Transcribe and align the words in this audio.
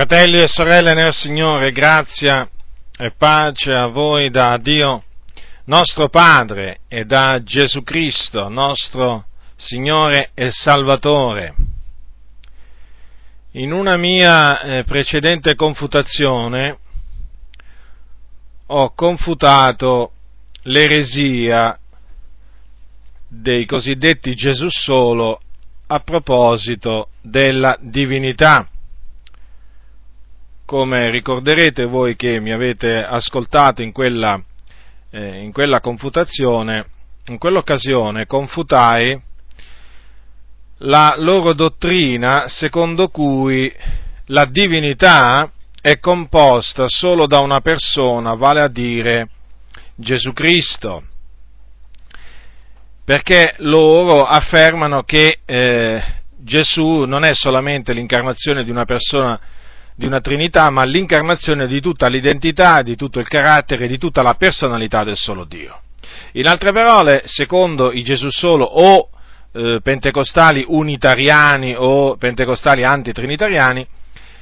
Fratelli 0.00 0.40
e 0.40 0.48
sorelle 0.48 0.94
nel 0.94 1.12
Signore, 1.12 1.72
grazia 1.72 2.48
e 2.96 3.10
pace 3.10 3.70
a 3.70 3.88
voi 3.88 4.30
da 4.30 4.56
Dio 4.56 5.04
nostro 5.64 6.08
Padre 6.08 6.78
e 6.88 7.04
da 7.04 7.42
Gesù 7.42 7.82
Cristo, 7.82 8.48
nostro 8.48 9.26
Signore 9.56 10.30
e 10.32 10.50
Salvatore. 10.50 11.54
In 13.52 13.72
una 13.72 13.98
mia 13.98 14.62
eh, 14.62 14.84
precedente 14.84 15.54
confutazione 15.54 16.78
ho 18.68 18.94
confutato 18.94 20.12
l'eresia 20.62 21.78
dei 23.28 23.66
cosiddetti 23.66 24.34
Gesù 24.34 24.68
solo 24.70 25.42
a 25.88 26.00
proposito 26.00 27.10
della 27.20 27.76
divinità 27.78 28.66
come 30.70 31.10
ricorderete 31.10 31.84
voi 31.84 32.14
che 32.14 32.38
mi 32.38 32.52
avete 32.52 33.04
ascoltato 33.04 33.82
in 33.82 33.90
quella, 33.90 34.40
eh, 35.10 35.42
in 35.42 35.50
quella 35.50 35.80
confutazione, 35.80 36.86
in 37.26 37.38
quell'occasione 37.38 38.26
confutai 38.26 39.20
la 40.82 41.16
loro 41.18 41.54
dottrina 41.54 42.46
secondo 42.46 43.08
cui 43.08 43.74
la 44.26 44.44
divinità 44.44 45.50
è 45.80 45.98
composta 45.98 46.84
solo 46.86 47.26
da 47.26 47.40
una 47.40 47.60
persona, 47.60 48.34
vale 48.34 48.60
a 48.60 48.68
dire 48.68 49.28
Gesù 49.96 50.32
Cristo, 50.32 51.02
perché 53.04 53.54
loro 53.56 54.22
affermano 54.22 55.02
che 55.02 55.40
eh, 55.44 56.00
Gesù 56.36 57.06
non 57.06 57.24
è 57.24 57.34
solamente 57.34 57.92
l'incarnazione 57.92 58.62
di 58.62 58.70
una 58.70 58.84
persona 58.84 59.58
di 60.00 60.06
una 60.06 60.20
Trinità, 60.22 60.70
ma 60.70 60.82
l'incarnazione 60.84 61.66
di 61.66 61.78
tutta 61.78 62.08
l'identità, 62.08 62.80
di 62.80 62.96
tutto 62.96 63.20
il 63.20 63.28
carattere, 63.28 63.86
di 63.86 63.98
tutta 63.98 64.22
la 64.22 64.32
personalità 64.32 65.04
del 65.04 65.18
solo 65.18 65.44
Dio. 65.44 65.78
In 66.32 66.46
altre 66.46 66.72
parole, 66.72 67.20
secondo 67.26 67.92
i 67.92 68.02
Gesù 68.02 68.30
solo 68.30 68.64
o 68.64 69.10
eh, 69.52 69.80
pentecostali 69.82 70.64
unitariani 70.66 71.74
o 71.76 72.16
pentecostali 72.16 72.82
antitrinitariani, 72.82 73.86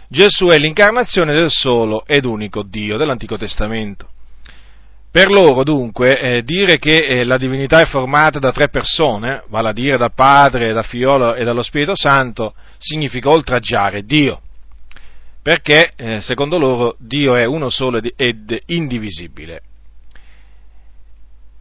Gesù 0.08 0.46
è 0.46 0.58
l'incarnazione 0.58 1.34
del 1.34 1.50
solo 1.50 2.04
ed 2.06 2.24
unico 2.24 2.62
Dio 2.62 2.96
dell'Antico 2.96 3.36
Testamento. 3.36 4.06
Per 5.10 5.28
loro 5.28 5.64
dunque 5.64 6.20
eh, 6.20 6.42
dire 6.44 6.78
che 6.78 6.98
eh, 6.98 7.24
la 7.24 7.36
divinità 7.36 7.80
è 7.80 7.86
formata 7.86 8.38
da 8.38 8.52
tre 8.52 8.68
persone, 8.68 9.42
vale 9.48 9.70
a 9.70 9.72
dire 9.72 9.98
da 9.98 10.10
Padre, 10.10 10.72
da 10.72 10.84
Fiolo 10.84 11.34
e 11.34 11.42
dallo 11.42 11.62
Spirito 11.62 11.96
Santo, 11.96 12.54
significa 12.78 13.28
oltraggiare 13.28 14.04
Dio 14.04 14.42
perché 15.48 15.92
eh, 15.96 16.20
secondo 16.20 16.58
loro 16.58 16.94
Dio 16.98 17.34
è 17.34 17.46
uno 17.46 17.70
solo 17.70 18.02
ed 18.16 18.58
indivisibile. 18.66 19.62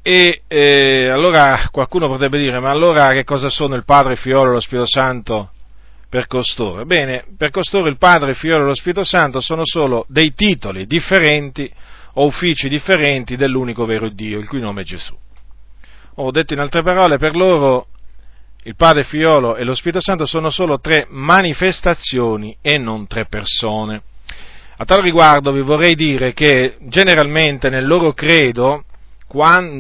E 0.02 0.42
eh, 0.46 1.08
allora 1.08 1.70
qualcuno 1.72 2.10
potrebbe 2.10 2.38
dire, 2.38 2.60
ma 2.60 2.70
allora 2.70 3.14
che 3.14 3.24
cosa 3.24 3.50
sono 3.50 3.76
il 3.76 3.86
Padre, 3.86 4.12
il 4.12 4.18
Fiolo 4.18 4.50
e 4.50 4.54
lo 4.56 4.60
Spirito 4.60 4.86
Santo 4.86 5.52
per 6.10 6.28
costoro? 6.28 6.84
Bene, 6.86 7.28
per 7.38 7.50
costoro 7.50 7.88
il 7.88 7.98
Padre, 7.98 8.32
il 8.32 8.36
Fiolo 8.36 8.66
e 8.66 8.68
lo 8.68 8.76
Spirito 8.76 9.06
Santo 9.06 9.40
sono 9.40 9.62
solo 9.64 10.06
dei 10.10 10.34
titoli 10.34 10.86
differenti 10.86 11.72
o 12.16 12.26
uffici 12.26 12.68
differenti 12.68 13.38
dell'unico 13.38 13.86
vero 13.86 14.10
Dio, 14.10 14.38
il 14.38 14.50
cui 14.50 14.60
nome 14.60 14.82
è 14.82 14.84
Gesù. 14.84 15.16
Ho 16.16 16.32
detto 16.32 16.52
in 16.52 16.60
altre 16.60 16.84
parole, 16.84 17.18
per 17.18 17.38
loro 17.38 17.88
il 18.68 18.76
Padre, 18.76 19.06
il 19.10 19.56
e 19.56 19.64
lo 19.64 19.74
Spirito 19.74 20.02
Santo 20.02 20.26
sono 20.26 20.50
solo 20.50 20.78
tre 20.80 21.08
manifestazioni 21.10 22.58
e 22.62 22.78
non 22.78 23.08
tre 23.08 23.26
persone. 23.26 24.02
A 24.76 24.84
tal 24.84 25.02
riguardo 25.02 25.54
vi 25.54 25.62
vorrei 25.62 25.96
dire 25.96 26.34
che 26.34 26.76
generalmente 26.82 27.70
nel 27.70 27.88
loro 27.88 28.12
credo, 28.12 28.84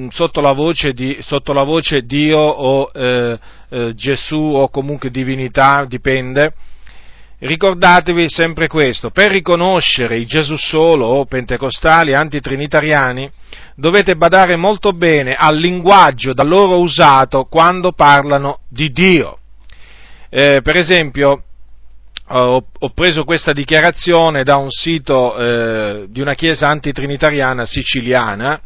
sotto, 0.09 0.39
la 0.39 0.53
di, 0.93 1.17
sotto, 1.19 1.51
la 1.51 1.63
voce 1.63 2.05
Dio 2.05 2.39
o 2.39 2.89
eh, 2.93 3.37
eh, 3.69 3.93
Gesù 3.93 4.53
o 4.55 4.69
comunque 4.69 5.11
divinità, 5.11 5.83
dipende, 5.85 6.53
ricordatevi 7.39 8.29
sempre 8.29 8.69
questo, 8.69 9.09
per 9.09 9.31
riconoscere 9.31 10.17
i 10.17 10.25
Gesù 10.25 10.55
solo 10.55 11.07
o 11.07 11.25
pentecostali 11.25 12.13
antitrinitariani, 12.13 13.29
dovete 13.77 14.15
badare 14.15 14.55
molto 14.55 14.91
bene 14.91 15.35
al 15.35 15.55
linguaggio 15.55 16.33
da 16.33 16.43
loro 16.43 16.79
usato 16.79 17.43
quando 17.43 17.91
parlano 17.91 18.61
di 18.67 18.91
Dio. 18.91 19.37
Eh, 20.29 20.61
per 20.63 20.75
esempio, 20.75 21.43
ho, 22.29 22.65
ho, 22.77 22.89
preso 22.89 23.23
questa 23.23 23.53
dichiarazione 23.53 24.43
da 24.43 24.57
un 24.57 24.71
sito 24.71 25.37
eh, 25.37 26.05
di 26.09 26.19
una 26.19 26.33
chiesa 26.33 26.67
antitrinitariana 26.67 27.65
siciliana, 27.65 28.59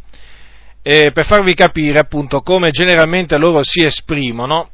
eh, 0.81 1.11
per 1.11 1.25
farvi 1.25 1.53
capire 1.53 1.99
appunto 1.99 2.41
come 2.41 2.71
generalmente 2.71 3.37
loro 3.37 3.59
si 3.63 3.83
esprimono 3.83 4.69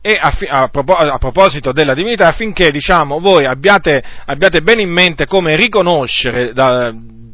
e 0.00 0.16
a, 0.18 0.34
a, 0.48 0.70
a, 0.72 1.18
proposito 1.18 1.72
della 1.72 1.94
divinità 1.94 2.28
affinché 2.28 2.70
diciamo, 2.70 3.18
voi 3.18 3.44
abbiate, 3.44 4.02
abbiate 4.24 4.62
bene 4.62 4.82
in 4.82 4.90
mente 4.90 5.26
come 5.26 5.56
riconoscere 5.56 6.52
da, 6.54 6.90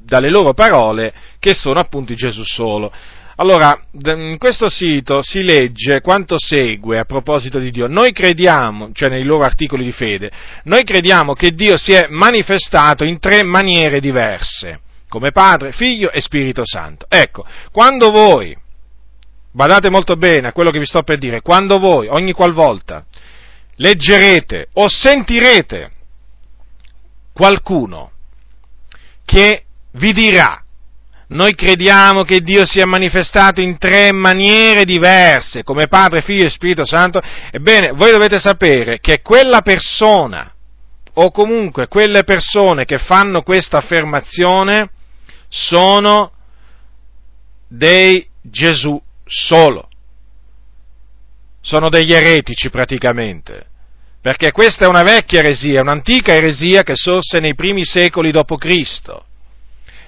dalle 0.06 0.30
loro 0.30 0.54
parole 0.54 1.12
che 1.38 1.52
sono 1.52 1.80
appunto 1.80 2.14
Gesù 2.14 2.44
solo. 2.44 2.92
Allora, 3.38 3.78
in 3.92 4.36
questo 4.38 4.70
sito 4.70 5.20
si 5.20 5.42
legge 5.42 6.00
quanto 6.00 6.36
segue 6.38 6.98
a 6.98 7.04
proposito 7.04 7.58
di 7.58 7.70
Dio. 7.70 7.86
Noi 7.86 8.12
crediamo, 8.12 8.92
cioè 8.92 9.10
nei 9.10 9.24
loro 9.24 9.44
articoli 9.44 9.84
di 9.84 9.92
fede, 9.92 10.30
noi 10.64 10.84
crediamo 10.84 11.34
che 11.34 11.50
Dio 11.50 11.76
si 11.76 11.92
è 11.92 12.06
manifestato 12.08 13.04
in 13.04 13.18
tre 13.18 13.42
maniere 13.42 14.00
diverse, 14.00 14.80
come 15.08 15.32
Padre, 15.32 15.72
Figlio 15.72 16.10
e 16.10 16.22
Spirito 16.22 16.62
Santo. 16.64 17.04
Ecco, 17.10 17.44
quando 17.72 18.10
voi, 18.10 18.56
badate 19.52 19.90
molto 19.90 20.16
bene 20.16 20.48
a 20.48 20.52
quello 20.52 20.70
che 20.70 20.78
vi 20.78 20.86
sto 20.86 21.02
per 21.02 21.18
dire, 21.18 21.42
quando 21.42 21.78
voi, 21.78 22.06
ogni 22.08 22.32
qualvolta, 22.32 23.04
leggerete 23.74 24.68
o 24.74 24.88
sentirete 24.88 25.90
qualcuno 27.34 28.12
che 29.26 29.65
vi 29.96 30.12
dirà, 30.12 30.62
noi 31.28 31.54
crediamo 31.54 32.22
che 32.22 32.40
Dio 32.40 32.64
sia 32.66 32.86
manifestato 32.86 33.60
in 33.60 33.78
tre 33.78 34.12
maniere 34.12 34.84
diverse, 34.84 35.64
come 35.64 35.88
Padre, 35.88 36.22
Figlio 36.22 36.46
e 36.46 36.50
Spirito 36.50 36.84
Santo, 36.84 37.20
ebbene, 37.50 37.90
voi 37.92 38.12
dovete 38.12 38.38
sapere 38.38 39.00
che 39.00 39.22
quella 39.22 39.60
persona, 39.62 40.52
o 41.14 41.30
comunque 41.30 41.88
quelle 41.88 42.22
persone 42.22 42.84
che 42.84 42.98
fanno 42.98 43.42
questa 43.42 43.78
affermazione, 43.78 44.90
sono 45.48 46.32
dei 47.68 48.26
Gesù 48.42 49.00
solo. 49.24 49.88
Sono 51.60 51.88
degli 51.88 52.12
eretici 52.12 52.70
praticamente. 52.70 53.66
Perché 54.20 54.52
questa 54.52 54.84
è 54.84 54.88
una 54.88 55.02
vecchia 55.02 55.40
eresia, 55.40 55.80
un'antica 55.80 56.32
eresia 56.32 56.84
che 56.84 56.94
sorse 56.94 57.40
nei 57.40 57.56
primi 57.56 57.84
secoli 57.84 58.30
d.C 58.30 59.24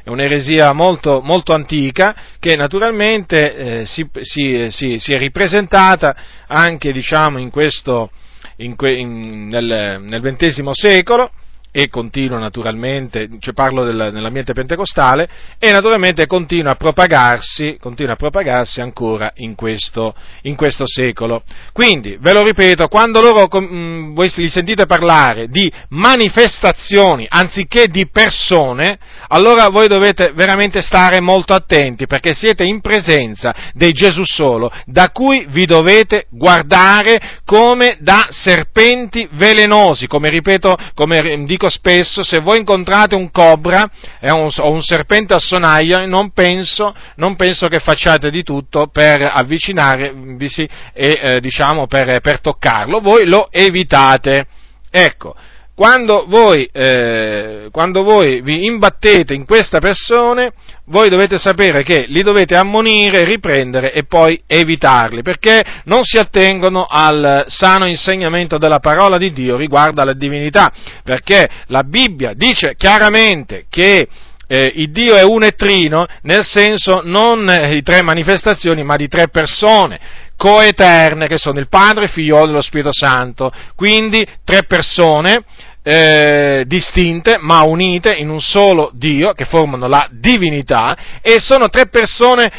è 0.09 0.11
un'eresia 0.11 0.73
molto, 0.73 1.21
molto 1.23 1.53
antica 1.53 2.17
che 2.41 2.57
naturalmente 2.57 3.55
eh, 3.81 3.85
si, 3.85 4.09
si, 4.23 4.69
si, 4.71 4.99
si, 4.99 5.13
è 5.13 5.19
ripresentata 5.19 6.17
anche 6.47 6.93
diciamo, 6.93 7.39
in 7.39 7.51
questo, 7.51 8.11
in 8.57 8.75
que, 8.75 8.95
in, 8.95 9.49
nel, 9.49 10.01
nel 10.01 10.23
XX 10.23 10.71
secolo 10.71 11.31
e 11.71 11.89
continua 11.89 12.39
naturalmente, 12.39 13.29
cioè 13.41 13.53
parlo 13.53 13.85
del, 13.85 14.11
nell'ambiente 14.13 14.53
pentecostale, 14.53 15.29
e 15.59 15.71
naturalmente 15.71 16.27
continua 16.27 16.73
a 16.73 16.77
propagarsi, 16.77 17.77
continua 17.81 18.15
a 18.15 18.17
propagarsi 18.17 18.81
ancora 18.81 19.33
in 19.37 19.55
questo, 19.55 20.15
in 20.43 20.57
questo 20.57 20.85
secolo. 20.87 21.43
Quindi, 21.73 22.17
ve 22.21 22.33
lo 22.33 22.43
ripeto, 22.43 22.89
quando 22.89 23.21
loro, 23.21 23.47
mh, 23.51 23.77
mm, 23.77 24.15
voi 24.15 24.33
li 24.37 24.49
sentite 24.49 24.87
parlare 24.87 25.49
di 25.49 25.71
manifestazioni 25.91 27.27
anziché 27.29 27.89
di 27.89 28.09
persone, 28.09 28.99
allora 29.29 29.69
voi 29.69 29.89
dovete 29.89 30.33
veramente 30.35 30.81
stare 30.81 31.21
molto 31.21 31.53
attenti, 31.53 32.07
perché 32.07 32.33
siete 32.33 32.65
in 32.65 32.81
presenza 32.81 33.55
dei 33.75 33.93
Gesù 33.93 34.25
solo, 34.25 34.73
da 34.87 35.11
cui 35.11 35.47
vi 35.49 35.67
dovete 35.67 36.27
guardare 36.31 37.41
come 37.45 37.99
da 38.01 38.29
serpenti 38.31 39.29
velenosi, 39.33 40.07
come 40.07 40.31
ripeto, 40.31 40.77
come 40.95 41.45
dico 41.45 41.58
dico 41.59 41.69
spesso, 41.69 42.23
se 42.23 42.39
voi 42.39 42.59
incontrate 42.59 43.17
un 43.17 43.33
cobra 43.33 43.91
eh, 44.21 44.31
un, 44.31 44.49
o 44.59 44.71
un 44.71 44.81
serpente 44.81 45.35
a 45.35 45.41
sonaglia, 45.41 46.07
non 46.07 46.31
penso, 46.31 46.95
non 47.17 47.35
penso, 47.35 47.67
che 47.67 47.81
facciate 47.81 48.31
di 48.31 48.45
tutto 48.45 48.87
per 48.87 49.21
avvicinarvi 49.23 50.69
e 50.93 51.19
eh, 51.21 51.41
diciamo 51.41 51.89
per, 51.89 52.21
per 52.21 52.41
toccarlo, 52.41 53.01
voi 53.01 53.27
lo 53.27 53.49
evitate. 53.51 54.47
Ecco, 54.89 55.35
quando 55.79 56.25
voi, 56.27 56.69
eh, 56.73 57.69
quando 57.71 58.03
voi 58.03 58.41
vi 58.41 58.65
imbattete 58.65 59.33
in 59.33 59.45
queste 59.45 59.79
persone, 59.79 60.51
voi 60.87 61.09
dovete 61.09 61.39
sapere 61.39 61.85
che 61.85 62.07
li 62.09 62.23
dovete 62.23 62.57
ammonire, 62.57 63.23
riprendere 63.23 63.93
e 63.93 64.03
poi 64.03 64.43
evitarli, 64.45 65.23
perché 65.23 65.65
non 65.85 66.03
si 66.03 66.19
attengono 66.19 66.85
al 66.85 67.45
sano 67.47 67.87
insegnamento 67.87 68.59
della 68.59 68.81
parola 68.81 69.19
di 69.19 69.31
Dio 69.31 69.57
riguardo 69.57 70.03
alla 70.03 70.15
divinità, 70.15 70.73
perché 71.05 71.49
la 71.67 71.85
Bibbia 71.85 72.33
dice 72.35 72.75
chiaramente 72.77 73.67
che 73.71 74.09
eh, 74.49 74.73
il 74.75 74.91
Dio 74.91 75.15
è 75.15 75.23
un 75.23 75.45
e 75.45 75.53
trino, 75.53 76.09
nel 76.23 76.43
senso 76.43 77.03
non 77.05 77.47
di 77.69 77.83
tre 77.83 78.03
manifestazioni, 78.03 78.83
ma 78.83 78.97
di 78.97 79.07
tre 79.07 79.29
persone 79.29 80.27
coeterne, 80.39 81.27
che 81.27 81.37
sono 81.37 81.59
il 81.59 81.69
Padre, 81.69 82.05
il 82.05 82.11
Figlio 82.11 82.43
e 82.43 82.47
lo 82.47 82.63
Spirito 82.63 82.93
Santo. 82.93 83.53
Quindi 83.75 84.25
tre 84.45 84.63
persone 84.63 85.45
eh, 85.83 86.65
distinte 86.67 87.39
ma 87.41 87.63
unite 87.63 88.15
in 88.15 88.29
un 88.31 88.41
solo 88.41 88.91
Dio 88.95 89.33
che 89.33 89.45
formano 89.45 89.89
la 89.89 90.09
divinità 90.11 90.97
e 91.21 91.41
sono 91.41 91.69
tre 91.69 91.89
persone 91.89 92.51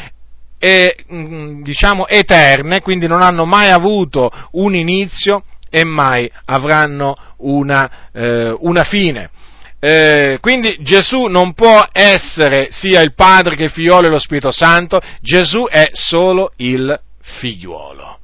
eh, 0.58 0.94
diciamo 1.62 2.06
eterne, 2.06 2.82
quindi 2.82 3.06
non 3.06 3.22
hanno 3.22 3.46
mai 3.46 3.70
avuto 3.70 4.30
un 4.52 4.74
inizio 4.74 5.44
e 5.70 5.84
mai 5.84 6.30
avranno 6.44 7.16
una, 7.38 8.10
eh, 8.12 8.54
una 8.58 8.84
fine. 8.84 9.30
Eh, 9.82 10.36
quindi 10.42 10.76
Gesù 10.82 11.24
non 11.24 11.54
può 11.54 11.82
essere 11.90 12.68
sia 12.70 13.00
il 13.00 13.14
Padre 13.14 13.56
che 13.56 13.64
il 13.64 13.70
Figliolo 13.70 14.08
e 14.08 14.10
lo 14.10 14.18
Spirito 14.18 14.52
Santo, 14.52 15.00
Gesù 15.22 15.64
è 15.66 15.88
solo 15.92 16.52
il 16.56 17.00
Figliuolo. 17.38 18.18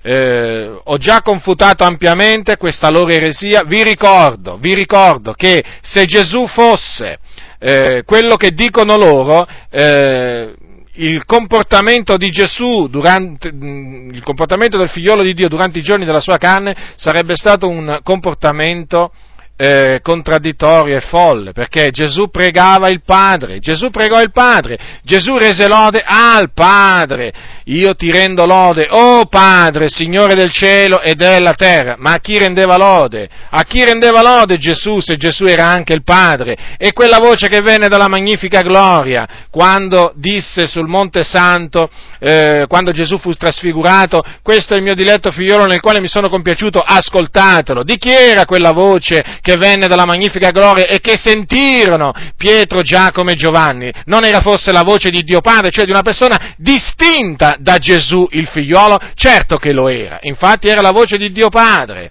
Eh, 0.00 0.80
ho 0.84 0.96
già 0.96 1.20
confutato 1.22 1.84
ampiamente 1.84 2.56
questa 2.56 2.88
loro 2.88 3.10
eresia, 3.10 3.62
vi 3.66 3.82
ricordo, 3.82 4.56
vi 4.56 4.74
ricordo 4.74 5.32
che 5.32 5.62
se 5.82 6.04
Gesù 6.06 6.46
fosse 6.46 7.18
eh, 7.58 8.02
quello 8.06 8.36
che 8.36 8.50
dicono 8.50 8.96
loro, 8.96 9.46
eh, 9.70 10.54
il 10.98 11.24
comportamento 11.24 12.16
di 12.16 12.30
Gesù, 12.30 12.88
durante, 12.88 13.48
il 13.48 14.22
comportamento 14.22 14.78
del 14.78 14.88
figliolo 14.88 15.22
di 15.22 15.34
Dio 15.34 15.48
durante 15.48 15.78
i 15.78 15.82
giorni 15.82 16.04
della 16.04 16.20
sua 16.20 16.38
carne 16.38 16.74
sarebbe 16.96 17.34
stato 17.34 17.68
un 17.68 18.00
comportamento 18.02 19.12
eh, 19.60 19.98
contraddittorio 20.02 20.96
e 20.96 21.00
folle, 21.00 21.50
perché 21.50 21.88
Gesù 21.90 22.30
pregava 22.30 22.88
il 22.90 23.02
Padre, 23.04 23.58
Gesù 23.58 23.90
pregò 23.90 24.20
il 24.20 24.30
Padre, 24.30 24.78
Gesù 25.02 25.36
rese 25.36 25.66
lode 25.66 26.00
al 26.06 26.52
Padre, 26.54 27.32
io 27.64 27.96
ti 27.96 28.12
rendo 28.12 28.46
lode, 28.46 28.86
oh 28.88 29.26
Padre, 29.26 29.88
Signore 29.88 30.36
del 30.36 30.52
cielo 30.52 31.00
e 31.00 31.14
della 31.14 31.54
terra, 31.54 31.96
ma 31.98 32.12
a 32.12 32.18
chi 32.18 32.38
rendeva 32.38 32.76
lode? 32.76 33.28
A 33.50 33.64
chi 33.64 33.84
rendeva 33.84 34.22
lode 34.22 34.58
Gesù 34.58 35.00
se 35.00 35.16
Gesù 35.16 35.44
era 35.46 35.68
anche 35.68 35.92
il 35.92 36.04
Padre? 36.04 36.56
E 36.78 36.92
quella 36.92 37.18
voce 37.18 37.48
che 37.48 37.60
venne 37.60 37.88
dalla 37.88 38.08
magnifica 38.08 38.60
gloria, 38.60 39.26
quando 39.50 40.12
disse 40.14 40.68
sul 40.68 40.86
Monte 40.86 41.24
Santo, 41.24 41.90
eh, 42.20 42.66
quando 42.68 42.92
Gesù 42.92 43.18
fu 43.18 43.32
trasfigurato, 43.32 44.22
questo 44.40 44.74
è 44.74 44.76
il 44.76 44.84
mio 44.84 44.94
diletto 44.94 45.32
figliolo 45.32 45.66
nel 45.66 45.80
quale 45.80 46.00
mi 46.00 46.08
sono 46.08 46.28
compiaciuto, 46.28 46.80
ascoltatelo, 46.80 47.82
di 47.82 47.98
chi 47.98 48.10
era 48.10 48.44
quella 48.44 48.70
voce 48.70 49.24
che 49.48 49.56
venne 49.56 49.86
dalla 49.86 50.04
magnifica 50.04 50.50
gloria 50.50 50.86
e 50.86 51.00
che 51.00 51.16
sentirono 51.16 52.12
Pietro, 52.36 52.82
Giacomo 52.82 53.30
e 53.30 53.34
Giovanni. 53.34 53.90
Non 54.04 54.26
era 54.26 54.40
forse 54.40 54.72
la 54.72 54.82
voce 54.82 55.08
di 55.08 55.22
Dio 55.22 55.40
Padre, 55.40 55.70
cioè 55.70 55.86
di 55.86 55.90
una 55.90 56.02
persona 56.02 56.54
distinta 56.58 57.56
da 57.58 57.78
Gesù 57.78 58.28
il 58.32 58.46
figliolo? 58.46 58.98
Certo 59.14 59.56
che 59.56 59.72
lo 59.72 59.88
era, 59.88 60.18
infatti 60.20 60.68
era 60.68 60.82
la 60.82 60.90
voce 60.90 61.16
di 61.16 61.32
Dio 61.32 61.48
Padre. 61.48 62.10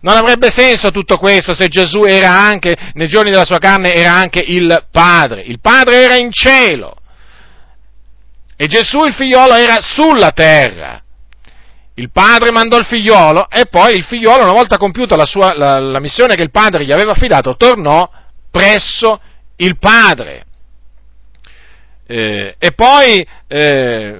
Non 0.00 0.16
avrebbe 0.16 0.50
senso 0.50 0.90
tutto 0.90 1.18
questo 1.18 1.54
se 1.54 1.68
Gesù 1.68 2.04
era 2.04 2.30
anche, 2.30 2.74
nei 2.94 3.08
giorni 3.08 3.30
della 3.30 3.44
sua 3.44 3.58
carne, 3.58 3.92
era 3.92 4.14
anche 4.14 4.42
il 4.42 4.86
Padre. 4.90 5.42
Il 5.42 5.60
Padre 5.60 6.02
era 6.02 6.16
in 6.16 6.30
cielo. 6.32 6.96
E 8.56 8.66
Gesù 8.66 9.04
il 9.04 9.12
figliolo 9.12 9.52
era 9.52 9.76
sulla 9.82 10.30
terra. 10.30 11.02
Il 12.00 12.10
padre 12.10 12.50
mandò 12.50 12.78
il 12.78 12.86
figliolo 12.86 13.50
e 13.50 13.66
poi 13.66 13.94
il 13.94 14.04
figliolo, 14.04 14.44
una 14.44 14.54
volta 14.54 14.78
compiuta 14.78 15.16
la, 15.16 15.26
sua, 15.26 15.54
la, 15.54 15.78
la 15.78 16.00
missione 16.00 16.34
che 16.34 16.42
il 16.42 16.50
padre 16.50 16.86
gli 16.86 16.92
aveva 16.92 17.12
affidato, 17.12 17.56
tornò 17.56 18.10
presso 18.50 19.20
il 19.56 19.76
padre. 19.76 20.44
Eh, 22.06 22.54
e 22.58 22.72
poi 22.72 23.24
eh, 23.46 24.18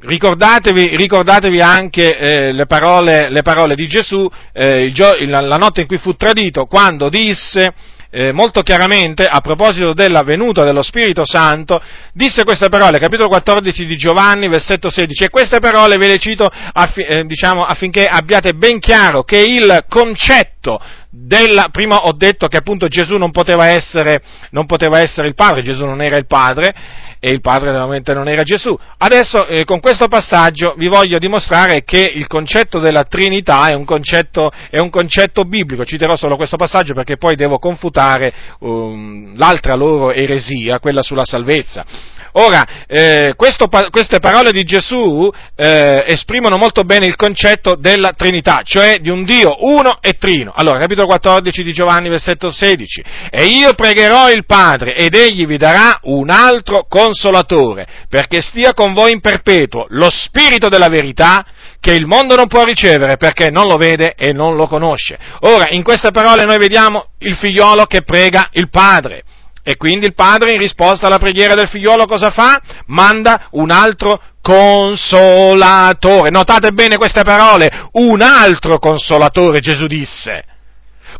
ricordatevi, 0.00 0.96
ricordatevi, 0.96 1.60
anche 1.60 2.18
eh, 2.18 2.52
le, 2.52 2.66
parole, 2.66 3.30
le, 3.30 3.42
parole, 3.42 3.76
di 3.76 3.86
Gesù 3.86 4.28
eh, 4.52 4.82
il, 4.82 5.28
la 5.30 5.56
notte 5.58 5.82
in 5.82 5.86
cui 5.86 5.98
fu 5.98 6.16
tradito, 6.16 6.64
quando 6.64 7.08
disse 7.08 7.72
eh, 8.10 8.32
molto 8.32 8.62
chiaramente 8.62 9.24
a 9.24 9.40
proposito 9.40 9.94
della 9.94 10.22
venuta 10.22 10.64
dello 10.64 10.82
Spirito 10.82 11.22
Santo, 11.24 11.80
disse 12.12 12.44
queste 12.44 12.68
parole, 12.68 12.98
capitolo 12.98 13.28
14 13.28 13.86
di 13.86 13.96
Giovanni, 13.96 14.48
versetto 14.48 14.90
16, 14.90 15.24
e 15.24 15.28
queste 15.30 15.60
parole 15.60 15.96
ve 15.96 16.08
le 16.08 16.18
cito 16.18 16.46
affi- 16.72 17.02
eh, 17.02 17.24
diciamo, 17.24 17.62
affinché 17.62 18.04
abbiate 18.04 18.54
ben 18.54 18.80
chiaro 18.80 19.22
che 19.22 19.38
il 19.38 19.84
concetto 19.88 20.80
della, 21.08 21.68
prima 21.70 22.04
ho 22.04 22.12
detto 22.12 22.46
che 22.48 22.56
appunto 22.56 22.86
Gesù 22.86 23.16
non 23.16 23.30
poteva 23.30 23.68
essere, 23.68 24.22
non 24.50 24.66
poteva 24.66 25.00
essere 25.00 25.28
il 25.28 25.34
Padre, 25.34 25.62
Gesù 25.62 25.84
non 25.84 26.02
era 26.02 26.16
il 26.16 26.26
Padre, 26.26 26.74
e 27.20 27.30
il 27.30 27.40
Padre 27.42 27.70
veramente 27.70 28.14
non 28.14 28.28
era 28.28 28.42
Gesù. 28.42 28.76
Adesso 28.96 29.46
eh, 29.46 29.64
con 29.64 29.78
questo 29.78 30.08
passaggio 30.08 30.74
vi 30.76 30.88
voglio 30.88 31.18
dimostrare 31.18 31.84
che 31.84 32.00
il 32.12 32.26
concetto 32.26 32.78
della 32.78 33.04
Trinità 33.04 33.68
è 33.68 33.74
un 33.74 33.84
concetto, 33.84 34.50
è 34.70 34.80
un 34.80 34.88
concetto 34.88 35.44
biblico, 35.44 35.84
citerò 35.84 36.16
solo 36.16 36.36
questo 36.36 36.56
passaggio 36.56 36.94
perché 36.94 37.18
poi 37.18 37.36
devo 37.36 37.58
confutare 37.58 38.32
um, 38.60 39.36
l'altra 39.36 39.74
loro 39.74 40.12
eresia, 40.12 40.80
quella 40.80 41.02
sulla 41.02 41.24
salvezza. 41.24 41.84
Ora, 42.32 42.66
eh, 42.86 43.34
questo, 43.36 43.66
queste 43.90 44.20
parole 44.20 44.52
di 44.52 44.62
Gesù 44.62 45.30
eh, 45.56 46.04
esprimono 46.06 46.56
molto 46.56 46.82
bene 46.82 47.06
il 47.06 47.16
concetto 47.16 47.74
della 47.74 48.12
Trinità, 48.12 48.62
cioè 48.64 48.98
di 48.98 49.10
un 49.10 49.24
Dio 49.24 49.56
uno 49.66 49.98
e 50.00 50.12
trino. 50.12 50.52
Allora, 50.54 50.78
capitolo 50.78 51.06
14 51.06 51.62
di 51.62 51.72
Giovanni, 51.72 52.08
versetto 52.08 52.50
16. 52.50 53.04
E 53.30 53.46
io 53.46 53.74
pregherò 53.74 54.30
il 54.30 54.44
Padre 54.46 54.94
ed 54.94 55.14
egli 55.14 55.46
vi 55.46 55.56
darà 55.56 55.98
un 56.02 56.30
altro 56.30 56.86
consolatore, 56.88 57.86
perché 58.08 58.40
stia 58.40 58.74
con 58.74 58.92
voi 58.92 59.12
in 59.12 59.20
perpetuo 59.20 59.86
lo 59.90 60.08
Spirito 60.10 60.68
della 60.68 60.88
verità, 60.88 61.44
che 61.80 61.94
il 61.94 62.06
mondo 62.06 62.36
non 62.36 62.46
può 62.46 62.62
ricevere 62.62 63.16
perché 63.16 63.50
non 63.50 63.66
lo 63.66 63.76
vede 63.76 64.14
e 64.14 64.32
non 64.32 64.54
lo 64.54 64.68
conosce. 64.68 65.18
Ora, 65.40 65.68
in 65.70 65.82
queste 65.82 66.10
parole 66.10 66.44
noi 66.44 66.58
vediamo 66.58 67.06
il 67.20 67.34
figliolo 67.36 67.84
che 67.86 68.02
prega 68.02 68.48
il 68.52 68.68
Padre. 68.68 69.24
E 69.62 69.76
quindi 69.76 70.06
il 70.06 70.14
padre, 70.14 70.52
in 70.52 70.58
risposta 70.58 71.06
alla 71.06 71.18
preghiera 71.18 71.54
del 71.54 71.68
figliolo, 71.68 72.06
cosa 72.06 72.30
fa? 72.30 72.60
Manda 72.86 73.48
un 73.52 73.70
altro 73.70 74.20
consolatore. 74.40 76.30
Notate 76.30 76.72
bene 76.72 76.96
queste 76.96 77.22
parole, 77.22 77.88
un 77.92 78.22
altro 78.22 78.78
consolatore 78.78 79.60
Gesù 79.60 79.86
disse. 79.86 80.44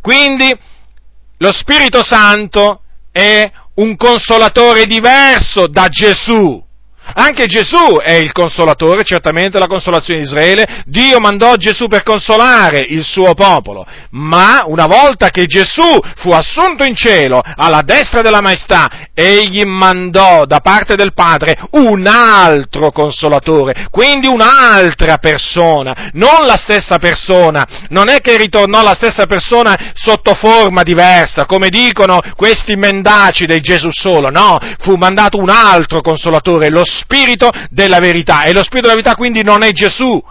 Quindi 0.01 0.57
lo 1.37 1.51
Spirito 1.51 2.03
Santo 2.03 2.81
è 3.11 3.49
un 3.75 3.95
consolatore 3.95 4.85
diverso 4.85 5.67
da 5.67 5.87
Gesù. 5.87 6.63
Anche 7.13 7.45
Gesù 7.45 7.97
è 8.03 8.13
il 8.13 8.31
consolatore, 8.31 9.03
certamente 9.03 9.59
la 9.59 9.67
consolazione 9.67 10.19
di 10.21 10.25
Israele. 10.25 10.83
Dio 10.85 11.19
mandò 11.19 11.55
Gesù 11.55 11.87
per 11.87 12.03
consolare 12.03 12.79
il 12.79 13.03
suo 13.03 13.33
popolo. 13.33 13.85
Ma 14.11 14.63
una 14.65 14.87
volta 14.87 15.29
che 15.29 15.45
Gesù 15.45 15.97
fu 16.15 16.29
assunto 16.29 16.83
in 16.83 16.95
cielo 16.95 17.41
alla 17.43 17.81
destra 17.81 18.21
della 18.21 18.41
maestà, 18.41 18.89
egli 19.13 19.63
mandò 19.63 20.45
da 20.45 20.59
parte 20.59 20.95
del 20.95 21.13
Padre 21.13 21.57
un 21.71 22.07
altro 22.07 22.91
consolatore, 22.91 23.87
quindi 23.89 24.27
un'altra 24.27 25.17
persona, 25.17 26.09
non 26.13 26.45
la 26.45 26.57
stessa 26.57 26.97
persona. 26.97 27.65
Non 27.89 28.09
è 28.09 28.19
che 28.19 28.37
ritornò 28.37 28.81
la 28.83 28.95
stessa 28.95 29.25
persona 29.25 29.91
sotto 29.93 30.33
forma 30.33 30.83
diversa, 30.83 31.45
come 31.45 31.69
dicono 31.69 32.19
questi 32.35 32.75
mendaci 32.75 33.45
dei 33.45 33.61
Gesù 33.61 33.89
solo. 33.91 34.29
No, 34.29 34.57
fu 34.79 34.95
mandato 34.95 35.37
un 35.37 35.49
altro 35.49 36.01
consolatore, 36.01 36.69
lo 36.69 36.83
spirito 37.01 37.49
della 37.69 37.99
verità. 37.99 38.43
E 38.43 38.53
lo 38.53 38.63
spirito 38.63 38.87
della 38.87 38.99
verità 38.99 39.15
quindi 39.15 39.43
non 39.43 39.63
è 39.63 39.71
Gesù. 39.71 40.21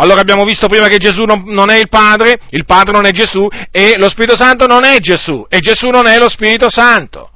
Allora 0.00 0.20
abbiamo 0.20 0.44
visto 0.44 0.68
prima 0.68 0.86
che 0.86 0.98
Gesù 0.98 1.24
non, 1.24 1.42
non, 1.46 1.70
è 1.70 1.76
il 1.76 1.88
Padre, 1.88 2.38
il 2.50 2.64
Padre 2.64 2.92
non 2.92 3.04
è 3.04 3.10
Gesù 3.10 3.48
e 3.70 3.94
lo 3.96 4.08
Spirito 4.08 4.36
Santo 4.36 4.66
non 4.66 4.84
è 4.84 4.98
Gesù 4.98 5.44
e 5.48 5.58
Gesù 5.58 5.88
non 5.88 6.06
è 6.06 6.18
lo 6.18 6.28
Spirito 6.28 6.70
Santo. 6.70 7.30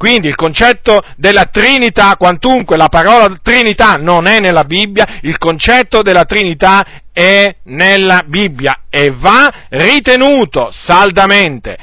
Quindi 0.00 0.28
il 0.28 0.34
concetto 0.34 1.02
della 1.16 1.44
Trinità, 1.44 2.16
quantunque 2.16 2.78
la 2.78 2.88
parola 2.88 3.36
Trinità 3.42 3.96
non 3.96 4.26
è 4.26 4.38
nella 4.38 4.64
Bibbia, 4.64 5.18
il 5.20 5.36
concetto 5.36 6.00
della 6.00 6.24
Trinità 6.24 7.02
è 7.12 7.54
nella 7.64 8.22
Bibbia 8.26 8.84
e 8.88 9.10
va 9.10 9.52
ritenuto 9.68 10.70
saldamente. 10.72 11.76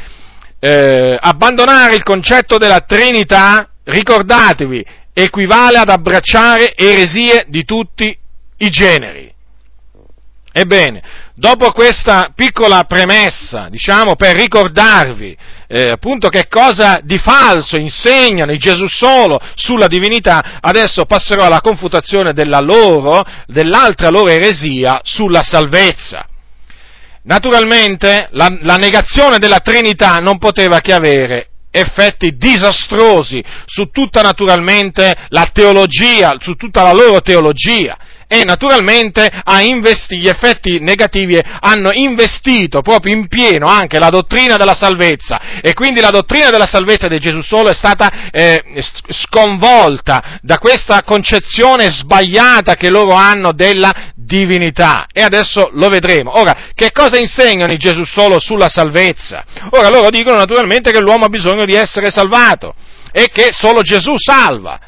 Eh, 0.60 1.16
abbandonare 1.20 1.94
il 1.94 2.02
concetto 2.02 2.58
della 2.58 2.80
Trinità, 2.80 3.70
ricordatevi, 3.84 4.84
equivale 5.20 5.80
ad 5.80 5.90
abbracciare 5.90 6.76
eresie 6.76 7.46
di 7.48 7.64
tutti 7.64 8.16
i 8.58 8.70
generi. 8.70 9.34
Ebbene, 10.52 11.02
dopo 11.34 11.72
questa 11.72 12.32
piccola 12.36 12.84
premessa, 12.84 13.68
diciamo, 13.68 14.16
per 14.16 14.36
ricordarvi 14.36 15.36
eh, 15.68 15.90
appunto 15.90 16.30
che 16.30 16.48
cosa 16.48 17.00
di 17.02 17.18
falso 17.18 17.78
insegnano 17.78 18.52
i 18.52 18.60
Gesù 18.60 18.88
solo 18.88 19.40
sulla 19.56 19.88
divinità, 19.88 20.60
adesso 20.62 21.06
passerò 21.06 21.46
alla 21.46 21.62
confutazione 21.62 22.34
della 22.34 22.60
loro, 22.60 23.26
dell'altra 23.48 24.10
loro 24.10 24.30
eresia 24.30 25.02
sulla 25.04 25.42
salvezza. 25.42 26.28
Naturalmente 27.24 28.28
la, 28.32 28.56
la 28.62 28.76
negazione 28.76 29.40
della 29.40 29.60
Trinità 29.60 30.20
non 30.20 30.38
poteva 30.38 30.80
che 30.80 30.94
avere 30.94 31.50
effetti 31.72 32.36
disastrosi 32.38 33.44
su 33.66 33.90
tutta 33.92 34.22
naturalmente 34.22 35.14
la 35.30 35.50
teologia, 35.52 36.36
su 36.40 36.56
tutta 36.56 36.82
la 36.82 36.92
loro 36.92 37.22
teologia. 37.22 37.98
E 38.30 38.44
naturalmente 38.44 39.26
investi, 39.62 40.18
gli 40.18 40.28
effetti 40.28 40.80
negativi 40.80 41.40
hanno 41.62 41.92
investito 41.94 42.82
proprio 42.82 43.16
in 43.16 43.30
pieno 43.30 43.68
anche 43.68 44.00
la 44.00 44.10
dottrina 44.10 44.58
della 44.58 44.74
salvezza. 44.74 45.62
E 45.62 45.74
quindi 45.74 46.02
la 46.02 46.10
dottrina 46.10 46.50
della 46.50 46.66
salvezza 46.66 47.08
di 47.08 47.20
Gesù 47.20 47.42
solo 47.42 47.70
è 47.70 47.74
stata 47.74 48.30
eh, 48.32 48.62
sconvolta 49.08 50.40
da 50.42 50.58
questa 50.58 51.04
concezione 51.04 51.90
sbagliata 51.90 52.76
che 52.76 52.90
loro 52.90 53.14
hanno 53.14 53.54
della 53.54 54.12
divinità 54.28 55.08
e 55.12 55.22
adesso 55.22 55.70
lo 55.72 55.88
vedremo. 55.90 56.38
Ora, 56.38 56.70
che 56.76 56.92
cosa 56.92 57.18
insegnano 57.18 57.74
i 57.74 57.78
Gesù 57.78 58.04
solo 58.04 58.40
sulla 58.40 58.70
salvezza? 58.70 59.44
Ora, 59.72 59.90
loro 59.90 60.10
dicono 60.10 60.36
naturalmente 60.36 60.92
che 60.92 61.00
l'uomo 61.00 61.26
ha 61.26 61.30
bisogno 61.30 61.66
di 61.66 61.74
essere 61.74 62.12
salvato 62.12 62.76
e 63.12 63.30
che 63.32 63.50
solo 63.52 63.82
Gesù 63.82 64.14
salva. 64.18 64.80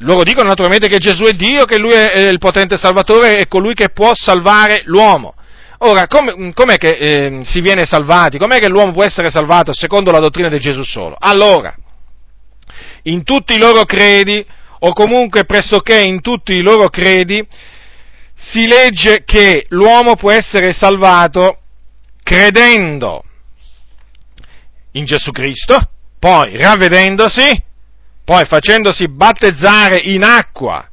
Loro 0.00 0.24
dicono 0.24 0.48
naturalmente 0.48 0.88
che 0.88 0.98
Gesù 0.98 1.24
è 1.24 1.32
Dio, 1.32 1.64
che 1.64 1.78
Lui 1.78 1.92
è 1.92 2.18
il 2.18 2.38
potente 2.38 2.76
Salvatore 2.76 3.38
e 3.38 3.46
colui 3.46 3.74
che 3.74 3.90
può 3.90 4.10
salvare 4.14 4.82
l'uomo. 4.84 5.34
Ora, 5.78 6.06
com- 6.06 6.52
com'è 6.52 6.76
che 6.76 6.96
eh, 6.96 7.40
si 7.44 7.60
viene 7.60 7.84
salvati? 7.84 8.38
Com'è 8.38 8.58
che 8.58 8.68
l'uomo 8.68 8.92
può 8.92 9.04
essere 9.04 9.30
salvato 9.30 9.72
secondo 9.74 10.10
la 10.10 10.20
dottrina 10.20 10.48
di 10.48 10.58
Gesù 10.58 10.82
solo? 10.82 11.16
Allora, 11.18 11.74
in 13.04 13.24
tutti 13.24 13.54
i 13.54 13.58
loro 13.58 13.84
credi, 13.84 14.44
o 14.80 14.92
comunque 14.92 15.44
pressoché 15.44 16.00
in 16.00 16.20
tutti 16.20 16.52
i 16.52 16.62
loro 16.62 16.88
credi, 16.88 17.46
si 18.36 18.66
legge 18.66 19.24
che 19.24 19.66
l'uomo 19.70 20.14
può 20.14 20.30
essere 20.30 20.72
salvato 20.72 21.60
credendo 22.22 23.24
in 24.92 25.04
Gesù 25.04 25.30
Cristo, 25.30 25.90
poi 26.18 26.56
ravvedendosi 26.56 27.64
poi 28.26 28.44
facendosi 28.44 29.08
battezzare 29.08 30.00
in 30.02 30.24
acqua 30.24 30.84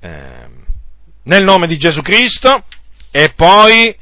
eh, 0.00 0.46
nel 1.22 1.44
nome 1.44 1.68
di 1.68 1.78
Gesù 1.78 2.02
Cristo 2.02 2.64
e 3.12 3.32
poi 3.36 3.96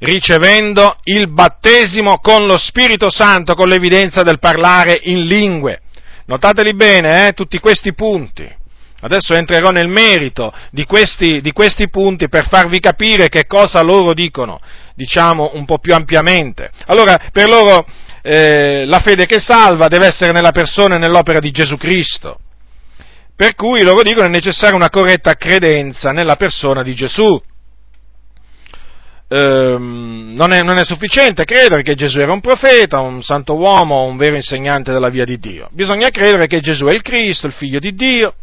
ricevendo 0.00 0.96
il 1.04 1.30
battesimo 1.30 2.18
con 2.18 2.44
lo 2.44 2.58
Spirito 2.58 3.10
Santo, 3.10 3.54
con 3.54 3.68
l'evidenza 3.68 4.22
del 4.22 4.38
parlare 4.38 5.00
in 5.04 5.24
lingue. 5.24 5.80
Notateli 6.26 6.74
bene, 6.74 7.28
eh, 7.28 7.32
tutti 7.32 7.58
questi 7.58 7.94
punti. 7.94 8.46
Adesso 9.00 9.34
entrerò 9.34 9.70
nel 9.70 9.88
merito 9.88 10.52
di 10.70 10.84
questi, 10.84 11.40
di 11.40 11.52
questi, 11.52 11.88
punti 11.88 12.28
per 12.28 12.48
farvi 12.48 12.80
capire 12.80 13.28
che 13.28 13.46
cosa 13.46 13.80
loro 13.80 14.12
dicono, 14.12 14.60
diciamo 14.94 15.52
un 15.54 15.64
po' 15.64 15.78
più 15.78 15.94
ampiamente. 15.94 16.70
Allora, 16.86 17.18
per 17.32 17.48
loro 17.48 17.86
eh, 18.22 18.84
la 18.84 19.00
fede 19.00 19.24
che 19.24 19.38
salva 19.38 19.88
deve 19.88 20.06
essere 20.06 20.32
nella 20.32 20.50
persona 20.50 20.96
e 20.96 20.98
nell'opera 20.98 21.40
di 21.40 21.50
Gesù 21.50 21.76
Cristo. 21.76 22.38
Per 23.34 23.54
cui 23.54 23.82
loro 23.82 24.02
dicono 24.02 24.26
è 24.26 24.30
necessaria 24.30 24.76
una 24.76 24.90
corretta 24.90 25.34
credenza 25.34 26.10
nella 26.10 26.36
persona 26.36 26.82
di 26.82 26.94
Gesù. 26.94 27.40
Ehm, 29.28 30.34
non, 30.36 30.52
è, 30.52 30.60
non 30.60 30.76
è 30.76 30.84
sufficiente 30.84 31.44
credere 31.44 31.82
che 31.82 31.94
Gesù 31.94 32.18
era 32.18 32.32
un 32.32 32.40
profeta, 32.40 33.00
un 33.00 33.22
santo 33.22 33.54
uomo, 33.54 34.04
un 34.04 34.18
vero 34.18 34.36
insegnante 34.36 34.92
della 34.92 35.08
via 35.08 35.24
di 35.24 35.38
Dio. 35.38 35.70
Bisogna 35.72 36.10
credere 36.10 36.48
che 36.48 36.60
Gesù 36.60 36.84
è 36.84 36.92
il 36.92 37.00
Cristo, 37.00 37.46
il 37.46 37.54
figlio 37.54 37.78
di 37.78 37.94
Dio, 37.94 38.34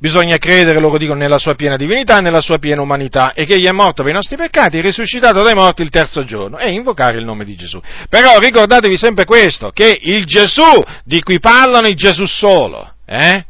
Bisogna 0.00 0.38
credere, 0.38 0.80
loro 0.80 0.96
dicono, 0.96 1.18
nella 1.18 1.36
sua 1.36 1.54
piena 1.54 1.76
divinità 1.76 2.16
e 2.16 2.20
nella 2.22 2.40
sua 2.40 2.56
piena 2.56 2.80
umanità 2.80 3.34
e 3.34 3.44
che 3.44 3.56
egli 3.56 3.66
è 3.66 3.70
morto 3.70 4.02
per 4.02 4.12
i 4.12 4.14
nostri 4.14 4.34
peccati, 4.34 4.80
risuscitato 4.80 5.42
dai 5.42 5.52
morti 5.52 5.82
il 5.82 5.90
terzo 5.90 6.24
giorno 6.24 6.56
e 6.56 6.70
invocare 6.70 7.18
il 7.18 7.26
nome 7.26 7.44
di 7.44 7.54
Gesù. 7.54 7.78
Però 8.08 8.38
ricordatevi 8.38 8.96
sempre 8.96 9.26
questo, 9.26 9.72
che 9.74 9.98
il 10.00 10.24
Gesù 10.24 10.82
di 11.04 11.22
cui 11.22 11.38
parlano 11.38 11.86
il 11.86 11.96
Gesù 11.96 12.24
solo, 12.24 12.94
eh, 13.04 13.44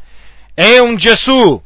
è 0.52 0.78
un 0.78 0.96
Gesù, 0.96 1.62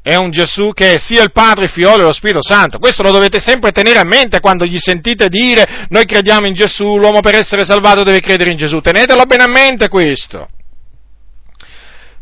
è 0.00 0.14
un 0.14 0.30
Gesù 0.30 0.70
che 0.72 0.94
è 0.94 0.98
sia 0.98 1.24
il 1.24 1.32
Padre, 1.32 1.64
il 1.64 1.70
Figlio 1.70 1.96
e 1.96 2.02
lo 2.02 2.12
Spirito 2.12 2.40
Santo. 2.40 2.78
Questo 2.78 3.02
lo 3.02 3.10
dovete 3.10 3.40
sempre 3.40 3.72
tenere 3.72 3.98
a 3.98 4.06
mente 4.06 4.38
quando 4.38 4.64
gli 4.64 4.78
sentite 4.78 5.28
dire 5.28 5.86
noi 5.88 6.04
crediamo 6.04 6.46
in 6.46 6.54
Gesù, 6.54 6.96
l'uomo 6.96 7.18
per 7.18 7.34
essere 7.34 7.64
salvato 7.64 8.04
deve 8.04 8.20
credere 8.20 8.52
in 8.52 8.56
Gesù. 8.56 8.78
Tenetelo 8.78 9.24
bene 9.24 9.42
a 9.42 9.48
mente 9.48 9.88
questo. 9.88 10.48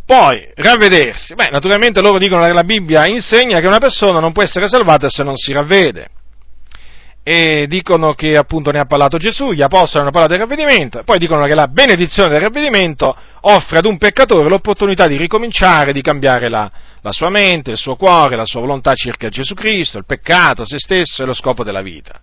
Poi, 0.07 0.49
ravvedersi. 0.55 1.35
Beh, 1.35 1.49
naturalmente 1.51 2.01
loro 2.01 2.19
dicono 2.19 2.45
che 2.45 2.53
la 2.53 2.63
Bibbia 2.63 3.09
insegna 3.09 3.59
che 3.59 3.67
una 3.67 3.81
persona 3.81 4.21
non 4.21 4.31
può 4.31 4.45
essere 4.45 4.69
salvata 4.69 5.11
se 5.11 5.25
non 5.25 5.35
si 5.35 5.53
ravvede. 5.53 6.11
E 7.25 7.67
dicono 7.67 8.15
che 8.15 8.37
appunto 8.37 8.71
ne 8.71 8.79
ha 8.79 8.85
parlato 8.85 9.17
Gesù, 9.17 9.51
gli 9.51 9.63
apostoli 9.63 10.03
hanno 10.03 10.13
parlato 10.13 10.35
del 10.35 10.43
ravvedimento, 10.43 11.03
poi 11.03 11.19
dicono 11.19 11.45
che 11.45 11.57
la 11.57 11.67
benedizione 11.67 12.29
del 12.29 12.41
ravvedimento 12.41 13.17
offre 13.41 13.79
ad 13.79 13.85
un 13.85 13.99
peccatore 13.99 14.49
l'opportunità 14.49 15.09
di 15.09 15.17
ricominciare, 15.17 15.93
di 15.93 16.03
cambiare 16.03 16.49
la, 16.49 16.71
la 17.01 17.11
sua 17.11 17.29
mente, 17.29 17.73
il 17.73 17.77
suo 17.77 17.97
cuore, 17.97 18.37
la 18.37 18.47
sua 18.47 18.61
volontà 18.61 18.95
circa 18.95 19.29
Gesù 19.29 19.55
Cristo, 19.55 19.99
il 19.99 20.07
peccato, 20.07 20.65
se 20.65 20.79
stesso 20.79 21.25
e 21.25 21.27
lo 21.27 21.35
scopo 21.35 21.65
della 21.65 21.83
vita. 21.83 22.21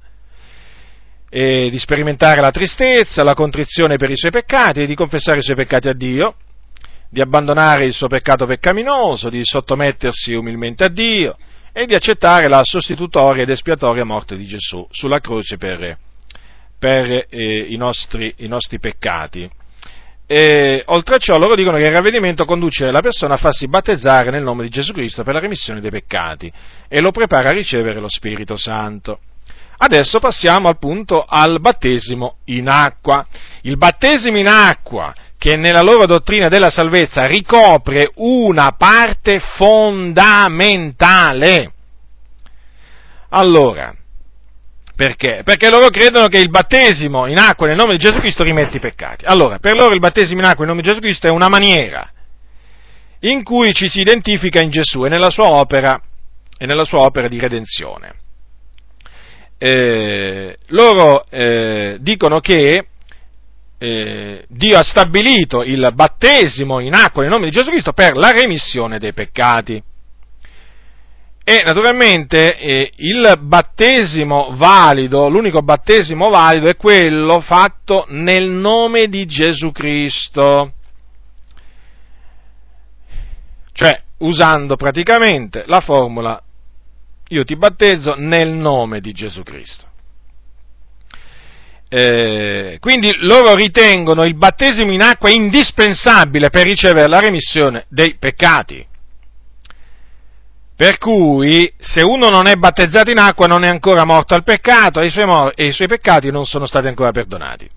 E 1.29 1.69
di 1.69 1.79
sperimentare 1.79 2.39
la 2.39 2.51
tristezza, 2.51 3.23
la 3.23 3.33
contrizione 3.33 3.97
per 3.97 4.09
i 4.09 4.15
suoi 4.15 4.31
peccati 4.31 4.83
e 4.83 4.85
di 4.85 4.95
confessare 4.95 5.39
i 5.39 5.43
suoi 5.43 5.57
peccati 5.57 5.89
a 5.89 5.93
Dio 5.93 6.35
di 7.13 7.21
abbandonare 7.21 7.85
il 7.85 7.93
suo 7.93 8.07
peccato 8.07 8.47
peccaminoso, 8.47 9.29
di 9.29 9.41
sottomettersi 9.43 10.33
umilmente 10.33 10.83
a 10.83 10.89
Dio 10.89 11.37
e 11.71 11.85
di 11.85 11.93
accettare 11.93 12.47
la 12.47 12.61
sostitutoria 12.63 13.43
ed 13.43 13.51
espiatoria 13.51 14.03
morte 14.03 14.35
di 14.35 14.47
Gesù 14.47 14.87
sulla 14.89 15.19
croce 15.19 15.57
per, 15.57 15.95
per 16.79 17.27
eh, 17.29 17.67
i, 17.69 17.75
nostri, 17.75 18.33
i, 18.37 18.47
nostri, 18.47 18.79
peccati. 18.79 19.47
E, 20.25 20.81
oltre 20.87 21.15
a 21.15 21.17
ciò, 21.19 21.37
loro 21.37 21.53
dicono 21.53 21.77
che 21.77 21.83
il 21.83 21.91
ravvedimento 21.91 22.45
conduce 22.45 22.89
la 22.89 23.01
persona 23.01 23.35
a 23.35 23.37
farsi 23.37 23.67
battezzare 23.67 24.31
nel 24.31 24.41
nome 24.41 24.63
di 24.63 24.69
Gesù 24.69 24.91
Cristo 24.91 25.21
per 25.21 25.35
la 25.35 25.39
remissione 25.39 25.81
dei 25.81 25.91
peccati 25.91 26.51
e 26.87 26.99
lo 26.99 27.11
prepara 27.11 27.49
a 27.49 27.53
ricevere 27.53 27.99
lo 27.99 28.09
Spirito 28.09 28.57
Santo. 28.57 29.19
Adesso 29.77 30.17
passiamo 30.17 30.67
al 30.67 30.79
punto 30.79 31.23
al 31.23 31.59
battesimo 31.59 32.37
in 32.45 32.69
acqua. 32.69 33.23
Il 33.61 33.77
battesimo 33.77 34.39
in 34.39 34.47
acqua 34.47 35.13
che 35.43 35.57
nella 35.57 35.81
loro 35.81 36.05
dottrina 36.05 36.47
della 36.47 36.69
salvezza 36.69 37.25
ricopre 37.25 38.11
una 38.15 38.71
parte 38.77 39.41
fondamentale. 39.57 41.73
Allora, 43.27 43.93
perché? 44.95 45.41
Perché 45.43 45.69
loro 45.69 45.89
credono 45.89 46.27
che 46.27 46.37
il 46.37 46.49
battesimo 46.49 47.27
in 47.27 47.39
acqua 47.39 47.67
nel 47.67 47.75
nome 47.75 47.97
di 47.97 47.99
Gesù 48.01 48.19
Cristo 48.19 48.43
rimette 48.43 48.77
i 48.77 48.79
peccati. 48.79 49.25
Allora, 49.25 49.59
per 49.59 49.75
loro 49.75 49.93
il 49.93 49.99
battesimo 49.99 50.39
in 50.39 50.45
acqua 50.45 50.63
nel 50.63 50.73
nome 50.73 50.81
di 50.81 50.87
Gesù 50.87 51.01
Cristo 51.01 51.27
è 51.27 51.31
una 51.31 51.49
maniera 51.49 52.09
in 53.19 53.43
cui 53.43 53.73
ci 53.73 53.89
si 53.89 53.99
identifica 53.99 54.61
in 54.61 54.69
Gesù 54.69 55.03
e 55.03 55.09
nella 55.09 55.29
sua 55.29 55.49
opera, 55.49 56.01
nella 56.59 56.85
sua 56.85 56.99
opera 56.99 57.27
di 57.27 57.37
redenzione. 57.37 58.13
Eh, 59.57 60.55
loro 60.67 61.25
eh, 61.29 61.97
dicono 61.99 62.39
che 62.39 62.85
eh, 63.83 64.45
Dio 64.47 64.77
ha 64.77 64.83
stabilito 64.83 65.61
il 65.61 65.91
battesimo 65.93 66.79
in 66.79 66.93
acqua 66.93 67.21
nel 67.21 67.31
nome 67.31 67.45
di 67.45 67.51
Gesù 67.51 67.69
Cristo 67.69 67.91
per 67.91 68.15
la 68.15 68.31
remissione 68.31 68.97
dei 68.97 69.11
peccati. 69.11 69.83
E 71.43 71.63
naturalmente 71.65 72.55
eh, 72.55 72.91
il 72.95 73.37
battesimo 73.41 74.55
valido, 74.55 75.27
l'unico 75.27 75.61
battesimo 75.61 76.29
valido 76.29 76.69
è 76.69 76.77
quello 76.77 77.41
fatto 77.41 78.05
nel 78.07 78.49
nome 78.49 79.07
di 79.07 79.25
Gesù 79.25 79.73
Cristo. 79.73 80.71
Cioè, 83.73 84.01
usando 84.19 84.77
praticamente 84.77 85.65
la 85.67 85.81
formula 85.81 86.41
io 87.27 87.43
ti 87.43 87.57
battezzo 87.57 88.15
nel 88.15 88.51
nome 88.51 89.01
di 89.01 89.11
Gesù 89.11 89.43
Cristo. 89.43 89.91
Eh, 91.95 92.77
quindi 92.79 93.13
loro 93.19 93.53
ritengono 93.53 94.23
il 94.23 94.33
battesimo 94.33 94.91
in 94.91 95.03
acqua 95.03 95.29
indispensabile 95.29 96.49
per 96.49 96.63
ricevere 96.63 97.07
la 97.07 97.19
remissione 97.19 97.85
dei 97.87 98.15
peccati. 98.17 98.83
Per 100.75 100.97
cui, 100.97 101.71
se 101.77 102.01
uno 102.01 102.29
non 102.29 102.47
è 102.47 102.55
battezzato 102.55 103.11
in 103.11 103.19
acqua, 103.19 103.45
non 103.45 103.63
è 103.63 103.67
ancora 103.67 104.05
morto 104.05 104.33
al 104.33 104.41
peccato 104.41 105.01
e 105.01 105.05
i 105.05 105.09
suoi, 105.11 105.51
e 105.53 105.67
i 105.67 105.71
suoi 105.71 105.87
peccati 105.87 106.31
non 106.31 106.45
sono 106.45 106.65
stati 106.65 106.87
ancora 106.87 107.11
perdonati. 107.11 107.69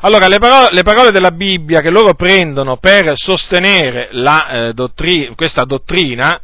Allora, 0.00 0.26
le 0.26 0.38
parole, 0.38 0.68
le 0.72 0.82
parole, 0.82 1.10
della 1.10 1.32
Bibbia 1.32 1.80
che 1.80 1.88
loro 1.88 2.12
prendono 2.12 2.76
per 2.76 3.12
sostenere 3.14 4.08
la, 4.10 4.48
eh, 4.48 4.72
dottri, 4.74 5.32
questa 5.34 5.64
dottrina 5.64 6.38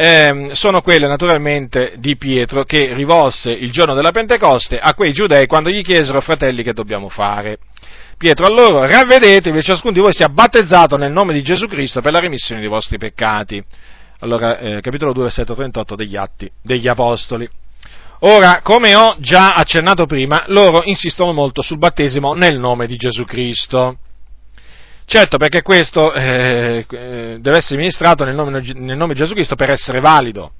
eh, 0.00 0.50
sono 0.52 0.80
quelle 0.80 1.08
naturalmente 1.08 1.94
di 1.96 2.16
Pietro 2.16 2.62
che 2.62 2.94
rivolse 2.94 3.50
il 3.50 3.72
giorno 3.72 3.94
della 3.94 4.12
Pentecoste 4.12 4.78
a 4.78 4.94
quei 4.94 5.10
giudei 5.10 5.48
quando 5.48 5.70
gli 5.70 5.82
chiesero 5.82 6.20
fratelli 6.20 6.62
che 6.62 6.72
dobbiamo 6.72 7.08
fare. 7.08 7.58
Pietro 8.16 8.46
a 8.46 8.48
loro, 8.48 8.86
ravvedetevi 8.86 9.58
e 9.58 9.62
ciascuno 9.62 9.92
di 9.92 9.98
voi 9.98 10.12
sia 10.12 10.28
battezzato 10.28 10.96
nel 10.96 11.10
nome 11.10 11.32
di 11.32 11.42
Gesù 11.42 11.66
Cristo 11.66 12.00
per 12.00 12.12
la 12.12 12.20
remissione 12.20 12.60
dei 12.60 12.70
vostri 12.70 12.96
peccati. 12.96 13.60
Allora, 14.20 14.58
eh, 14.58 14.80
capitolo 14.80 15.12
2, 15.12 15.24
versetto 15.24 15.56
38 15.56 15.96
degli 15.96 16.14
Atti 16.14 16.48
degli 16.62 16.86
Apostoli. 16.86 17.48
Ora, 18.20 18.60
come 18.62 18.94
ho 18.94 19.16
già 19.18 19.54
accennato 19.54 20.06
prima, 20.06 20.44
loro 20.46 20.82
insistono 20.84 21.32
molto 21.32 21.60
sul 21.60 21.78
battesimo 21.78 22.34
nel 22.34 22.56
nome 22.60 22.86
di 22.86 22.94
Gesù 22.94 23.24
Cristo. 23.24 23.98
Certo, 25.10 25.38
perché 25.38 25.62
questo 25.62 26.12
eh, 26.12 26.84
eh 26.86 27.38
deve 27.40 27.56
essere 27.56 27.78
ministrato 27.78 28.24
nel 28.24 28.34
nome, 28.34 28.60
nel 28.60 28.96
nome, 28.98 29.14
di 29.14 29.20
Gesù 29.20 29.32
Cristo 29.32 29.54
per 29.54 29.70
essere 29.70 30.00
valido. 30.00 30.52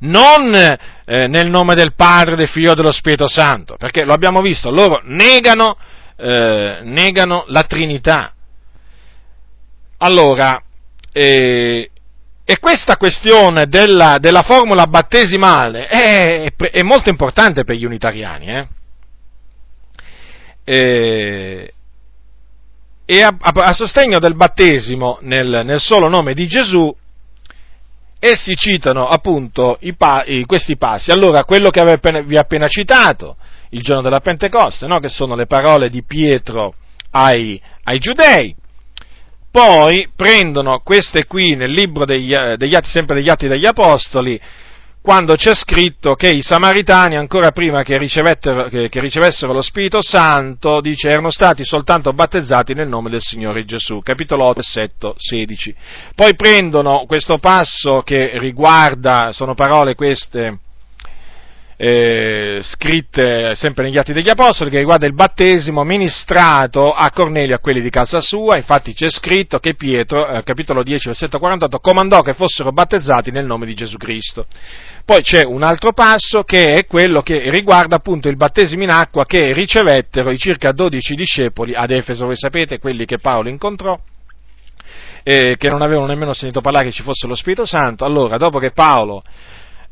Non 0.00 0.54
eh, 0.54 1.26
nel 1.26 1.50
nome 1.50 1.74
del 1.74 1.94
Padre, 1.96 2.36
del 2.36 2.48
Figlio 2.48 2.70
e 2.70 2.74
dello 2.76 2.92
Spirito 2.92 3.26
Santo, 3.26 3.74
perché 3.76 4.04
lo 4.04 4.12
abbiamo 4.12 4.40
visto, 4.40 4.70
loro 4.70 5.00
negano, 5.02 5.76
eh, 6.14 6.82
negano 6.84 7.44
la 7.48 7.64
Trinità. 7.64 8.34
Allora, 9.98 10.62
eh, 11.10 11.90
e 12.44 12.58
questa 12.60 12.96
questione 12.96 13.66
della, 13.66 14.18
della 14.20 14.42
formula 14.42 14.86
battesimale 14.86 15.88
è, 15.88 16.52
è, 16.54 16.82
molto 16.82 17.08
importante 17.08 17.64
per 17.64 17.74
gli 17.74 17.84
unitariani. 17.84 18.46
Eh? 18.46 18.68
E, 20.62 21.74
e 23.06 23.22
a, 23.22 23.36
a, 23.38 23.50
a, 23.52 23.72
sostegno 23.72 24.18
del 24.18 24.34
battesimo 24.34 25.18
nel, 25.22 25.62
nel, 25.64 25.80
solo 25.80 26.08
nome 26.08 26.34
di 26.34 26.46
Gesù, 26.46 26.94
essi 28.18 28.54
citano 28.54 29.06
appunto 29.08 29.76
i, 29.80 29.94
i, 30.26 30.44
questi 30.44 30.76
passi. 30.76 31.10
Allora, 31.10 31.44
quello 31.44 31.70
che 31.70 31.80
appena, 31.80 32.20
vi 32.20 32.36
ho 32.36 32.40
appena 32.40 32.68
citato, 32.68 33.36
il 33.70 33.82
giorno 33.82 34.02
della 34.02 34.20
Pentecoste, 34.20 34.86
no? 34.86 35.00
che 35.00 35.08
sono 35.08 35.34
le 35.34 35.46
parole 35.46 35.90
di 35.90 36.02
Pietro 36.04 36.74
ai, 37.10 37.60
ai 37.84 37.98
giudei, 37.98 38.54
poi 39.50 40.08
prendono 40.16 40.80
queste 40.82 41.26
qui 41.26 41.54
nel 41.54 41.70
libro 41.70 42.04
degli, 42.04 42.34
degli 42.56 42.74
atti, 42.74 42.88
sempre 42.88 43.16
degli 43.16 43.28
atti 43.28 43.46
degli 43.46 43.66
Apostoli, 43.66 44.40
quando 45.04 45.34
c'è 45.34 45.54
scritto 45.54 46.14
che 46.14 46.30
i 46.30 46.40
samaritani, 46.40 47.16
ancora 47.16 47.50
prima 47.50 47.82
che, 47.82 47.98
che, 47.98 48.88
che, 48.88 49.00
ricevessero 49.00 49.52
lo 49.52 49.60
Spirito 49.60 50.00
Santo, 50.00 50.80
dice, 50.80 51.10
erano 51.10 51.28
stati 51.28 51.62
soltanto 51.62 52.14
battezzati 52.14 52.72
nel 52.72 52.88
nome 52.88 53.10
del 53.10 53.20
Signore 53.20 53.66
Gesù, 53.66 54.00
capitolo 54.00 54.44
8, 54.44 54.54
versetto 54.54 55.14
16. 55.18 55.74
Poi 56.14 56.34
prendono 56.34 57.04
questo 57.06 57.36
passo 57.36 58.00
che 58.00 58.38
riguarda, 58.38 59.32
sono 59.32 59.52
parole 59.52 59.94
queste 59.94 60.60
eh, 61.76 62.60
scritte 62.62 63.54
sempre 63.54 63.84
negli 63.84 63.98
Atti 63.98 64.12
degli 64.12 64.28
Apostoli 64.28 64.70
che 64.70 64.78
riguarda 64.78 65.06
il 65.06 65.14
battesimo 65.14 65.82
ministrato 65.82 66.92
a 66.92 67.10
Cornelio 67.10 67.56
a 67.56 67.58
quelli 67.58 67.80
di 67.80 67.90
casa 67.90 68.20
sua, 68.20 68.56
infatti 68.56 68.94
c'è 68.94 69.08
scritto 69.10 69.58
che 69.58 69.74
Pietro, 69.74 70.28
eh, 70.28 70.42
capitolo 70.42 70.82
10, 70.82 71.08
versetto 71.08 71.38
48, 71.38 71.78
comandò 71.78 72.20
che 72.20 72.34
fossero 72.34 72.70
battezzati 72.72 73.30
nel 73.30 73.46
nome 73.46 73.66
di 73.66 73.74
Gesù 73.74 73.96
Cristo. 73.96 74.46
Poi 75.04 75.22
c'è 75.22 75.44
un 75.44 75.62
altro 75.62 75.92
passo 75.92 76.44
che 76.44 76.70
è 76.70 76.86
quello 76.86 77.20
che 77.20 77.50
riguarda 77.50 77.96
appunto 77.96 78.28
il 78.28 78.36
battesimo 78.36 78.84
in 78.84 78.90
acqua 78.90 79.26
che 79.26 79.52
ricevettero 79.52 80.30
i 80.30 80.38
circa 80.38 80.72
12 80.72 81.14
discepoli 81.14 81.74
ad 81.74 81.90
Efeso, 81.90 82.24
voi 82.24 82.36
sapete, 82.36 82.78
quelli 82.78 83.04
che 83.04 83.18
Paolo 83.18 83.50
incontrò, 83.50 83.98
eh, 85.22 85.56
che 85.58 85.68
non 85.68 85.82
avevano 85.82 86.06
nemmeno 86.06 86.32
sentito 86.32 86.60
parlare 86.60 86.86
che 86.86 86.92
ci 86.92 87.02
fosse 87.02 87.26
lo 87.26 87.34
Spirito 87.34 87.64
Santo. 87.66 88.04
Allora, 88.04 88.36
dopo 88.36 88.58
che 88.58 88.70
Paolo 88.70 89.22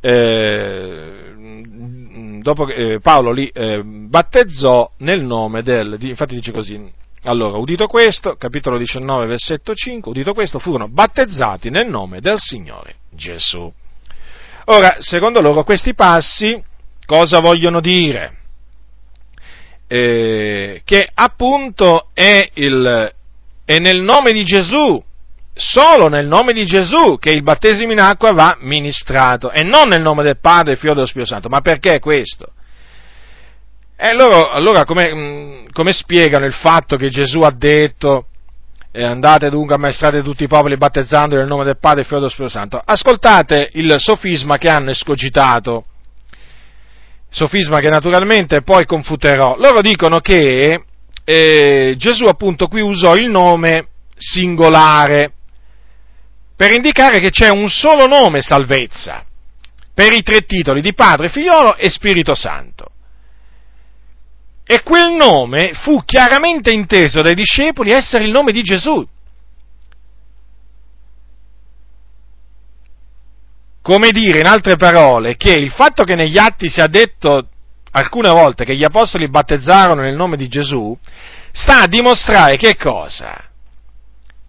eh, 0.02 1.23
dopo 2.40 2.64
che 2.64 2.75
eh, 2.75 3.00
Paolo 3.00 3.30
li 3.30 3.47
eh, 3.47 3.82
battezzò 3.85 4.90
nel 4.99 5.23
nome 5.23 5.62
del, 5.62 5.97
infatti 6.00 6.35
dice 6.35 6.50
così, 6.50 6.92
allora, 7.25 7.56
udito 7.56 7.87
questo, 7.87 8.35
capitolo 8.35 8.78
19, 8.78 9.26
versetto 9.26 9.75
5, 9.75 10.11
udito 10.11 10.32
questo, 10.35 10.59
furono 10.59 10.88
battezzati 10.88 11.71
nel 11.71 11.88
nome 11.88 12.21
del 12.21 12.38
Signore 12.38 12.97
Gesù. 13.11 13.73
Ora, 14.64 14.97
secondo 14.99 15.40
loro 15.40 15.62
questi 15.62 15.94
passi 15.94 16.61
cosa 17.06 17.38
vogliono 17.38 17.80
dire? 17.80 18.38
Eh, 19.87 20.82
che 20.85 21.09
appunto 21.14 22.09
è, 22.12 22.50
il, 22.54 23.12
è 23.64 23.78
nel 23.78 24.00
nome 24.00 24.32
di 24.32 24.42
Gesù 24.42 25.00
solo 25.54 26.09
nel 26.09 26.27
nome 26.27 26.53
di 26.53 26.64
Gesù 26.64 27.18
che 27.18 27.31
il 27.31 27.42
battesimo 27.42 27.92
in 27.92 28.00
acqua 28.00 28.33
va 28.33 28.57
ministrato 28.61 29.50
e 29.50 29.62
non 29.62 29.88
nel 29.88 30.00
nome 30.00 30.22
del 30.22 30.38
Padre, 30.38 30.77
Figlio 30.77 30.94
dello 30.94 31.07
Spirito 31.07 31.33
Santo. 31.33 31.48
Ma 31.48 31.61
perché 31.61 31.98
questo? 31.98 32.53
E 33.96 34.14
loro, 34.14 34.50
allora 34.50 34.85
come, 34.85 35.14
mm, 35.14 35.66
come, 35.72 35.92
spiegano 35.92 36.46
il 36.46 36.55
fatto 36.55 36.96
che 36.96 37.09
Gesù 37.09 37.40
ha 37.42 37.53
detto 37.55 38.27
eh, 38.90 39.05
andate 39.05 39.48
dunque 39.48 39.77
ammaestrate 39.77 40.22
tutti 40.22 40.44
i 40.44 40.48
popoli 40.48 40.77
battezzando 40.77 41.37
nel 41.37 41.46
nome 41.46 41.64
del 41.64 41.79
Padre, 41.79 42.05
Figlio 42.05 42.16
dello 42.16 42.31
Spirito 42.31 42.53
Santo? 42.53 42.83
Ascoltate 42.85 43.70
il 43.74 43.94
sofisma 43.98 44.59
che 44.59 44.68
hanno 44.68 44.90
escogitato, 44.90 45.85
sofisma 47.29 47.81
che 47.81 47.90
naturalmente 47.90 48.62
poi 48.62 48.87
confuterò. 48.87 49.57
Loro 49.57 49.81
dicono 49.81 50.18
che 50.18 50.85
eh, 51.24 51.94
Gesù 51.96 52.24
appunto 52.24 52.66
qui 52.66 52.81
usò 52.81 53.14
il 53.14 53.31
nome 53.31 53.87
singolare 54.16 55.33
per 56.57 56.73
indicare 56.73 57.19
che 57.21 57.31
c'è 57.31 57.49
un 57.49 57.69
solo 57.69 58.07
nome 58.07 58.43
salvezza 58.43 59.25
per 59.95 60.12
i 60.12 60.23
tre 60.23 60.41
titoli 60.41 60.81
di 60.81 60.95
Padre, 60.95 61.29
Figliolo 61.29 61.77
e 61.77 61.91
Spirito 61.91 62.35
Santo. 62.35 62.87
E 64.65 64.83
quel 64.83 65.12
nome 65.12 65.73
fu 65.75 66.03
chiaramente 66.05 66.73
inteso 66.73 67.21
dai 67.21 67.35
discepoli 67.35 67.91
essere 67.91 68.25
il 68.25 68.31
nome 68.31 68.53
di 68.53 68.62
Gesù. 68.62 69.07
Come 73.83 74.11
dire, 74.11 74.38
in 74.38 74.47
altre 74.47 74.77
parole, 74.77 75.37
che 75.37 75.53
il 75.53 75.73
fatto 75.73 76.05
che 76.05 76.15
negli 76.15 76.38
atti 76.38 76.71
sia 76.71 76.87
detto 76.87 77.49
alcune 77.91 78.31
volte 78.31 78.65
che 78.65 78.77
gli 78.77 78.85
apostoli 78.85 79.29
battezzarono 79.29 80.03
nel 80.03 80.15
nome 80.15 80.37
di 80.37 80.49
Gesù, 80.49 80.97
sta 81.53 81.83
a 81.83 81.87
dimostrare 81.87 82.57
che 82.57 82.77
cosa? 82.77 83.52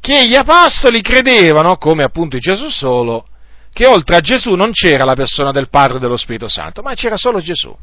Che 0.04 0.28
gli 0.28 0.36
apostoli 0.36 1.02
credevano, 1.02 1.78
come 1.78 2.04
appunto 2.04 2.38
Gesù 2.38 2.68
solo, 2.68 3.26
che 3.72 3.88
oltre 3.88 4.18
a 4.18 4.20
Gesù 4.20 4.54
non 4.54 4.74
c'era 4.74 5.06
la 5.06 5.14
persona 5.14 5.52
del 5.52 5.70
Padre 5.70 5.96
e 5.96 6.00
dello 6.02 6.18
Spirito 6.18 6.50
Santo, 6.50 6.82
ma 6.82 6.94
c'era 6.94 7.16
solo 7.16 7.40
Gesù. 7.40 7.74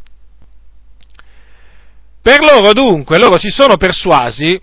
Per 2.21 2.43
loro 2.43 2.75
dunque, 2.75 3.19
loro 3.19 3.39
si 3.39 3.49
sono 3.49 3.79
persuasi, 3.79 4.61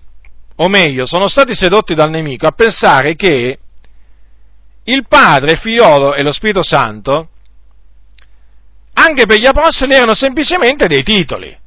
o 0.54 0.68
meglio, 0.68 1.04
sono 1.04 1.26
stati 1.26 1.52
sedotti 1.52 1.96
dal 1.96 2.10
nemico 2.10 2.46
a 2.46 2.52
pensare 2.52 3.16
che 3.16 3.58
il 4.84 5.06
Padre, 5.08 5.54
il 5.54 5.58
Figliolo 5.58 6.14
e 6.14 6.22
lo 6.22 6.30
Spirito 6.30 6.62
Santo, 6.62 7.30
anche 8.92 9.26
per 9.26 9.36
gli 9.40 9.46
apostoli 9.46 9.94
erano 9.94 10.14
semplicemente 10.14 10.86
dei 10.86 11.02
titoli 11.02 11.58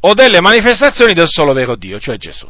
o 0.00 0.14
delle 0.14 0.40
manifestazioni 0.40 1.12
del 1.12 1.28
solo 1.28 1.52
vero 1.52 1.76
Dio, 1.76 2.00
cioè 2.00 2.16
Gesù. 2.16 2.48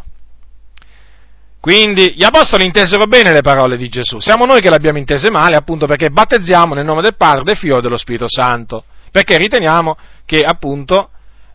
Quindi 1.63 2.15
gli 2.17 2.25
apostoli 2.25 2.65
intesero 2.65 3.05
bene 3.05 3.33
le 3.33 3.41
parole 3.41 3.77
di 3.77 3.89
Gesù, 3.89 4.19
siamo 4.19 4.47
noi 4.47 4.61
che 4.61 4.69
le 4.69 4.75
abbiamo 4.75 4.99
intese 4.99 5.31
male, 5.31 5.55
appunto 5.55 5.87
perché 5.87 6.11
battezziamo 6.11 6.75
nel 6.75 6.85
nome 6.85 7.03
del 7.03 7.15
Padre, 7.15 7.45
del 7.45 7.57
Figlio 7.57 7.79
e 7.79 7.81
dello 7.81 7.97
Spirito 7.97 8.25
Santo, 8.27 8.83
perché 9.13 9.37
riteniamo 9.37 9.97
che 10.25 10.41
appunto 10.41 11.11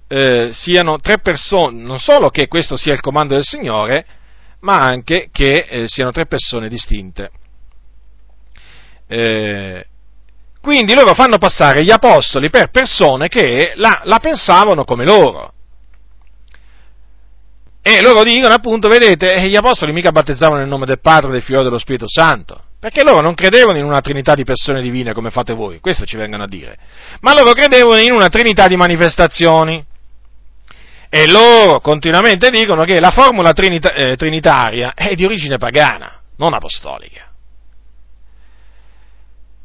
eh, 0.08 0.52
siano 0.54 0.98
tre 1.02 1.18
persone, 1.20 1.82
non 1.82 2.00
solo 2.00 2.30
che 2.30 2.48
questo 2.48 2.78
sia 2.78 2.94
il 2.94 3.02
comando 3.02 3.34
del 3.34 3.44
Signore, 3.44 4.06
ma 4.62 4.78
anche 4.78 5.28
che 5.30 5.66
eh, 5.68 5.88
siano 5.90 6.12
tre 6.12 6.26
persone 6.26 6.70
distinte. 6.70 7.30
Eh, 9.10 9.86
quindi 10.62 10.94
loro 10.94 11.16
fanno 11.16 11.38
passare 11.38 11.84
gli 11.84 11.92
apostoli 11.92 12.50
per 12.50 12.70
persone 12.70 13.28
che 13.28 13.74
la, 13.76 14.04
la 14.06 14.20
pensavano 14.20 14.86
come 14.86 15.04
loro. 15.04 15.52
E 17.90 18.02
loro 18.02 18.22
dicono 18.24 18.54
appunto, 18.54 18.90
vedete, 18.90 19.34
eh, 19.34 19.48
gli 19.48 19.56
apostoli 19.56 19.94
mica 19.94 20.12
battezzavano 20.12 20.60
nel 20.60 20.68
nome 20.68 20.86
del 20.86 21.00
Padre, 21.00 21.32
del 21.32 21.42
Figlio 21.42 21.62
e 21.62 21.64
dello 21.64 21.80
Spirito 21.80 22.04
Santo, 22.06 22.64
perché 22.82 23.02
loro 23.02 23.22
non 23.22 23.34
credevano 23.34 23.78
in 23.78 23.86
una 23.86 24.02
trinità 24.02 24.36
di 24.36 24.44
persone 24.44 24.82
divine 24.82 25.14
come 25.14 25.30
fate 25.30 25.54
voi, 25.54 25.80
questo 25.80 26.04
ci 26.04 26.18
vengono 26.18 26.44
a 26.44 26.48
dire, 26.50 26.78
ma 27.22 27.32
loro 27.32 27.54
credevano 27.54 28.02
in 28.02 28.12
una 28.12 28.28
trinità 28.28 28.68
di 28.68 28.76
manifestazioni. 28.76 29.86
E 31.08 31.30
loro 31.30 31.80
continuamente 31.80 32.50
dicono 32.50 32.84
che 32.84 33.00
la 33.00 33.12
formula 33.12 33.54
trinita- 33.54 33.94
eh, 33.94 34.18
trinitaria 34.18 34.92
è 34.94 35.16
di 35.16 35.24
origine 35.24 35.58
pagana, 35.58 36.20
non 36.36 36.54
apostolica. 36.54 37.32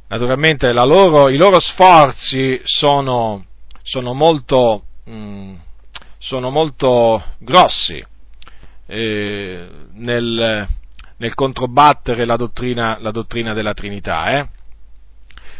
Naturalmente 0.06 0.72
loro, 0.72 1.28
i 1.28 1.36
loro 1.36 1.58
sforzi 1.58 2.60
sono, 2.62 3.46
sono, 3.82 4.14
molto, 4.14 4.84
mm, 5.10 5.54
sono 6.18 6.50
molto 6.50 7.20
grossi, 7.38 8.10
nel, 8.96 10.68
nel, 11.16 11.34
controbattere 11.34 12.24
la 12.24 12.36
dottrina, 12.36 12.98
la 13.00 13.10
dottrina 13.10 13.54
della 13.54 13.74
Trinità. 13.74 14.26
Eh? 14.26 14.48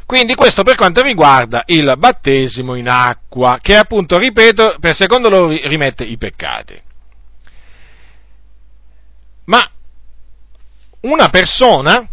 Quindi 0.05 0.35
questo 0.35 0.63
per 0.63 0.77
quanto 0.77 1.03
riguarda 1.03 1.63
il 1.67 1.95
battesimo 1.97 2.75
in 2.75 2.89
acqua, 2.89 3.59
che 3.63 3.77
appunto, 3.77 4.19
ripeto, 4.19 4.77
per 4.79 4.95
secondo 4.95 5.29
loro 5.29 5.49
rimette 5.49 6.05
i 6.05 6.19
peccati. 6.19 6.81
Ma 9.45 9.67
una 11.01 11.29
persona, 11.31 12.07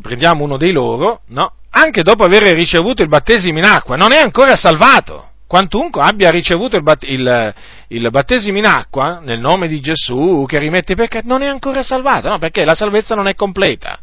prendiamo 0.00 0.44
uno 0.44 0.56
dei 0.56 0.72
loro, 0.72 1.22
no? 1.26 1.54
anche 1.70 2.02
dopo 2.02 2.24
aver 2.24 2.44
ricevuto 2.54 3.02
il 3.02 3.08
battesimo 3.08 3.58
in 3.58 3.64
acqua, 3.64 3.96
non 3.96 4.12
è 4.12 4.20
ancora 4.20 4.54
salvato. 4.56 5.32
Quantunque 5.54 6.02
abbia 6.02 6.32
ricevuto 6.32 6.74
il, 6.74 6.82
bat- 6.82 7.08
il, 7.08 7.54
il, 7.86 8.10
battesimo 8.10 8.58
in 8.58 8.66
acqua 8.66 9.20
nel 9.22 9.38
nome 9.38 9.68
di 9.68 9.78
Gesù 9.78 10.44
che 10.48 10.58
rimette 10.58 10.94
i 10.94 10.96
peccati, 10.96 11.28
non 11.28 11.42
è 11.42 11.46
ancora 11.46 11.84
salvato, 11.84 12.28
no? 12.28 12.38
Perché 12.38 12.64
la 12.64 12.74
salvezza 12.74 13.14
non 13.14 13.28
è 13.28 13.36
completa. 13.36 13.96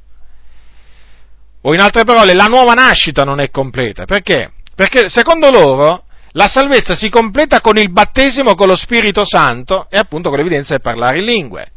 O 1.64 1.74
in 1.74 1.82
altre 1.82 2.06
parole, 2.06 2.36
la 2.36 2.46
nuova 2.46 2.72
nascita 2.72 3.26
non 3.26 3.42
è 3.42 3.50
completa. 3.50 4.06
Perché? 4.06 4.54
Perché 4.74 5.10
secondo 5.10 5.52
loro 5.52 6.06
la 6.32 6.48
salvezza 6.48 6.96
si 6.96 7.10
completa 7.10 7.60
con 7.60 7.78
il 7.78 7.92
battesimo 7.92 8.56
con 8.56 8.70
lo 8.70 8.76
Spirito 8.78 9.26
Santo 9.26 9.88
e 9.90 9.98
appunto 9.98 10.30
con 10.30 10.38
l'evidenza 10.38 10.76
di 10.76 10.82
parlare 10.82 11.18
in 11.18 11.26
lingue. 11.26 11.72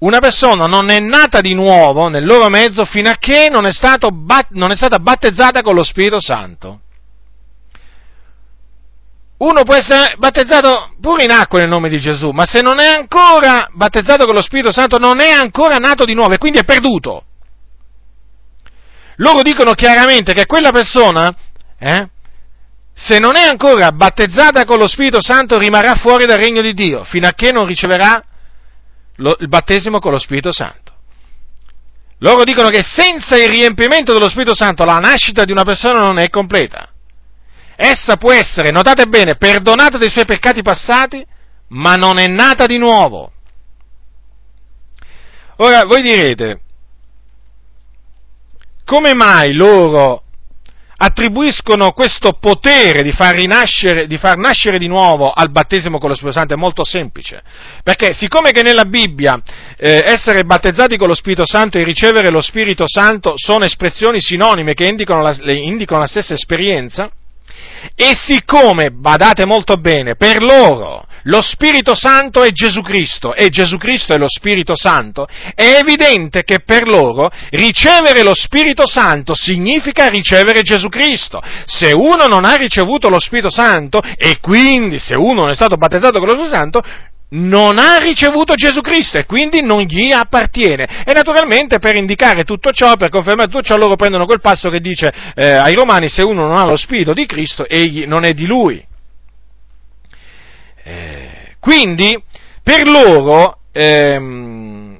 Una 0.00 0.18
persona 0.18 0.64
non 0.64 0.90
è 0.90 0.98
nata 0.98 1.40
di 1.40 1.54
nuovo 1.54 2.08
nel 2.08 2.26
loro 2.26 2.48
mezzo 2.48 2.84
fino 2.84 3.08
a 3.08 3.16
che 3.20 3.48
non 3.52 3.66
è, 3.66 3.70
bat- 4.12 4.50
non 4.50 4.72
è 4.72 4.74
stata 4.74 4.98
battezzata 4.98 5.62
con 5.62 5.76
lo 5.76 5.84
Spirito 5.84 6.18
Santo. 6.18 6.80
Uno 9.38 9.64
può 9.64 9.74
essere 9.74 10.14
battezzato 10.16 10.94
pure 11.00 11.24
in 11.24 11.30
acqua 11.30 11.58
nel 11.58 11.68
nome 11.68 11.90
di 11.90 11.98
Gesù, 11.98 12.30
ma 12.30 12.46
se 12.46 12.62
non 12.62 12.78
è 12.78 12.86
ancora 12.86 13.68
battezzato 13.70 14.24
con 14.24 14.34
lo 14.34 14.40
Spirito 14.40 14.72
Santo 14.72 14.96
non 14.98 15.20
è 15.20 15.30
ancora 15.30 15.76
nato 15.76 16.04
di 16.04 16.14
nuovo 16.14 16.32
e 16.32 16.38
quindi 16.38 16.58
è 16.58 16.64
perduto. 16.64 17.24
Loro 19.16 19.42
dicono 19.42 19.72
chiaramente 19.72 20.32
che 20.32 20.46
quella 20.46 20.70
persona, 20.70 21.34
eh, 21.78 22.08
se 22.94 23.18
non 23.18 23.36
è 23.36 23.42
ancora 23.42 23.92
battezzata 23.92 24.64
con 24.64 24.78
lo 24.78 24.86
Spirito 24.86 25.20
Santo, 25.20 25.58
rimarrà 25.58 25.96
fuori 25.96 26.24
dal 26.24 26.38
regno 26.38 26.62
di 26.62 26.72
Dio, 26.72 27.04
fino 27.04 27.26
a 27.26 27.32
che 27.32 27.52
non 27.52 27.66
riceverà 27.66 28.22
lo, 29.16 29.36
il 29.40 29.48
battesimo 29.48 29.98
con 29.98 30.12
lo 30.12 30.18
Spirito 30.18 30.52
Santo. 30.52 30.92
Loro 32.20 32.44
dicono 32.44 32.68
che 32.68 32.82
senza 32.82 33.36
il 33.36 33.48
riempimento 33.48 34.14
dello 34.14 34.30
Spirito 34.30 34.54
Santo 34.54 34.84
la 34.84 34.98
nascita 34.98 35.44
di 35.44 35.52
una 35.52 35.64
persona 35.64 36.00
non 36.00 36.18
è 36.18 36.30
completa. 36.30 36.88
Essa 37.76 38.16
può 38.16 38.32
essere, 38.32 38.70
notate 38.70 39.04
bene, 39.06 39.36
perdonata 39.36 39.98
dei 39.98 40.10
suoi 40.10 40.24
peccati 40.24 40.62
passati, 40.62 41.24
ma 41.68 41.94
non 41.96 42.18
è 42.18 42.26
nata 42.26 42.66
di 42.66 42.78
nuovo. 42.78 43.32
Ora, 45.58 45.84
voi 45.84 46.02
direte, 46.02 46.60
come 48.84 49.14
mai 49.14 49.52
loro 49.52 50.22
attribuiscono 50.98 51.92
questo 51.92 52.32
potere 52.40 53.02
di 53.02 53.12
far, 53.12 53.34
rinascere, 53.34 54.06
di 54.06 54.16
far 54.16 54.38
nascere 54.38 54.78
di 54.78 54.86
nuovo 54.86 55.30
al 55.30 55.50
battesimo 55.50 55.98
con 55.98 56.08
lo 56.08 56.14
Spirito 56.14 56.38
Santo 56.38 56.54
è 56.54 56.56
molto 56.56 56.84
semplice, 56.84 57.42
perché 57.82 58.14
siccome 58.14 58.50
che 58.50 58.62
nella 58.62 58.84
Bibbia 58.84 59.40
eh, 59.76 60.02
essere 60.06 60.44
battezzati 60.44 60.96
con 60.96 61.08
lo 61.08 61.14
Spirito 61.14 61.44
Santo 61.44 61.78
e 61.78 61.84
ricevere 61.84 62.30
lo 62.30 62.40
Spirito 62.40 62.84
Santo 62.86 63.34
sono 63.36 63.64
espressioni 63.64 64.20
sinonime 64.20 64.72
che 64.72 64.86
indicano 64.86 65.20
la, 65.20 65.36
indicano 65.52 66.00
la 66.00 66.06
stessa 66.06 66.32
esperienza, 66.32 67.10
e 67.94 68.16
siccome, 68.16 68.90
badate 68.90 69.44
molto 69.44 69.76
bene, 69.76 70.16
per 70.16 70.42
loro 70.42 71.06
lo 71.26 71.40
Spirito 71.40 71.94
Santo 71.94 72.42
è 72.42 72.50
Gesù 72.52 72.82
Cristo 72.82 73.34
e 73.34 73.48
Gesù 73.48 73.78
Cristo 73.78 74.14
è 74.14 74.16
lo 74.16 74.28
Spirito 74.28 74.76
Santo, 74.76 75.26
è 75.54 75.74
evidente 75.78 76.44
che 76.44 76.60
per 76.60 76.86
loro 76.86 77.30
ricevere 77.50 78.22
lo 78.22 78.34
Spirito 78.34 78.86
Santo 78.86 79.34
significa 79.34 80.08
ricevere 80.08 80.62
Gesù 80.62 80.88
Cristo. 80.88 81.42
Se 81.64 81.92
uno 81.92 82.26
non 82.26 82.44
ha 82.44 82.54
ricevuto 82.54 83.08
lo 83.08 83.18
Spirito 83.18 83.50
Santo 83.50 84.00
e 84.16 84.38
quindi 84.40 84.98
se 84.98 85.16
uno 85.16 85.42
non 85.42 85.50
è 85.50 85.54
stato 85.54 85.76
battezzato 85.76 86.18
con 86.18 86.28
lo 86.28 86.34
Spirito 86.34 86.54
Santo, 86.54 86.82
non 87.28 87.78
ha 87.78 87.96
ricevuto 87.98 88.54
Gesù 88.54 88.80
Cristo 88.80 89.18
e 89.18 89.26
quindi 89.26 89.60
non 89.60 89.82
gli 89.82 90.12
appartiene. 90.12 91.02
E 91.04 91.12
naturalmente 91.12 91.78
per 91.78 91.96
indicare 91.96 92.44
tutto 92.44 92.70
ciò, 92.70 92.94
per 92.96 93.10
confermare 93.10 93.48
tutto 93.48 93.62
ciò, 93.62 93.76
loro 93.76 93.96
prendono 93.96 94.26
quel 94.26 94.40
passo 94.40 94.70
che 94.70 94.80
dice 94.80 95.12
eh, 95.34 95.54
ai 95.54 95.74
Romani 95.74 96.08
se 96.08 96.22
uno 96.22 96.46
non 96.46 96.56
ha 96.56 96.64
lo 96.64 96.76
Spirito 96.76 97.12
di 97.12 97.26
Cristo, 97.26 97.66
egli 97.66 98.04
non 98.06 98.24
è 98.24 98.32
di 98.32 98.46
lui. 98.46 98.84
Eh, 100.84 101.56
quindi 101.58 102.22
per 102.62 102.86
loro, 102.86 103.58
ehm, 103.72 104.98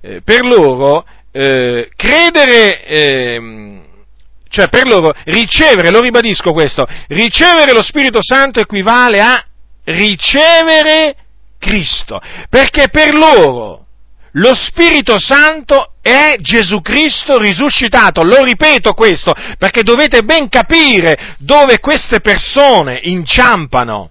eh, 0.00 0.20
per 0.22 0.44
loro 0.44 1.04
eh, 1.30 1.88
credere, 1.94 2.84
ehm, 2.84 3.82
cioè 4.48 4.68
per 4.68 4.88
loro 4.88 5.14
ricevere, 5.26 5.90
lo 5.90 6.00
ribadisco 6.00 6.52
questo, 6.52 6.84
ricevere 7.08 7.72
lo 7.72 7.82
Spirito 7.82 8.18
Santo 8.20 8.58
equivale 8.58 9.20
a 9.20 9.44
ricevere 9.84 11.14
Cristo, 11.60 12.20
perché 12.48 12.88
per 12.88 13.14
loro 13.14 13.84
lo 14.32 14.54
Spirito 14.54 15.20
Santo 15.20 15.92
è 16.02 16.36
Gesù 16.40 16.80
Cristo 16.80 17.38
risuscitato. 17.38 18.22
Lo 18.24 18.42
ripeto 18.42 18.94
questo 18.94 19.32
perché 19.58 19.82
dovete 19.82 20.22
ben 20.22 20.48
capire 20.48 21.36
dove 21.38 21.78
queste 21.78 22.20
persone 22.20 22.98
inciampano 23.04 24.10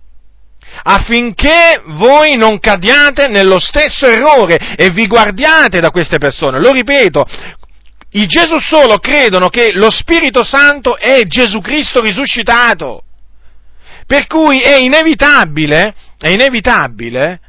affinché 0.84 1.82
voi 1.88 2.36
non 2.36 2.60
cadiate 2.60 3.28
nello 3.28 3.60
stesso 3.60 4.06
errore 4.06 4.76
e 4.76 4.92
vi 4.92 5.08
guardiate 5.08 5.80
da 5.80 5.92
queste 5.92 6.20
persone. 6.20 6.60
Lo 6.60 6.72
ripeto, 6.72 7.26
i 8.12 8.28
Gesù 8.28 8.60
solo 8.60 8.98
credono 8.98 9.50
che 9.50 9.72
lo 9.74 9.90
Spirito 9.90 10.44
Santo 10.44 10.98
è 10.98 11.24
Gesù 11.24 11.60
Cristo 11.60 12.02
risuscitato. 12.02 13.04
Per 14.06 14.26
cui 14.26 14.60
è 14.60 14.78
inevitabile, 14.78 15.94
è 16.20 16.30
inevitabile 16.30 17.40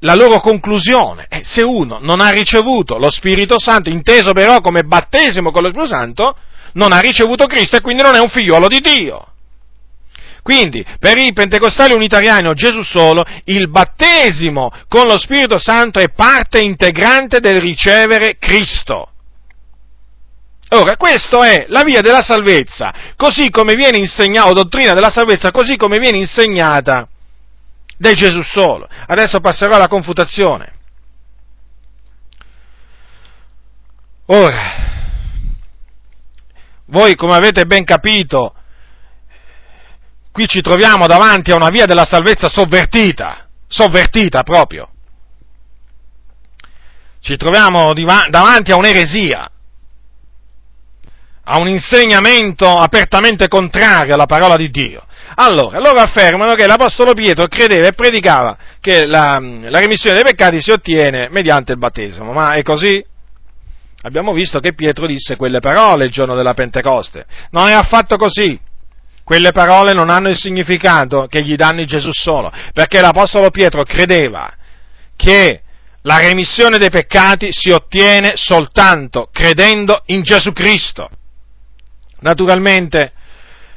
la 0.00 0.14
loro 0.14 0.40
conclusione. 0.40 1.26
Eh, 1.28 1.42
se 1.44 1.62
uno 1.62 1.98
non 2.00 2.20
ha 2.20 2.30
ricevuto 2.30 2.96
lo 2.96 3.10
Spirito 3.10 3.58
Santo, 3.58 3.90
inteso 3.90 4.32
però 4.32 4.60
come 4.60 4.82
battesimo 4.82 5.50
con 5.50 5.62
lo 5.62 5.68
Spirito 5.68 5.94
Santo, 5.94 6.36
non 6.72 6.92
ha 6.92 6.98
ricevuto 6.98 7.46
Cristo 7.46 7.76
e 7.76 7.80
quindi 7.80 8.02
non 8.02 8.14
è 8.14 8.18
un 8.18 8.28
figliuolo 8.28 8.68
di 8.68 8.80
Dio. 8.80 9.28
Quindi, 10.42 10.84
per 11.00 11.18
i 11.18 11.32
pentecostali 11.32 11.92
unitariani 11.92 12.46
o 12.46 12.54
Gesù 12.54 12.82
solo, 12.82 13.24
il 13.44 13.68
battesimo 13.68 14.70
con 14.86 15.06
lo 15.06 15.18
Spirito 15.18 15.58
Santo 15.58 15.98
è 15.98 16.10
parte 16.10 16.60
integrante 16.60 17.40
del 17.40 17.60
ricevere 17.60 18.36
Cristo. 18.38 19.10
Ora, 20.70 20.96
questa 20.96 21.46
è 21.48 21.64
la 21.68 21.82
via 21.82 22.00
della 22.00 22.22
salvezza, 22.22 22.94
così 23.16 23.50
come 23.50 23.74
viene 23.74 23.98
insegnata, 23.98 24.48
o 24.48 24.52
dottrina 24.52 24.92
della 24.92 25.10
salvezza, 25.10 25.50
così 25.50 25.76
come 25.76 25.98
viene 25.98 26.18
insegnata 26.18 27.08
da 27.96 28.12
Gesù 28.12 28.42
solo. 28.42 28.88
Adesso 29.06 29.40
passerò 29.40 29.74
alla 29.74 29.88
confutazione. 29.88 30.74
Ora, 34.26 34.74
voi 36.86 37.14
come 37.14 37.36
avete 37.36 37.64
ben 37.64 37.84
capito, 37.84 38.54
qui 40.32 40.46
ci 40.46 40.60
troviamo 40.60 41.06
davanti 41.06 41.52
a 41.52 41.56
una 41.56 41.70
via 41.70 41.86
della 41.86 42.04
salvezza 42.04 42.48
sovvertita, 42.48 43.48
sovvertita 43.68 44.42
proprio. 44.42 44.90
Ci 47.20 47.36
troviamo 47.36 47.92
davanti 48.28 48.72
a 48.72 48.76
un'eresia, 48.76 49.50
a 51.48 51.58
un 51.58 51.68
insegnamento 51.68 52.68
apertamente 52.68 53.48
contrario 53.48 54.14
alla 54.14 54.26
parola 54.26 54.56
di 54.56 54.70
Dio. 54.70 55.04
Allora, 55.36 55.78
loro 55.78 55.98
affermano 55.98 56.54
che 56.54 56.66
l'Apostolo 56.66 57.12
Pietro 57.12 57.46
credeva 57.46 57.88
e 57.88 57.92
predicava 57.92 58.56
che 58.80 59.06
la, 59.06 59.38
la 59.40 59.78
remissione 59.78 60.14
dei 60.14 60.24
peccati 60.24 60.60
si 60.60 60.70
ottiene 60.70 61.28
mediante 61.30 61.72
il 61.72 61.78
battesimo, 61.78 62.32
ma 62.32 62.52
è 62.52 62.62
così? 62.62 63.04
Abbiamo 64.02 64.32
visto 64.32 64.60
che 64.60 64.74
Pietro 64.74 65.06
disse 65.06 65.36
quelle 65.36 65.60
parole 65.60 66.06
il 66.06 66.10
giorno 66.10 66.34
della 66.34 66.54
Pentecoste. 66.54 67.26
Non 67.50 67.68
è 67.68 67.72
affatto 67.72 68.16
così 68.16 68.58
quelle 69.26 69.50
parole 69.50 69.92
non 69.92 70.08
hanno 70.08 70.28
il 70.28 70.36
significato 70.36 71.26
che 71.28 71.42
gli 71.42 71.56
danno 71.56 71.84
Gesù 71.84 72.10
solo, 72.12 72.52
perché 72.72 73.00
l'Apostolo 73.00 73.50
Pietro 73.50 73.82
credeva 73.82 74.48
che 75.16 75.62
la 76.02 76.18
remissione 76.18 76.78
dei 76.78 76.90
peccati 76.90 77.48
si 77.50 77.70
ottiene 77.70 78.34
soltanto 78.36 79.28
credendo 79.32 80.00
in 80.06 80.22
Gesù 80.22 80.52
Cristo. 80.52 81.10
Naturalmente, 82.20 83.12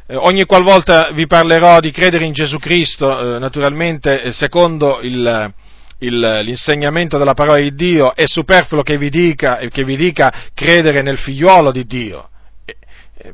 eh, 0.07 0.15
ogni 0.15 0.45
qualvolta 0.45 1.09
vi 1.11 1.27
parlerò 1.27 1.79
di 1.79 1.91
credere 1.91 2.25
in 2.25 2.33
Gesù 2.33 2.57
Cristo, 2.57 3.35
eh, 3.35 3.39
naturalmente, 3.39 4.21
eh, 4.21 4.31
secondo 4.31 4.99
il, 5.01 5.53
il, 5.99 6.39
l'insegnamento 6.43 7.17
della 7.17 7.33
parola 7.33 7.59
di 7.59 7.73
Dio, 7.73 8.13
è 8.15 8.25
superfluo 8.25 8.83
che 8.83 8.97
vi 8.97 9.09
dica, 9.09 9.57
che 9.69 9.83
vi 9.83 9.95
dica 9.95 10.33
credere 10.53 11.01
nel 11.01 11.17
figliuolo 11.17 11.71
di 11.71 11.85
Dio 11.85 12.29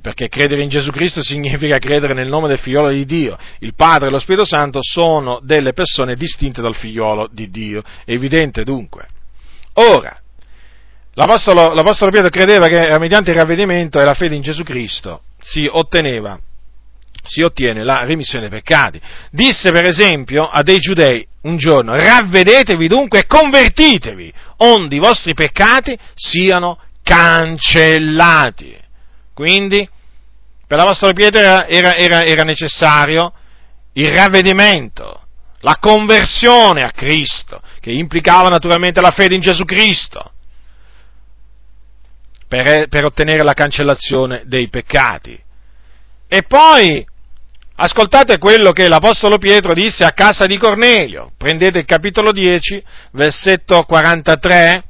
perché 0.01 0.29
credere 0.29 0.63
in 0.63 0.69
Gesù 0.69 0.89
Cristo 0.91 1.21
significa 1.23 1.77
credere 1.77 2.13
nel 2.13 2.27
nome 2.27 2.47
del 2.47 2.59
figliolo 2.59 2.89
di 2.89 3.05
Dio. 3.05 3.37
Il 3.59 3.75
Padre 3.75 4.07
e 4.07 4.11
lo 4.11 4.19
Spirito 4.19 4.45
Santo 4.45 4.79
sono 4.81 5.39
delle 5.43 5.73
persone 5.73 6.15
distinte 6.15 6.61
dal 6.61 6.75
figliolo 6.75 7.29
di 7.31 7.49
Dio. 7.49 7.83
È 8.03 8.11
evidente 8.11 8.63
dunque. 8.63 9.07
Ora, 9.73 10.17
L'Apostolo, 11.17 11.73
l'Apostolo 11.73 12.11
Pietro 12.11 12.29
credeva 12.29 12.67
che 12.67 12.93
mediante 12.99 13.31
il 13.31 13.37
ravvedimento 13.37 13.99
e 13.99 14.03
la 14.03 14.13
fede 14.13 14.35
in 14.35 14.41
Gesù 14.41 14.63
Cristo 14.63 15.21
si 15.39 15.65
otteneva, 15.69 16.37
si 17.23 17.41
ottiene 17.41 17.85
la 17.85 18.03
remissione 18.03 18.49
dei 18.49 18.59
peccati. 18.59 18.99
Disse 19.31 19.71
per 19.71 19.85
esempio 19.85 20.43
a 20.43 20.61
dei 20.61 20.77
giudei 20.77 21.25
un 21.43 21.55
giorno, 21.55 21.95
ravvedetevi 21.95 22.87
dunque 22.87 23.19
e 23.19 23.25
convertitevi, 23.27 24.33
onde 24.57 24.95
i 24.97 24.99
vostri 24.99 25.33
peccati 25.33 25.97
siano 26.15 26.79
cancellati. 27.01 28.77
Quindi, 29.33 29.87
per 30.67 30.77
l'Apostolo 30.77 31.13
Pietro 31.13 31.39
era, 31.39 31.65
era, 31.65 32.25
era 32.25 32.43
necessario 32.43 33.31
il 33.93 34.13
ravvedimento, 34.13 35.21
la 35.61 35.77
conversione 35.79 36.81
a 36.81 36.91
Cristo, 36.91 37.61
che 37.79 37.91
implicava 37.91 38.49
naturalmente 38.49 38.99
la 38.99 39.11
fede 39.11 39.35
in 39.35 39.41
Gesù 39.41 39.63
Cristo 39.63 40.31
per, 42.47 42.87
per 42.87 43.05
ottenere 43.05 43.43
la 43.43 43.53
cancellazione 43.53 44.43
dei 44.45 44.69
peccati. 44.69 45.39
E 46.27 46.43
poi 46.43 47.05
Ascoltate 47.77 48.37
quello 48.37 48.71
che 48.71 48.87
l'Apostolo 48.87 49.37
Pietro 49.37 49.73
disse 49.73 50.05
a 50.05 50.13
casa 50.13 50.45
di 50.45 50.57
Cornelio. 50.57 51.31
Prendete 51.37 51.79
il 51.79 51.85
capitolo 51.85 52.31
10, 52.31 52.81
versetto 53.11 53.83
43. 53.83 54.83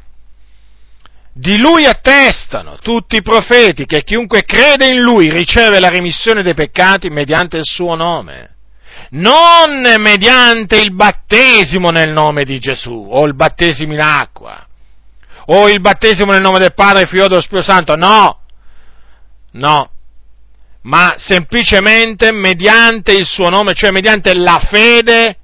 Di 1.34 1.58
lui 1.58 1.86
attestano 1.86 2.78
tutti 2.82 3.18
i 3.18 3.24
profeti 3.24 3.86
che 3.88 4.04
chiunque 4.04 4.44
crede 4.44 4.86
in 4.86 5.02
lui 5.02 5.32
riceve 5.32 5.80
la 5.80 5.90
remissione 5.90 6.44
dei 6.44 6.54
peccati 6.54 7.10
mediante 7.10 7.58
il 7.58 7.66
suo 7.66 7.96
nome. 7.96 8.52
Non 9.10 9.82
mediante 9.98 10.78
il 10.78 10.94
battesimo 10.94 11.90
nel 11.90 12.12
nome 12.12 12.44
di 12.44 12.60
Gesù 12.60 13.08
o 13.10 13.26
il 13.26 13.34
battesimo 13.34 13.94
in 13.94 14.02
acqua 14.02 14.64
o 15.46 15.70
il 15.70 15.82
battesimo 15.82 16.32
nel 16.32 16.42
nome 16.42 16.60
del 16.60 16.74
Padre, 16.74 17.06
Figlio 17.06 17.28
dello 17.28 17.42
Spirito 17.42 17.72
Santo, 17.72 17.96
no, 17.96 18.42
no, 19.52 19.90
ma 20.82 21.16
semplicemente 21.18 22.32
mediante 22.32 23.14
il 23.14 23.26
suo 23.26 23.50
nome, 23.50 23.74
cioè 23.74 23.92
mediante 23.92 24.34
la 24.36 24.60
fede 24.60 25.38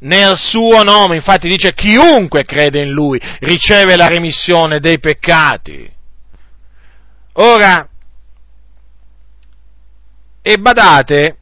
nel 0.00 0.36
suo 0.36 0.82
nome. 0.82 1.16
Infatti 1.16 1.48
dice 1.48 1.74
chiunque 1.74 2.44
crede 2.44 2.82
in 2.82 2.90
lui 2.90 3.20
riceve 3.40 3.96
la 3.96 4.08
remissione 4.08 4.80
dei 4.80 4.98
peccati. 4.98 5.92
Ora, 7.38 7.88
e 10.42 10.58
badate 10.58 11.36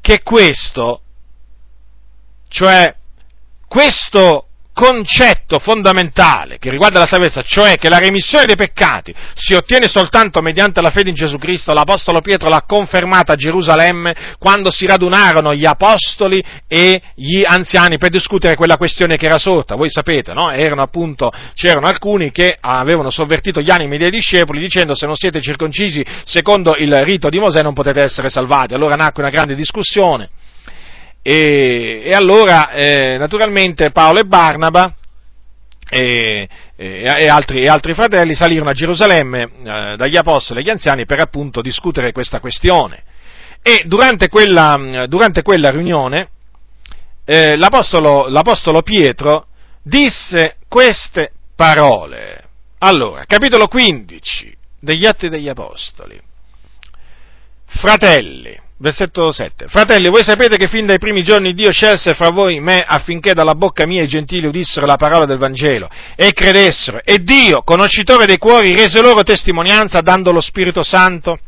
che 0.00 0.22
questo, 0.22 1.00
cioè 2.48 2.94
questo 3.66 4.46
concetto 4.72 5.58
fondamentale 5.58 6.58
che 6.58 6.70
riguarda 6.70 6.98
la 6.98 7.06
salvezza, 7.06 7.42
cioè 7.42 7.76
che 7.76 7.88
la 7.88 7.98
remissione 7.98 8.46
dei 8.46 8.56
peccati 8.56 9.14
si 9.34 9.54
ottiene 9.54 9.86
soltanto 9.86 10.40
mediante 10.40 10.80
la 10.80 10.90
fede 10.90 11.10
in 11.10 11.14
Gesù 11.14 11.36
Cristo, 11.36 11.72
l'Apostolo 11.72 12.20
Pietro 12.20 12.48
l'ha 12.48 12.64
confermata 12.66 13.32
a 13.32 13.36
Gerusalemme 13.36 14.36
quando 14.38 14.70
si 14.70 14.86
radunarono 14.86 15.54
gli 15.54 15.66
apostoli 15.66 16.42
e 16.66 17.00
gli 17.14 17.42
anziani 17.44 17.98
per 17.98 18.10
discutere 18.10 18.56
quella 18.56 18.76
questione 18.76 19.16
che 19.16 19.26
era 19.26 19.38
sorta. 19.38 19.76
Voi 19.76 19.90
sapete, 19.90 20.32
no? 20.32 20.50
Erano 20.50 20.82
appunto, 20.82 21.30
c'erano 21.54 21.86
alcuni 21.86 22.30
che 22.32 22.56
avevano 22.58 23.10
sovvertito 23.10 23.60
gli 23.60 23.70
animi 23.70 23.98
dei 23.98 24.10
discepoli 24.10 24.60
dicendo 24.60 24.94
se 24.94 25.06
non 25.06 25.16
siete 25.16 25.40
circoncisi 25.40 26.04
secondo 26.24 26.74
il 26.76 26.94
rito 27.02 27.28
di 27.28 27.38
Mosè 27.38 27.62
non 27.62 27.74
potete 27.74 28.00
essere 28.00 28.30
salvati. 28.30 28.74
Allora 28.74 28.96
nacque 28.96 29.22
una 29.22 29.30
grande 29.30 29.54
discussione 29.54 30.30
e, 31.22 32.02
e 32.04 32.10
allora, 32.10 32.70
eh, 32.70 33.16
naturalmente, 33.16 33.92
Paolo 33.92 34.20
e 34.20 34.24
Barnaba 34.24 34.92
e, 35.88 36.48
e, 36.74 37.28
altri, 37.28 37.62
e, 37.62 37.68
altri, 37.68 37.94
fratelli 37.94 38.34
salirono 38.34 38.70
a 38.70 38.74
Gerusalemme 38.74 39.42
eh, 39.42 39.94
dagli 39.96 40.16
apostoli 40.16 40.58
e 40.58 40.62
agli 40.62 40.70
anziani 40.70 41.06
per 41.06 41.20
appunto 41.20 41.60
discutere 41.60 42.12
questa 42.12 42.40
questione. 42.40 43.04
E 43.62 43.84
durante 43.86 44.28
quella, 44.28 45.06
durante 45.06 45.42
quella 45.42 45.70
riunione 45.70 46.28
eh, 47.24 47.56
l'apostolo, 47.56 48.26
l'apostolo 48.28 48.82
Pietro 48.82 49.46
disse 49.82 50.56
queste 50.66 51.32
parole. 51.54 52.42
Allora, 52.78 53.24
capitolo 53.26 53.68
15 53.68 54.56
degli 54.80 55.06
Atti 55.06 55.28
degli 55.28 55.48
Apostoli. 55.48 56.20
Fratelli, 57.66 58.58
Versetto 58.82 59.30
7. 59.30 59.68
Fratelli, 59.68 60.08
voi 60.08 60.24
sapete 60.24 60.56
che 60.56 60.66
fin 60.66 60.86
dai 60.86 60.98
primi 60.98 61.22
giorni 61.22 61.54
Dio 61.54 61.70
scelse 61.70 62.14
fra 62.14 62.30
voi 62.30 62.58
me 62.58 62.82
affinché 62.82 63.32
dalla 63.32 63.54
bocca 63.54 63.86
mia 63.86 64.02
i 64.02 64.08
gentili 64.08 64.48
udissero 64.48 64.86
la 64.86 64.96
parola 64.96 65.24
del 65.24 65.38
Vangelo 65.38 65.88
e 66.16 66.32
credessero. 66.32 66.98
E 67.04 67.22
Dio, 67.22 67.62
conoscitore 67.62 68.26
dei 68.26 68.38
cuori, 68.38 68.74
rese 68.74 69.00
loro 69.00 69.22
testimonianza 69.22 70.00
dando 70.00 70.32
lo 70.32 70.40
Spirito 70.40 70.82
Santo 70.82 71.38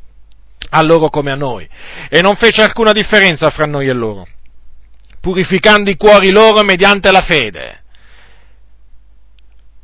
a 0.71 0.81
loro 0.83 1.09
come 1.09 1.33
a 1.33 1.35
noi. 1.35 1.69
E 2.09 2.23
non 2.23 2.37
fece 2.37 2.63
alcuna 2.63 2.93
differenza 2.93 3.51
fra 3.51 3.67
noi 3.67 3.89
e 3.89 3.93
loro, 3.93 4.29
purificando 5.21 5.91
i 5.91 5.97
cuori 5.97 6.31
loro 6.31 6.63
mediante 6.63 7.11
la 7.11 7.23
fede. 7.23 7.83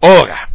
Ora, 0.03 0.49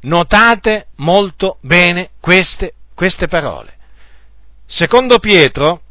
notate 0.00 0.88
molto 0.96 1.58
bene 1.60 2.10
queste, 2.18 2.74
queste 2.96 3.28
parole. 3.28 3.78
Secondo 4.72 5.18
Pietro, 5.18 5.82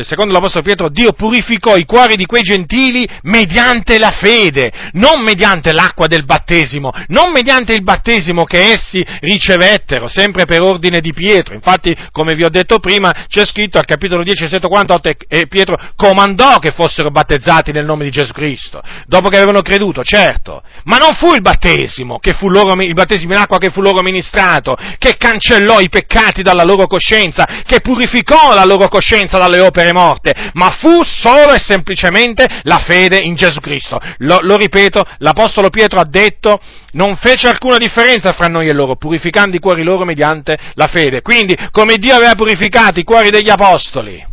secondo 0.00 0.32
l'Apostolo 0.32 0.62
Pietro, 0.62 0.88
Dio 0.88 1.12
purificò 1.12 1.76
i 1.76 1.84
cuori 1.84 2.16
di 2.16 2.24
quei 2.24 2.42
gentili 2.42 3.06
mediante 3.22 3.98
la 3.98 4.10
fede, 4.10 4.72
non 4.92 5.22
mediante 5.22 5.72
l'acqua 5.72 6.06
del 6.06 6.24
battesimo, 6.24 6.90
non 7.08 7.30
mediante 7.30 7.74
il 7.74 7.82
battesimo 7.82 8.44
che 8.44 8.72
essi 8.72 9.04
ricevettero, 9.20 10.08
sempre 10.08 10.46
per 10.46 10.62
ordine 10.62 11.00
di 11.00 11.12
Pietro. 11.12 11.54
Infatti, 11.54 11.94
come 12.10 12.34
vi 12.34 12.44
ho 12.44 12.48
detto 12.48 12.78
prima, 12.78 13.26
c'è 13.28 13.44
scritto 13.44 13.78
al 13.78 13.84
capitolo 13.84 14.22
10, 14.22 14.40
versetto 14.40 14.68
48, 14.68 15.10
e 15.28 15.46
Pietro 15.46 15.78
comandò 15.94 16.58
che 16.58 16.70
fossero 16.70 17.10
battezzati 17.10 17.70
nel 17.72 17.84
nome 17.84 18.04
di 18.04 18.10
Gesù 18.10 18.32
Cristo, 18.32 18.80
dopo 19.06 19.28
che 19.28 19.36
avevano 19.36 19.60
creduto, 19.60 20.02
certo. 20.02 20.62
Ma 20.84 20.96
non 20.96 21.12
fu 21.14 21.34
il 21.34 21.42
battesimo, 21.42 22.18
che 22.18 22.32
fu 22.32 22.48
loro, 22.48 22.72
il 22.80 22.94
battesimo 22.94 23.34
in 23.34 23.40
acqua 23.40 23.58
che 23.58 23.70
fu 23.70 23.82
loro 23.82 24.02
ministrato, 24.02 24.74
che 24.96 25.16
cancellò 25.18 25.80
i 25.80 25.90
peccati 25.90 26.42
dalla 26.42 26.64
loro 26.64 26.86
coscienza, 26.86 27.44
che 27.66 27.80
purificò 27.80 28.54
la 28.54 28.64
loro 28.64 28.88
coscienza 28.88 29.36
dalle 29.36 29.60
opere 29.60 29.81
opere 29.82 29.92
morte, 29.92 30.32
ma 30.54 30.70
fu 30.70 31.02
solo 31.02 31.52
e 31.52 31.58
semplicemente 31.58 32.46
la 32.62 32.78
fede 32.78 33.18
in 33.18 33.34
Gesù 33.34 33.60
Cristo. 33.60 33.98
Lo, 34.18 34.38
lo 34.40 34.56
ripeto, 34.56 35.02
l'Apostolo 35.18 35.68
Pietro 35.68 36.00
ha 36.00 36.06
detto, 36.08 36.60
non 36.92 37.16
fece 37.16 37.48
alcuna 37.48 37.78
differenza 37.78 38.32
fra 38.32 38.46
noi 38.46 38.68
e 38.68 38.72
loro, 38.72 38.96
purificando 38.96 39.56
i 39.56 39.60
cuori 39.60 39.82
loro 39.82 40.04
mediante 40.04 40.56
la 40.74 40.86
fede. 40.86 41.20
Quindi, 41.20 41.56
come 41.70 41.96
Dio 41.96 42.14
aveva 42.14 42.34
purificato 42.34 43.00
i 43.00 43.04
cuori 43.04 43.30
degli 43.30 43.50
Apostoli, 43.50 44.24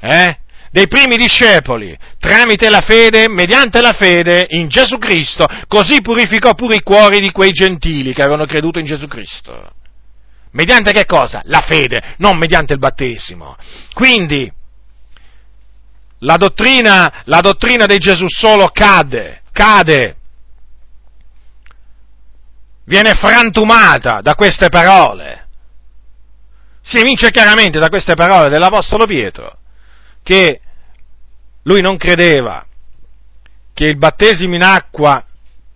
eh? 0.00 0.36
dei 0.70 0.88
primi 0.88 1.16
discepoli, 1.16 1.96
tramite 2.18 2.70
la 2.70 2.80
fede, 2.80 3.28
mediante 3.28 3.82
la 3.82 3.92
fede 3.92 4.46
in 4.50 4.68
Gesù 4.68 4.98
Cristo, 4.98 5.46
così 5.68 6.00
purificò 6.00 6.54
pure 6.54 6.76
i 6.76 6.82
cuori 6.82 7.20
di 7.20 7.30
quei 7.30 7.50
gentili 7.50 8.14
che 8.14 8.22
avevano 8.22 8.46
creduto 8.46 8.78
in 8.78 8.86
Gesù 8.86 9.06
Cristo. 9.06 9.70
Mediante 10.52 10.92
che 10.92 11.06
cosa? 11.06 11.42
La 11.46 11.64
fede, 11.66 12.14
non 12.18 12.36
mediante 12.36 12.74
il 12.74 12.78
battesimo. 12.78 13.56
Quindi, 13.94 14.50
la 16.22 16.36
dottrina, 16.36 17.22
la 17.24 17.40
dottrina 17.40 17.86
di 17.86 17.98
Gesù 17.98 18.26
solo 18.28 18.68
cade, 18.68 19.42
cade, 19.52 20.16
viene 22.84 23.14
frantumata 23.14 24.20
da 24.20 24.34
queste 24.34 24.68
parole. 24.68 25.46
Si 26.80 26.98
evince 26.98 27.30
chiaramente 27.30 27.78
da 27.78 27.88
queste 27.88 28.14
parole 28.14 28.48
dell'Apostolo 28.48 29.06
Pietro 29.06 29.58
che 30.22 30.60
lui 31.62 31.80
non 31.80 31.96
credeva 31.96 32.66
che 33.72 33.86
il 33.86 33.96
battesimo 33.96 34.54
in 34.56 34.62
acqua 34.62 35.24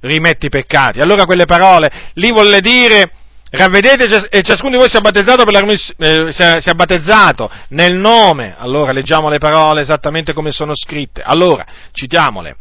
rimette 0.00 0.46
i 0.46 0.50
peccati. 0.50 1.00
Allora 1.00 1.24
quelle 1.24 1.44
parole 1.44 2.10
lì 2.14 2.30
volle 2.30 2.60
dire 2.60 3.12
ravvedete 3.50 4.28
e 4.28 4.42
ciascuno 4.42 4.72
di 4.72 4.76
voi 4.76 4.88
sia 4.88 5.00
battezzato, 5.00 5.44
per 5.44 5.52
la, 5.52 5.60
eh, 5.62 6.32
sia, 6.32 6.60
sia 6.60 6.74
battezzato 6.74 7.50
nel 7.68 7.94
nome, 7.94 8.54
allora 8.56 8.92
leggiamo 8.92 9.28
le 9.28 9.38
parole 9.38 9.82
esattamente 9.82 10.32
come 10.32 10.50
sono 10.50 10.74
scritte, 10.74 11.22
allora 11.22 11.64
citiamole, 11.92 12.56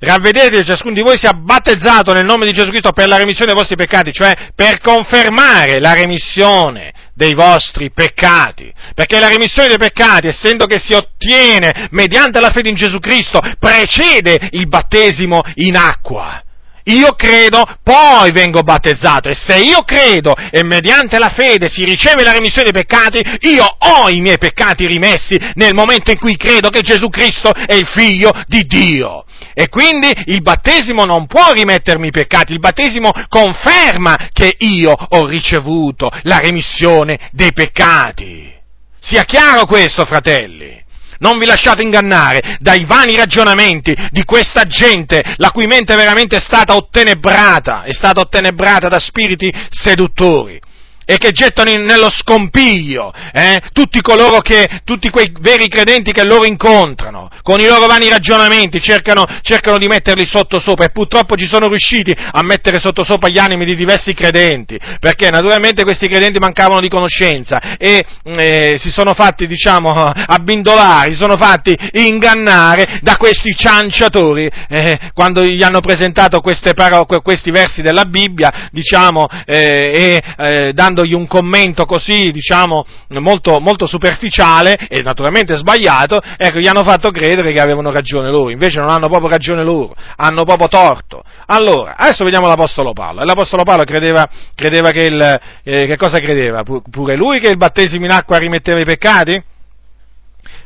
ravvedete 0.00 0.64
ciascuno 0.64 0.94
di 0.94 1.00
voi 1.00 1.18
sia 1.18 1.32
battezzato 1.32 2.12
nel 2.12 2.24
nome 2.24 2.46
di 2.46 2.52
Gesù 2.52 2.68
Cristo 2.68 2.92
per 2.92 3.08
la 3.08 3.16
remissione 3.16 3.52
dei 3.52 3.60
vostri 3.60 3.76
peccati, 3.76 4.12
cioè 4.12 4.50
per 4.54 4.80
confermare 4.80 5.80
la 5.80 5.94
remissione 5.94 6.92
dei 7.14 7.34
vostri 7.34 7.90
peccati, 7.90 8.72
perché 8.94 9.18
la 9.18 9.28
remissione 9.28 9.68
dei 9.68 9.78
peccati, 9.78 10.28
essendo 10.28 10.66
che 10.66 10.78
si 10.78 10.94
ottiene 10.94 11.88
mediante 11.90 12.40
la 12.40 12.50
fede 12.50 12.68
in 12.68 12.76
Gesù 12.76 13.00
Cristo, 13.00 13.40
precede 13.58 14.48
il 14.52 14.68
battesimo 14.68 15.42
in 15.54 15.76
acqua 15.76 16.42
io 16.88 17.12
credo, 17.14 17.64
poi 17.82 18.30
vengo 18.32 18.62
battezzato. 18.62 19.28
E 19.28 19.34
se 19.34 19.58
io 19.58 19.82
credo 19.82 20.34
e 20.50 20.62
mediante 20.64 21.18
la 21.18 21.32
fede 21.34 21.68
si 21.68 21.84
riceve 21.84 22.22
la 22.22 22.32
remissione 22.32 22.70
dei 22.70 22.82
peccati, 22.82 23.22
io 23.48 23.64
ho 23.64 24.08
i 24.08 24.20
miei 24.20 24.38
peccati 24.38 24.86
rimessi 24.86 25.38
nel 25.54 25.74
momento 25.74 26.10
in 26.10 26.18
cui 26.18 26.36
credo 26.36 26.68
che 26.70 26.82
Gesù 26.82 27.08
Cristo 27.08 27.52
è 27.52 27.74
il 27.74 27.86
figlio 27.86 28.30
di 28.46 28.64
Dio. 28.64 29.24
E 29.54 29.68
quindi 29.68 30.10
il 30.26 30.42
battesimo 30.42 31.04
non 31.04 31.26
può 31.26 31.52
rimettermi 31.52 32.08
i 32.08 32.12
peccati, 32.12 32.52
il 32.52 32.60
battesimo 32.60 33.10
conferma 33.28 34.30
che 34.32 34.54
io 34.58 34.92
ho 34.92 35.26
ricevuto 35.26 36.10
la 36.22 36.38
remissione 36.38 37.18
dei 37.32 37.52
peccati. 37.52 38.54
Sia 39.00 39.24
chiaro 39.24 39.66
questo, 39.66 40.04
fratelli. 40.04 40.86
Non 41.18 41.38
vi 41.38 41.46
lasciate 41.46 41.82
ingannare 41.82 42.58
dai 42.60 42.84
vani 42.84 43.16
ragionamenti 43.16 43.94
di 44.10 44.24
questa 44.24 44.64
gente, 44.64 45.22
la 45.36 45.50
cui 45.50 45.66
mente 45.66 45.94
veramente 45.96 46.36
è 46.36 46.40
stata 46.40 46.74
ottenebrata, 46.74 47.82
è 47.82 47.92
stata 47.92 48.20
ottenebrata 48.20 48.88
da 48.88 48.98
spiriti 48.98 49.52
seduttori 49.70 50.60
e 51.10 51.16
che 51.16 51.30
gettano 51.30 51.70
in, 51.70 51.84
nello 51.84 52.10
scompiglio 52.10 53.14
eh, 53.32 53.62
tutti 53.72 54.02
coloro 54.02 54.40
che, 54.40 54.82
tutti 54.84 55.08
quei 55.08 55.32
veri 55.40 55.66
credenti 55.66 56.12
che 56.12 56.22
loro 56.22 56.44
incontrano, 56.44 57.30
con 57.42 57.60
i 57.60 57.64
loro 57.64 57.86
vani 57.86 58.10
ragionamenti 58.10 58.78
cercano, 58.78 59.24
cercano 59.40 59.78
di 59.78 59.86
metterli 59.86 60.26
sotto 60.26 60.60
sopra 60.60 60.84
e 60.84 60.90
purtroppo 60.90 61.34
ci 61.34 61.46
sono 61.46 61.68
riusciti 61.68 62.14
a 62.14 62.42
mettere 62.42 62.78
sotto 62.78 63.04
sopra 63.04 63.30
gli 63.30 63.38
animi 63.38 63.64
di 63.64 63.74
diversi 63.74 64.12
credenti, 64.12 64.78
perché 65.00 65.30
naturalmente 65.30 65.82
questi 65.82 66.08
credenti 66.08 66.38
mancavano 66.38 66.80
di 66.80 66.90
conoscenza 66.90 67.78
e 67.78 68.04
eh, 68.24 68.74
si 68.76 68.90
sono 68.90 69.14
fatti, 69.14 69.46
diciamo, 69.46 69.88
abbindolare, 70.12 71.12
si 71.12 71.16
sono 71.16 71.38
fatti 71.38 71.74
ingannare 71.92 72.98
da 73.00 73.16
questi 73.16 73.54
cianciatori 73.56 74.46
eh, 74.68 74.98
quando 75.14 75.42
gli 75.42 75.62
hanno 75.62 75.80
presentato 75.80 76.42
paro- 76.74 77.06
questi 77.22 77.50
versi 77.50 77.80
della 77.80 78.04
Bibbia, 78.04 78.68
diciamo, 78.70 79.26
eh, 79.46 79.56
e 79.56 80.22
eh, 80.36 80.72
dando 80.74 80.97
dandogli 80.98 81.14
un 81.14 81.26
commento 81.26 81.84
così, 81.84 82.32
diciamo, 82.32 82.84
molto, 83.20 83.60
molto 83.60 83.86
superficiale 83.86 84.76
e 84.88 85.02
naturalmente 85.02 85.56
sbagliato, 85.56 86.20
ecco, 86.36 86.58
gli 86.58 86.66
hanno 86.66 86.82
fatto 86.82 87.10
credere 87.10 87.52
che 87.52 87.60
avevano 87.60 87.90
ragione 87.92 88.30
loro, 88.30 88.50
invece 88.50 88.80
non 88.80 88.88
hanno 88.88 89.08
proprio 89.08 89.28
ragione 89.28 89.62
loro, 89.62 89.94
hanno 90.16 90.44
proprio 90.44 90.68
torto. 90.68 91.22
Allora, 91.46 91.94
adesso 91.96 92.24
vediamo 92.24 92.46
l'Apostolo 92.46 92.92
Paolo. 92.92 93.22
L'Apostolo 93.24 93.62
Paolo 93.62 93.84
credeva, 93.84 94.28
credeva 94.54 94.90
che 94.90 95.02
il, 95.02 95.40
eh, 95.62 95.86
che 95.86 95.96
cosa 95.96 96.18
credeva? 96.18 96.62
Pure 96.62 97.16
lui 97.16 97.38
che 97.38 97.48
il 97.48 97.56
battesimo 97.56 98.04
in 98.04 98.12
acqua 98.12 98.36
rimetteva 98.38 98.80
i 98.80 98.84
peccati? 98.84 99.47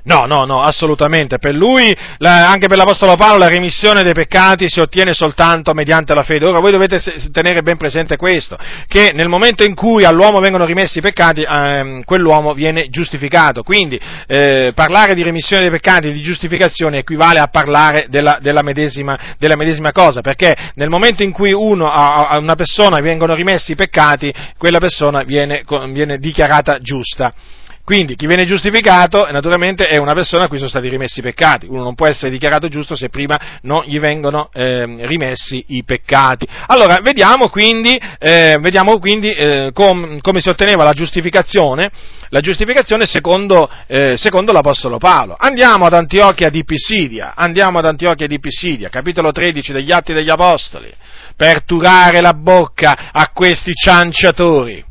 No, 0.05 0.25
no, 0.27 0.43
no, 0.43 0.63
assolutamente. 0.63 1.39
Per 1.39 1.55
lui, 1.55 1.97
la, 2.19 2.51
anche 2.51 2.67
per 2.67 2.77
l'Apostolo 2.77 3.15
Paolo, 3.15 3.39
la 3.39 3.49
remissione 3.49 4.03
dei 4.03 4.15
peccati 4.15 4.69
si 4.69 4.81
ottiene 4.81 5.15
soltanto 5.15 5.75
mediante 5.75 6.13
la 6.13 6.25
fede. 6.25 6.47
Ora 6.47 6.59
voi 6.59 6.73
dovete 6.73 7.01
tenere 7.31 7.63
ben 7.63 7.77
presente 7.77 8.17
questo, 8.17 8.59
che 8.89 9.13
nel 9.15 9.29
momento 9.29 9.63
in 9.63 9.77
cui 9.77 10.05
all'uomo 10.05 10.41
vengono 10.41 10.65
rimessi 10.65 10.99
i 10.99 11.03
peccati, 11.03 11.47
ehm, 11.49 12.03
quell'uomo 12.03 12.53
viene 12.53 12.89
giustificato. 12.89 13.63
Quindi 13.63 14.01
eh, 14.27 14.73
parlare 14.75 15.15
di 15.15 15.23
remissione 15.23 15.63
dei 15.63 15.71
peccati, 15.71 16.13
di 16.13 16.21
giustificazione, 16.21 16.99
equivale 16.99 17.39
a 17.39 17.47
parlare 17.47 18.07
della, 18.09 18.39
della, 18.41 18.63
medesima, 18.63 19.17
della 19.39 19.57
medesima, 19.57 19.93
cosa, 19.93 20.21
perché 20.21 20.57
nel 20.75 20.89
momento 20.89 21.23
in 21.23 21.31
cui 21.31 21.53
uno, 21.53 21.87
a, 21.87 22.27
a 22.27 22.39
una 22.39 22.57
persona 22.57 22.99
vengono 22.99 23.35
rimessi 23.35 23.73
i 23.73 23.77
peccati, 23.77 24.35
quella 24.59 24.79
persona 24.79 25.23
viene, 25.23 25.63
viene 25.93 26.19
dichiarata 26.19 26.79
giusta. 26.81 27.33
Quindi 27.85 28.15
chi 28.15 28.29
viene 28.29 28.45
giustificato 28.45 29.27
naturalmente 29.33 29.89
è 29.89 29.97
una 29.97 30.15
persona 30.15 30.45
a 30.45 30.49
cui 30.49 30.57
sono 30.57 30.69
stati 30.69 30.89
rimessi 30.89 31.19
i 31.19 31.23
peccati. 31.23 31.67
Uno 31.69 31.83
non 31.83 31.97
può 31.97 32.07
essere 32.07 32.31
dichiarato 32.31 32.69
giusto 32.69 32.95
se 32.95 33.09
prima 33.09 33.59
non 33.63 33.83
gli 33.85 33.99
vengono 33.99 34.51
eh, 34.53 34.85
rimessi 35.07 35.65
i 35.69 35.83
peccati. 35.83 36.47
Allora, 36.69 36.99
vediamo 37.03 37.49
quindi, 37.49 38.01
eh, 38.21 38.57
vediamo 38.61 39.01
quindi 39.01 39.33
eh, 39.33 39.71
com, 39.75 40.21
come 40.21 40.41
si 40.41 40.49
otteneva 40.49 40.85
la 40.85 40.93
giustificazione, 40.93 41.91
la 42.29 42.41
giustificazione 42.41 43.05
secondo, 43.05 43.69
eh, 43.89 44.17
secondo, 44.17 44.53
l'Apostolo 44.53 44.99
Paolo. 44.99 45.35
Andiamo 45.37 45.85
ad 45.85 45.95
Antiochia 45.95 46.51
di 46.51 46.63
Pisidia, 46.65 47.33
andiamo 47.35 47.81
ad 47.81 47.87
Antiochia 47.87 48.29
di 48.29 48.39
Pisidia, 48.39 48.91
capitolo 48.91 49.33
13 49.33 49.73
degli 49.73 49.91
Atti 49.91 50.13
degli 50.13 50.31
Apostoli, 50.31 50.91
per 51.35 51.65
turare 51.65 52.21
la 52.21 52.33
bocca 52.33 53.11
a 53.11 53.29
questi 53.35 53.73
cianciatori 53.75 54.91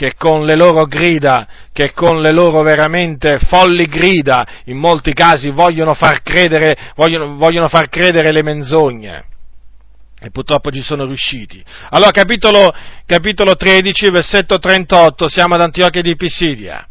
che 0.00 0.14
con 0.16 0.46
le 0.46 0.54
loro 0.54 0.86
grida, 0.86 1.46
che 1.74 1.92
con 1.92 2.22
le 2.22 2.32
loro 2.32 2.62
veramente 2.62 3.38
folli 3.38 3.84
grida, 3.84 4.46
in 4.64 4.78
molti 4.78 5.12
casi 5.12 5.50
vogliono 5.50 5.92
far 5.92 6.22
credere, 6.22 6.74
vogliono, 6.96 7.36
vogliono 7.36 7.68
far 7.68 7.90
credere 7.90 8.32
le 8.32 8.42
menzogne. 8.42 9.24
E 10.18 10.30
purtroppo 10.30 10.70
ci 10.70 10.80
sono 10.80 11.04
riusciti. 11.04 11.62
Allora, 11.90 12.12
capitolo, 12.12 12.74
capitolo 13.04 13.56
13, 13.56 14.08
versetto 14.08 14.58
38, 14.58 15.28
siamo 15.28 15.56
ad 15.56 15.60
Antiochia 15.60 16.00
di 16.00 16.16
Pisidia. 16.16 16.88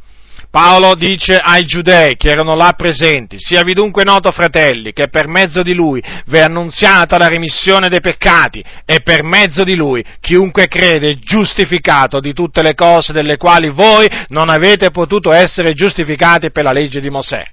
Paolo 0.51 0.95
dice 0.95 1.35
ai 1.35 1.63
giudei 1.65 2.15
che 2.17 2.31
erano 2.31 2.55
là 2.55 2.73
presenti, 2.75 3.35
siavi 3.37 3.73
dunque 3.73 4.03
noto, 4.03 4.31
fratelli, 4.31 4.93
che 4.93 5.07
per 5.07 5.27
mezzo 5.27 5.61
di 5.61 5.75
lui 5.75 6.01
è 6.01 6.39
annunziata 6.39 7.19
la 7.19 7.27
remissione 7.27 7.87
dei 7.87 8.01
peccati 8.01 8.63
e 8.83 9.01
per 9.03 9.23
mezzo 9.23 9.63
di 9.63 9.75
lui 9.75 10.03
chiunque 10.19 10.67
crede 10.67 11.11
è 11.11 11.17
giustificato 11.17 12.19
di 12.19 12.33
tutte 12.33 12.63
le 12.63 12.73
cose 12.73 13.13
delle 13.13 13.37
quali 13.37 13.69
voi 13.69 14.07
non 14.29 14.49
avete 14.49 14.89
potuto 14.89 15.31
essere 15.31 15.73
giustificati 15.73 16.49
per 16.49 16.63
la 16.63 16.71
legge 16.71 16.99
di 16.99 17.11
Mosè. 17.11 17.43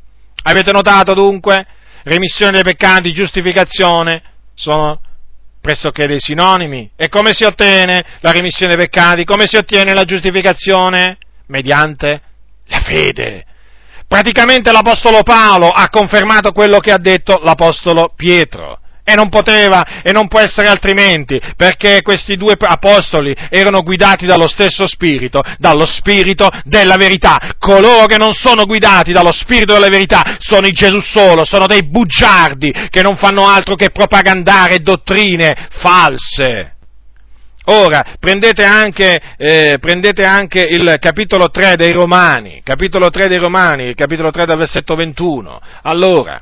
Avete 0.45 0.73
notato 0.73 1.13
dunque? 1.13 1.67
Remissione 2.03 2.53
dei 2.53 2.63
peccati, 2.63 3.13
giustificazione 3.13 4.23
sono 4.55 5.01
pressoché 5.61 6.07
dei 6.07 6.21
sinonimi. 6.21 6.93
E 6.97 7.11
come 7.11 7.35
si 7.35 7.45
ottiene 7.45 8.03
la 8.21 8.31
remissione 8.31 8.75
dei 8.75 8.87
peccati? 8.87 9.25
Come 9.25 9.45
si 9.47 9.57
ottiene 9.57 9.93
la 9.93 10.05
giustificazione? 10.05 11.19
Mediante 11.49 12.23
la 12.67 12.81
fede. 12.81 13.45
Praticamente 14.09 14.71
l'Apostolo 14.71 15.23
Paolo 15.23 15.69
ha 15.69 15.89
confermato 15.89 16.53
quello 16.53 16.79
che 16.79 16.93
ha 16.93 16.99
detto 16.99 17.41
l'Apostolo 17.43 18.13
Pietro. 18.15 18.79
E 19.09 19.15
non 19.15 19.29
poteva 19.29 20.03
e 20.03 20.11
non 20.11 20.27
può 20.27 20.41
essere 20.41 20.67
altrimenti, 20.67 21.41
perché 21.57 22.03
questi 22.03 22.37
due 22.37 22.57
apostoli 22.59 23.33
erano 23.51 23.83
guidati 23.83 24.27
dallo 24.27 24.49
stesso 24.49 24.85
spirito, 24.89 25.41
dallo 25.59 25.87
spirito 25.87 26.49
della 26.65 26.97
verità. 26.97 27.55
Coloro 27.61 28.07
che 28.07 28.17
non 28.17 28.35
sono 28.35 28.65
guidati 28.65 29.13
dallo 29.13 29.31
spirito 29.31 29.75
della 29.75 29.89
verità 29.89 30.37
sono 30.41 30.67
i 30.67 30.73
Gesù 30.73 30.99
solo, 31.01 31.45
sono 31.45 31.69
dei 31.69 31.85
bugiardi 31.85 32.73
che 32.91 33.03
non 33.03 33.17
fanno 33.17 33.47
altro 33.47 33.77
che 33.77 33.91
propagandare 33.91 34.81
dottrine 34.81 35.69
false. 35.79 36.76
Ora, 37.69 38.15
prendete 38.21 38.63
anche, 38.63 39.21
eh, 39.37 39.79
prendete 39.81 40.25
anche, 40.25 40.61
il 40.61 40.97
capitolo 41.01 41.51
3 41.51 41.75
dei 41.77 41.93
Romani, 41.93 42.61
capitolo 42.63 43.11
3 43.11 43.27
dei 43.27 43.39
Romani, 43.39 43.93
capitolo 43.95 44.31
3 44.31 44.47
dal 44.47 44.59
versetto 44.59 44.95
21. 44.95 45.61
Allora, 45.83 46.41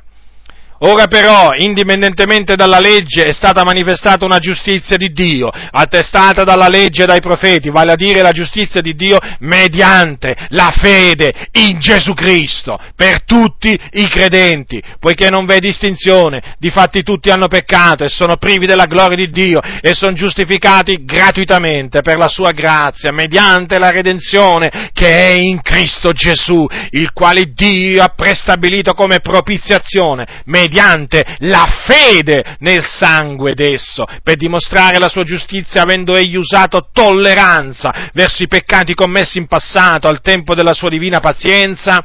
Ora 0.79 1.07
però, 1.07 1.51
indipendentemente 1.55 2.55
dalla 2.55 2.79
legge, 2.79 3.23
è 3.23 3.31
stata 3.31 3.63
manifestata 3.63 4.25
una 4.25 4.39
giustizia 4.39 4.97
di 4.97 5.13
Dio, 5.13 5.49
attestata 5.49 6.43
dalla 6.43 6.67
legge 6.67 7.03
e 7.03 7.05
dai 7.05 7.21
profeti, 7.21 7.69
vale 7.69 7.93
a 7.93 7.95
dire 7.95 8.21
la 8.21 8.31
giustizia 8.31 8.81
di 8.81 8.93
Dio 8.93 9.17
mediante 9.39 10.35
la 10.49 10.73
fede 10.75 11.47
in 11.53 11.79
Gesù 11.79 12.13
Cristo, 12.13 12.77
per 12.95 13.23
tutti 13.23 13.77
i 13.93 14.07
credenti, 14.09 14.81
poiché 14.99 15.29
non 15.29 15.45
v'è 15.45 15.59
distinzione, 15.59 16.55
difatti 16.59 17.03
tutti 17.03 17.29
hanno 17.29 17.47
peccato 17.47 18.03
e 18.03 18.09
sono 18.09 18.35
privi 18.35 18.65
della 18.65 18.85
gloria 18.85 19.15
di 19.15 19.29
Dio 19.29 19.61
e 19.81 19.93
sono 19.93 20.13
giustificati 20.13 21.05
gratuitamente 21.05 22.01
per 22.01 22.17
la 22.17 22.27
sua 22.27 22.51
grazia, 22.51 23.13
mediante 23.13 23.77
la 23.77 23.91
redenzione 23.91 24.89
che 24.91 25.15
è 25.15 25.31
in 25.31 25.61
Cristo 25.61 26.11
Gesù, 26.11 26.65
il 26.91 27.11
quale 27.13 27.53
Dio 27.53 28.03
ha 28.03 28.13
prestabilito 28.15 28.93
come 28.93 29.19
propiziazione, 29.19 30.43
mediante 30.65 31.23
la 31.39 31.65
fede 31.85 32.57
nel 32.59 32.83
sangue 32.83 33.53
d'esso, 33.53 34.05
per 34.23 34.35
dimostrare 34.35 34.97
la 34.97 35.09
sua 35.09 35.23
giustizia 35.23 35.83
avendo 35.83 36.15
egli 36.15 36.35
usato 36.35 36.89
tolleranza 36.91 38.09
verso 38.13 38.43
i 38.43 38.47
peccati 38.47 38.93
commessi 38.95 39.37
in 39.37 39.47
passato 39.47 40.07
al 40.07 40.21
tempo 40.21 40.55
della 40.55 40.73
sua 40.73 40.89
divina 40.89 41.19
pazienza, 41.19 42.03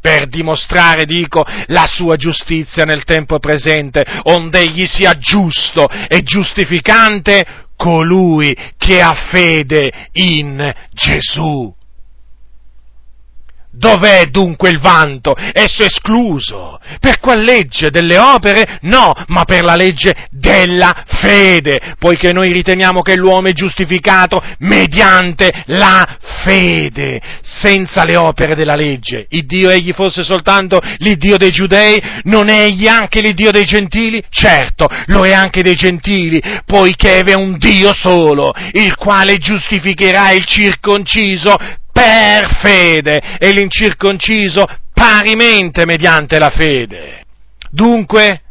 per 0.00 0.26
dimostrare, 0.26 1.04
dico, 1.04 1.44
la 1.66 1.86
sua 1.86 2.16
giustizia 2.16 2.84
nel 2.84 3.04
tempo 3.04 3.38
presente, 3.38 4.04
onde 4.24 4.58
egli 4.58 4.84
sia 4.84 5.12
giusto 5.12 5.88
e 6.08 6.22
giustificante 6.22 7.68
colui 7.76 8.56
che 8.76 9.00
ha 9.00 9.14
fede 9.30 10.08
in 10.12 10.74
Gesù. 10.90 11.72
Dov'è 13.74 14.26
dunque 14.26 14.68
il 14.68 14.78
vanto? 14.78 15.34
Esso 15.34 15.82
è 15.82 15.86
escluso. 15.86 16.78
Per 17.00 17.18
qual 17.20 17.42
legge? 17.42 17.90
Delle 17.90 18.18
opere? 18.18 18.78
No, 18.82 19.14
ma 19.28 19.44
per 19.44 19.64
la 19.64 19.76
legge 19.76 20.14
della 20.30 21.04
fede, 21.06 21.94
poiché 21.98 22.32
noi 22.32 22.52
riteniamo 22.52 23.00
che 23.00 23.16
l'uomo 23.16 23.48
è 23.48 23.52
giustificato 23.52 24.42
mediante 24.58 25.64
la 25.66 26.18
fede, 26.44 27.20
senza 27.40 28.04
le 28.04 28.16
opere 28.16 28.54
della 28.54 28.74
legge. 28.74 29.26
Il 29.30 29.46
Dio 29.46 29.70
egli 29.70 29.92
fosse 29.92 30.22
soltanto 30.22 30.78
l'Iddio 30.98 31.38
dei 31.38 31.50
giudei, 31.50 32.00
non 32.24 32.48
è 32.48 32.64
egli 32.64 32.86
anche 32.86 33.22
l'Iddio 33.22 33.50
dei 33.50 33.64
gentili? 33.64 34.22
Certo, 34.28 34.86
lo 35.06 35.24
è 35.24 35.32
anche 35.32 35.62
dei 35.62 35.76
gentili, 35.76 36.42
poiché 36.66 37.20
è 37.20 37.34
un 37.34 37.56
Dio 37.56 37.94
solo, 37.94 38.52
il 38.72 38.94
quale 38.96 39.38
giustificherà 39.38 40.32
il 40.32 40.44
circonciso 40.44 41.56
per 41.92 42.58
fede 42.60 43.36
e 43.38 43.52
l'incirconciso 43.52 44.66
parimente 44.92 45.84
mediante 45.84 46.38
la 46.38 46.50
fede. 46.50 47.24
Dunque, 47.70 48.42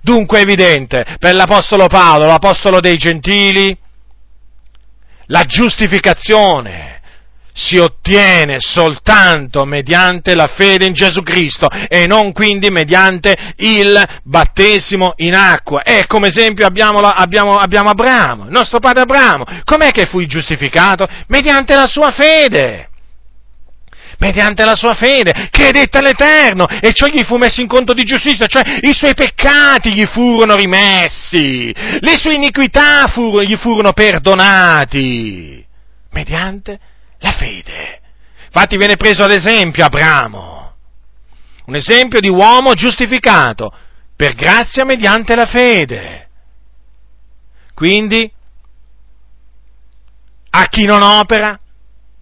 dunque 0.00 0.38
è 0.38 0.42
evidente, 0.42 1.16
per 1.18 1.34
l'Apostolo 1.34 1.86
Paolo, 1.88 2.26
l'Apostolo 2.26 2.80
dei 2.80 2.96
Gentili, 2.96 3.76
la 5.26 5.42
giustificazione 5.42 6.95
si 7.56 7.78
ottiene 7.78 8.56
soltanto 8.58 9.64
mediante 9.64 10.34
la 10.34 10.46
fede 10.46 10.84
in 10.84 10.92
Gesù 10.92 11.22
Cristo 11.22 11.68
e 11.88 12.06
non 12.06 12.32
quindi 12.32 12.68
mediante 12.68 13.34
il 13.56 13.98
battesimo 14.24 15.14
in 15.16 15.34
acqua. 15.34 15.82
E 15.82 16.06
come 16.06 16.28
esempio 16.28 16.66
abbiamo, 16.66 16.98
abbiamo, 16.98 17.56
abbiamo 17.56 17.88
Abramo, 17.88 18.44
il 18.44 18.50
nostro 18.50 18.78
padre 18.78 19.02
Abramo. 19.02 19.44
Com'è 19.64 19.90
che 19.90 20.04
fu 20.04 20.22
giustificato? 20.26 21.06
Mediante 21.28 21.74
la 21.74 21.86
sua 21.86 22.10
fede 22.10 22.90
mediante 24.18 24.64
la 24.64 24.74
sua 24.74 24.94
fede, 24.94 25.48
credette 25.50 25.98
all'Eterno 25.98 26.66
e 26.66 26.94
ciò 26.94 27.06
gli 27.06 27.22
fu 27.24 27.36
messo 27.36 27.60
in 27.60 27.66
conto 27.66 27.92
di 27.92 28.02
giustizia, 28.02 28.46
cioè 28.46 28.62
i 28.80 28.94
suoi 28.94 29.12
peccati 29.12 29.92
gli 29.92 30.06
furono 30.06 30.54
rimessi, 30.54 31.70
le 32.00 32.16
sue 32.16 32.34
iniquità 32.34 33.08
furono, 33.08 33.42
gli 33.42 33.56
furono 33.56 33.92
perdonati, 33.92 35.62
mediante 36.12 36.78
la 37.18 37.32
fede. 37.32 38.00
Infatti 38.46 38.76
viene 38.76 38.96
preso 38.96 39.22
ad 39.22 39.32
esempio 39.32 39.84
Abramo, 39.84 40.74
un 41.66 41.74
esempio 41.74 42.20
di 42.20 42.28
uomo 42.28 42.74
giustificato 42.74 43.72
per 44.14 44.34
grazia 44.34 44.84
mediante 44.84 45.34
la 45.34 45.46
fede. 45.46 46.28
Quindi, 47.74 48.32
a 50.50 50.64
chi 50.68 50.84
non 50.86 51.02
opera, 51.02 51.60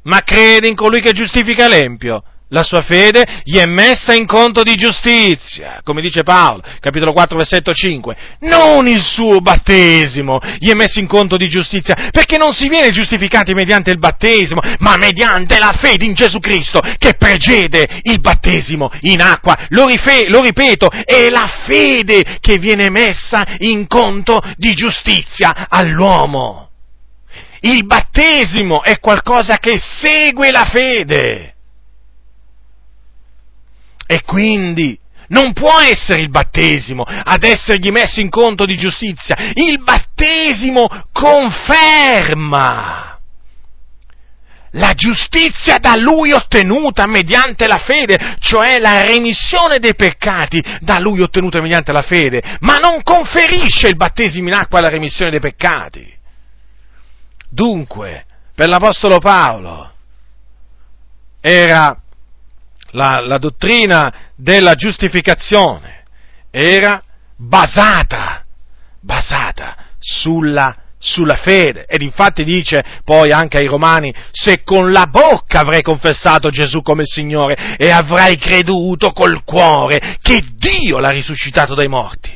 ma 0.03 0.21
crede 0.23 0.67
in 0.67 0.75
colui 0.75 1.01
che 1.01 1.13
giustifica 1.13 1.69
l'empio, 1.69 2.25
la 2.49 2.63
sua 2.63 2.83
fede 2.83 3.43
gli 3.43 3.57
è 3.57 3.67
messa 3.67 4.15
in 4.15 4.27
conto 4.27 4.63
di 4.63 4.75
giustizia, 4.77 5.81
come 5.83 6.01
dice 6.01 6.23
Paolo, 6.23 6.63
capitolo 6.81 7.13
4, 7.13 7.37
versetto 7.37 7.73
5. 7.73 8.17
Non 8.41 8.87
il 8.87 9.03
suo 9.03 9.41
battesimo 9.41 10.39
gli 10.59 10.71
è 10.71 10.75
messo 10.75 11.01
in 11.01 11.07
conto 11.07 11.37
di 11.37 11.49
giustizia, 11.49 12.11
perché 12.11 12.37
non 12.37 12.53
si 12.53 12.69
viene 12.69 12.91
giustificati 12.91 13.55
mediante 13.55 13.91
il 13.91 13.99
battesimo, 13.99 14.61
ma 14.79 14.95
mediante 14.99 15.59
la 15.59 15.77
fede 15.79 16.05
in 16.05 16.15
Gesù 16.15 16.39
Cristo, 16.39 16.81
che 16.99 17.15
precede 17.15 17.87
il 18.03 18.21
battesimo 18.21 18.91
in 19.01 19.21
acqua. 19.21 19.67
Lo, 19.71 19.87
rife- 19.87 20.29
lo 20.29 20.41
ripeto, 20.41 20.89
è 21.05 21.29
la 21.31 21.51
fede 21.67 22.39
che 22.41 22.59
viene 22.59 22.91
messa 22.91 23.45
in 23.59 23.87
conto 23.87 24.41
di 24.57 24.75
giustizia 24.75 25.67
all'uomo. 25.69 26.69
Il 27.61 27.87
battesimo 27.87 28.83
è 28.83 28.99
qualcosa 28.99 29.57
che 29.57 29.81
segue 29.81 30.51
la 30.51 30.69
fede. 30.71 31.54
E 34.07 34.23
quindi 34.23 34.99
non 35.29 35.53
può 35.53 35.81
essere 35.81 36.21
il 36.21 36.31
battesimo 36.31 37.03
ad 37.03 37.43
essergli 37.43 37.91
messo 37.91 38.21
in 38.21 38.29
conto 38.29 38.65
di 38.65 38.77
giustizia. 38.77 39.37
Il 39.55 39.83
battesimo 39.83 40.89
conferma 41.13 43.15
la 44.77 44.93
giustizia 44.95 45.79
da 45.79 45.97
lui 45.97 46.33
ottenuta 46.33 47.07
mediante 47.07 47.67
la 47.67 47.79
fede, 47.79 48.37
cioè 48.41 48.79
la 48.79 49.05
remissione 49.05 49.79
dei 49.79 49.95
peccati 49.95 50.63
da 50.81 50.99
lui 50.99 51.21
ottenuta 51.21 51.61
mediante 51.61 51.93
la 51.93 52.03
fede, 52.03 52.43
ma 52.61 52.79
non 52.79 53.03
conferisce 53.03 53.89
il 53.89 53.97
battesimo 53.97 54.49
in 54.49 54.55
acqua 54.55 54.81
la 54.81 54.89
remissione 54.89 55.31
dei 55.31 55.41
peccati. 55.41 56.13
Dunque, 57.49 58.25
per 58.55 58.69
l'Apostolo 58.69 59.19
Paolo 59.19 59.93
era 61.41 61.97
la, 62.95 63.21
la 63.21 63.39
dottrina 63.39 64.13
della 64.35 64.75
giustificazione 64.75 66.05
era 66.51 67.03
basata, 67.37 68.43
basata 69.01 69.77
sulla 69.99 70.79
sulla 71.05 71.37
fede. 71.37 71.85
Ed 71.87 72.01
infatti 72.01 72.45
dice 72.45 72.83
poi 73.05 73.31
anche 73.31 73.59
ai 73.59 73.67
Romani, 73.67 74.13
se 74.31 74.63
con 74.65 74.91
la 74.91 75.07
bocca 75.07 75.61
avrai 75.61 75.83
confessato 75.83 76.49
Gesù 76.49 76.81
come 76.81 77.05
Signore 77.05 77.77
e 77.77 77.91
avrai 77.91 78.39
creduto 78.39 79.13
col 79.13 79.45
cuore 79.45 80.17
che 80.23 80.43
Dio 80.55 80.99
l'ha 80.99 81.11
risuscitato 81.11 81.75
dai 81.75 81.89
morti, 81.89 82.31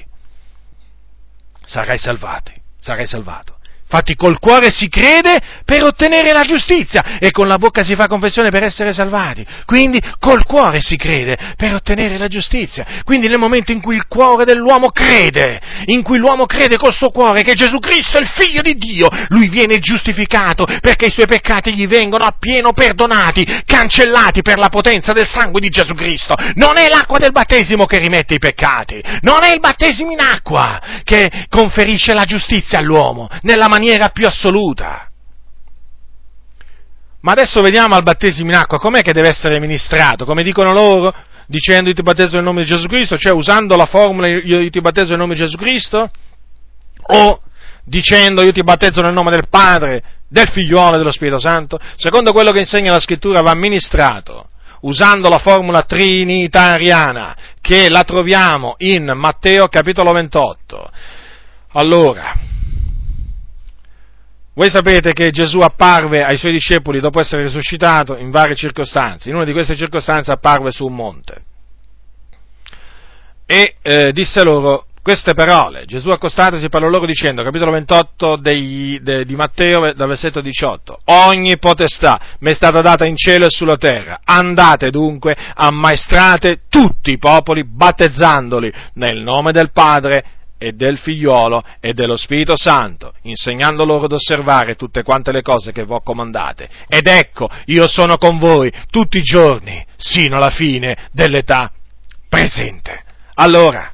sarai 1.64 1.96
salvati, 1.96 2.52
sarai 2.78 3.06
salvato. 3.06 3.57
Infatti 3.90 4.16
col 4.16 4.38
cuore 4.38 4.70
si 4.70 4.90
crede 4.90 5.40
per 5.64 5.82
ottenere 5.82 6.32
la 6.32 6.42
giustizia 6.42 7.18
e 7.18 7.30
con 7.30 7.48
la 7.48 7.56
bocca 7.56 7.82
si 7.82 7.94
fa 7.94 8.06
confessione 8.06 8.50
per 8.50 8.62
essere 8.62 8.92
salvati. 8.92 9.46
Quindi 9.64 9.98
col 10.18 10.44
cuore 10.44 10.82
si 10.82 10.98
crede 10.98 11.54
per 11.56 11.72
ottenere 11.72 12.18
la 12.18 12.28
giustizia. 12.28 12.84
Quindi 13.02 13.28
nel 13.28 13.38
momento 13.38 13.72
in 13.72 13.80
cui 13.80 13.96
il 13.96 14.06
cuore 14.06 14.44
dell'uomo 14.44 14.90
crede, 14.90 15.58
in 15.86 16.02
cui 16.02 16.18
l'uomo 16.18 16.44
crede 16.44 16.76
col 16.76 16.92
suo 16.92 17.08
cuore 17.08 17.40
che 17.40 17.54
Gesù 17.54 17.78
Cristo 17.78 18.18
è 18.18 18.20
il 18.20 18.28
figlio 18.28 18.60
di 18.60 18.74
Dio, 18.74 19.08
lui 19.28 19.48
viene 19.48 19.78
giustificato 19.78 20.66
perché 20.82 21.06
i 21.06 21.10
suoi 21.10 21.26
peccati 21.26 21.72
gli 21.72 21.88
vengono 21.88 22.26
appieno 22.26 22.74
perdonati, 22.74 23.62
cancellati 23.64 24.42
per 24.42 24.58
la 24.58 24.68
potenza 24.68 25.14
del 25.14 25.26
sangue 25.26 25.62
di 25.62 25.70
Gesù 25.70 25.94
Cristo. 25.94 26.34
Non 26.56 26.76
è 26.76 26.88
l'acqua 26.90 27.16
del 27.16 27.32
battesimo 27.32 27.86
che 27.86 27.96
rimette 27.96 28.34
i 28.34 28.38
peccati, 28.38 29.02
non 29.22 29.44
è 29.44 29.52
il 29.54 29.60
battesimo 29.60 30.10
in 30.10 30.20
acqua 30.20 30.78
che 31.04 31.46
conferisce 31.48 32.12
la 32.12 32.24
giustizia 32.24 32.80
all'uomo 32.80 33.30
nella 33.40 33.66
maniera 33.66 33.76
più 34.12 34.26
assoluta. 34.26 35.06
Ma 37.20 37.32
adesso 37.32 37.60
vediamo 37.60 37.94
al 37.94 38.02
battesimo 38.02 38.50
in 38.50 38.56
acqua, 38.56 38.78
com'è 38.78 39.02
che 39.02 39.12
deve 39.12 39.28
essere 39.28 39.58
ministrato? 39.58 40.24
Come 40.24 40.42
dicono 40.42 40.72
loro? 40.72 41.12
Dicendo 41.46 41.88
io 41.88 41.94
ti 41.94 42.02
battezzo 42.02 42.36
nel 42.36 42.44
nome 42.44 42.62
di 42.62 42.68
Gesù 42.68 42.86
Cristo, 42.86 43.16
cioè 43.16 43.32
usando 43.32 43.76
la 43.76 43.86
formula 43.86 44.28
io 44.28 44.68
ti 44.70 44.80
battezzo 44.80 45.10
nel 45.10 45.18
nome 45.18 45.34
di 45.34 45.40
Gesù 45.40 45.56
Cristo? 45.56 46.10
O 47.10 47.40
dicendo 47.84 48.42
io 48.44 48.52
ti 48.52 48.62
battezzo 48.62 49.00
nel 49.00 49.12
nome 49.12 49.30
del 49.30 49.48
Padre, 49.48 50.02
del 50.28 50.48
Figliuolo 50.48 50.94
e 50.94 50.98
dello 50.98 51.10
Spirito 51.10 51.38
Santo? 51.38 51.78
Secondo 51.96 52.32
quello 52.32 52.52
che 52.52 52.60
insegna 52.60 52.92
la 52.92 53.00
Scrittura 53.00 53.40
va 53.40 53.54
ministrato 53.54 54.50
usando 54.80 55.28
la 55.28 55.38
formula 55.38 55.82
trinitariana 55.82 57.36
che 57.60 57.88
la 57.88 58.04
troviamo 58.04 58.74
in 58.78 59.12
Matteo 59.16 59.66
capitolo 59.66 60.12
28. 60.12 60.90
Allora, 61.72 62.34
voi 64.58 64.70
sapete 64.70 65.12
che 65.12 65.30
Gesù 65.30 65.58
apparve 65.58 66.24
ai 66.24 66.36
suoi 66.36 66.50
discepoli 66.50 66.98
dopo 66.98 67.20
essere 67.20 67.44
risuscitato 67.44 68.16
in 68.16 68.30
varie 68.30 68.56
circostanze. 68.56 69.28
In 69.28 69.36
una 69.36 69.44
di 69.44 69.52
queste 69.52 69.76
circostanze 69.76 70.32
apparve 70.32 70.72
su 70.72 70.84
un 70.84 70.96
monte 70.96 71.42
e 73.46 73.76
eh, 73.80 74.12
disse 74.12 74.42
loro 74.42 74.86
queste 75.00 75.32
parole. 75.32 75.84
Gesù 75.84 76.10
accostatosi 76.10 76.68
parlò 76.68 76.88
loro 76.88 77.06
dicendo, 77.06 77.44
capitolo 77.44 77.70
28 77.70 78.36
dei, 78.36 78.98
de, 79.00 79.24
di 79.24 79.36
Matteo, 79.36 79.92
dal 79.92 80.08
versetto 80.08 80.40
18, 80.40 81.02
ogni 81.04 81.56
potestà 81.58 82.20
mi 82.40 82.50
è 82.50 82.54
stata 82.54 82.80
data 82.80 83.06
in 83.06 83.16
cielo 83.16 83.46
e 83.46 83.50
sulla 83.50 83.76
terra. 83.76 84.18
Andate 84.24 84.90
dunque, 84.90 85.36
ammaestrate 85.54 86.62
tutti 86.68 87.12
i 87.12 87.18
popoli, 87.18 87.64
battezzandoli 87.64 88.72
nel 88.94 89.22
nome 89.22 89.52
del 89.52 89.70
Padre 89.70 90.24
e 90.58 90.72
del 90.72 90.98
figliolo 90.98 91.62
e 91.80 91.94
dello 91.94 92.16
Spirito 92.16 92.56
Santo, 92.56 93.14
insegnando 93.22 93.84
loro 93.84 94.06
ad 94.06 94.12
osservare 94.12 94.74
tutte 94.74 95.04
quante 95.04 95.32
le 95.32 95.42
cose 95.42 95.72
che 95.72 95.84
vi 95.84 95.92
ho 95.92 96.00
comandate. 96.00 96.68
Ed 96.88 97.06
ecco, 97.06 97.48
io 97.66 97.86
sono 97.86 98.18
con 98.18 98.38
voi 98.38 98.72
tutti 98.90 99.18
i 99.18 99.22
giorni, 99.22 99.84
sino 99.96 100.36
alla 100.36 100.50
fine 100.50 101.08
dell'età 101.12 101.72
presente. 102.28 103.04
Allora, 103.34 103.92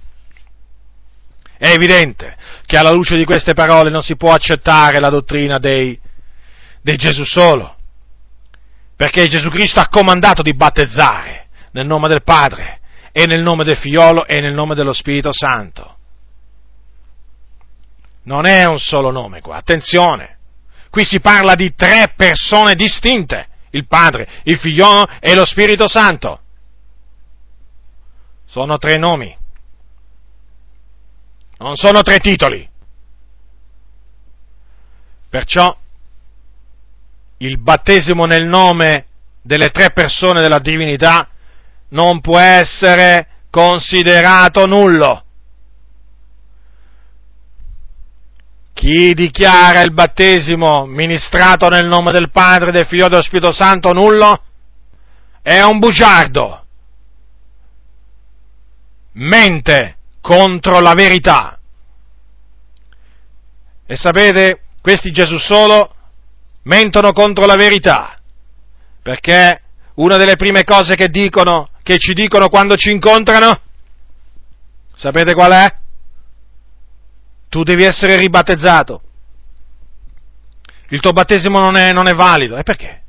è 1.59 1.69
evidente 1.69 2.37
che 2.67 2.79
alla 2.79 2.93
luce 2.93 3.17
di 3.17 3.25
queste 3.25 3.53
parole 3.53 3.91
non 3.91 4.03
si 4.03 4.17
può 4.17 4.33
accettare 4.33 4.99
la 4.99 5.11
dottrina 5.11 5.59
dei, 5.59 5.99
dei 6.81 6.97
Gesù 6.97 7.25
solo, 7.25 7.77
perché 8.97 9.29
Gesù 9.29 9.51
Cristo 9.51 9.81
ha 9.81 9.89
comandato 9.89 10.43
di 10.43 10.55
battezzare 10.55 11.47
nel 11.73 11.87
nome 11.87 12.09
del 12.09 12.23
Padre 12.23 12.81
e 13.13 13.27
nel 13.27 13.43
nome 13.43 13.65
del 13.65 13.77
Figliolo 13.77 14.27
e 14.27 14.41
nel 14.41 14.55
nome 14.55 14.75
dello 14.75 14.93
Spirito 14.93 15.31
Santo. 15.33 15.94
Non 18.25 18.47
è 18.47 18.65
un 18.65 18.79
solo 18.79 19.11
nome 19.11 19.41
qua, 19.41 19.57
attenzione. 19.57 20.39
Qui 20.91 21.05
si 21.05 21.21
parla 21.21 21.55
di 21.55 21.75
tre 21.75 22.13
persone 22.17 22.75
distinte, 22.75 23.49
il 23.71 23.87
Padre, 23.87 24.29
il 24.45 24.59
Figlio 24.59 25.07
e 25.21 25.35
lo 25.35 25.45
Spirito 25.45 25.89
Santo. 25.89 26.41
Sono 28.47 28.79
tre 28.79 28.97
nomi. 28.97 29.37
Non 31.59 31.77
sono 31.77 32.03
tre 32.03 32.19
titoli. 32.19 32.69
Perciò 35.29 35.77
il 37.39 37.59
battesimo 37.59 38.27
nel 38.27 38.47
nome 38.47 39.07
delle 39.43 39.71
tre 39.71 39.91
persone 39.91 40.41
della 40.41 40.61
divinità 40.61 41.29
non 41.89 42.21
può 42.21 42.39
essere 42.39 43.29
considerato 43.51 44.67
nullo. 44.67 45.24
Chi 48.75 49.15
dichiara 49.15 49.81
il 49.81 49.93
battesimo 49.93 50.85
ministrato 50.85 51.69
nel 51.69 51.87
nome 51.87 52.11
del 52.13 52.31
Padre, 52.31 52.73
del 52.73 52.87
Figlio 52.87 53.07
e 53.07 53.09
dello 53.09 53.23
Spirito 53.23 53.53
Santo 53.53 53.93
nullo 53.93 54.43
è 55.41 55.63
un 55.63 55.79
bugiardo. 55.79 56.67
Mente 59.13 59.97
contro 60.21 60.81
la 60.81 60.93
verità. 60.93 61.59
E 63.87 63.97
sapete, 63.97 64.61
questi 64.81 65.13
Gesù 65.13 65.39
solo 65.39 65.95
mentono 66.63 67.13
contro 67.13 67.47
la 67.47 67.57
verità, 67.57 68.19
perché 69.03 69.61
una 69.95 70.17
delle 70.17 70.37
prime 70.37 70.65
cose 70.65 70.97
che 70.97 71.09
dicono, 71.09 71.69
che 71.83 71.99
ci 71.99 72.13
dicono 72.13 72.49
quando 72.49 72.77
ci 72.77 72.91
incontrano, 72.91 73.61
sapete 74.97 75.35
qual 75.35 75.53
è? 75.53 75.75
Tu 77.55 77.63
devi 77.63 77.85
essere 77.85 78.17
ribattezzato. 78.17 79.01
Il 80.89 80.99
tuo 80.99 81.13
battesimo 81.13 81.61
non 81.61 81.77
è, 81.77 81.93
non 81.93 82.09
è 82.09 82.13
valido. 82.13 82.57
E 82.57 82.65
perché? 82.65 83.03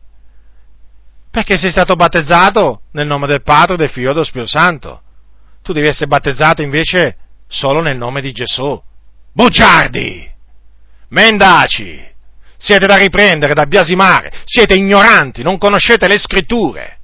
Perché 1.31 1.57
sei 1.57 1.71
stato 1.71 1.95
battezzato 1.95 2.81
nel 2.91 3.07
nome 3.07 3.25
del 3.25 3.41
Padre, 3.41 3.75
del 3.75 3.89
Figlio 3.89 4.11
e 4.11 4.13
dello 4.13 4.23
Spirito 4.23 4.47
Santo. 4.47 5.01
Tu 5.63 5.73
devi 5.73 5.87
essere 5.87 6.05
battezzato 6.05 6.61
invece 6.61 7.17
solo 7.47 7.81
nel 7.81 7.97
nome 7.97 8.21
di 8.21 8.31
Gesù. 8.33 8.79
Bugiardi! 9.33 10.31
Mendaci! 11.07 12.07
Siete 12.55 12.85
da 12.85 12.97
riprendere, 12.97 13.55
da 13.55 13.65
biasimare, 13.65 14.31
siete 14.45 14.75
ignoranti, 14.75 15.41
non 15.41 15.57
conoscete 15.57 16.07
le 16.07 16.19
scritture. 16.19 16.99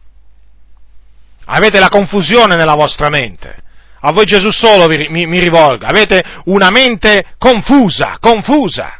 Avete 1.45 1.79
la 1.79 1.89
confusione 1.89 2.55
nella 2.55 2.75
vostra 2.75 3.09
mente 3.09 3.63
a 4.01 4.11
voi 4.11 4.25
Gesù 4.25 4.49
solo 4.49 4.87
mi, 4.87 5.07
mi, 5.09 5.25
mi 5.25 5.39
rivolgo, 5.39 5.85
avete 5.85 6.23
una 6.45 6.69
mente 6.69 7.35
confusa, 7.37 8.17
confusa. 8.19 8.99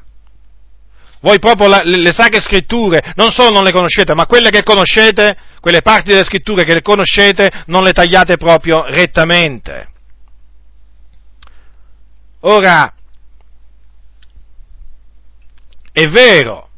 Voi 1.21 1.39
proprio 1.39 1.67
la, 1.67 1.81
le, 1.83 1.97
le 1.97 2.11
sacre 2.11 2.41
scritture 2.41 3.13
non 3.15 3.31
solo 3.31 3.51
non 3.51 3.63
le 3.63 3.71
conoscete, 3.71 4.13
ma 4.13 4.25
quelle 4.25 4.49
che 4.49 4.63
conoscete, 4.63 5.37
quelle 5.59 5.81
parti 5.81 6.09
delle 6.09 6.23
scritture 6.23 6.63
che 6.63 6.73
le 6.73 6.81
conoscete, 6.81 7.63
non 7.67 7.83
le 7.83 7.91
tagliate 7.93 8.37
proprio 8.37 8.85
rettamente. 8.85 9.89
Ora, 12.41 12.91
è 15.91 16.07
vero 16.07 16.69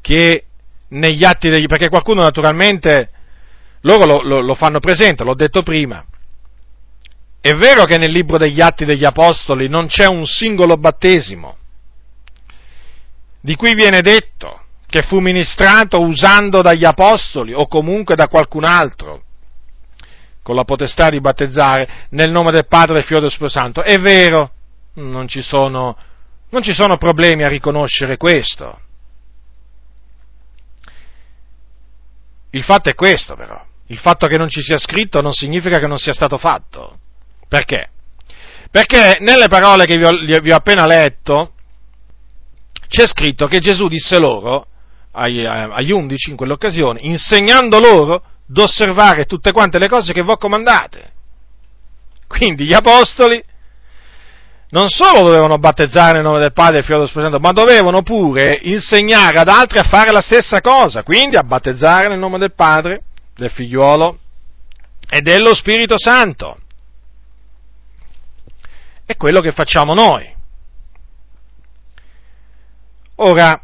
che 0.00 0.44
negli 0.88 1.24
atti 1.24 1.50
degli, 1.50 1.66
perché 1.66 1.90
qualcuno 1.90 2.22
naturalmente, 2.22 3.10
loro 3.82 4.06
lo, 4.06 4.22
lo, 4.22 4.40
lo 4.40 4.54
fanno 4.54 4.80
presente, 4.80 5.24
l'ho 5.24 5.34
detto 5.34 5.62
prima, 5.62 6.02
è 7.40 7.54
vero 7.54 7.84
che 7.84 7.98
nel 7.98 8.10
libro 8.10 8.36
degli 8.36 8.60
Atti 8.60 8.84
degli 8.84 9.04
Apostoli 9.04 9.68
non 9.68 9.86
c'è 9.86 10.06
un 10.06 10.26
singolo 10.26 10.76
battesimo, 10.76 11.56
di 13.40 13.54
cui 13.54 13.74
viene 13.74 14.00
detto 14.00 14.62
che 14.86 15.02
fu 15.02 15.20
ministrato 15.20 16.00
usando 16.00 16.62
dagli 16.62 16.84
Apostoli 16.84 17.52
o 17.52 17.66
comunque 17.68 18.16
da 18.16 18.26
qualcun 18.26 18.64
altro, 18.64 19.22
con 20.42 20.56
la 20.56 20.64
potestà 20.64 21.10
di 21.10 21.20
battezzare 21.20 22.06
nel 22.10 22.30
nome 22.30 22.50
del 22.50 22.66
Padre, 22.66 23.04
del 23.06 23.24
e 23.24 23.30
Spirito 23.30 23.48
Santo. 23.48 23.82
È 23.82 23.98
vero, 23.98 24.50
non 24.94 25.28
ci 25.28 25.42
sono, 25.42 25.96
non 26.50 26.62
ci 26.62 26.72
sono 26.72 26.96
problemi 26.96 27.44
a 27.44 27.48
riconoscere 27.48 28.16
questo. 28.16 28.80
Il 32.50 32.64
fatto 32.64 32.88
è 32.88 32.94
questo 32.94 33.36
però, 33.36 33.62
il 33.88 33.98
fatto 33.98 34.26
che 34.26 34.38
non 34.38 34.48
ci 34.48 34.62
sia 34.62 34.78
scritto 34.78 35.20
non 35.20 35.32
significa 35.32 35.78
che 35.78 35.86
non 35.86 35.98
sia 35.98 36.14
stato 36.14 36.38
fatto. 36.38 36.98
Perché? 37.48 37.88
Perché 38.70 39.16
nelle 39.20 39.48
parole 39.48 39.86
che 39.86 39.96
vi 39.96 40.04
ho, 40.04 40.40
vi 40.40 40.52
ho 40.52 40.56
appena 40.56 40.86
letto 40.86 41.52
c'è 42.86 43.06
scritto 43.06 43.46
che 43.46 43.58
Gesù 43.58 43.88
disse 43.88 44.18
loro, 44.18 44.66
agli, 45.12 45.44
agli 45.44 45.90
undici 45.90 46.30
in 46.30 46.36
quell'occasione, 46.36 47.00
insegnando 47.02 47.80
loro 47.80 48.22
d'osservare 48.46 49.24
tutte 49.24 49.52
quante 49.52 49.78
le 49.78 49.88
cose 49.88 50.12
che 50.12 50.22
vi 50.22 50.30
ho 50.30 50.36
comandate. 50.36 51.12
Quindi 52.26 52.66
gli 52.66 52.74
apostoli 52.74 53.42
non 54.70 54.88
solo 54.88 55.22
dovevano 55.22 55.58
battezzare 55.58 56.12
nel 56.12 56.22
nome 56.22 56.40
del 56.40 56.52
Padre 56.52 56.72
e 56.72 56.74
del 56.76 56.84
Figlio 56.84 56.96
dello 56.98 57.08
Spirito 57.08 57.30
Santo, 57.30 57.46
ma 57.46 57.52
dovevano 57.52 58.02
pure 58.02 58.58
insegnare 58.62 59.38
ad 59.38 59.48
altri 59.48 59.78
a 59.78 59.84
fare 59.84 60.12
la 60.12 60.20
stessa 60.20 60.60
cosa, 60.60 61.02
quindi 61.02 61.36
a 61.36 61.42
battezzare 61.42 62.08
nel 62.08 62.18
nome 62.18 62.38
del 62.38 62.52
Padre, 62.52 63.02
del 63.34 63.50
Figliuolo 63.50 64.18
e 65.08 65.22
dello 65.22 65.54
Spirito 65.54 65.98
Santo 65.98 66.58
è 69.08 69.16
quello 69.16 69.40
che 69.40 69.52
facciamo 69.52 69.94
noi. 69.94 70.30
Ora, 73.14 73.58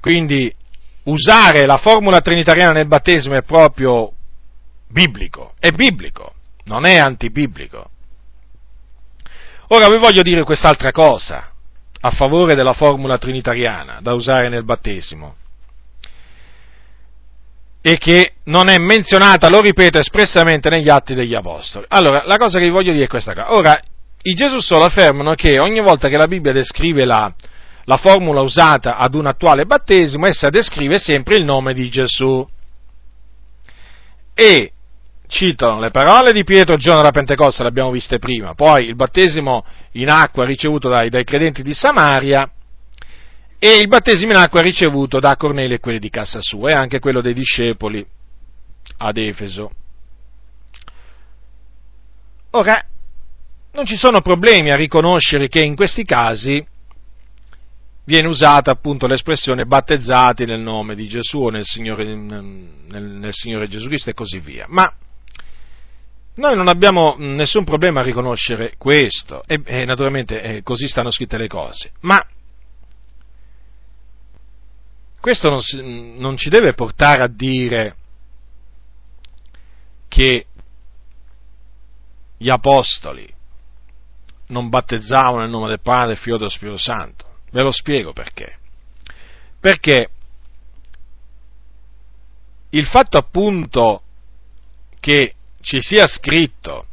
quindi 0.00 0.54
usare 1.02 1.66
la 1.66 1.76
formula 1.78 2.20
trinitariana 2.20 2.70
nel 2.70 2.86
battesimo 2.86 3.34
è 3.34 3.42
proprio 3.42 4.12
biblico, 4.86 5.54
è 5.58 5.70
biblico, 5.72 6.34
non 6.66 6.86
è 6.86 6.98
antibiblico. 6.98 7.90
Ora 9.70 9.88
vi 9.88 9.98
voglio 9.98 10.22
dire 10.22 10.44
quest'altra 10.44 10.92
cosa 10.92 11.50
a 12.02 12.10
favore 12.12 12.54
della 12.54 12.72
formula 12.72 13.18
trinitariana 13.18 13.98
da 14.00 14.12
usare 14.12 14.48
nel 14.48 14.62
battesimo 14.62 15.34
e 17.86 17.98
che 17.98 18.32
non 18.46 18.68
è 18.68 18.78
menzionata, 18.78 19.48
lo 19.48 19.60
ripeto, 19.60 20.00
espressamente 20.00 20.68
negli 20.68 20.88
atti 20.88 21.14
degli 21.14 21.34
Apostoli. 21.34 21.86
Allora, 21.90 22.24
la 22.26 22.36
cosa 22.36 22.58
che 22.58 22.64
vi 22.64 22.72
voglio 22.72 22.90
dire 22.90 23.04
è 23.04 23.06
questa 23.06 23.32
qua. 23.32 23.54
Ora, 23.54 23.80
i 24.22 24.34
Gesù 24.34 24.58
solo 24.58 24.86
affermano 24.86 25.34
che 25.34 25.60
ogni 25.60 25.80
volta 25.80 26.08
che 26.08 26.16
la 26.16 26.26
Bibbia 26.26 26.50
descrive 26.50 27.04
la, 27.04 27.32
la 27.84 27.96
formula 27.96 28.40
usata 28.40 28.96
ad 28.96 29.14
un 29.14 29.26
attuale 29.26 29.66
battesimo, 29.66 30.26
essa 30.26 30.50
descrive 30.50 30.98
sempre 30.98 31.36
il 31.36 31.44
nome 31.44 31.74
di 31.74 31.88
Gesù. 31.88 32.44
E 34.34 34.72
citano 35.28 35.78
le 35.78 35.90
parole 35.92 36.32
di 36.32 36.42
Pietro 36.42 36.74
il 36.74 36.80
giorno 36.80 37.02
della 37.02 37.12
Pentecoste, 37.12 37.62
le 37.62 37.68
abbiamo 37.68 37.92
viste 37.92 38.18
prima, 38.18 38.54
poi 38.54 38.86
il 38.86 38.96
battesimo 38.96 39.64
in 39.92 40.10
acqua 40.10 40.44
ricevuto 40.44 40.88
dai, 40.88 41.08
dai 41.08 41.22
credenti 41.22 41.62
di 41.62 41.72
Samaria 41.72 42.50
e 43.66 43.80
il 43.80 43.88
battesimo 43.88 44.30
in 44.30 44.38
acqua 44.38 44.60
ricevuto 44.60 45.18
da 45.18 45.34
Cornelio 45.36 45.74
e 45.74 45.80
quelli 45.80 45.98
di 45.98 46.08
casa 46.08 46.40
sua 46.40 46.70
e 46.70 46.74
anche 46.74 47.00
quello 47.00 47.20
dei 47.20 47.34
discepoli 47.34 48.06
ad 48.98 49.16
Efeso. 49.16 49.72
Ora, 52.50 52.80
non 53.72 53.84
ci 53.84 53.96
sono 53.96 54.20
problemi 54.20 54.70
a 54.70 54.76
riconoscere 54.76 55.48
che 55.48 55.64
in 55.64 55.74
questi 55.74 56.04
casi 56.04 56.64
viene 58.04 58.28
usata 58.28 58.70
appunto 58.70 59.08
l'espressione 59.08 59.64
battezzati 59.64 60.44
nel 60.44 60.60
nome 60.60 60.94
di 60.94 61.08
Gesù 61.08 61.38
o 61.38 61.50
nel 61.50 61.64
Signore, 61.64 62.04
nel, 62.04 63.02
nel 63.02 63.32
Signore 63.32 63.66
Gesù 63.66 63.88
Cristo 63.88 64.10
e 64.10 64.14
così 64.14 64.38
via. 64.38 64.66
Ma 64.68 64.94
noi 66.34 66.54
non 66.54 66.68
abbiamo 66.68 67.16
nessun 67.18 67.64
problema 67.64 67.98
a 67.98 68.04
riconoscere 68.04 68.74
questo 68.78 69.42
e, 69.44 69.60
e 69.64 69.84
naturalmente 69.84 70.40
eh, 70.40 70.62
così 70.62 70.86
stanno 70.86 71.10
scritte 71.10 71.36
le 71.36 71.48
cose. 71.48 71.90
Ma 72.02 72.24
questo 75.26 75.50
non, 75.50 75.60
si, 75.60 75.82
non 75.82 76.36
ci 76.36 76.48
deve 76.48 76.74
portare 76.74 77.20
a 77.20 77.26
dire 77.26 77.96
che 80.06 80.46
gli 82.36 82.48
apostoli 82.48 83.28
non 84.46 84.68
battezzavano 84.68 85.40
nel 85.40 85.50
nome 85.50 85.66
del 85.66 85.80
Padre, 85.80 86.14
del 86.14 86.18
Figlio 86.18 86.36
e 86.36 86.38
dello 86.38 86.50
Spirito 86.50 86.78
Santo. 86.78 87.38
Ve 87.50 87.62
lo 87.62 87.72
spiego 87.72 88.12
perché. 88.12 88.56
Perché 89.58 90.10
il 92.70 92.86
fatto 92.86 93.18
appunto 93.18 94.02
che 95.00 95.34
ci 95.60 95.80
sia 95.80 96.06
scritto 96.06 96.86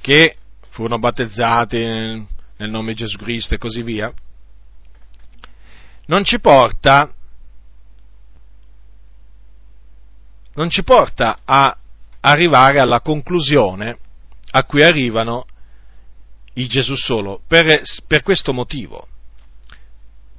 che 0.00 0.36
furono 0.68 1.00
battezzati 1.00 1.84
nel, 1.84 2.70
nome 2.70 2.92
di 2.92 2.98
Gesù 2.98 3.16
Cristo 3.16 3.56
e 3.56 3.58
così 3.58 3.82
via, 3.82 4.14
non 6.06 6.22
ci 6.22 6.38
porta 6.38 7.12
non 10.60 10.68
ci 10.68 10.84
porta 10.84 11.38
a 11.42 11.74
arrivare 12.20 12.80
alla 12.80 13.00
conclusione 13.00 13.96
a 14.50 14.64
cui 14.64 14.82
arrivano 14.82 15.46
i 16.54 16.66
Gesù 16.66 16.96
solo, 16.96 17.40
per, 17.48 17.80
per 18.06 18.22
questo 18.22 18.52
motivo. 18.52 19.08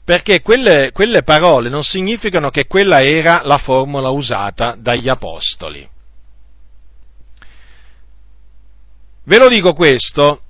perché 0.04 0.42
quelle, 0.42 0.92
quelle 0.92 1.24
parole 1.24 1.70
non 1.70 1.84
significano 1.84 2.50
che 2.52 2.68
quella 2.68 3.02
era 3.02 3.42
la 3.44 3.58
formula 3.58 4.10
usata 4.10 4.76
dagli 4.78 5.10
apostoli. 5.10 5.88
Ve 9.24 9.38
lo 9.38 9.48
dico 9.48 9.74
questo 9.74 10.42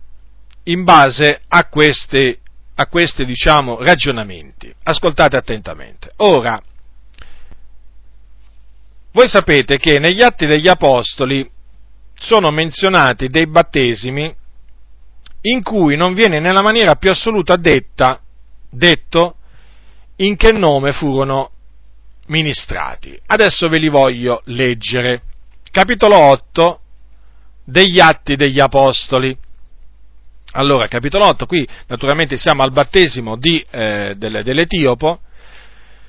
in 0.64 0.84
base 0.84 1.40
a 1.48 1.68
questi, 1.68 2.38
a 2.76 2.88
questi 2.88 3.24
diciamo, 3.24 3.82
ragionamenti. 3.82 4.74
Ascoltate 4.84 5.38
attentamente. 5.38 6.12
Ora, 6.18 6.60
voi 9.14 9.28
sapete 9.28 9.78
che 9.78 10.00
negli 10.00 10.22
atti 10.22 10.46
degli 10.46 10.68
apostoli 10.68 11.50
sono 12.14 12.52
menzionati 12.52 13.28
dei 13.28 13.48
battesimi 13.48 14.34
in 15.42 15.64
cui 15.64 15.98
non 15.98 16.14
viene 16.14 16.40
nella 16.40 16.62
maniera 16.62 16.96
più 16.96 17.10
assoluta 17.10 17.56
detta, 17.56 18.22
detto 18.70 19.36
in 20.18 20.36
che 20.36 20.52
nome 20.52 20.94
furono 20.94 21.52
ministrati. 22.28 23.20
Adesso 23.26 23.68
ve 23.68 23.80
li 23.80 23.90
voglio 23.90 24.42
leggere. 24.46 25.24
Capitolo 25.72 26.18
8 26.18 26.80
degli 27.66 28.00
Atti 28.00 28.36
degli 28.36 28.60
Apostoli. 28.60 29.36
Allora, 30.54 30.88
capitolo 30.88 31.26
8, 31.28 31.46
qui 31.46 31.68
naturalmente 31.88 32.38
siamo 32.38 32.64
al 32.64 32.72
battesimo 32.72 33.38
di, 33.38 33.66
eh, 33.70 34.16
dell'Etiopo, 34.18 35.22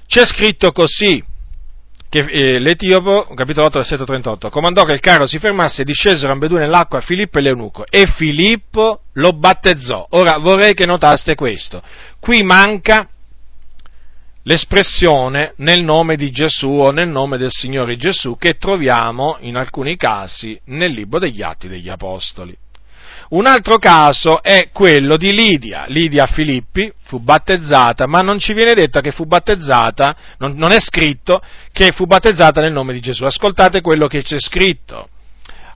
c'è 0.06 0.26
scritto 0.26 0.72
così, 0.72 1.22
che 2.12 2.26
eh, 2.28 2.58
l'Etiopo, 2.58 3.24
capitolo 3.34 3.68
8, 3.68 3.78
versetto 3.78 4.04
38, 4.04 4.50
comandò 4.50 4.82
che 4.82 4.92
il 4.92 5.00
carro 5.00 5.26
si 5.26 5.38
fermasse 5.38 5.80
e 5.80 5.84
discesero 5.86 6.30
ambedue 6.30 6.58
nell'acqua 6.58 7.00
Filippo 7.00 7.38
e 7.38 7.40
l'Eunuco, 7.40 7.86
e 7.88 8.04
Filippo 8.04 9.04
lo 9.14 9.32
battezzò. 9.32 10.08
Ora 10.10 10.36
vorrei 10.36 10.74
che 10.74 10.84
notaste 10.84 11.34
questo, 11.34 11.82
qui 12.20 12.42
manca 12.42 13.08
l'espressione 14.42 15.54
nel 15.56 15.82
nome 15.84 16.16
di 16.16 16.30
Gesù 16.30 16.68
o 16.68 16.90
nel 16.90 17.08
nome 17.08 17.38
del 17.38 17.50
Signore 17.50 17.96
Gesù 17.96 18.36
che 18.36 18.58
troviamo 18.58 19.38
in 19.40 19.56
alcuni 19.56 19.96
casi 19.96 20.60
nel 20.66 20.92
libro 20.92 21.18
degli 21.18 21.40
Atti 21.40 21.66
degli 21.66 21.88
Apostoli. 21.88 22.54
Un 23.32 23.46
altro 23.46 23.78
caso 23.78 24.42
è 24.42 24.68
quello 24.72 25.16
di 25.16 25.32
Lidia. 25.32 25.86
Lidia 25.86 26.26
Filippi 26.26 26.92
fu 27.04 27.18
battezzata, 27.18 28.06
ma 28.06 28.20
non 28.20 28.38
ci 28.38 28.52
viene 28.52 28.74
detto 28.74 29.00
che 29.00 29.10
fu 29.10 29.24
battezzata, 29.24 30.14
non, 30.36 30.54
non 30.56 30.72
è 30.72 30.80
scritto 30.80 31.40
che 31.72 31.92
fu 31.92 32.04
battezzata 32.04 32.60
nel 32.60 32.72
nome 32.72 32.92
di 32.92 33.00
Gesù. 33.00 33.24
Ascoltate 33.24 33.80
quello 33.80 34.06
che 34.06 34.22
c'è 34.22 34.38
scritto. 34.38 35.08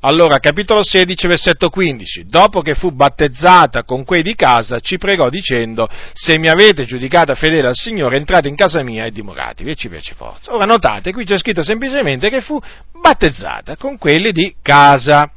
Allora, 0.01 0.39
capitolo 0.39 0.83
16, 0.83 1.27
versetto 1.27 1.71
15. 1.71 2.27
Dopo 2.27 2.61
che 2.61 2.75
fu 2.75 2.91
battezzata 2.91 3.85
con 3.85 4.05
quei 4.05 4.23
di 4.23 4.35
casa, 4.35 4.79
ci 4.81 4.99
pregò 4.99 5.31
dicendo, 5.31 5.89
se 6.13 6.39
mi 6.39 6.49
avete 6.49 6.85
giudicata 6.85 7.35
fedele 7.35 7.69
al 7.69 7.75
Signore, 7.75 8.19
entrate 8.19 8.49
in 8.49 8.55
casa 8.55 8.83
mia 8.83 9.07
e 9.07 9.11
dimoratevi, 9.11 9.71
e 9.71 9.75
ci 9.75 9.89
fece 9.89 10.13
forza. 10.15 10.53
Ora 10.53 10.67
notate, 10.67 11.11
qui 11.11 11.25
c'è 11.25 11.39
scritto 11.39 11.63
semplicemente 11.63 12.29
che 12.29 12.43
fu 12.43 12.61
battezzata 13.01 13.77
con 13.77 13.97
quelli 13.97 14.31
di 14.33 14.55
casa. 14.61 15.31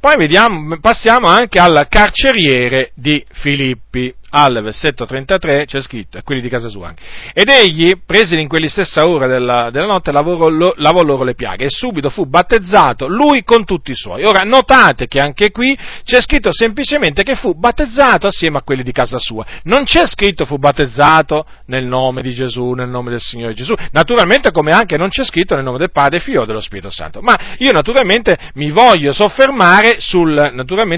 Poi 0.00 0.16
vediamo, 0.16 0.78
passiamo 0.78 1.26
anche 1.26 1.58
al 1.58 1.86
carceriere 1.88 2.92
di 2.94 3.24
Filippi 3.32 4.14
al 4.30 4.60
versetto 4.62 5.06
33 5.06 5.64
c'è 5.64 5.80
scritto, 5.80 6.18
e 6.18 6.22
quelli 6.22 6.40
di 6.40 6.48
casa 6.48 6.68
sua 6.68 6.88
anche. 6.88 7.02
Ed 7.32 7.48
egli, 7.48 7.92
presi 8.04 8.38
in 8.38 8.48
quella 8.48 8.68
stessa 8.68 9.06
ora 9.06 9.26
della, 9.26 9.70
della 9.70 9.86
notte, 9.86 10.12
lavò, 10.12 10.48
lo, 10.48 10.74
lavò, 10.76 11.02
loro 11.02 11.24
le 11.24 11.34
piaghe 11.34 11.64
e 11.64 11.70
subito 11.70 12.10
fu 12.10 12.26
battezzato 12.26 13.06
lui 13.06 13.42
con 13.42 13.64
tutti 13.64 13.92
i 13.92 13.94
suoi. 13.94 14.24
Ora 14.24 14.40
notate 14.44 15.06
che 15.06 15.20
anche 15.20 15.50
qui 15.50 15.76
c'è 16.04 16.20
scritto 16.20 16.52
semplicemente 16.52 17.22
che 17.22 17.36
fu 17.36 17.54
battezzato 17.54 18.26
assieme 18.26 18.58
a 18.58 18.62
quelli 18.62 18.82
di 18.82 18.92
casa 18.92 19.18
sua. 19.18 19.46
Non 19.64 19.84
c'è 19.84 20.06
scritto 20.06 20.44
fu 20.44 20.58
battezzato 20.58 21.46
nel 21.66 21.86
nome 21.86 22.20
di 22.22 22.34
Gesù, 22.34 22.72
nel 22.72 22.88
nome 22.88 23.10
del 23.10 23.20
Signore 23.20 23.54
Gesù. 23.54 23.74
Naturalmente 23.92 24.50
come 24.50 24.72
anche 24.72 24.96
non 24.96 25.08
c'è 25.08 25.24
scritto 25.24 25.54
nel 25.54 25.64
nome 25.64 25.78
del 25.78 25.90
Padre, 25.90 26.20
Figlio 26.20 26.42
e 26.42 26.46
dello 26.46 26.60
Spirito 26.60 26.90
Santo. 26.90 27.22
Ma 27.22 27.56
io 27.58 27.72
naturalmente 27.72 28.36
mi 28.54 28.70
voglio 28.70 29.12
soffermare 29.12 29.96
sul, 30.00 30.52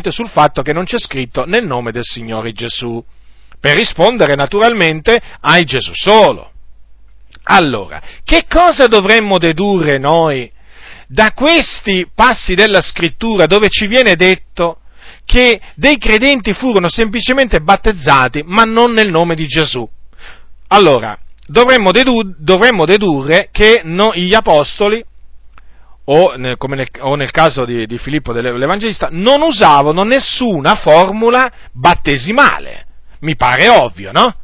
sul 0.08 0.28
fatto 0.28 0.62
che 0.62 0.72
non 0.72 0.84
c'è 0.84 0.98
scritto 0.98 1.44
nel 1.44 1.64
nome 1.64 1.92
del 1.92 2.04
Signore 2.04 2.52
Gesù 2.52 3.02
per 3.60 3.76
rispondere 3.76 4.34
naturalmente 4.34 5.20
ai 5.40 5.64
Gesù 5.64 5.92
solo. 5.94 6.50
Allora, 7.44 8.00
che 8.24 8.44
cosa 8.48 8.86
dovremmo 8.86 9.38
dedurre 9.38 9.98
noi 9.98 10.50
da 11.06 11.32
questi 11.32 12.08
passi 12.14 12.54
della 12.54 12.80
scrittura 12.80 13.46
dove 13.46 13.68
ci 13.68 13.86
viene 13.86 14.14
detto 14.14 14.78
che 15.24 15.60
dei 15.74 15.98
credenti 15.98 16.54
furono 16.54 16.88
semplicemente 16.88 17.60
battezzati, 17.60 18.42
ma 18.44 18.62
non 18.62 18.92
nel 18.92 19.10
nome 19.10 19.34
di 19.34 19.46
Gesù? 19.46 19.88
Allora, 20.68 21.18
dovremmo, 21.46 21.90
dedu- 21.90 22.36
dovremmo 22.38 22.86
dedurre 22.86 23.48
che 23.50 23.82
no, 23.84 24.12
gli 24.14 24.34
apostoli 24.34 25.04
o 26.04 26.34
nel, 26.36 26.56
nel, 26.58 26.88
o 27.00 27.14
nel, 27.14 27.30
caso 27.30 27.64
di, 27.64 27.86
di 27.86 27.98
Filippo 27.98 28.32
l'Evangelista, 28.32 29.08
non 29.10 29.42
usavano 29.42 30.02
nessuna 30.02 30.76
formula 30.76 31.50
battesimale. 31.72 32.86
Mi 33.20 33.36
pare 33.36 33.68
ovvio, 33.68 34.12
no? 34.12 34.34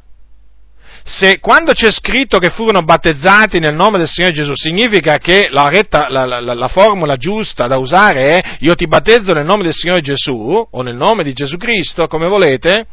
Se 1.09 1.39
quando 1.39 1.73
c'è 1.73 1.93
scritto 1.93 2.39
che 2.39 2.51
furono 2.51 2.83
battezzati 2.83 3.61
nel 3.61 3.75
nome 3.75 3.99
del 3.99 4.09
Signore 4.09 4.35
Gesù, 4.35 4.55
significa 4.57 5.19
che 5.19 5.49
la, 5.51 5.69
retta, 5.69 6.09
la, 6.09 6.25
la, 6.25 6.41
la, 6.41 6.69
formula 6.69 7.15
giusta 7.15 7.69
da 7.69 7.79
usare 7.79 8.31
è 8.31 8.57
io 8.61 8.75
ti 8.75 8.89
battezzo 8.89 9.33
nel 9.33 9.45
nome 9.45 9.63
del 9.63 9.73
Signore 9.73 10.01
Gesù 10.01 10.67
o 10.69 10.83
nel 10.83 10.97
nome 10.97 11.23
di 11.23 11.33
Gesù 11.33 11.57
Cristo, 11.59 12.09
come 12.09 12.27
volete? 12.27 12.87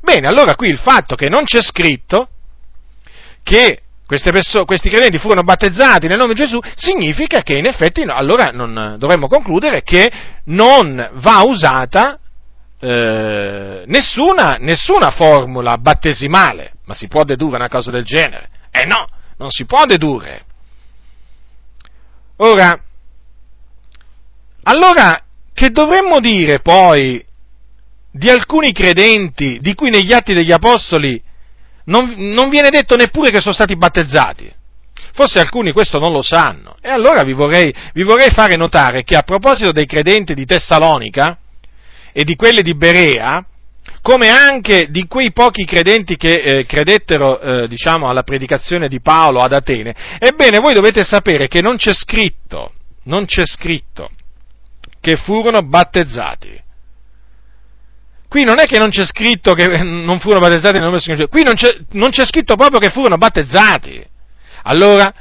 Bene, 0.00 0.28
allora 0.28 0.54
qui 0.54 0.68
il 0.68 0.78
fatto 0.78 1.14
che 1.14 1.28
non 1.28 1.44
c'è 1.44 1.60
scritto 1.60 2.28
che 3.42 3.82
persone, 4.06 4.64
questi 4.64 4.88
credenti 4.88 5.18
furono 5.18 5.42
battezzati 5.42 6.06
nel 6.06 6.16
nome 6.16 6.32
di 6.32 6.40
Gesù, 6.40 6.58
significa 6.74 7.42
che 7.42 7.58
in 7.58 7.66
effetti 7.66 8.02
allora 8.06 8.50
non, 8.50 8.96
dovremmo 8.98 9.28
concludere 9.28 9.82
che 9.82 10.10
non 10.44 11.10
va 11.16 11.42
usata 11.44 12.18
eh, 12.80 13.82
nessuna, 13.86 14.56
nessuna 14.60 15.10
formula 15.10 15.76
battesimale, 15.78 16.72
ma 16.84 16.94
si 16.94 17.08
può 17.08 17.24
dedurre 17.24 17.56
una 17.56 17.68
cosa 17.68 17.90
del 17.90 18.04
genere? 18.04 18.48
Eh 18.70 18.86
no, 18.86 19.08
non 19.36 19.50
si 19.50 19.64
può 19.64 19.84
dedurre. 19.84 20.44
Ora, 22.36 22.80
allora, 24.62 25.22
che 25.52 25.70
dovremmo 25.70 26.20
dire 26.20 26.60
poi 26.60 27.24
di 28.10 28.30
alcuni 28.30 28.72
credenti 28.72 29.58
di 29.60 29.74
cui 29.74 29.90
negli 29.90 30.12
atti 30.12 30.34
degli 30.34 30.52
Apostoli 30.52 31.20
non, 31.84 32.14
non, 32.16 32.48
viene 32.48 32.70
detto 32.70 32.94
neppure 32.94 33.30
che 33.30 33.40
sono 33.40 33.54
stati 33.54 33.76
battezzati? 33.76 34.54
Forse 35.12 35.40
alcuni 35.40 35.72
questo 35.72 35.98
non 35.98 36.12
lo 36.12 36.22
sanno. 36.22 36.76
E 36.80 36.90
allora 36.90 37.24
vi 37.24 37.32
vorrei, 37.32 37.74
vi 37.92 38.04
vorrei 38.04 38.30
fare 38.30 38.56
notare 38.56 39.02
che 39.02 39.16
a 39.16 39.22
proposito 39.22 39.72
dei 39.72 39.86
credenti 39.86 40.34
di 40.34 40.44
Tessalonica, 40.44 41.38
e 42.12 42.24
di 42.24 42.36
quelle 42.36 42.62
di 42.62 42.74
Berea, 42.74 43.44
come 44.02 44.28
anche 44.28 44.88
di 44.90 45.06
quei 45.06 45.32
pochi 45.32 45.64
credenti 45.64 46.16
che 46.16 46.40
eh, 46.40 46.66
credettero 46.66 47.40
eh, 47.40 47.68
diciamo, 47.68 48.08
alla 48.08 48.22
predicazione 48.22 48.88
di 48.88 49.00
Paolo 49.00 49.40
ad 49.40 49.52
Atene, 49.52 49.94
ebbene 50.18 50.58
voi 50.58 50.74
dovete 50.74 51.04
sapere 51.04 51.48
che 51.48 51.60
non 51.60 51.76
c'è 51.76 51.92
scritto, 51.92 52.72
non 53.04 53.24
c'è 53.24 53.44
scritto 53.44 54.10
che 55.00 55.16
furono 55.16 55.62
battezzati. 55.62 56.66
Qui 58.28 58.44
non 58.44 58.58
è 58.58 58.66
che 58.66 58.78
non 58.78 58.90
c'è 58.90 59.06
scritto 59.06 59.54
che 59.54 59.66
non 59.82 60.20
furono 60.20 60.40
battezzati 60.40 60.74
nel 60.74 60.82
nome 60.82 60.92
del 60.92 61.00
Signore, 61.02 61.28
qui 61.28 61.42
non 61.42 61.54
c'è, 61.54 61.76
non 61.92 62.10
c'è 62.10 62.26
scritto 62.26 62.54
proprio 62.56 62.80
che 62.80 62.90
furono 62.90 63.16
battezzati. 63.16 64.06
Allora, 64.64 65.12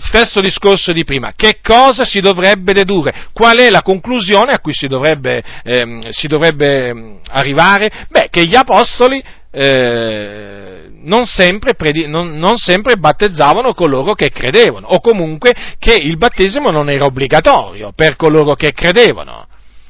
stesso 0.00 0.40
discorso 0.40 0.92
di 0.92 1.04
prima, 1.04 1.32
che 1.36 1.60
cosa 1.62 2.04
si 2.04 2.20
dovrebbe 2.20 2.72
dedurre? 2.72 3.28
Qual 3.32 3.56
è 3.58 3.70
la 3.70 3.82
conclusione 3.82 4.52
a 4.52 4.58
cui 4.58 4.72
si 4.72 4.86
dovrebbe, 4.86 5.42
ehm, 5.62 6.08
si 6.10 6.26
dovrebbe 6.26 6.88
ehm, 6.88 7.20
arrivare? 7.28 8.06
Beh, 8.08 8.28
che 8.30 8.44
gli 8.46 8.56
apostoli 8.56 9.22
eh, 9.50 10.90
non, 11.02 11.26
sempre 11.26 11.74
predi- 11.74 12.06
non, 12.06 12.36
non, 12.36 12.56
sempre 12.56 12.96
battezzavano 12.96 13.72
coloro 13.72 14.14
che 14.14 14.30
credevano, 14.30 14.88
o 14.88 15.00
comunque 15.00 15.54
che 15.78 15.94
il 15.94 16.16
battesimo 16.16 16.70
non 16.70 16.90
era 16.90 17.04
obbligatorio 17.04 17.92
per 17.94 18.16
coloro 18.16 18.54
che 18.54 18.72
credevano, 18.72 19.46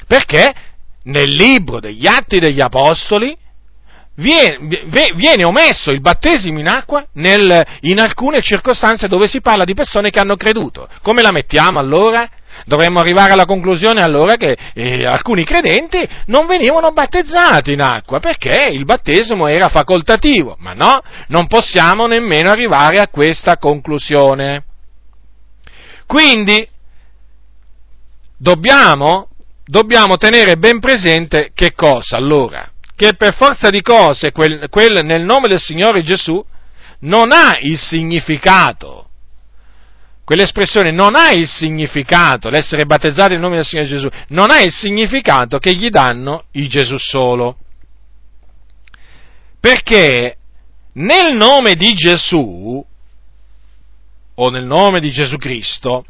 perché 0.06 0.52
nel 1.04 1.30
libro 1.30 1.80
degli 1.80 2.06
atti 2.06 2.38
degli 2.38 2.60
apostoli 2.60 3.36
viene, 4.18 4.58
viene, 5.14 5.44
omesso 5.44 5.90
il 5.90 6.00
battesimo 6.00 6.58
in 6.58 6.68
acqua 6.68 7.04
nel, 7.14 7.64
in 7.80 8.00
alcune 8.00 8.42
circostanze 8.42 9.08
dove 9.08 9.28
si 9.28 9.40
parla 9.40 9.64
di 9.64 9.74
persone 9.74 10.10
che 10.10 10.18
hanno 10.18 10.36
creduto. 10.36 10.88
Come 11.02 11.22
la 11.22 11.32
mettiamo 11.32 11.78
allora? 11.78 12.28
Dovremmo 12.64 12.98
arrivare 12.98 13.32
alla 13.32 13.44
conclusione 13.44 14.02
allora 14.02 14.34
che 14.34 14.56
eh, 14.74 15.06
alcuni 15.06 15.44
credenti 15.44 16.06
non 16.26 16.46
venivano 16.46 16.90
battezzati 16.90 17.72
in 17.72 17.80
acqua 17.80 18.18
perché 18.18 18.68
il 18.70 18.84
battesimo 18.84 19.46
era 19.46 19.68
facoltativo, 19.68 20.56
ma 20.58 20.72
no, 20.72 21.00
non 21.28 21.46
possiamo 21.46 22.06
nemmeno 22.06 22.50
arrivare 22.50 22.98
a 22.98 23.08
questa 23.08 23.58
conclusione. 23.58 24.64
Quindi 26.06 26.68
dobbiamo, 28.36 29.28
dobbiamo 29.64 30.16
tenere 30.16 30.56
ben 30.56 30.80
presente 30.80 31.52
che 31.54 31.72
cosa 31.74 32.16
allora? 32.16 32.68
Che 32.98 33.14
per 33.14 33.32
forza 33.32 33.70
di 33.70 33.80
cose 33.80 34.32
quel, 34.32 34.66
quel 34.68 35.04
nel 35.04 35.22
nome 35.22 35.46
del 35.46 35.60
Signore 35.60 36.02
Gesù 36.02 36.44
non 37.00 37.30
ha 37.30 37.56
il 37.60 37.78
significato 37.78 39.08
quell'espressione 40.24 40.90
non 40.90 41.14
ha 41.14 41.30
il 41.30 41.48
significato, 41.48 42.50
l'essere 42.50 42.84
battezzati 42.84 43.30
nel 43.30 43.40
nome 43.40 43.56
del 43.56 43.64
Signore 43.64 43.88
Gesù, 43.88 44.08
non 44.28 44.50
ha 44.50 44.60
il 44.60 44.70
significato 44.70 45.58
che 45.58 45.74
gli 45.74 45.88
danno 45.88 46.44
i 46.52 46.68
Gesù 46.68 46.98
solo. 46.98 47.56
Perché 49.58 50.36
nel 50.92 51.34
nome 51.34 51.76
di 51.76 51.94
Gesù, 51.94 52.84
o 54.34 54.50
nel 54.50 54.66
nome 54.66 55.00
di 55.00 55.10
Gesù 55.10 55.38
Cristo, 55.38 56.04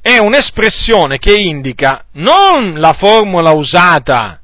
è 0.00 0.16
un'espressione 0.16 1.18
che 1.18 1.34
indica 1.34 2.06
non 2.12 2.80
la 2.80 2.94
formula 2.94 3.50
usata 3.50 4.40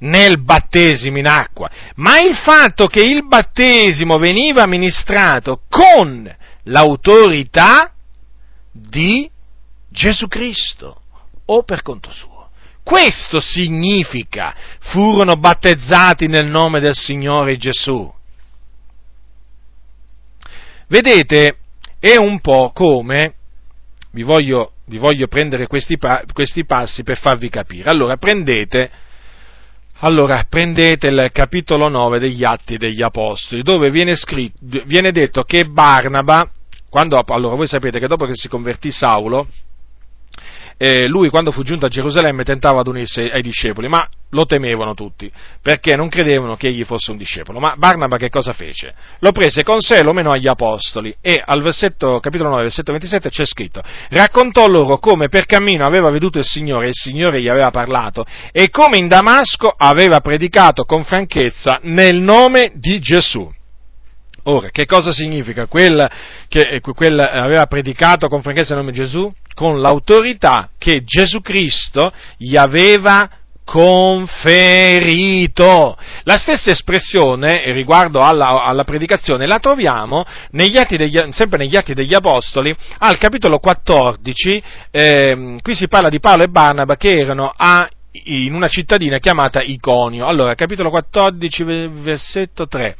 nel 0.00 0.40
battesimo 0.40 1.18
in 1.18 1.26
acqua, 1.26 1.70
ma 1.96 2.18
il 2.20 2.34
fatto 2.36 2.86
che 2.86 3.02
il 3.02 3.26
battesimo 3.26 4.18
veniva 4.18 4.62
amministrato 4.62 5.62
con 5.68 6.32
l'autorità 6.64 7.92
di 8.72 9.30
Gesù 9.88 10.28
Cristo 10.28 11.02
o 11.46 11.62
per 11.62 11.82
conto 11.82 12.10
suo. 12.10 12.48
Questo 12.82 13.40
significa 13.40 14.54
furono 14.80 15.36
battezzati 15.36 16.26
nel 16.26 16.50
nome 16.50 16.80
del 16.80 16.94
Signore 16.94 17.56
Gesù. 17.56 18.12
Vedete, 20.88 21.58
è 22.00 22.16
un 22.16 22.40
po' 22.40 22.72
come, 22.74 23.34
vi 24.12 24.22
voglio, 24.22 24.72
vi 24.86 24.98
voglio 24.98 25.28
prendere 25.28 25.66
questi, 25.66 25.96
questi, 26.32 26.64
passi 26.64 27.04
per 27.04 27.18
farvi 27.18 27.48
capire. 27.48 27.90
Allora, 27.90 28.16
prendete, 28.16 28.90
allora, 30.00 30.44
prendete 30.48 31.08
il 31.08 31.30
capitolo 31.32 31.88
9 31.88 32.18
degli 32.18 32.44
Atti 32.44 32.76
degli 32.76 33.02
Apostoli, 33.02 33.62
dove 33.62 33.90
viene, 33.90 34.14
scritto, 34.14 34.58
viene 34.84 35.12
detto 35.12 35.42
che 35.42 35.66
Barnaba 35.66 36.50
quando, 36.90 37.22
allora, 37.24 37.54
voi 37.54 37.68
sapete 37.68 38.00
che 38.00 38.08
dopo 38.08 38.26
che 38.26 38.34
si 38.34 38.48
convertì 38.48 38.90
Saulo, 38.90 39.46
eh, 40.82 41.06
lui 41.08 41.28
quando 41.28 41.52
fu 41.52 41.62
giunto 41.62 41.84
a 41.84 41.90
Gerusalemme 41.90 42.42
tentava 42.42 42.80
ad 42.80 42.86
unirsi 42.86 43.20
ai 43.20 43.42
discepoli, 43.42 43.86
ma 43.86 44.08
lo 44.30 44.46
temevano 44.46 44.94
tutti, 44.94 45.30
perché 45.60 45.94
non 45.94 46.08
credevano 46.08 46.56
che 46.56 46.68
egli 46.68 46.84
fosse 46.84 47.10
un 47.10 47.18
discepolo. 47.18 47.60
Ma 47.60 47.74
Barnaba 47.76 48.16
che 48.16 48.30
cosa 48.30 48.54
fece? 48.54 48.94
Lo 49.18 49.30
prese 49.30 49.62
con 49.62 49.82
sé 49.82 49.98
e 49.98 50.02
lo 50.02 50.14
menò 50.14 50.32
agli 50.32 50.46
apostoli 50.46 51.14
e 51.20 51.38
al 51.44 51.60
versetto, 51.60 52.18
capitolo 52.20 52.48
9, 52.48 52.62
versetto 52.62 52.92
27 52.92 53.28
c'è 53.28 53.44
scritto, 53.44 53.82
raccontò 54.08 54.66
loro 54.68 54.96
come 54.96 55.28
per 55.28 55.44
cammino 55.44 55.84
aveva 55.84 56.08
veduto 56.08 56.38
il 56.38 56.46
Signore 56.46 56.86
e 56.86 56.88
il 56.88 56.94
Signore 56.94 57.42
gli 57.42 57.48
aveva 57.48 57.70
parlato 57.70 58.24
e 58.50 58.70
come 58.70 58.96
in 58.96 59.06
Damasco 59.06 59.74
aveva 59.76 60.20
predicato 60.20 60.84
con 60.84 61.04
franchezza 61.04 61.78
nel 61.82 62.16
nome 62.16 62.72
di 62.76 63.00
Gesù. 63.00 63.52
Ora, 64.44 64.70
che 64.70 64.86
cosa 64.86 65.12
significa 65.12 65.66
quel 65.66 66.08
che 66.48 66.60
eh, 66.60 66.80
quel 66.80 67.18
aveva 67.18 67.66
predicato 67.66 68.28
con 68.28 68.42
franchezza 68.42 68.72
il 68.72 68.78
nome 68.78 68.92
di 68.92 68.98
Gesù? 68.98 69.30
Con 69.54 69.80
l'autorità 69.80 70.70
che 70.78 71.04
Gesù 71.04 71.40
Cristo 71.40 72.12
gli 72.36 72.56
aveva 72.56 73.28
conferito. 73.70 74.76
La 76.24 76.38
stessa 76.38 76.70
espressione 76.70 77.72
riguardo 77.72 78.20
alla, 78.20 78.64
alla 78.64 78.82
predicazione 78.84 79.46
la 79.46 79.60
troviamo 79.60 80.24
negli 80.50 80.76
degli, 80.88 81.16
sempre 81.30 81.58
negli 81.58 81.76
Atti 81.76 81.94
degli 81.94 82.14
Apostoli, 82.14 82.74
al 82.98 83.16
capitolo 83.18 83.60
14, 83.60 84.62
eh, 84.90 85.58
qui 85.62 85.74
si 85.76 85.86
parla 85.86 86.08
di 86.08 86.18
Paolo 86.18 86.42
e 86.42 86.48
Barnaba 86.48 86.96
che 86.96 87.16
erano 87.16 87.52
a 87.54 87.88
in 88.24 88.54
una 88.54 88.66
cittadina 88.66 89.18
chiamata 89.18 89.60
Iconio. 89.60 90.26
Allora, 90.26 90.54
capitolo 90.56 90.90
14, 90.90 91.62
versetto 91.62 92.66
3. 92.66 92.96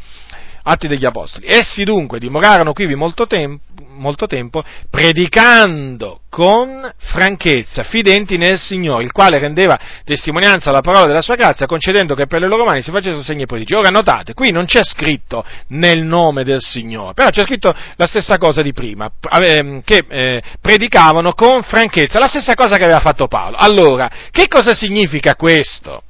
Atti 0.63 0.89
degli 0.89 1.05
Apostoli. 1.05 1.47
Essi 1.49 1.85
dunque 1.85 2.19
dimorarono 2.19 2.73
qui 2.73 2.87
molto 2.95 3.27
tempo, 3.27 3.63
molto 3.89 4.27
tempo, 4.27 4.63
predicando 4.89 6.21
con 6.31 6.91
franchezza, 6.97 7.83
fidenti 7.83 8.37
nel 8.37 8.59
Signore, 8.59 9.05
il 9.05 9.13
quale 9.13 9.39
rendeva 9.39 9.79
testimonianza 10.05 10.71
alla 10.71 10.81
parola 10.81 11.07
della 11.07 11.23
sua 11.23 11.35
grazia, 11.35 11.67
concedendo 11.67 12.15
che 12.15 12.27
per 12.27 12.41
le 12.41 12.49
loro 12.49 12.65
mani 12.65 12.83
si 12.83 12.91
facessero 12.91 13.23
segni 13.23 13.47
prodigi. 13.47 13.75
Ora 13.75 13.91
notate, 13.91 14.33
qui 14.33 14.51
non 14.51 14.65
c'è 14.65 14.83
scritto 14.83 15.45
nel 15.69 16.03
nome 16.03 16.45
del 16.45 16.61
Signore, 16.61 17.15
però 17.15 17.29
c'è 17.29 17.43
scritto 17.43 17.75
la 17.97 18.07
stessa 18.07 18.39
cosa 18.39 18.63
di 18.63 18.73
prima, 18.73 19.11
ehm, 19.43 19.83
che 19.85 20.05
eh, 20.09 20.43
predicavano 20.61 21.33
con 21.33 21.63
franchezza, 21.63 22.19
la 22.19 22.29
stessa 22.29 22.55
cosa 22.55 22.77
che 22.77 22.85
aveva 22.85 23.01
fatto 23.01 23.27
Paolo. 23.27 23.57
Allora, 23.57 24.11
che 24.31 24.47
cosa 24.49 24.75
significa 24.75 25.35
questo? 25.35 26.03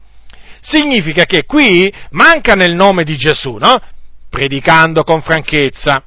Significa 0.61 1.25
che 1.25 1.45
qui 1.47 1.93
manca 2.11 2.55
nel 2.55 2.75
nome 2.75 3.05
di 3.05 3.17
Gesù, 3.17 3.57
no? 3.57 3.81
Predicando 4.31 5.05
con 5.05 5.21
franchezza. 5.21 6.03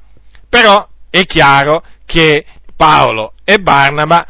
Però 0.48 0.86
è 1.10 1.24
chiaro 1.26 1.84
che 2.04 2.44
Paolo 2.76 3.34
e 3.44 3.58
Barnaba 3.58 4.26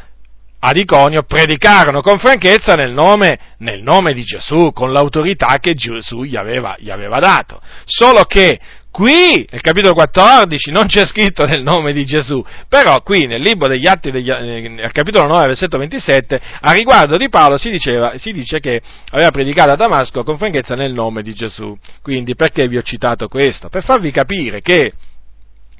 ad 0.59 0.77
Iconio 0.77 1.23
predicarono 1.23 2.01
con 2.01 2.17
franchezza 2.17 2.73
nel 2.73 2.91
nome, 2.91 3.55
nel 3.59 3.83
nome 3.83 4.13
di 4.13 4.23
Gesù, 4.23 4.71
con 4.73 4.91
l'autorità 4.91 5.57
che 5.59 5.75
Gesù 5.75 6.23
gli 6.23 6.35
aveva, 6.35 6.75
gli 6.79 6.89
aveva 6.89 7.19
dato. 7.19 7.61
Solo 7.85 8.23
che 8.23 8.59
Qui, 8.95 9.45
nel 9.51 9.59
capitolo 9.59 9.93
14, 9.93 10.71
non 10.71 10.85
c'è 10.85 11.05
scritto 11.05 11.43
nel 11.43 11.61
nome 11.61 11.91
di 11.91 12.05
Gesù, 12.05 12.41
però 12.69 13.01
qui 13.01 13.25
nel 13.25 13.41
libro 13.41 13.67
degli 13.67 13.85
Atti, 13.85 14.09
degli, 14.09 14.31
eh, 14.31 14.69
nel 14.69 14.93
capitolo 14.93 15.27
9, 15.27 15.47
versetto 15.47 15.77
27, 15.77 16.41
a 16.61 16.71
riguardo 16.71 17.17
di 17.17 17.27
Paolo 17.27 17.57
si, 17.57 17.69
diceva, 17.69 18.17
si 18.17 18.31
dice 18.31 18.61
che 18.61 18.81
aveva 19.09 19.31
predicato 19.31 19.71
a 19.71 19.75
Damasco 19.75 20.23
con 20.23 20.37
franchezza 20.37 20.75
nel 20.75 20.93
nome 20.93 21.23
di 21.23 21.33
Gesù. 21.33 21.77
Quindi 22.01 22.35
perché 22.35 22.69
vi 22.69 22.77
ho 22.77 22.81
citato 22.83 23.27
questo? 23.27 23.67
Per 23.67 23.83
farvi 23.83 24.11
capire 24.11 24.61
che 24.61 24.93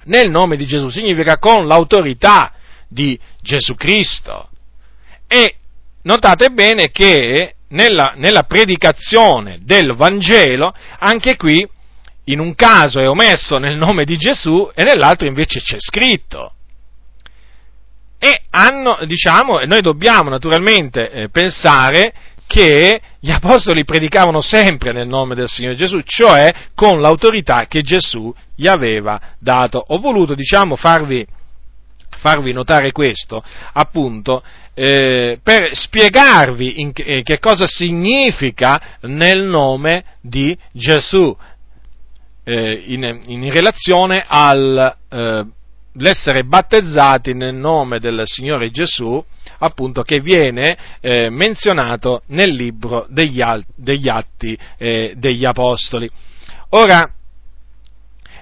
nel 0.07 0.29
nome 0.29 0.57
di 0.57 0.65
Gesù 0.65 0.89
significa 0.89 1.37
con 1.37 1.67
l'autorità 1.67 2.51
di 2.89 3.17
Gesù 3.41 3.75
Cristo. 3.75 4.49
E 5.25 5.55
notate 6.01 6.49
bene 6.49 6.91
che 6.91 7.55
nella, 7.69 8.11
nella 8.17 8.43
predicazione 8.43 9.59
del 9.61 9.93
Vangelo, 9.95 10.73
anche 10.99 11.37
qui 11.37 11.65
in 12.25 12.39
un 12.39 12.55
caso 12.55 12.99
è 12.99 13.09
omesso 13.09 13.57
nel 13.57 13.77
nome 13.77 14.05
di 14.05 14.17
Gesù 14.17 14.69
e 14.73 14.83
nell'altro 14.83 15.27
invece 15.27 15.59
c'è 15.59 15.77
scritto. 15.79 16.53
E 18.17 18.41
hanno, 18.49 18.99
diciamo, 19.05 19.59
noi 19.65 19.81
dobbiamo 19.81 20.29
naturalmente 20.29 21.11
eh, 21.11 21.29
pensare 21.29 22.13
che 22.47 23.01
gli 23.19 23.31
apostoli 23.31 23.83
predicavano 23.83 24.41
sempre 24.41 24.91
nel 24.91 25.07
nome 25.07 25.35
del 25.35 25.47
Signore 25.47 25.75
Gesù, 25.75 26.01
cioè 26.03 26.53
con 26.73 26.99
l'autorità 26.99 27.67
che 27.67 27.81
Gesù 27.81 28.33
gli 28.55 28.67
aveva 28.67 29.19
dato. 29.39 29.83
Ho 29.87 29.99
voluto, 29.99 30.35
diciamo, 30.35 30.75
farvi, 30.75 31.25
farvi 32.17 32.53
notare 32.53 32.91
questo, 32.91 33.43
appunto, 33.73 34.43
eh, 34.73 35.39
per 35.41 35.75
spiegarvi 35.75 36.81
in, 36.81 36.91
eh, 36.93 37.23
che 37.23 37.39
cosa 37.39 37.65
significa 37.67 38.97
nel 39.01 39.43
nome 39.43 40.03
di 40.21 40.57
Gesù 40.71 41.35
eh, 42.45 42.83
in, 42.87 43.19
in, 43.25 43.51
relazione 43.51 44.23
all'essere 44.25 45.49
eh, 46.39 46.43
battezzati 46.43 47.33
nel 47.33 47.55
nome 47.55 47.99
del 47.99 48.21
Signore 48.25 48.69
Gesù, 48.69 49.21
appunto 49.57 50.03
che 50.03 50.19
viene 50.21 50.77
eh, 51.01 51.29
menzionato 51.29 52.21
nel 52.27 52.53
libro 52.53 53.07
degli, 53.09 53.41
degli 53.75 54.07
Atti 54.07 54.57
eh, 54.77 55.13
degli 55.17 55.43
Apostoli. 55.43 56.07
Ora, 56.69 57.09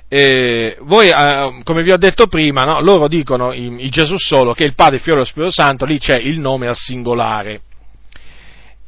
eh, 0.10 0.78
voi, 0.82 1.10
eh, 1.10 1.62
come 1.64 1.82
vi 1.82 1.92
ho 1.92 1.98
detto 1.98 2.28
prima, 2.28 2.64
no, 2.64 2.82
loro 2.82 3.08
dicono 3.08 3.54
in, 3.54 3.80
in 3.80 3.90
Gesù 3.90 4.16
solo 4.18 4.54
che 4.54 4.64
il 4.64 4.76
Padre, 4.76 4.98
il 4.98 5.02
Figlio 5.02 5.16
e 5.16 5.20
lo 5.20 5.26
Spirito 5.26 5.52
Santo, 5.52 5.86
lì 5.86 5.98
c'è 5.98 6.18
il 6.18 6.40
nome 6.40 6.68
al 6.68 6.76
singolare 6.76 7.62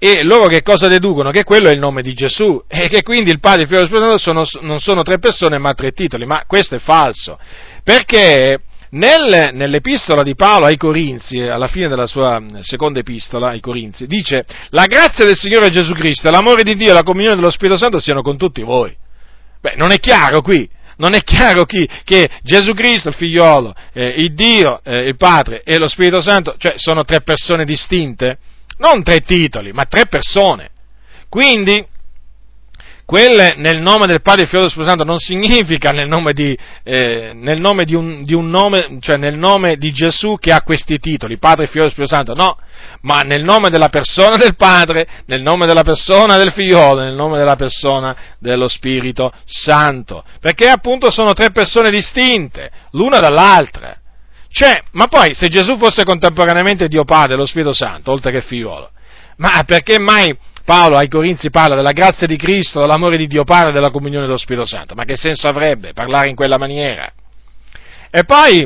e 0.05 0.23
loro 0.23 0.45
che 0.45 0.61
cosa 0.61 0.87
deducono? 0.87 1.31
Che 1.31 1.43
quello 1.43 1.67
è 1.67 1.71
il 1.71 1.79
nome 1.79 2.03
di 2.03 2.13
Gesù 2.13 2.63
e 2.67 2.89
che 2.89 3.01
quindi 3.01 3.31
il 3.31 3.39
Padre, 3.39 3.63
il 3.63 3.67
Figlio 3.67 3.79
e 3.79 3.81
lo 3.81 3.87
Spirito 3.87 4.17
Santo 4.17 4.45
sono, 4.45 4.67
non 4.67 4.79
sono 4.79 5.01
tre 5.01 5.17
persone 5.17 5.57
ma 5.57 5.73
tre 5.73 5.93
titoli, 5.93 6.25
ma 6.25 6.43
questo 6.45 6.75
è 6.75 6.79
falso, 6.79 7.39
perché 7.83 8.59
nel, 8.91 9.49
nell'epistola 9.53 10.21
di 10.21 10.35
Paolo 10.35 10.65
ai 10.65 10.77
Corinzi, 10.77 11.41
alla 11.41 11.67
fine 11.67 11.87
della 11.87 12.05
sua 12.05 12.39
seconda 12.61 12.99
epistola 12.99 13.49
ai 13.49 13.59
Corinzi, 13.59 14.05
dice 14.05 14.45
la 14.69 14.85
grazia 14.85 15.25
del 15.25 15.35
Signore 15.35 15.71
Gesù 15.71 15.93
Cristo, 15.93 16.29
l'amore 16.29 16.61
di 16.61 16.75
Dio 16.75 16.91
e 16.91 16.93
la 16.93 17.01
comunione 17.01 17.35
dello 17.35 17.49
Spirito 17.49 17.77
Santo 17.77 17.99
siano 17.99 18.21
con 18.21 18.37
tutti 18.37 18.61
voi. 18.61 18.95
Beh, 19.59 19.73
non 19.75 19.91
è 19.91 19.97
chiaro 19.97 20.41
qui, 20.43 20.69
non 20.97 21.15
è 21.15 21.23
chiaro 21.23 21.65
chi, 21.65 21.89
che 22.03 22.29
Gesù 22.43 22.73
Cristo, 22.73 23.09
il 23.09 23.15
figliolo, 23.15 23.73
eh, 23.91 24.07
il 24.17 24.35
Dio, 24.35 24.81
eh, 24.83 25.07
il 25.07 25.17
Padre 25.17 25.63
e 25.63 25.79
lo 25.79 25.87
Spirito 25.87 26.21
Santo, 26.21 26.53
cioè 26.59 26.73
sono 26.75 27.03
tre 27.03 27.21
persone 27.21 27.65
distinte? 27.65 28.37
Non 28.77 29.03
tre 29.03 29.21
titoli, 29.21 29.71
ma 29.71 29.85
tre 29.85 30.05
persone. 30.07 30.69
Quindi, 31.29 31.85
quel 33.05 33.53
nel 33.57 33.81
nome 33.81 34.07
del 34.07 34.21
Padre, 34.21 34.47
Figlio 34.47 34.65
e 34.65 34.69
Spirito 34.69 34.89
Santo 34.89 35.03
non 35.03 35.19
significa 35.19 35.91
nel 35.91 36.07
nome 36.07 36.33
di, 36.33 36.57
eh, 36.83 37.31
nel 37.35 37.61
nome 37.61 37.83
di, 37.85 37.93
un, 37.93 38.23
di 38.23 38.33
un 38.33 38.49
nome, 38.49 38.97
cioè 38.99 39.17
nel 39.17 39.37
nome 39.37 39.75
di 39.77 39.91
Gesù 39.91 40.37
che 40.39 40.51
ha 40.51 40.63
questi 40.63 40.97
titoli, 40.97 41.37
Padre, 41.37 41.67
Figlio 41.67 41.85
e 41.85 41.89
Spirito 41.91 42.15
Santo, 42.15 42.33
no, 42.33 42.57
ma 43.01 43.21
nel 43.21 43.43
nome 43.43 43.69
della 43.69 43.89
persona 43.89 44.37
del 44.37 44.55
Padre, 44.55 45.07
nel 45.27 45.43
nome 45.43 45.67
della 45.67 45.83
persona 45.83 46.35
del 46.35 46.51
Figliolo, 46.51 47.01
nel 47.01 47.13
nome 47.13 47.37
della 47.37 47.55
persona 47.55 48.15
dello 48.39 48.67
Spirito 48.67 49.31
Santo, 49.45 50.23
perché 50.39 50.67
appunto 50.67 51.11
sono 51.11 51.33
tre 51.33 51.51
persone 51.51 51.91
distinte, 51.91 52.71
l'una 52.91 53.19
dall'altra. 53.19 53.99
Cioè, 54.55 54.83
ma 54.91 55.07
poi 55.07 55.33
se 55.33 55.49
Gesù 55.49 55.77
fosse 55.77 56.05
contemporaneamente 56.05 56.87
Dio 56.87 57.03
Padre 57.03 57.35
lo 57.35 57.45
Spirito 57.45 57.73
Santo, 57.73 58.11
oltre 58.11 58.31
che 58.31 58.39
Figliolo, 58.39 58.89
ma 59.35 59.61
perché 59.65 59.99
mai 59.99 60.33
Paolo 60.63 60.95
ai 60.95 61.09
Corinzi 61.09 61.49
parla 61.49 61.75
della 61.75 61.91
grazia 61.91 62.25
di 62.25 62.37
Cristo, 62.37 62.79
dell'amore 62.79 63.17
di 63.17 63.27
Dio 63.27 63.43
Padre 63.43 63.71
e 63.71 63.73
della 63.73 63.91
comunione 63.91 64.25
dello 64.25 64.37
Spirito 64.37 64.65
Santo? 64.65 64.95
Ma 64.95 65.03
che 65.03 65.17
senso 65.17 65.49
avrebbe 65.49 65.91
parlare 65.91 66.29
in 66.29 66.35
quella 66.35 66.57
maniera? 66.57 67.11
E 68.09 68.23
poi, 68.23 68.65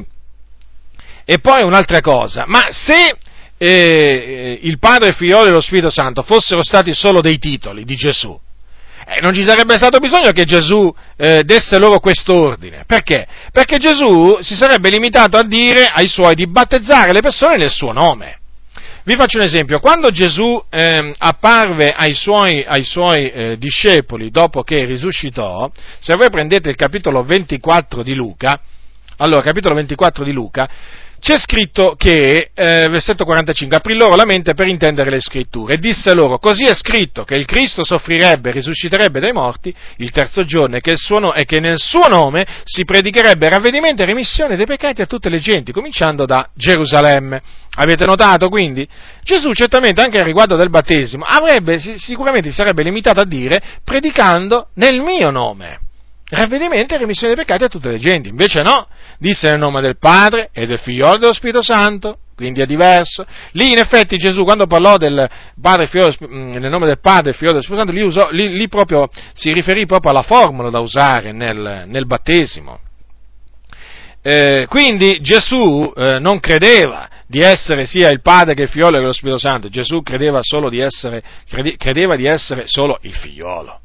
e 1.25 1.39
poi 1.39 1.63
un'altra 1.63 2.01
cosa, 2.01 2.43
ma 2.45 2.67
se 2.69 3.17
eh, 3.57 4.59
il 4.61 4.77
Padre, 4.77 5.09
il 5.09 5.15
Figliolo 5.15 5.47
e 5.47 5.51
lo 5.51 5.59
Spirito 5.59 5.89
Santo 5.89 6.21
fossero 6.21 6.61
stati 6.61 6.93
solo 6.93 7.19
dei 7.19 7.39
titoli 7.39 7.83
di 7.83 7.95
Gesù, 7.95 8.39
eh, 9.11 9.21
non 9.21 9.33
ci 9.33 9.43
sarebbe 9.43 9.75
stato 9.75 9.97
bisogno 9.97 10.29
che 10.29 10.43
Gesù 10.43 10.93
eh, 11.17 11.41
desse 11.43 11.79
loro 11.79 11.99
quest'ordine. 11.99 12.83
Perché? 12.85 13.25
Perché 13.51 13.77
Gesù 13.77 14.37
si 14.41 14.53
sarebbe 14.53 14.89
limitato 14.89 15.35
a 15.35 15.43
dire 15.43 15.89
ai 15.91 16.07
suoi 16.07 16.35
di 16.35 16.47
battezzare 16.47 17.11
le 17.11 17.21
persone 17.21 17.57
nel 17.57 17.71
suo 17.71 17.91
nome. 17.91 18.37
Vi 19.03 19.15
faccio 19.15 19.39
un 19.39 19.45
esempio, 19.45 19.79
quando 19.79 20.11
Gesù 20.11 20.63
eh, 20.69 21.11
apparve 21.17 21.91
ai 21.95 22.13
suoi, 22.13 22.63
ai 22.63 22.83
suoi 22.83 23.31
eh, 23.31 23.57
discepoli 23.57 24.29
dopo 24.29 24.61
che 24.61 24.85
risuscitò, 24.85 25.71
se 25.99 26.15
voi 26.15 26.29
prendete 26.29 26.69
il 26.69 26.75
capitolo 26.75 27.23
24 27.23 28.03
di 28.03 28.13
Luca, 28.13 28.59
allora 29.17 29.41
capitolo 29.41 29.73
24 29.73 30.23
di 30.23 30.31
Luca, 30.31 30.69
c'è 31.19 31.37
scritto 31.37 31.95
che, 31.97 32.51
eh, 32.53 32.87
versetto 32.89 33.25
45, 33.25 33.77
aprì 33.77 33.95
loro 33.95 34.15
la 34.15 34.25
mente 34.25 34.53
per 34.53 34.67
intendere 34.67 35.09
le 35.09 35.19
scritture 35.19 35.75
e 35.75 35.77
disse 35.77 36.13
loro, 36.13 36.39
così 36.39 36.63
è 36.63 36.73
scritto 36.73 37.23
che 37.23 37.35
il 37.35 37.45
Cristo 37.45 37.83
soffrirebbe, 37.83 38.51
risusciterebbe 38.51 39.19
dai 39.19 39.33
morti 39.33 39.73
il 39.97 40.11
terzo 40.11 40.43
giorno 40.43 40.77
e 40.77 40.81
che, 40.81 40.95
suo, 40.95 41.33
e 41.33 41.45
che 41.45 41.59
nel 41.59 41.77
suo 41.77 42.07
nome 42.07 42.45
si 42.63 42.85
predicherebbe 42.85 43.49
ravvedimento 43.49 44.03
e 44.03 44.05
remissione 44.05 44.55
dei 44.55 44.65
peccati 44.65 45.01
a 45.01 45.05
tutte 45.05 45.29
le 45.29 45.39
genti, 45.39 45.71
cominciando 45.71 46.25
da 46.25 46.49
Gerusalemme. 46.53 47.41
Avete 47.75 48.05
notato 48.05 48.49
quindi? 48.49 48.87
Gesù 49.23 49.51
certamente 49.51 50.01
anche 50.01 50.23
riguardo 50.23 50.55
del 50.55 50.69
battesimo 50.69 51.23
avrebbe, 51.25 51.79
sicuramente 51.97 52.49
si 52.49 52.55
sarebbe 52.55 52.83
limitato 52.83 53.21
a 53.21 53.25
dire 53.25 53.61
predicando 53.83 54.69
nel 54.75 55.01
mio 55.01 55.29
nome 55.29 55.87
ravvedimento 56.29 56.95
e 56.95 56.97
remissione 56.97 57.33
dei 57.33 57.43
peccati 57.43 57.63
a 57.63 57.67
tutte 57.67 57.89
le 57.89 57.97
genti. 57.97 58.29
Invece 58.29 58.61
no, 58.61 58.87
disse 59.17 59.49
nel 59.49 59.59
nome 59.59 59.81
del 59.81 59.97
Padre 59.97 60.49
e 60.53 60.65
del 60.67 60.79
Figlio 60.79 61.17
dello 61.17 61.33
Spirito 61.33 61.61
Santo, 61.61 62.19
quindi 62.35 62.61
è 62.61 62.65
diverso. 62.65 63.25
Lì 63.51 63.71
in 63.71 63.79
effetti 63.79 64.17
Gesù 64.17 64.43
quando 64.43 64.67
parlò 64.67 64.97
del 64.97 65.29
Padre, 65.59 65.87
Figlio, 65.87 66.13
mm, 66.25 66.51
nel 66.51 66.69
nome 66.69 66.85
del 66.85 66.99
Padre, 66.99 67.33
Figlio 67.33 67.49
e 67.49 67.53
dello 67.53 67.63
Spirito 67.63 67.85
Santo, 67.85 67.99
lì, 67.99 68.05
usò, 68.05 68.29
lì, 68.31 68.49
lì 68.55 68.67
proprio, 68.67 69.09
si 69.33 69.51
riferì 69.51 69.85
proprio 69.85 70.11
alla 70.11 70.23
formula 70.23 70.69
da 70.69 70.79
usare 70.79 71.31
nel, 71.31 71.83
nel 71.87 72.05
battesimo. 72.05 72.79
Eh, 74.21 74.65
quindi 74.67 75.17
Gesù 75.21 75.93
eh, 75.95 76.19
non 76.19 76.39
credeva 76.41 77.09
di 77.25 77.39
essere 77.39 77.85
sia 77.85 78.09
il 78.09 78.21
Padre 78.21 78.53
che 78.53 78.63
il 78.63 78.69
Figlio 78.69 78.89
che 78.89 78.99
lo 78.99 79.13
Spirito 79.13 79.37
Santo, 79.37 79.69
Gesù 79.69 80.01
credeva, 80.01 80.39
solo 80.41 80.69
di 80.69 80.79
essere, 80.79 81.21
credeva 81.77 82.15
di 82.15 82.27
essere 82.27 82.63
solo 82.65 82.97
il 83.01 83.13
Figliolo. 83.13 83.79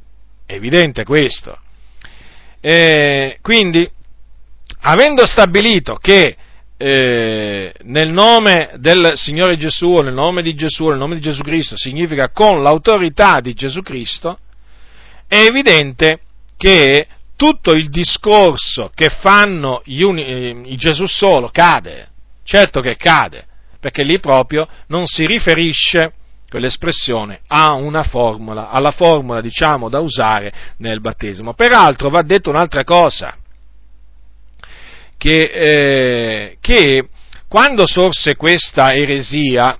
È 0.46 0.54
evidente 0.54 1.04
questo. 1.04 1.58
Eh, 2.66 3.40
quindi, 3.42 3.86
avendo 4.80 5.26
stabilito 5.26 5.96
che 5.96 6.34
eh, 6.78 7.74
nel 7.82 8.08
nome 8.10 8.70
del 8.76 9.12
Signore 9.16 9.58
Gesù, 9.58 9.98
nel 9.98 10.14
nome 10.14 10.40
di 10.40 10.54
Gesù, 10.54 10.88
nel 10.88 10.96
nome 10.96 11.16
di 11.16 11.20
Gesù 11.20 11.42
Cristo, 11.42 11.76
significa 11.76 12.30
con 12.30 12.62
l'autorità 12.62 13.40
di 13.40 13.52
Gesù 13.52 13.82
Cristo, 13.82 14.38
è 15.28 15.40
evidente 15.40 16.20
che 16.56 17.06
tutto 17.36 17.74
il 17.74 17.90
discorso 17.90 18.90
che 18.94 19.10
fanno 19.10 19.82
uni, 19.84 20.24
eh, 20.24 20.60
i 20.64 20.76
Gesù 20.76 21.04
solo 21.04 21.50
cade, 21.50 22.08
certo 22.44 22.80
che 22.80 22.96
cade, 22.96 23.44
perché 23.78 24.02
lì 24.04 24.18
proprio 24.20 24.66
non 24.86 25.06
si 25.06 25.26
riferisce 25.26 26.14
quell'espressione 26.54 27.40
ha 27.48 27.72
una 27.72 28.04
formula, 28.04 28.70
alla 28.70 28.92
formula 28.92 29.40
diciamo 29.40 29.88
da 29.88 29.98
usare 29.98 30.52
nel 30.76 31.00
battesimo. 31.00 31.52
Peraltro 31.52 32.10
va 32.10 32.22
detto 32.22 32.48
un'altra 32.50 32.84
cosa, 32.84 33.36
che, 35.18 35.50
eh, 35.52 36.56
che 36.60 37.08
quando 37.48 37.88
sorse 37.88 38.36
questa 38.36 38.94
eresia, 38.94 39.76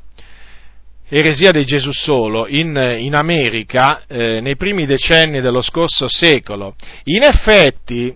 eresia 1.09 1.53
di 1.53 1.65
Gesù 1.65 1.93
solo 1.93 2.49
in, 2.49 2.97
in 2.99 3.15
America 3.15 4.03
eh, 4.09 4.41
nei 4.41 4.57
primi 4.57 4.85
decenni 4.85 5.41
dello 5.41 5.61
scorso 5.61 6.09
secolo, 6.09 6.75
in 7.05 7.23
effetti 7.23 8.13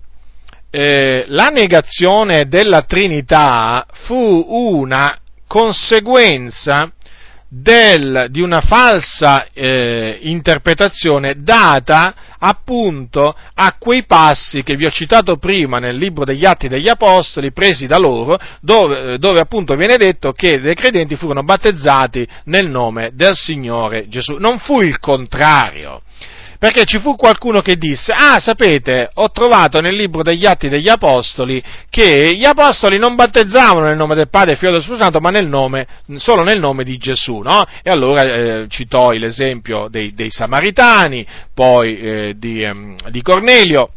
eh, 0.70 1.26
la 1.28 1.46
negazione 1.46 2.48
della 2.48 2.82
Trinità 2.82 3.86
fu 3.88 4.46
una 4.48 5.16
conseguenza 5.46 6.92
del, 7.48 8.26
di 8.30 8.42
una 8.42 8.60
falsa 8.60 9.46
eh, 9.54 10.18
interpretazione 10.22 11.36
data 11.38 12.14
appunto 12.38 13.34
a 13.54 13.76
quei 13.78 14.04
passi 14.04 14.62
che 14.62 14.76
vi 14.76 14.84
ho 14.84 14.90
citato 14.90 15.38
prima 15.38 15.78
nel 15.78 15.96
libro 15.96 16.24
degli 16.24 16.44
Atti 16.44 16.68
degli 16.68 16.88
Apostoli, 16.88 17.52
presi 17.52 17.86
da 17.86 17.96
loro, 17.96 18.38
dove, 18.60 19.18
dove 19.18 19.40
appunto 19.40 19.74
viene 19.74 19.96
detto 19.96 20.32
che 20.32 20.60
dei 20.60 20.74
credenti 20.74 21.16
furono 21.16 21.42
battezzati 21.42 22.26
nel 22.44 22.68
nome 22.68 23.10
del 23.14 23.34
Signore 23.34 24.08
Gesù. 24.08 24.36
Non 24.36 24.58
fu 24.58 24.82
il 24.82 24.98
contrario. 24.98 26.02
Perché 26.58 26.84
ci 26.84 26.98
fu 26.98 27.14
qualcuno 27.14 27.60
che 27.60 27.76
disse, 27.76 28.12
ah 28.12 28.40
sapete, 28.40 29.10
ho 29.14 29.30
trovato 29.30 29.80
nel 29.80 29.94
libro 29.94 30.24
degli 30.24 30.44
Atti 30.44 30.68
degli 30.68 30.88
Apostoli 30.88 31.62
che 31.88 32.34
gli 32.34 32.44
Apostoli 32.44 32.98
non 32.98 33.14
battezzavano 33.14 33.86
nel 33.86 33.96
nome 33.96 34.16
del 34.16 34.28
Padre, 34.28 34.56
Figlio 34.56 34.76
e 34.76 34.80
del 34.80 34.98
Santo, 34.98 35.20
ma 35.20 35.30
nel 35.30 35.46
nome, 35.46 35.86
solo 36.16 36.42
nel 36.42 36.58
nome 36.58 36.82
di 36.82 36.96
Gesù, 36.96 37.38
no? 37.38 37.64
E 37.82 37.90
allora 37.90 38.22
eh, 38.22 38.66
citò 38.68 39.12
l'esempio 39.12 39.86
dei, 39.88 40.12
dei 40.14 40.30
Samaritani, 40.30 41.24
poi 41.54 41.98
eh, 41.98 42.34
di, 42.36 42.62
ehm, 42.62 42.96
di 43.10 43.22
Cornelio, 43.22 43.90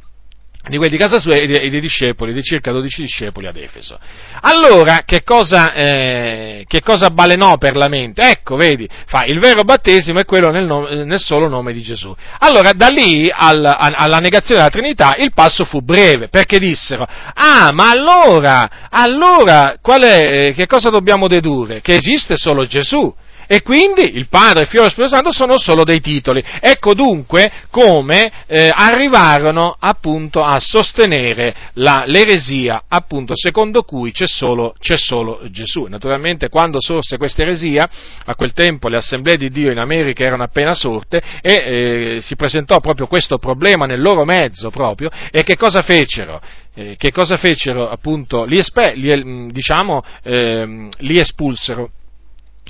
di 0.70 0.78
quelli 0.78 0.91
di 0.91 0.97
casa 0.97 1.20
sua 1.20 1.34
e 1.34 1.47
dei, 1.47 1.70
dei, 1.70 1.82
discepoli, 1.82 2.34
di 2.34 2.43
circa 2.43 2.72
12 2.72 3.01
discepoli 3.01 3.47
ad 3.47 3.55
Efeso. 3.55 3.97
Allora, 4.41 5.01
che 5.05 5.24
cosa, 5.24 5.74
eh, 5.74 6.66
che 6.68 6.82
cosa 6.82 7.09
balenò 7.09 7.57
per 7.57 7.76
la 7.76 7.88
mente? 7.88 8.22
Ecco, 8.22 8.55
vedi, 8.57 8.88
fa, 9.07 9.26
il 9.26 9.39
vero 9.39 9.64
battesimo 9.64 10.20
è 10.20 10.26
quello 10.26 10.49
nel, 10.49 10.66
nome, 10.66 11.03
nel 11.03 11.20
solo 11.20 11.47
nome 11.47 11.74
di 11.74 11.82
Gesù. 11.82 12.16
Allora, 12.39 12.74
da 12.74 12.89
lì 12.89 13.28
al, 13.34 13.66
alla 13.66 14.18
negazione 14.18 14.62
della 14.62 14.72
Trinità 14.72 15.16
il 15.18 15.32
passo 15.34 15.66
fu 15.66 15.82
breve, 15.82 16.28
perché 16.28 16.59
dissero, 16.59 17.07
ah, 17.34 17.72
ma 17.72 17.89
allora, 17.89 18.88
allora, 18.89 19.74
è, 19.82 20.47
eh, 20.47 20.53
che 20.53 20.68
cosa 20.68 20.89
dobbiamo 20.91 21.28
dedurre? 21.28 21.82
Che 21.82 21.95
esiste 21.95 22.36
solo 22.36 22.68
Gesù. 22.68 23.14
E 23.52 23.64
quindi 23.64 24.16
il 24.16 24.30
Padre, 24.30 24.62
il 24.62 24.68
Figlio 24.70 24.84
e 24.84 24.86
lo 24.86 24.91
Spirito 24.91 25.14
Santo 25.14 25.34
sono 25.34 25.58
solo 25.58 25.84
dei 25.84 25.99
titoli. 25.99 26.41
Ecco 26.62 26.93
dunque 26.93 27.52
come 27.70 28.32
eh, 28.47 28.72
arrivarono 28.74 29.76
appunto 29.78 30.41
a 30.41 30.58
sostenere 30.62 31.54
la, 31.74 32.06
l'eresia 32.08 32.84
appunto 32.88 33.34
secondo 33.36 33.84
cui 33.84 34.14
c'è 34.14 34.26
solo, 34.26 34.74
c'è 34.80 34.95
solo 34.95 35.41
Gesù. 35.49 35.88
Naturalmente 35.88 36.47
quando 36.47 36.80
sorse 36.80 37.18
questa 37.18 37.41
eresia, 37.41 37.89
a 38.24 38.36
quel 38.36 38.54
tempo 38.54 38.88
le 38.88 38.95
assemblee 38.95 39.36
di 39.36 39.49
Dio 39.49 39.70
in 39.70 39.80
America 39.80 40.24
erano 40.24 40.43
appena 40.43 40.74
sorte 40.74 41.22
e 41.41 41.54
eh, 41.54 42.20
si 42.22 42.38
presentò 42.38 42.80
proprio 42.80 43.08
questo 43.08 43.38
problema 43.38 43.86
nel 43.86 43.99
loro 43.99 44.24
mezzo 44.24 44.70
proprio 44.70 45.10
e 45.30 45.43
che 45.43 45.58
cosa 45.58 45.82
fecero? 45.82 46.39
Eh, 46.74 46.95
che 46.97 47.12
cosa 47.12 47.36
fecero 47.36 47.89
appunto? 47.89 48.45
Li, 48.45 48.60
espe- 48.60 48.93
li, 48.95 49.52
diciamo, 49.52 50.02
eh, 50.24 50.88
li 50.99 51.20
espulsero 51.20 51.89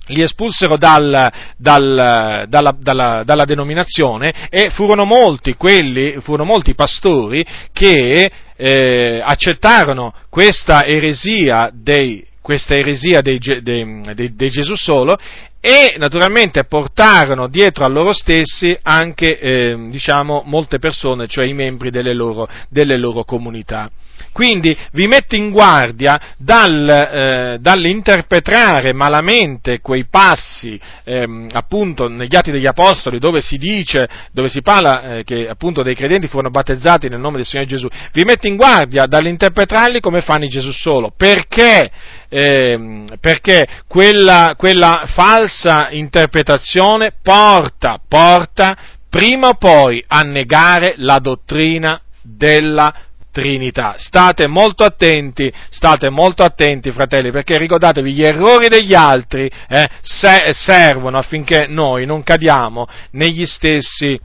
li 0.08 0.22
espulsero 0.22 0.78
dal, 0.78 1.32
dal, 1.58 2.46
dalla, 2.48 2.76
dalla, 2.78 3.24
dalla, 3.24 3.46
denominazione 3.46 4.48
e 4.50 4.70
furono 4.72 5.06
molti 5.06 5.56
quelli, 5.56 6.16
furono 6.20 6.46
molti 6.46 6.74
pastori 6.74 7.46
che 7.72 8.32
eh, 8.56 9.22
accettarono 9.24 10.14
questa 10.30 10.84
eresia 10.84 11.70
dei, 11.74 12.26
questa 12.42 12.76
eresia 12.76 13.22
dei, 13.22 13.40
dei, 13.40 14.02
dei, 14.14 14.36
dei 14.36 14.50
Gesù 14.50 14.76
solo 14.76 15.18
e 15.64 15.94
naturalmente 15.98 16.64
portarono 16.64 17.48
dietro 17.48 17.86
a 17.86 17.88
loro 17.88 18.14
stessi 18.14 18.76
anche 18.82 19.38
eh, 19.38 19.76
diciamo, 19.92 20.42
molte 20.46 20.80
persone, 20.80 21.28
cioè 21.28 21.46
i 21.46 21.54
membri 21.54 21.92
delle 21.92 22.14
loro, 22.14 22.50
delle 22.68 22.98
loro 22.98 23.24
comunità. 23.24 23.90
Quindi 24.32 24.78
vi 24.94 25.08
metto 25.08 25.36
in 25.36 25.52
guardia 25.52 26.20
dal, 26.38 26.90
eh, 26.90 27.58
dall'interpretare 27.60 28.94
malamente 28.94 29.80
quei 29.82 30.06
passi, 30.10 30.80
ehm, 31.04 31.50
appunto, 31.52 32.08
negli 32.08 32.36
Atti 32.36 32.52
degli 32.52 32.66
Apostoli, 32.66 33.20
dove 33.20 33.42
si 33.42 33.58
dice, 33.58 34.08
dove 34.32 34.50
si 34.50 34.62
parla 34.62 35.18
eh, 35.18 35.24
che 35.24 35.48
appunto 35.48 35.84
dei 35.84 35.96
credenti 35.96 36.28
furono 36.28 36.50
battezzati 36.50 37.10
nel 37.10 37.20
nome 37.20 37.38
del 37.38 37.46
Signore 37.46 37.68
Gesù. 37.68 37.88
Vi 38.14 38.24
metto 38.24 38.48
in 38.48 38.56
guardia 38.56 39.06
dall'interpretarli 39.06 40.00
come 40.00 40.22
fanno 40.22 40.46
i 40.46 40.50
Gesù 40.50 40.72
solo. 40.72 41.12
Perché? 41.16 41.92
Eh, 42.30 43.06
perché 43.20 43.68
quella, 43.88 44.56
quella 44.58 45.04
falsa 45.08 45.90
interpretazione 45.92 47.12
porta, 47.22 48.00
porta 48.08 48.78
prima 49.10 49.50
o 49.50 49.56
poi 49.56 50.02
a 50.08 50.22
negare 50.22 50.94
la 50.96 51.20
dottrina 51.20 52.00
della 52.22 52.94
Trinità. 53.32 53.96
State 53.98 54.48
molto 54.48 54.84
attenti, 54.84 55.52
state 55.70 56.10
molto 56.10 56.44
attenti, 56.44 56.92
fratelli, 56.92 57.32
perché 57.32 57.58
ricordatevi, 57.58 58.12
gli 58.12 58.24
errori 58.24 58.68
degli 58.68 58.94
altri 58.94 59.50
eh, 59.70 59.90
servono 60.02 61.18
affinché 61.18 61.66
noi 61.68 62.06
non 62.06 62.24
cadiamo 62.24 62.88
negli 63.12 63.46
stessi, 63.46 64.20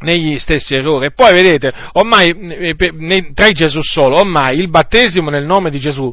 negli 0.00 0.38
stessi 0.38 0.76
errori. 0.76 1.06
E 1.06 1.10
poi 1.12 1.32
vedete, 1.32 1.72
ormai 1.92 2.30
eh, 2.30 3.32
tra 3.34 3.46
i 3.46 3.52
Gesù 3.52 3.80
solo, 3.80 4.20
ormai 4.20 4.58
il 4.58 4.68
battesimo 4.68 5.30
nel 5.30 5.44
nome 5.44 5.70
di 5.70 5.78
Gesù 5.78 6.12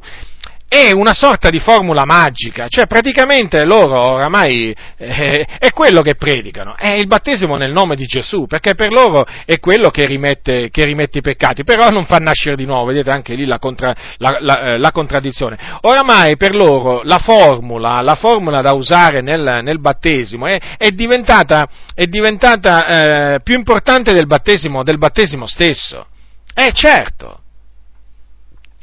è 0.75 0.91
una 0.91 1.13
sorta 1.13 1.49
di 1.49 1.59
formula 1.59 2.03
magica, 2.05 2.67
cioè 2.67 2.85
praticamente 2.85 3.63
loro 3.63 3.97
oramai 3.97 4.75
eh, 4.97 5.47
è 5.57 5.69
quello 5.71 6.01
che 6.01 6.15
predicano, 6.15 6.75
è 6.75 6.89
il 6.89 7.07
battesimo 7.07 7.55
nel 7.55 7.71
nome 7.71 7.95
di 7.95 8.05
Gesù, 8.05 8.45
perché 8.45 8.75
per 8.75 8.91
loro 8.91 9.25
è 9.45 9.59
quello 9.59 9.89
che 9.89 10.05
rimette, 10.05 10.69
che 10.69 10.83
rimette 10.83 11.19
i 11.19 11.21
peccati, 11.21 11.63
però 11.63 11.89
non 11.89 12.05
fa 12.05 12.17
nascere 12.17 12.57
di 12.57 12.65
nuovo, 12.65 12.87
vedete 12.87 13.09
anche 13.09 13.35
lì 13.35 13.45
la, 13.45 13.57
contra, 13.57 13.95
la, 14.17 14.37
la, 14.39 14.59
eh, 14.59 14.77
la 14.77 14.91
contraddizione. 14.91 15.57
Oramai 15.81 16.35
per 16.35 16.53
loro 16.53 17.01
la 17.03 17.19
formula, 17.19 18.01
la 18.01 18.15
formula 18.15 18.61
da 18.61 18.73
usare 18.73 19.21
nel, 19.21 19.61
nel 19.63 19.79
battesimo 19.79 20.47
è, 20.47 20.59
è, 20.77 20.89
diventata, 20.89 21.67
è 21.93 22.05
diventata 22.05 23.33
eh, 23.33 23.39
più 23.41 23.55
importante 23.55 24.11
del 24.13 24.27
battesimo, 24.27 24.83
del 24.83 24.97
battesimo 24.97 25.47
stesso. 25.47 26.07
Eh 26.53 26.71
certo, 26.73 27.39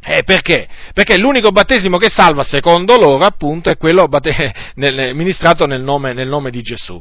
eh, 0.05 0.25
perché? 0.25 0.67
Perché 0.93 1.17
l'unico 1.17 1.51
battesimo 1.51 1.97
che 1.97 2.09
salva, 2.09 2.43
secondo 2.43 2.97
loro, 2.97 3.25
appunto, 3.25 3.71
è 3.71 3.77
quello 3.77 4.09
nel, 4.75 5.15
ministrato 5.15 5.65
nel 5.67 5.83
nome, 5.83 6.13
nel 6.13 6.29
nome, 6.29 6.51
di 6.51 6.61
Gesù. 6.61 7.01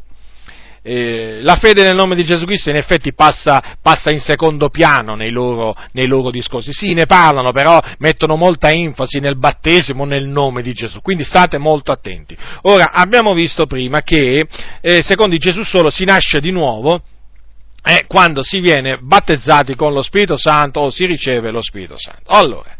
Eh, 0.83 1.39
la 1.41 1.57
fede 1.57 1.83
nel 1.83 1.95
nome 1.95 2.15
di 2.15 2.23
Gesù 2.23 2.45
Cristo 2.45 2.71
in 2.71 2.75
effetti 2.75 3.13
passa, 3.13 3.77
passa 3.81 4.09
in 4.09 4.19
secondo 4.19 4.69
piano 4.69 5.15
nei 5.15 5.31
loro, 5.31 5.75
nei 5.93 6.05
loro, 6.05 6.29
discorsi. 6.29 6.73
Sì, 6.73 6.93
ne 6.93 7.07
parlano, 7.07 7.51
però 7.51 7.79
mettono 7.97 8.35
molta 8.35 8.71
enfasi 8.71 9.19
nel 9.19 9.37
battesimo 9.37 10.05
nel 10.05 10.27
nome 10.27 10.61
di 10.61 10.73
Gesù. 10.73 11.01
Quindi 11.01 11.23
state 11.23 11.57
molto 11.57 11.91
attenti. 11.91 12.37
Ora, 12.63 12.91
abbiamo 12.91 13.33
visto 13.33 13.65
prima 13.65 14.03
che, 14.03 14.47
eh, 14.79 15.01
secondo 15.01 15.35
Gesù 15.37 15.63
solo, 15.63 15.89
si 15.89 16.05
nasce 16.05 16.39
di 16.39 16.51
nuovo 16.51 17.01
eh, 17.83 18.05
quando 18.07 18.43
si 18.43 18.59
viene 18.59 18.99
battezzati 18.99 19.75
con 19.75 19.91
lo 19.91 20.03
Spirito 20.03 20.37
Santo 20.37 20.81
o 20.81 20.91
si 20.91 21.05
riceve 21.05 21.49
lo 21.49 21.63
Spirito 21.63 21.95
Santo. 21.97 22.31
Allora, 22.31 22.75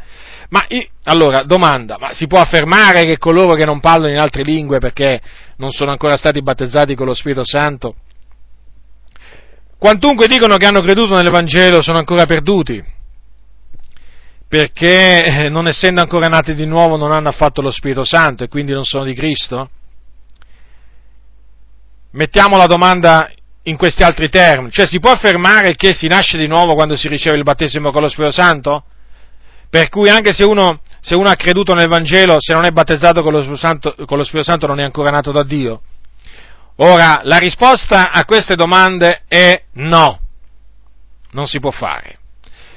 ma 0.52 0.68
allora, 1.04 1.44
domanda, 1.44 1.96
ma 1.98 2.14
si 2.14 2.28
può 2.28 2.40
affermare 2.40 3.06
che 3.06 3.18
coloro 3.18 3.56
che 3.56 3.64
non 3.64 3.80
parlano 3.80 4.12
in 4.12 4.20
altre 4.20 4.44
lingue 4.44 4.80
perché 4.80 5.22
non 5.58 5.72
sono 5.72 5.92
ancora 5.92 6.18
stati 6.18 6.42
battezzati 6.42 6.94
con 6.94 7.06
lo 7.06 7.14
Spirito 7.14 7.46
Santo, 7.46 7.96
quantunque 9.78 10.28
dicono 10.28 10.58
che 10.58 10.66
hanno 10.66 10.82
creduto 10.82 11.16
nell'Evangelo, 11.16 11.82
sono 11.82 12.00
ancora 12.00 12.26
perduti? 12.26 12.84
Perché 14.50 15.24
eh, 15.24 15.50
non 15.50 15.70
essendo 15.70 16.02
ancora 16.02 16.28
nati 16.28 16.54
di 16.54 16.66
nuovo 16.66 16.98
non 16.98 17.14
hanno 17.14 17.30
affatto 17.30 17.62
lo 17.62 17.72
Spirito 17.72 18.04
Santo 18.04 18.44
e 18.44 18.50
quindi 18.50 18.74
non 18.74 18.84
sono 18.84 19.06
di 19.06 19.14
Cristo? 19.14 19.70
Mettiamo 22.12 22.58
la 22.58 22.66
domanda 22.66 23.32
in 23.64 23.78
questi 23.78 24.04
altri 24.04 24.28
termini, 24.28 24.70
cioè 24.72 24.86
si 24.86 25.00
può 25.00 25.12
affermare 25.12 25.76
che 25.76 25.94
si 25.94 26.08
nasce 26.08 26.38
di 26.38 26.48
nuovo 26.48 26.74
quando 26.74 26.98
si 26.98 27.08
riceve 27.08 27.38
il 27.38 27.44
battesimo 27.44 27.92
con 27.92 28.02
lo 28.02 28.10
Spirito 28.10 28.34
Santo? 28.34 28.84
Per 29.72 29.88
cui 29.88 30.10
anche 30.10 30.34
se 30.34 30.44
uno, 30.44 30.82
se 31.00 31.16
uno 31.16 31.30
ha 31.30 31.36
creduto 31.36 31.74
nel 31.74 31.88
Vangelo, 31.88 32.36
se 32.40 32.52
non 32.52 32.66
è 32.66 32.72
battezzato 32.72 33.24
con 33.24 33.32
lo, 33.32 33.40
Spirito 33.40 33.66
Santo, 33.66 33.96
lo 33.98 34.24
Spirito 34.26 34.52
Santo 34.52 34.68
non 34.68 34.82
è 34.82 34.84
ancora 34.84 35.12
nato 35.12 35.32
da 35.32 35.44
Dio? 35.44 35.82
Ora, 36.76 37.22
la 37.24 37.38
risposta 37.38 38.12
a 38.12 38.26
queste 38.26 38.56
domande 38.56 39.22
è 39.30 39.64
no, 39.76 40.20
non 41.32 41.46
si 41.46 41.62
può 41.62 41.72
fare. 41.72 42.20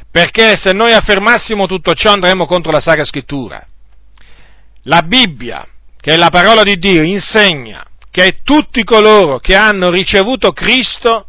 Perché 0.09 0.57
se 0.57 0.73
noi 0.73 0.93
affermassimo 0.93 1.67
tutto 1.67 1.95
ciò 1.95 2.13
andremo 2.13 2.47
contro 2.47 2.71
la 2.71 2.79
Sacra 2.79 3.05
Scrittura. 3.05 3.67
La 4.85 5.03
Bibbia, 5.03 5.67
che 6.01 6.13
è 6.13 6.17
la 6.17 6.31
parola 6.31 6.63
di 6.63 6.77
Dio, 6.77 7.03
insegna 7.03 7.85
che 8.09 8.39
tutti 8.45 8.85
coloro 8.85 9.41
che 9.41 9.57
hanno 9.57 9.91
ricevuto 9.91 10.53
Cristo 10.53 11.27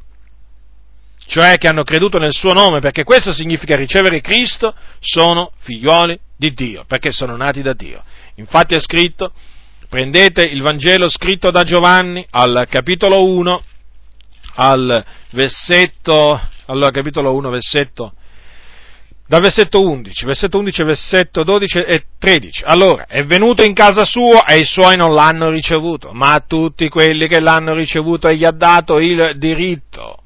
cioè 1.27 1.57
che 1.57 1.67
hanno 1.67 1.83
creduto 1.83 2.17
nel 2.17 2.33
suo 2.33 2.51
nome, 2.53 2.79
perché 2.79 3.03
questo 3.03 3.33
significa 3.33 3.75
ricevere 3.75 4.21
Cristo, 4.21 4.73
sono 4.99 5.51
figlioli 5.59 6.17
di 6.37 6.53
Dio, 6.53 6.83
perché 6.87 7.11
sono 7.11 7.35
nati 7.35 7.61
da 7.61 7.73
Dio. 7.73 8.03
Infatti 8.35 8.75
è 8.75 8.79
scritto, 8.79 9.31
prendete 9.89 10.43
il 10.43 10.61
Vangelo 10.61 11.09
scritto 11.09 11.51
da 11.51 11.63
Giovanni 11.63 12.25
al 12.31 12.67
capitolo 12.69 13.23
1, 13.25 13.63
al 14.55 15.03
versetto, 15.31 16.39
allora 16.67 16.91
capitolo 16.91 17.33
1, 17.33 17.49
versetto, 17.49 18.13
dal 19.27 19.41
versetto 19.41 19.81
11, 19.81 20.25
versetto 20.25 20.59
11, 20.59 20.83
versetto 20.83 21.43
12 21.43 21.79
e 21.79 22.03
13. 22.19 22.63
Allora, 22.65 23.07
è 23.07 23.23
venuto 23.23 23.63
in 23.63 23.73
casa 23.73 24.03
sua 24.03 24.45
e 24.45 24.59
i 24.59 24.65
suoi 24.65 24.95
non 24.95 25.15
l'hanno 25.15 25.49
ricevuto, 25.49 26.11
ma 26.13 26.33
a 26.33 26.43
tutti 26.45 26.87
quelli 26.89 27.27
che 27.27 27.39
l'hanno 27.39 27.73
ricevuto 27.73 28.27
egli 28.27 28.45
ha 28.45 28.51
dato 28.51 28.99
il 28.99 29.33
diritto 29.37 30.19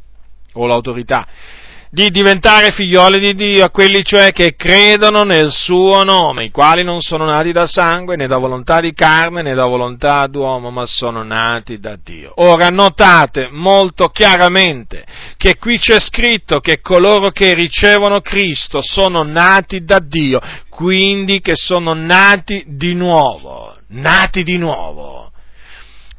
o 0.54 0.66
l'autorità 0.66 1.28
di 1.92 2.10
diventare 2.12 2.72
figlioli 2.72 3.20
di 3.20 3.34
Dio, 3.34 3.66
a 3.66 3.72
quelli 3.72 4.04
cioè 4.04 4.32
che 4.32 4.54
credono 4.56 5.24
nel 5.24 5.50
suo 5.50 6.04
nome, 6.04 6.46
i 6.46 6.52
quali 6.52 6.84
non 6.84 7.02
sono 7.02 7.26
nati 7.26 7.52
da 7.52 7.66
sangue, 7.66 8.16
né 8.16 8.28
da 8.28 8.38
volontà 8.38 8.80
di 8.80 8.94
carne, 8.94 9.42
né 9.42 9.56
da 9.56 9.66
volontà 9.66 10.28
d'uomo, 10.28 10.70
ma 10.70 10.86
sono 10.86 11.24
nati 11.24 11.80
da 11.80 11.98
Dio. 12.02 12.32
Ora 12.36 12.68
notate 12.68 13.50
molto 13.52 14.10
chiaramente 14.10 15.04
che 15.36 15.58
qui 15.58 15.80
c'è 15.80 16.00
scritto 16.00 16.60
che 16.60 16.80
coloro 16.80 17.32
che 17.32 17.56
ricevono 17.56 18.22
Cristo 18.22 18.82
sono 18.84 19.24
nati 19.24 19.84
da 19.84 20.00
Dio, 20.00 20.40
quindi 20.70 21.42
che 21.42 21.54
sono 21.56 21.94
nati 21.94 22.64
di 22.68 22.94
nuovo, 22.94 23.74
nati 23.88 24.44
di 24.44 24.58
nuovo. 24.58 25.32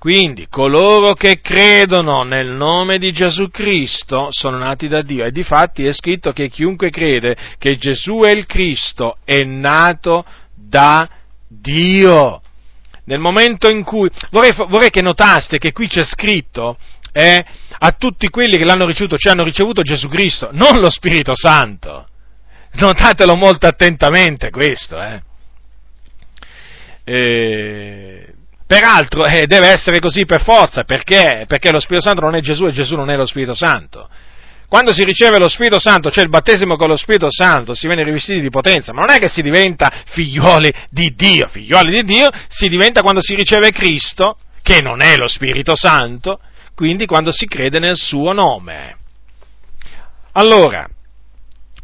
Quindi 0.00 0.46
coloro 0.48 1.12
che 1.12 1.42
credono 1.42 2.22
nel 2.22 2.54
nome 2.54 2.96
di 2.96 3.12
Gesù 3.12 3.50
Cristo 3.50 4.28
sono 4.30 4.56
nati 4.56 4.88
da 4.88 5.02
Dio 5.02 5.26
e 5.26 5.30
difatti 5.30 5.84
è 5.84 5.92
scritto 5.92 6.32
che 6.32 6.48
chiunque 6.48 6.88
crede 6.88 7.36
che 7.58 7.76
Gesù 7.76 8.22
è 8.22 8.30
il 8.30 8.46
Cristo 8.46 9.18
è 9.26 9.44
nato 9.44 10.24
da 10.54 11.06
Dio. 11.46 12.40
Nel 13.04 13.18
momento 13.18 13.68
in 13.68 13.84
cui 13.84 14.08
vorrei, 14.30 14.54
vorrei 14.68 14.88
che 14.88 15.02
notaste 15.02 15.58
che 15.58 15.72
qui 15.72 15.86
c'è 15.86 16.04
scritto 16.04 16.78
eh, 17.12 17.44
a 17.80 17.90
tutti 17.92 18.30
quelli 18.30 18.56
che 18.56 18.64
l'hanno 18.64 18.86
ricevuto, 18.86 19.18
cioè 19.18 19.34
hanno 19.34 19.44
ricevuto 19.44 19.82
Gesù 19.82 20.08
Cristo, 20.08 20.48
non 20.52 20.80
lo 20.80 20.88
Spirito 20.88 21.36
Santo. 21.36 22.08
Notatelo 22.72 23.36
molto 23.36 23.66
attentamente 23.66 24.48
questo, 24.48 24.98
eh. 24.98 25.22
E 27.04 28.29
Peraltro 28.70 29.26
eh, 29.26 29.48
deve 29.48 29.66
essere 29.66 29.98
così 29.98 30.24
per 30.24 30.44
forza, 30.44 30.84
perché? 30.84 31.44
Perché 31.48 31.72
lo 31.72 31.80
Spirito 31.80 32.06
Santo 32.06 32.20
non 32.20 32.36
è 32.36 32.40
Gesù 32.40 32.66
e 32.66 32.72
Gesù 32.72 32.94
non 32.94 33.10
è 33.10 33.16
lo 33.16 33.26
Spirito 33.26 33.52
Santo. 33.52 34.08
Quando 34.68 34.92
si 34.92 35.02
riceve 35.02 35.40
lo 35.40 35.48
Spirito 35.48 35.80
Santo, 35.80 36.08
cioè 36.08 36.22
il 36.22 36.30
battesimo 36.30 36.76
con 36.76 36.86
lo 36.86 36.96
Spirito 36.96 37.26
Santo, 37.30 37.74
si 37.74 37.88
viene 37.88 38.04
rivestiti 38.04 38.40
di 38.40 38.48
potenza, 38.48 38.92
ma 38.92 39.00
non 39.00 39.10
è 39.10 39.18
che 39.18 39.28
si 39.28 39.42
diventa 39.42 39.90
figlioli 40.10 40.72
di 40.88 41.12
Dio, 41.16 41.48
figlioli 41.48 41.90
di 41.90 42.04
Dio 42.04 42.28
si 42.46 42.68
diventa 42.68 43.02
quando 43.02 43.20
si 43.20 43.34
riceve 43.34 43.72
Cristo, 43.72 44.36
che 44.62 44.80
non 44.80 45.00
è 45.00 45.16
lo 45.16 45.26
Spirito 45.26 45.74
Santo, 45.74 46.38
quindi 46.76 47.06
quando 47.06 47.32
si 47.32 47.46
crede 47.46 47.80
nel 47.80 47.96
suo 47.96 48.32
nome. 48.32 48.96
Allora, 50.34 50.88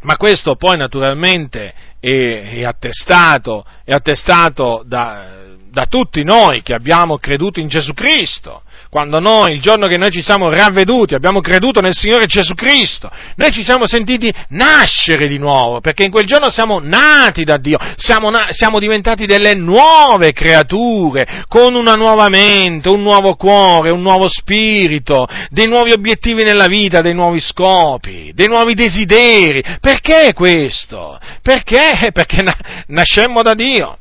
ma 0.02 0.16
questo 0.16 0.54
poi 0.54 0.76
naturalmente 0.76 1.74
è, 1.98 2.48
è 2.48 2.62
attestato, 2.62 3.64
è 3.82 3.92
attestato 3.92 4.84
da, 4.86 5.45
da 5.76 5.84
tutti 5.84 6.24
noi 6.24 6.62
che 6.62 6.72
abbiamo 6.72 7.18
creduto 7.18 7.60
in 7.60 7.68
Gesù 7.68 7.92
Cristo. 7.92 8.62
quando 8.88 9.18
noi, 9.18 9.52
il 9.52 9.60
giorno 9.60 9.88
che 9.88 9.98
noi 9.98 10.10
ci 10.10 10.22
siamo 10.22 10.48
ravveduti, 10.48 11.14
abbiamo 11.14 11.42
creduto 11.42 11.80
nel 11.80 11.92
Signore 11.92 12.24
Gesù 12.24 12.54
Cristo, 12.54 13.10
noi 13.34 13.50
ci 13.50 13.62
siamo 13.62 13.86
sentiti 13.86 14.32
nascere 14.50 15.28
di 15.28 15.36
nuovo, 15.36 15.80
perché 15.80 16.04
in 16.04 16.10
quel 16.10 16.24
giorno 16.24 16.48
siamo 16.48 16.78
nati 16.80 17.44
da 17.44 17.58
Dio, 17.58 17.76
siamo, 17.96 18.30
na- 18.30 18.46
siamo 18.52 18.78
diventati 18.78 19.26
delle 19.26 19.52
nuove 19.52 20.32
creature, 20.32 21.44
con 21.46 21.74
una 21.74 21.92
nuova 21.92 22.30
mente, 22.30 22.88
un 22.88 23.02
nuovo 23.02 23.34
cuore, 23.34 23.90
un 23.90 24.00
nuovo 24.00 24.28
spirito, 24.30 25.26
dei 25.50 25.66
nuovi 25.66 25.92
obiettivi 25.92 26.42
nella 26.42 26.68
vita, 26.68 27.02
dei 27.02 27.12
nuovi 27.12 27.40
scopi, 27.40 28.32
dei 28.34 28.46
nuovi 28.46 28.72
desideri. 28.72 29.62
Perché 29.78 30.32
questo? 30.32 31.18
Perché? 31.42 32.12
Perché 32.14 32.40
na- 32.40 32.56
nascemmo 32.86 33.42
da 33.42 33.52
Dio 33.52 33.98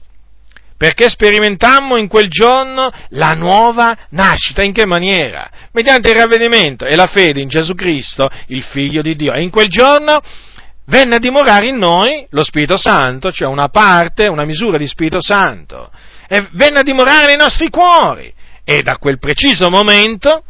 perché 0.78 1.10
sperimentammo 1.10 1.98
in 1.98 2.08
quel 2.08 2.28
giorno 2.30 2.92
la 3.10 3.34
nuova 3.34 3.96
nascita. 4.10 4.62
In 4.62 4.74
che 4.74 4.86
maniera? 4.86 5.50
Mediante 5.72 6.10
il 6.10 6.16
ravvedimento 6.16 6.86
e 6.86 6.96
la 6.96 7.08
fede 7.08 7.42
in 7.42 7.48
Gesù 7.48 7.74
Cristo, 7.76 8.30
il 8.48 8.64
Figlio 8.64 9.02
di 9.02 9.16
Dio. 9.16 9.34
E 9.34 9.42
in 9.42 9.50
quel 9.50 9.70
giorno 9.70 10.20
venne 10.86 11.16
a 11.16 11.20
dimorare 11.20 11.68
in 11.68 11.78
noi 11.78 12.26
lo 12.30 12.44
Spirito 12.44 12.78
Santo, 12.78 13.32
cioè 13.32 13.48
una 13.48 13.70
parte, 13.70 14.28
una 14.28 14.46
misura 14.46 14.78
di 14.78 14.88
Spirito 14.88 15.22
Santo, 15.22 15.90
e 16.28 16.48
venne 16.52 16.80
a 16.80 16.84
dimorare 16.84 17.28
nei 17.28 17.38
nostri 17.38 17.70
cuori. 17.70 18.34
E 18.64 18.82
da 18.82 18.98
quel 18.98 19.20
preciso 19.20 19.70
momento, 19.70 20.44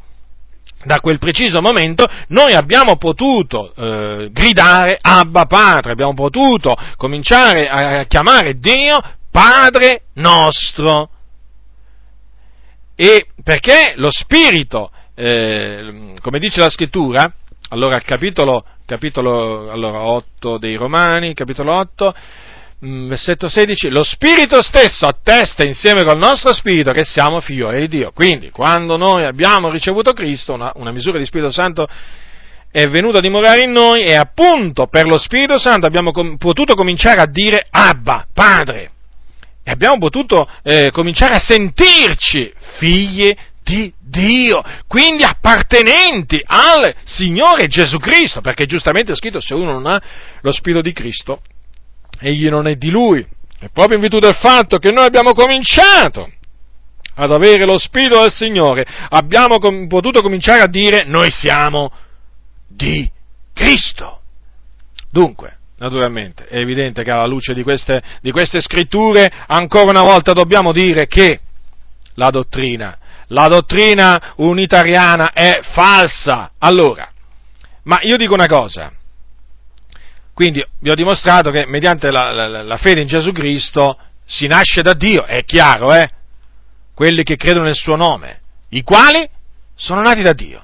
da 0.85 0.99
quel 1.01 1.19
preciso 1.19 1.61
momento 1.61 2.05
noi 2.29 2.53
abbiamo 2.53 2.95
potuto 2.95 3.73
eh, 3.75 4.29
gridare 4.31 4.97
Abba 4.99 5.45
Padre, 5.45 5.91
abbiamo 5.91 6.13
potuto 6.13 6.75
cominciare 6.95 7.67
a 7.67 8.05
chiamare 8.05 8.53
Dio 8.53 8.99
Padre 9.35 10.03
nostro. 10.13 11.09
E 12.95 13.25
perché 13.43 13.91
lo 13.97 14.09
Spirito, 14.09 14.89
eh, 15.13 16.13
come 16.21 16.39
dice 16.39 16.61
la 16.61 16.69
scrittura, 16.69 17.29
allora 17.71 17.95
al 17.95 18.05
capitolo, 18.05 18.63
capitolo 18.85 19.69
allora, 19.69 20.03
8 20.03 20.57
dei 20.57 20.75
Romani, 20.75 21.33
capitolo 21.33 21.73
8, 21.73 22.15
mm, 22.85 23.07
versetto 23.09 23.49
16, 23.49 23.89
lo 23.89 24.03
Spirito 24.03 24.63
stesso 24.63 25.05
attesta 25.05 25.65
insieme 25.65 26.05
col 26.05 26.17
nostro 26.17 26.53
Spirito 26.53 26.93
che 26.93 27.03
siamo 27.03 27.41
figlioli 27.41 27.81
di 27.81 27.87
Dio. 27.89 28.11
Quindi, 28.13 28.51
quando 28.51 28.95
noi 28.95 29.25
abbiamo 29.25 29.69
ricevuto 29.69 30.13
Cristo, 30.13 30.53
una, 30.53 30.71
una 30.75 30.93
misura 30.93 31.17
di 31.17 31.25
Spirito 31.25 31.51
Santo 31.51 31.85
è 32.71 32.87
venuta 32.87 33.17
a 33.17 33.21
dimorare 33.21 33.63
in 33.63 33.73
noi 33.73 34.03
e 34.03 34.15
appunto 34.15 34.87
per 34.87 35.05
lo 35.07 35.17
Spirito 35.17 35.59
Santo 35.59 35.85
abbiamo 35.85 36.11
com- 36.11 36.37
potuto 36.37 36.73
cominciare 36.73 37.19
a 37.19 37.27
dire 37.27 37.65
Abba, 37.69 38.25
Padre 38.33 38.91
e 39.67 39.71
abbiamo 39.71 39.97
potuto 39.97 40.47
eh, 40.61 40.91
cominciare 40.91 41.33
a 41.33 41.39
sentirci 41.39 42.53
figli 42.77 43.35
di 43.63 43.91
Dio, 43.99 44.63
quindi 44.85 45.23
appartenenti 45.23 46.39
al 46.45 46.93
Signore 47.03 47.65
Gesù 47.65 47.97
Cristo, 47.97 48.41
perché 48.41 48.67
giustamente 48.67 49.11
è 49.11 49.15
scritto 49.15 49.41
se 49.41 49.55
uno 49.55 49.71
non 49.71 49.87
ha 49.87 49.99
lo 50.41 50.51
Spirito 50.51 50.83
di 50.83 50.93
Cristo, 50.93 51.41
egli 52.19 52.47
non 52.47 52.67
è 52.67 52.75
di 52.75 52.91
Lui. 52.91 53.25
E 53.59 53.69
proprio 53.73 53.95
in 53.95 54.01
virtù 54.01 54.19
del 54.19 54.35
fatto 54.35 54.77
che 54.77 54.91
noi 54.91 55.05
abbiamo 55.05 55.31
cominciato 55.33 56.31
ad 57.15 57.31
avere 57.31 57.65
lo 57.65 57.79
Spirito 57.79 58.21
del 58.21 58.31
Signore, 58.31 58.85
abbiamo 59.09 59.57
com- 59.57 59.87
potuto 59.87 60.21
cominciare 60.21 60.61
a 60.61 60.67
dire 60.67 61.05
noi 61.05 61.31
siamo 61.31 61.91
di 62.67 63.09
Cristo. 63.51 64.21
Dunque, 65.09 65.57
naturalmente, 65.77 66.47
è 66.47 66.57
evidente 66.57 67.03
che 67.03 67.11
alla 67.11 67.25
luce 67.25 67.53
di 67.53 67.63
queste, 67.63 68.01
di 68.21 68.31
queste 68.31 68.61
scritture 68.61 69.31
ancora 69.47 69.89
una 69.89 70.03
volta 70.03 70.33
dobbiamo 70.33 70.71
dire 70.71 71.07
che 71.07 71.39
la 72.15 72.29
dottrina, 72.29 72.97
la 73.27 73.47
dottrina 73.47 74.33
unitariana 74.37 75.31
è 75.33 75.59
falsa. 75.61 76.51
Allora, 76.59 77.09
ma 77.83 77.99
io 78.01 78.17
dico 78.17 78.33
una 78.33 78.47
cosa, 78.47 78.91
quindi 80.33 80.65
vi 80.79 80.89
ho 80.89 80.95
dimostrato 80.95 81.51
che 81.51 81.65
mediante 81.65 82.11
la, 82.11 82.31
la, 82.31 82.63
la, 82.63 82.77
fede 82.77 83.01
in 83.01 83.07
Gesù 83.07 83.31
Cristo 83.31 83.97
si 84.25 84.47
nasce 84.47 84.81
da 84.81 84.93
Dio, 84.93 85.23
è 85.23 85.43
chiaro, 85.45 85.93
eh? 85.93 86.09
Quelli 86.93 87.23
che 87.23 87.35
credono 87.35 87.65
nel 87.65 87.75
suo 87.75 87.95
nome, 87.95 88.41
i 88.69 88.83
quali 88.83 89.27
sono 89.75 90.01
nati 90.01 90.21
da 90.21 90.33
Dio. 90.33 90.63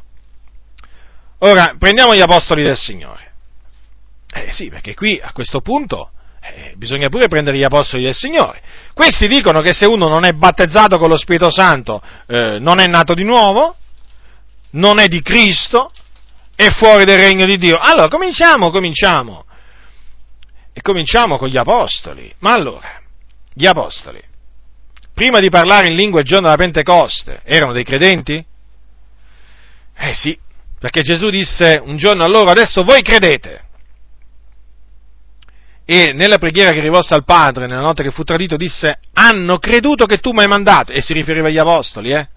Ora, 1.39 1.75
prendiamo 1.77 2.15
gli 2.15 2.21
apostoli 2.21 2.63
del 2.63 2.77
Signore. 2.77 3.30
Eh 4.33 4.53
sì, 4.53 4.69
perché 4.69 4.93
qui 4.93 5.19
a 5.21 5.31
questo 5.33 5.59
punto 5.59 6.11
eh, 6.41 6.73
bisogna 6.75 7.09
pure 7.09 7.27
prendere 7.27 7.57
gli 7.57 7.63
apostoli 7.63 8.03
del 8.03 8.15
Signore. 8.15 8.61
Questi 8.93 9.27
dicono 9.27 9.61
che 9.61 9.73
se 9.73 9.85
uno 9.85 10.07
non 10.07 10.23
è 10.23 10.31
battezzato 10.31 10.97
con 10.97 11.09
lo 11.09 11.17
Spirito 11.17 11.51
Santo 11.51 12.01
eh, 12.27 12.57
non 12.59 12.79
è 12.79 12.87
nato 12.87 13.13
di 13.13 13.23
nuovo, 13.23 13.75
non 14.71 14.99
è 14.99 15.07
di 15.07 15.21
Cristo, 15.21 15.91
è 16.55 16.69
fuori 16.69 17.03
del 17.03 17.19
regno 17.19 17.45
di 17.45 17.57
Dio. 17.57 17.77
Allora 17.77 18.07
cominciamo, 18.07 18.71
cominciamo. 18.71 19.45
E 20.73 20.81
cominciamo 20.81 21.37
con 21.37 21.49
gli 21.49 21.57
apostoli. 21.57 22.33
Ma 22.39 22.53
allora, 22.53 23.01
gli 23.53 23.67
apostoli, 23.67 24.21
prima 25.13 25.39
di 25.39 25.49
parlare 25.49 25.89
in 25.89 25.95
lingua 25.95 26.21
il 26.21 26.25
giorno 26.25 26.45
della 26.45 26.57
Pentecoste, 26.57 27.41
erano 27.43 27.73
dei 27.73 27.83
credenti? 27.83 28.43
Eh 29.93 30.13
sì, 30.13 30.37
perché 30.79 31.01
Gesù 31.01 31.29
disse 31.29 31.79
un 31.83 31.97
giorno 31.97 32.23
a 32.23 32.27
loro, 32.27 32.49
adesso 32.49 32.83
voi 32.83 33.01
credete 33.01 33.69
e 35.93 36.13
nella 36.13 36.37
preghiera 36.37 36.71
che 36.71 36.79
rivolse 36.79 37.13
al 37.13 37.25
Padre, 37.25 37.67
nella 37.67 37.81
notte 37.81 38.01
che 38.01 38.11
fu 38.11 38.23
tradito, 38.23 38.55
disse, 38.55 38.99
hanno 39.11 39.57
creduto 39.57 40.05
che 40.05 40.19
tu 40.19 40.31
mi 40.31 40.39
hai 40.39 40.47
mandato, 40.47 40.93
e 40.93 41.01
si 41.01 41.11
riferiva 41.11 41.49
agli 41.49 41.57
apostoli, 41.57 42.13
eh? 42.13 42.29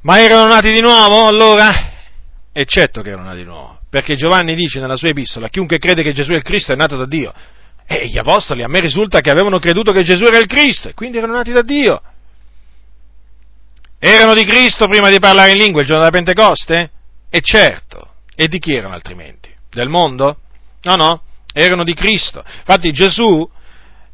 Ma 0.00 0.20
erano 0.20 0.46
nati 0.46 0.72
di 0.72 0.80
nuovo 0.80 1.26
allora? 1.26 1.68
E 2.50 2.64
certo 2.64 3.02
che 3.02 3.10
erano 3.10 3.26
nati 3.26 3.40
di 3.40 3.44
nuovo, 3.44 3.80
perché 3.90 4.16
Giovanni 4.16 4.54
dice 4.54 4.80
nella 4.80 4.96
sua 4.96 5.10
epistola, 5.10 5.48
chiunque 5.48 5.76
crede 5.76 6.02
che 6.02 6.14
Gesù 6.14 6.32
è 6.32 6.36
il 6.36 6.42
Cristo 6.42 6.72
è 6.72 6.76
nato 6.76 6.96
da 6.96 7.04
Dio. 7.04 7.30
E 7.84 8.08
gli 8.08 8.16
apostoli 8.16 8.62
a 8.62 8.68
me 8.68 8.80
risulta 8.80 9.20
che 9.20 9.30
avevano 9.30 9.58
creduto 9.58 9.92
che 9.92 10.02
Gesù 10.02 10.24
era 10.24 10.38
il 10.38 10.46
Cristo, 10.46 10.88
e 10.88 10.94
quindi 10.94 11.18
erano 11.18 11.34
nati 11.34 11.52
da 11.52 11.60
Dio. 11.60 12.00
Erano 13.98 14.32
di 14.32 14.46
Cristo 14.46 14.88
prima 14.88 15.10
di 15.10 15.18
parlare 15.18 15.50
in 15.50 15.58
lingua 15.58 15.82
il 15.82 15.86
giorno 15.86 16.04
della 16.04 16.16
Pentecoste? 16.16 16.90
E 17.28 17.42
certo. 17.42 18.14
E 18.34 18.48
di 18.48 18.58
chi 18.58 18.74
erano 18.74 18.94
altrimenti? 18.94 19.54
Del 19.68 19.90
mondo? 19.90 20.38
No, 20.84 20.96
no 20.96 21.22
erano 21.54 21.84
di 21.84 21.94
Cristo. 21.94 22.42
Infatti 22.44 22.90
Gesù, 22.90 23.48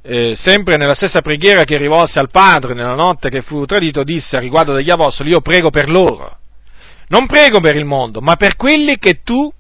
eh, 0.03 0.35
sempre 0.37 0.77
nella 0.77 0.95
stessa 0.95 1.23
preghiera 1.23 1.65
che 1.65 1.79
rivolse 1.79 2.21
al 2.21 2.31
Padre 2.31 2.75
nella 2.75 2.95
notte 2.95 3.31
che 3.31 3.43
fu 3.43 3.65
tradito, 3.65 4.05
disse 4.05 4.37
a 4.37 4.41
riguardo 4.41 4.75
degli 4.75 4.91
Apostoli, 4.91 5.31
io 5.31 5.41
prego 5.41 5.71
per 5.71 5.91
loro. 5.91 6.37
Non 7.09 7.27
prego 7.27 7.59
per 7.59 7.75
il 7.75 7.85
mondo, 7.85 8.21
ma 8.21 8.37
per 8.37 8.55
quelli 8.55 8.97
che 8.99 9.23
tu 9.25 9.53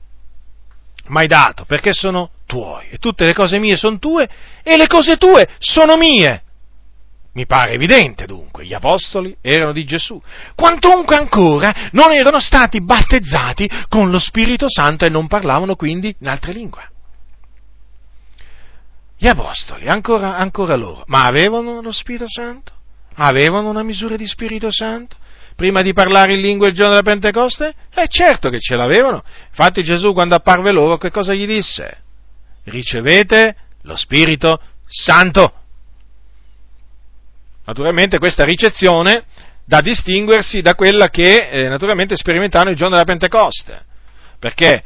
mi 1.09 1.19
hai 1.19 1.27
dato, 1.27 1.65
perché 1.65 1.93
sono 1.93 2.31
tuoi. 2.47 2.89
E 2.91 2.99
tutte 2.99 3.25
le 3.25 3.33
cose 3.33 3.59
mie 3.59 3.77
sono 3.77 3.99
tue 3.99 4.29
e 4.63 4.77
le 4.77 4.87
cose 4.87 5.17
tue 5.17 5.49
sono 5.59 5.97
mie. 5.97 6.43
Mi 7.33 7.47
pare 7.47 7.73
evidente 7.73 8.27
dunque, 8.27 8.65
gli 8.65 8.75
apostoli 8.75 9.37
erano 9.41 9.73
di 9.73 9.85
Gesù, 9.85 10.21
quantunque 10.57 11.17
ancora 11.17 11.89
non 11.93 12.13
erano 12.13 12.41
stati 12.41 12.83
battezzati 12.83 13.71
con 13.89 14.11
lo 14.11 14.19
Spirito 14.19 14.69
Santo 14.69 15.05
e 15.05 15.11
non 15.11 15.29
parlavano 15.29 15.77
quindi 15.77 16.15
in 16.19 16.29
altre 16.29 16.53
lingue. 16.53 16.89
Gli 19.23 19.29
apostoli, 19.29 19.87
ancora, 19.87 20.35
ancora 20.35 20.77
loro, 20.77 21.05
ma 21.09 21.21
avevano 21.21 21.83
lo 21.83 21.93
Spirito 21.93 22.25
Santo? 22.27 22.73
Avevano 23.17 23.69
una 23.69 23.83
misura 23.83 24.17
di 24.17 24.27
Spirito 24.27 24.71
Santo? 24.71 25.17
Prima 25.57 25.83
di 25.83 25.93
parlare 25.93 26.33
in 26.33 26.41
lingua 26.41 26.69
il 26.69 26.73
giorno 26.73 26.93
della 26.93 27.03
Pentecoste? 27.03 27.75
Eh 27.95 28.09
certo 28.09 28.49
che 28.49 28.59
ce 28.61 28.77
l'avevano. 28.77 29.23
Infatti 29.49 29.83
Gesù 29.83 30.15
quando 30.15 30.37
apparve 30.37 30.73
loro 30.73 30.97
che 30.97 31.11
cosa 31.11 31.35
gli 31.35 31.45
disse? 31.45 31.99
Ricevete 32.65 33.57
lo 33.83 33.95
Spirito 33.95 34.59
Santo. 34.87 35.53
Naturalmente 37.67 38.19
questa 38.19 38.45
ricezione 38.45 39.25
da 39.67 39.83
distinguersi 39.83 40.63
da 40.63 40.75
quella 40.75 41.11
che 41.11 41.51
eh, 41.51 41.69
naturalmente 41.69 42.17
sperimentarono 42.17 42.71
il 42.71 42.77
giorno 42.77 42.95
della 42.95 43.05
Pentecoste. 43.05 43.85
Perché 44.39 44.83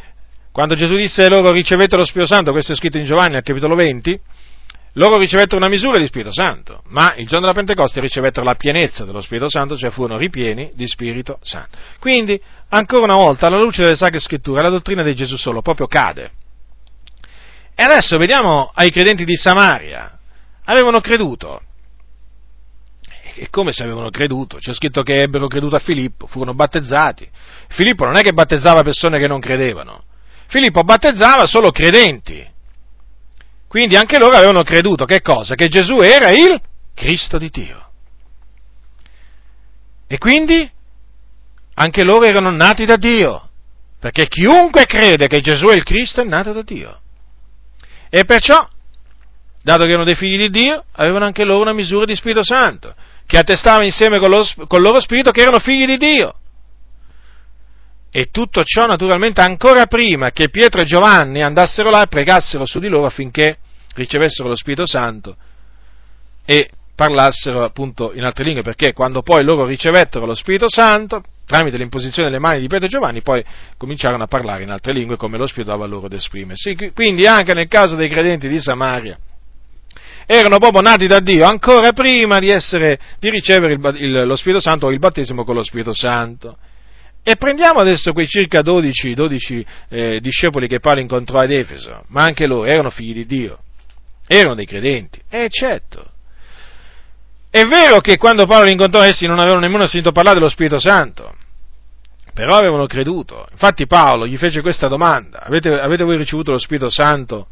quando 0.54 0.76
Gesù 0.76 0.94
disse 0.94 1.28
loro 1.28 1.50
ricevete 1.50 1.96
lo 1.96 2.04
Spirito 2.04 2.32
Santo, 2.32 2.52
questo 2.52 2.70
è 2.70 2.76
scritto 2.76 2.96
in 2.96 3.06
Giovanni 3.06 3.34
al 3.34 3.42
capitolo 3.42 3.74
20, 3.74 4.20
loro 4.92 5.18
ricevettero 5.18 5.56
una 5.56 5.66
misura 5.66 5.98
di 5.98 6.06
Spirito 6.06 6.32
Santo, 6.32 6.84
ma 6.90 7.12
il 7.16 7.26
giorno 7.26 7.40
della 7.40 7.54
Pentecoste 7.54 7.98
ricevettero 7.98 8.46
la 8.46 8.54
pienezza 8.54 9.04
dello 9.04 9.20
Spirito 9.20 9.50
Santo, 9.50 9.76
cioè 9.76 9.90
furono 9.90 10.16
ripieni 10.16 10.70
di 10.74 10.86
Spirito 10.86 11.40
Santo. 11.42 11.76
Quindi, 11.98 12.40
ancora 12.68 13.02
una 13.02 13.16
volta, 13.16 13.48
alla 13.48 13.58
luce 13.58 13.82
delle 13.82 13.96
Sacre 13.96 14.20
Scritture, 14.20 14.62
la 14.62 14.68
dottrina 14.68 15.02
di 15.02 15.12
Gesù 15.16 15.36
solo 15.36 15.60
proprio 15.60 15.88
cade. 15.88 16.30
E 17.74 17.82
adesso 17.82 18.16
vediamo 18.16 18.70
ai 18.72 18.92
credenti 18.92 19.24
di 19.24 19.34
Samaria. 19.34 20.16
Avevano 20.66 21.00
creduto. 21.00 21.62
E 23.34 23.50
come 23.50 23.72
se 23.72 23.82
avevano 23.82 24.10
creduto? 24.10 24.58
C'è 24.58 24.72
scritto 24.72 25.02
che 25.02 25.20
ebbero 25.20 25.48
creduto 25.48 25.74
a 25.74 25.80
Filippo, 25.80 26.28
furono 26.28 26.54
battezzati. 26.54 27.28
Filippo 27.70 28.04
non 28.04 28.16
è 28.16 28.20
che 28.20 28.32
battezzava 28.32 28.84
persone 28.84 29.18
che 29.18 29.26
non 29.26 29.40
credevano 29.40 30.04
Filippo 30.54 30.84
battezzava 30.84 31.46
solo 31.46 31.72
credenti. 31.72 32.48
Quindi 33.66 33.96
anche 33.96 34.18
loro 34.18 34.36
avevano 34.36 34.62
creduto 34.62 35.04
che 35.04 35.20
cosa? 35.20 35.56
Che 35.56 35.66
Gesù 35.66 35.96
era 35.96 36.30
il 36.30 36.60
Cristo 36.94 37.38
di 37.38 37.50
Dio. 37.50 37.90
E 40.06 40.16
quindi 40.18 40.70
anche 41.74 42.04
loro 42.04 42.24
erano 42.24 42.52
nati 42.52 42.84
da 42.84 42.94
Dio, 42.94 43.48
perché 43.98 44.28
chiunque 44.28 44.84
crede 44.84 45.26
che 45.26 45.40
Gesù 45.40 45.64
è 45.64 45.74
il 45.74 45.82
Cristo 45.82 46.20
è 46.20 46.24
nato 46.24 46.52
da 46.52 46.62
Dio. 46.62 47.00
E 48.08 48.24
perciò, 48.24 48.64
dato 49.60 49.82
che 49.82 49.88
erano 49.88 50.04
dei 50.04 50.14
figli 50.14 50.38
di 50.38 50.50
Dio, 50.50 50.84
avevano 50.92 51.24
anche 51.24 51.44
loro 51.44 51.62
una 51.62 51.72
misura 51.72 52.04
di 52.04 52.14
Spirito 52.14 52.44
Santo, 52.44 52.94
che 53.26 53.38
attestava 53.38 53.82
insieme 53.82 54.20
con, 54.20 54.30
lo, 54.30 54.46
con 54.68 54.80
loro 54.80 55.00
spirito 55.00 55.32
che 55.32 55.40
erano 55.42 55.58
figli 55.58 55.84
di 55.84 55.96
Dio. 55.96 56.36
E 58.16 58.28
tutto 58.30 58.62
ciò 58.62 58.86
naturalmente 58.86 59.40
ancora 59.40 59.86
prima 59.86 60.30
che 60.30 60.48
Pietro 60.48 60.80
e 60.80 60.84
Giovanni 60.84 61.42
andassero 61.42 61.90
là 61.90 62.02
e 62.02 62.06
pregassero 62.06 62.64
su 62.64 62.78
di 62.78 62.86
loro 62.86 63.06
affinché 63.06 63.58
ricevessero 63.96 64.48
lo 64.48 64.54
Spirito 64.54 64.86
Santo 64.86 65.34
e 66.44 66.70
parlassero 66.94 67.64
appunto 67.64 68.12
in 68.14 68.22
altre 68.22 68.44
lingue, 68.44 68.62
perché 68.62 68.92
quando 68.92 69.22
poi 69.22 69.42
loro 69.42 69.64
ricevettero 69.64 70.26
lo 70.26 70.34
Spirito 70.34 70.66
Santo, 70.68 71.24
tramite 71.44 71.76
l'imposizione 71.76 72.28
delle 72.28 72.40
mani 72.40 72.60
di 72.60 72.68
Pietro 72.68 72.86
e 72.86 72.90
Giovanni, 72.90 73.20
poi 73.20 73.44
cominciarono 73.76 74.22
a 74.22 74.28
parlare 74.28 74.62
in 74.62 74.70
altre 74.70 74.92
lingue 74.92 75.16
come 75.16 75.36
lo 75.36 75.48
Spirito 75.48 75.72
dava 75.72 75.86
loro 75.86 76.06
ad 76.06 76.12
esprimersi. 76.12 76.76
Quindi 76.94 77.26
anche 77.26 77.52
nel 77.52 77.66
caso 77.66 77.96
dei 77.96 78.08
credenti 78.08 78.46
di 78.46 78.60
Samaria, 78.60 79.18
erano 80.24 80.58
proprio 80.58 80.82
nati 80.82 81.08
da 81.08 81.18
Dio 81.18 81.46
ancora 81.46 81.90
prima 81.90 82.38
di, 82.38 82.48
essere, 82.48 82.96
di 83.18 83.28
ricevere 83.28 83.72
il, 83.72 83.96
il, 84.00 84.24
lo 84.24 84.36
Spirito 84.36 84.60
Santo 84.60 84.86
o 84.86 84.92
il 84.92 85.00
battesimo 85.00 85.42
con 85.42 85.56
lo 85.56 85.64
Spirito 85.64 85.92
Santo. 85.92 86.58
E 87.26 87.36
prendiamo 87.36 87.80
adesso 87.80 88.12
quei 88.12 88.28
circa 88.28 88.60
12, 88.60 89.14
12 89.14 89.66
eh, 89.88 90.20
discepoli 90.20 90.68
che 90.68 90.78
Paolo 90.78 91.00
incontrò 91.00 91.38
ad 91.38 91.50
Efeso, 91.50 92.04
ma 92.08 92.22
anche 92.22 92.46
loro 92.46 92.66
erano 92.66 92.90
figli 92.90 93.14
di 93.14 93.24
Dio, 93.24 93.60
erano 94.26 94.54
dei 94.54 94.66
credenti, 94.66 95.22
e 95.30 95.48
certo. 95.48 96.12
È 97.48 97.64
vero 97.64 98.00
che 98.00 98.18
quando 98.18 98.44
Paolo 98.44 98.66
li 98.66 98.72
incontrò 98.72 99.00
essi 99.00 99.26
non 99.26 99.38
avevano 99.38 99.60
nemmeno 99.60 99.86
sentito 99.86 100.12
parlare 100.12 100.36
dello 100.36 100.50
Spirito 100.50 100.78
Santo, 100.78 101.34
però 102.34 102.58
avevano 102.58 102.84
creduto. 102.84 103.46
Infatti 103.52 103.86
Paolo 103.86 104.26
gli 104.26 104.36
fece 104.36 104.60
questa 104.60 104.88
domanda, 104.88 105.40
avete, 105.44 105.70
avete 105.70 106.04
voi 106.04 106.18
ricevuto 106.18 106.50
lo 106.50 106.58
Spirito 106.58 106.90
Santo 106.90 107.46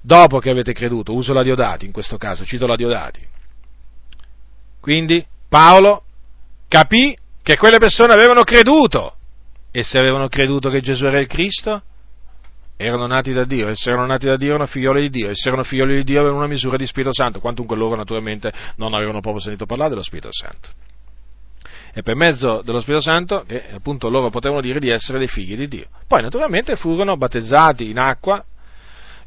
dopo 0.00 0.38
che 0.38 0.50
avete 0.50 0.72
creduto? 0.72 1.14
Uso 1.14 1.32
la 1.32 1.42
Diodati 1.42 1.84
in 1.84 1.90
questo 1.92 2.16
caso, 2.16 2.44
cito 2.44 2.68
la 2.68 2.76
Diodati. 2.76 3.26
Quindi 4.78 5.26
Paolo 5.48 6.04
capì 6.68 7.16
che 7.42 7.56
quelle 7.56 7.78
persone 7.78 8.12
avevano 8.12 8.42
creduto. 8.42 9.16
E 9.70 9.82
se 9.82 9.98
avevano 9.98 10.28
creduto 10.28 10.68
che 10.68 10.80
Gesù 10.80 11.06
era 11.06 11.18
il 11.18 11.26
Cristo, 11.26 11.82
erano 12.76 13.06
nati 13.06 13.32
da 13.32 13.44
Dio, 13.44 13.68
e 13.68 13.74
se 13.74 13.90
erano 13.90 14.06
nati 14.06 14.26
da 14.26 14.36
Dio 14.36 14.50
erano 14.50 14.66
figlioli 14.66 15.02
di 15.02 15.10
Dio, 15.10 15.30
e 15.30 15.34
se 15.34 15.48
erano 15.48 15.64
figlioli 15.64 15.94
di 15.96 16.04
Dio 16.04 16.18
avevano 16.18 16.40
una 16.40 16.48
misura 16.48 16.76
di 16.76 16.86
Spirito 16.86 17.12
Santo, 17.12 17.40
quantunque 17.40 17.76
loro 17.76 17.96
naturalmente 17.96 18.52
non 18.76 18.92
avevano 18.92 19.20
proprio 19.20 19.42
sentito 19.42 19.66
parlare 19.66 19.90
dello 19.90 20.02
Spirito 20.02 20.28
Santo. 20.30 20.68
E 21.94 22.02
per 22.02 22.16
mezzo 22.16 22.62
dello 22.64 22.80
Spirito 22.80 23.02
Santo, 23.02 23.44
che 23.46 23.70
appunto 23.72 24.08
loro 24.08 24.30
potevano 24.30 24.60
dire 24.60 24.78
di 24.78 24.88
essere 24.88 25.18
dei 25.18 25.28
figli 25.28 25.56
di 25.56 25.68
Dio. 25.68 25.86
Poi 26.06 26.22
naturalmente 26.22 26.76
furono 26.76 27.16
battezzati 27.16 27.90
in 27.90 27.98
acqua 27.98 28.42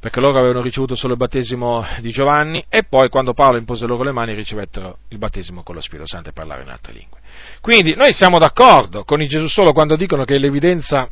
perché 0.06 0.19
loro 0.19 0.38
avevano 0.38 0.61
ricevuto 0.61 0.94
solo 0.94 1.14
il 1.14 1.18
battesimo 1.18 1.84
di 1.99 2.11
Giovanni 2.11 2.64
e 2.69 2.84
poi 2.84 3.10
quando 3.10 3.34
Paolo 3.34 3.57
impose 3.57 3.88
loro 3.88 4.03
le 4.03 4.11
mani 4.11 4.36
ricevettero 4.36 4.99
il 5.07 5.18
battesimo 5.18 5.64
con 5.64 5.73
lo 5.73 5.82
Spirito 5.82 6.07
Santo 6.07 6.30
e 6.30 6.32
parlare 6.32 6.61
in 6.61 6.69
altre 6.69 6.94
lingue. 6.94 7.18
Quindi 7.60 7.95
noi 7.95 8.14
siamo 8.14 8.38
d'accordo 8.38 9.03
con 9.03 9.19
i 9.19 9.26
Gesù 9.26 9.48
solo 9.48 9.73
quando 9.73 9.95
dicono 9.95 10.23
che 10.23 10.38
l'evidenza, 10.38 11.10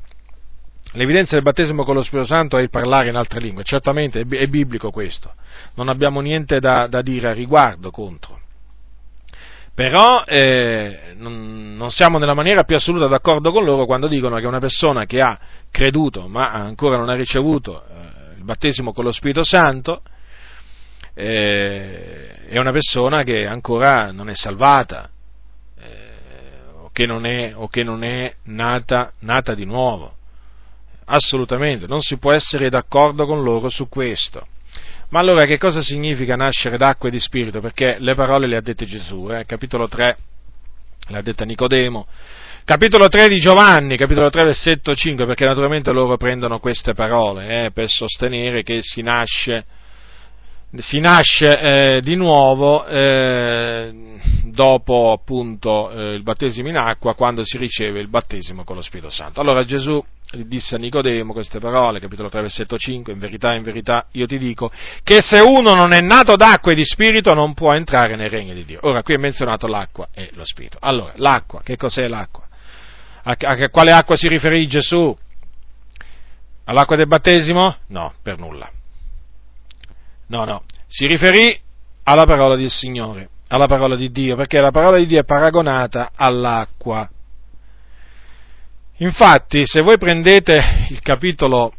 l'evidenza 0.92 1.34
del 1.34 1.42
battesimo 1.42 1.84
con 1.84 1.96
lo 1.96 2.04
Spirito 2.04 2.28
Santo 2.28 2.56
è 2.56 2.62
il 2.62 2.70
parlare 2.70 3.10
in 3.10 3.16
altre 3.16 3.40
lingue, 3.40 3.64
certamente 3.64 4.28
è, 4.30 4.46
biblico 4.46 4.92
questo, 4.92 5.34
non 5.74 5.90
abbiamo 5.90 6.22
niente 6.22 6.60
da, 6.60 6.86
da 6.86 7.02
dire 7.02 7.30
a 7.30 7.34
riguardo 7.34 7.90
contro. 7.90 8.42
Però 9.74 10.24
eh, 10.28 11.16
non, 11.16 11.88
siamo 11.90 12.20
nella 12.20 12.36
maniera 12.36 12.64
più 12.64 12.76
assoluta 12.76 13.08
d'accordo 13.08 13.52
con 13.52 13.66
loro 13.66 13.88
quando 13.88 14.06
dicono 14.06 14.38
che 14.38 14.46
una 14.46 14.60
persona 14.60 15.08
che 15.08 15.20
ha 15.20 15.40
creduto 15.72 16.28
ma 16.28 16.52
ancora 16.52 16.98
non 16.98 17.10
ha 17.10 17.16
ricevuto 17.16 17.84
il 18.44 18.46
battesimo 18.46 18.92
con 18.92 19.06
lo 19.06 19.12
Spirito 19.12 19.44
Santo, 19.44 20.02
eh, 21.14 22.46
è 22.48 22.60
una 22.60 22.72
persona 22.72 23.24
che 23.24 23.48
ancora 23.48 24.12
non 24.12 24.30
è 24.30 24.36
salvata 24.36 25.10
eh, 25.80 25.88
o, 26.74 26.90
che 26.92 27.06
non 27.06 27.26
è, 27.26 27.54
o 27.56 27.68
che 27.70 27.84
non 27.84 28.04
è 28.04 28.36
nata, 28.44 29.14
nata 29.20 29.56
di 29.56 29.66
nuovo. 29.66 30.18
Assolutamente, 31.06 31.88
non 31.88 32.02
si 32.02 32.18
può 32.18 32.34
essere 32.34 32.70
d'accordo 32.70 33.26
con 33.26 33.44
loro 33.44 33.70
su 33.70 33.88
questo. 33.88 34.46
Ma 35.10 35.20
allora 35.20 35.46
che 35.46 35.58
cosa 35.58 35.82
significa 35.82 36.36
nascere 36.36 36.78
d'acqua 36.78 37.08
e 37.08 37.12
di 37.12 37.20
spirito? 37.20 37.62
Perché 37.62 37.98
le 38.00 38.16
parole 38.16 38.48
le 38.48 38.58
ha 38.58 38.62
dette 38.62 38.86
Gesù, 38.86 39.30
eh? 39.32 39.46
capitolo 39.46 39.88
3, 39.88 40.18
le 41.08 41.18
ha 41.18 41.22
dette 41.22 41.46
Nicodemo, 41.46 42.08
capitolo 42.66 43.08
3 43.08 43.28
di 43.28 43.40
Giovanni, 43.40 43.98
capitolo 43.98 44.30
3 44.30 44.46
versetto 44.46 44.96
5, 44.96 45.26
perché 45.26 45.46
naturalmente 45.46 45.92
loro 45.92 46.18
prendono 46.18 46.60
queste 46.60 46.94
parole 46.94 47.66
eh, 47.66 47.72
per 47.72 47.90
sostenere 47.90 48.64
che 48.64 48.80
si 48.82 49.02
nasce, 49.02 49.66
si 50.78 51.00
nasce 51.00 51.60
eh, 51.60 52.02
di 52.02 52.16
nuovo 52.16 52.86
eh, 52.86 54.20
dopo 54.46 55.12
appunto 55.12 55.92
eh, 55.92 56.14
il 56.16 56.24
battesimo 56.24 56.70
in 56.70 56.78
acqua, 56.78 57.16
quando 57.16 57.44
si 57.44 57.58
riceve 57.58 58.00
il 58.00 58.08
battesimo 58.08 58.64
con 58.64 58.76
lo 58.76 58.82
Spirito 58.82 59.10
Santo. 59.10 59.42
Allora 59.42 59.64
Gesù 59.66 60.04
disse 60.46 60.76
a 60.76 60.78
Nicodemo 60.80 61.34
queste 61.34 61.60
parole, 61.60 62.00
capitolo 62.00 62.30
3 62.30 62.42
versetto 62.42 62.78
5, 62.78 63.14
in 63.14 63.20
verità, 63.20 63.54
in 63.54 63.64
verità 63.64 64.08
io 64.12 64.26
ti 64.26 64.38
dico 64.38 64.72
che 65.04 65.22
se 65.22 65.40
uno 65.40 65.76
non 65.76 65.92
è 65.92 66.02
nato 66.02 66.36
d'acqua 66.36 66.72
e 66.72 66.76
di 66.76 66.86
spirito 66.86 67.34
non 67.34 67.54
può 67.54 67.74
entrare 67.74 68.16
nel 68.16 68.30
regno 68.30 68.54
di 68.54 68.64
Dio. 68.64 68.80
Ora 68.84 69.04
qui 69.04 69.16
è 69.16 69.18
menzionato 69.18 69.68
l'acqua 69.68 70.08
e 70.14 70.30
lo 70.34 70.46
spirito. 70.46 70.78
Allora, 70.80 71.14
l'acqua, 71.18 71.62
che 71.62 71.76
cos'è 71.76 72.08
l'acqua? 72.08 72.48
A, 73.24 73.38
a 73.40 73.70
quale 73.70 73.92
acqua 73.92 74.16
si 74.16 74.28
riferì 74.28 74.68
Gesù? 74.68 75.18
All'acqua 76.66 76.96
del 76.96 77.08
battesimo? 77.08 77.76
No, 77.88 78.14
per 78.22 78.38
nulla. 78.38 78.70
No, 80.28 80.46
no, 80.46 80.64
si 80.88 81.08
riferì 81.08 81.60
alla 82.04 82.26
parola 82.26 82.56
del 82.56 82.70
Signore, 82.70 83.30
alla 83.50 83.68
parola 83.68 83.96
di 83.96 84.12
Dio, 84.12 84.36
perché 84.36 84.60
la 84.60 84.72
parola 84.72 84.98
di 84.98 85.06
Dio 85.06 85.20
è 85.20 85.26
paragonata 85.26 86.12
all'acqua. 86.16 87.08
Infatti, 88.98 89.64
se 89.66 89.82
voi 89.82 89.98
prendete 89.98 90.88
il 90.90 91.02
capitolo 91.02 91.74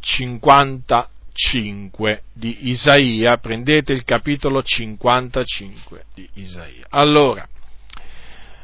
55 0.00 2.22
di 2.32 2.68
Isaia, 2.68 3.38
prendete 3.38 3.92
il 3.92 4.04
capitolo 4.04 4.62
55 4.62 6.04
di 6.14 6.28
Isaia. 6.34 6.86
Allora, 6.90 7.48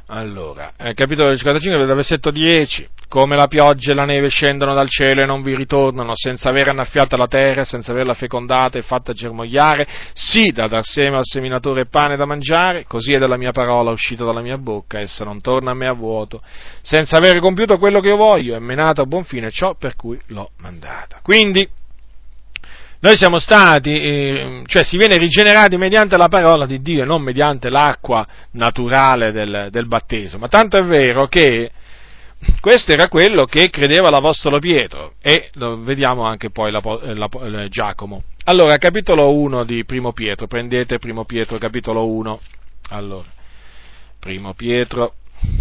allora, 0.07 0.73
eh, 0.77 0.95
capitolo 0.95 1.35
55, 1.37 1.95
versetto 1.95 2.31
10, 2.31 2.89
come 3.09 3.37
la 3.37 3.47
pioggia 3.47 3.93
e 3.93 3.95
la 3.95 4.05
neve 4.05 4.29
scendono 4.29 4.74
dal 4.74 4.89
cielo 4.89 5.20
e 5.20 5.27
non 5.27 5.43
vi 5.43 5.55
ritornano 5.55 6.12
senza 6.15 6.49
aver 6.49 6.69
annaffiata 6.69 7.16
la 7.16 7.27
terra, 7.27 7.65
senza 7.65 7.93
averla 7.93 8.15
fecondata 8.15 8.79
e 8.79 8.83
fatta 8.83 9.12
germogliare, 9.12 9.87
sì 10.15 10.51
da 10.51 10.66
dar 10.66 10.85
seme 10.85 11.19
al 11.19 11.24
seminatore 11.24 11.87
pane 11.87 12.16
da 12.16 12.24
mangiare, 12.24 12.85
così 12.87 13.12
è 13.12 13.19
della 13.19 13.37
mia 13.37 13.53
parola 13.53 13.91
uscita 13.91 14.24
dalla 14.24 14.41
mia 14.41 14.59
bocca, 14.59 14.99
essa 14.99 15.24
non 15.24 15.41
torna 15.41 15.73
a 15.73 15.74
me 15.74 15.89
a 15.89 15.93
vuoto, 15.93 16.43
senza 16.81 17.19
aver 17.19 17.39
compiuto 17.39 17.79
quello 17.79 18.01
che 18.01 18.09
io 18.09 18.16
voglio, 18.16 18.57
è 18.57 18.59
menata 18.59 19.03
a 19.03 19.07
buon 19.07 19.24
fine 19.24 19.51
ciò 19.51 19.74
per 19.74 19.95
cui 19.95 20.19
l'ho 20.29 20.51
mandata. 20.59 21.20
Quindi, 21.23 21.69
noi 23.03 23.16
siamo 23.16 23.41
stati, 23.41 23.91
eh, 23.91 24.62
cioè 24.66 24.85
si 24.85 24.97
viene 24.97 25.16
rigenerati 25.16 25.77
mediante 25.77 26.16
la 26.16 26.29
parola 26.29 26.66
di 26.66 26.81
Dio 26.81 27.03
e 27.03 27.05
non 27.05 27.20
mediante 27.20 27.69
l'acqua 27.69 28.24
naturale 28.53 29.33
del, 29.33 29.69
del 29.73 29.89
battesimo. 29.89 30.43
Ma 30.43 30.49
tanto 30.49 30.77
è 30.77 30.85
vero 30.85 31.27
che 31.27 31.69
questo 32.61 32.93
era 32.93 33.09
quello 33.09 33.45
che 33.45 33.70
credeva 33.70 34.09
l'Apostolo 34.09 34.61
Pietro 34.61 35.15
e 35.20 35.51
lo 35.55 35.83
vediamo 35.83 36.23
anche 36.23 36.51
poi 36.51 36.70
la, 36.70 36.81
la, 36.85 37.29
la, 37.41 37.66
Giacomo. 37.66 38.23
Allora, 38.45 38.77
capitolo 38.77 39.33
1 39.37 39.65
di 39.65 39.85
Primo 39.85 40.12
Pietro, 40.12 40.47
prendete 40.47 41.01
Primo 41.01 41.24
Pietro, 41.24 41.59
capitolo 41.59 42.07
1. 42.07 42.41
Allora, 42.91 43.29
Primo 44.20 44.55
Pietro, 44.55 45.15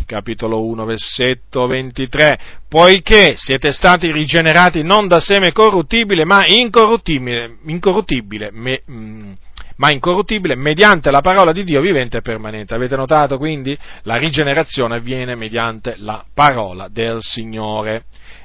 capitolo 0.06 0.66
1, 0.66 0.86
versetto 0.86 1.68
23, 1.68 2.40
poiché 2.68 3.34
siete 3.36 3.72
stati 3.72 4.12
rigenerati 4.12 4.84
non 4.84 5.08
da 5.08 5.20
seme 5.20 5.52
corruttibile, 5.52 6.26
ma 6.26 6.46
incorruttibile, 6.46 7.58
incorruttibile 7.66 8.50
me, 8.52 8.82
mm, 8.90 9.32
ma 9.78 9.90
incorruttibile 9.90 10.56
mediante 10.56 11.10
la 11.10 11.22
parola 11.22 11.52
di 11.52 11.64
Dio 11.64 11.82
vivente 11.82 12.18
e 12.18 12.22
permanente. 12.22 12.76
Avete 12.76 12.96
notato 12.96 13.38
quindi? 13.38 13.78
La 14.04 14.16
rigenerazione 14.16 14.96
avviene 14.96 15.36
mediante 15.36 15.96
la 15.98 16.24
parola 16.34 16.88
del 16.88 17.18
Signore. 17.20 18.04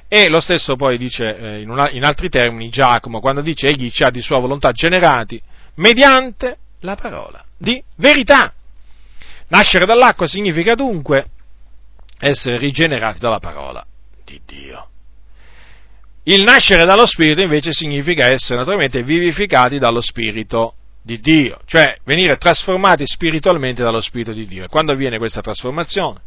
E 0.08 0.28
lo 0.28 0.40
stesso 0.40 0.76
poi 0.76 0.96
dice 0.96 1.36
eh, 1.36 1.60
in, 1.60 1.68
una, 1.68 1.90
in 1.90 2.04
altri 2.04 2.28
termini 2.28 2.70
Giacomo 2.70 3.20
quando 3.20 3.40
dice 3.40 3.66
egli 3.66 3.90
ci 3.90 4.04
ha 4.04 4.10
di 4.10 4.22
sua 4.22 4.38
volontà 4.38 4.70
generati 4.70 5.40
mediante 5.74 6.58
la 6.80 6.94
parola 6.94 7.44
di 7.58 7.82
verità. 7.96 8.52
Nascere 9.48 9.86
dall'acqua 9.86 10.27
significa 10.27 10.74
dunque 10.74 11.27
essere 12.18 12.56
rigenerati 12.59 13.18
dalla 13.18 13.39
parola 13.39 13.85
di 14.24 14.40
Dio. 14.44 14.89
Il 16.24 16.43
nascere 16.43 16.85
dallo 16.85 17.06
Spirito 17.06 17.40
invece 17.40 17.73
significa 17.73 18.27
essere 18.27 18.59
naturalmente 18.59 19.02
vivificati 19.02 19.78
dallo 19.78 20.01
Spirito 20.01 20.74
di 21.01 21.20
Dio, 21.20 21.60
cioè 21.66 21.98
venire 22.02 22.36
trasformati 22.36 23.06
spiritualmente 23.06 23.85
dallo 23.85 24.01
Spirito 24.01 24.32
di 24.32 24.44
Dio. 24.47 24.64
E 24.64 24.68
quando 24.68 24.90
avviene 24.90 25.18
questa 25.18 25.40
trasformazione? 25.40 26.20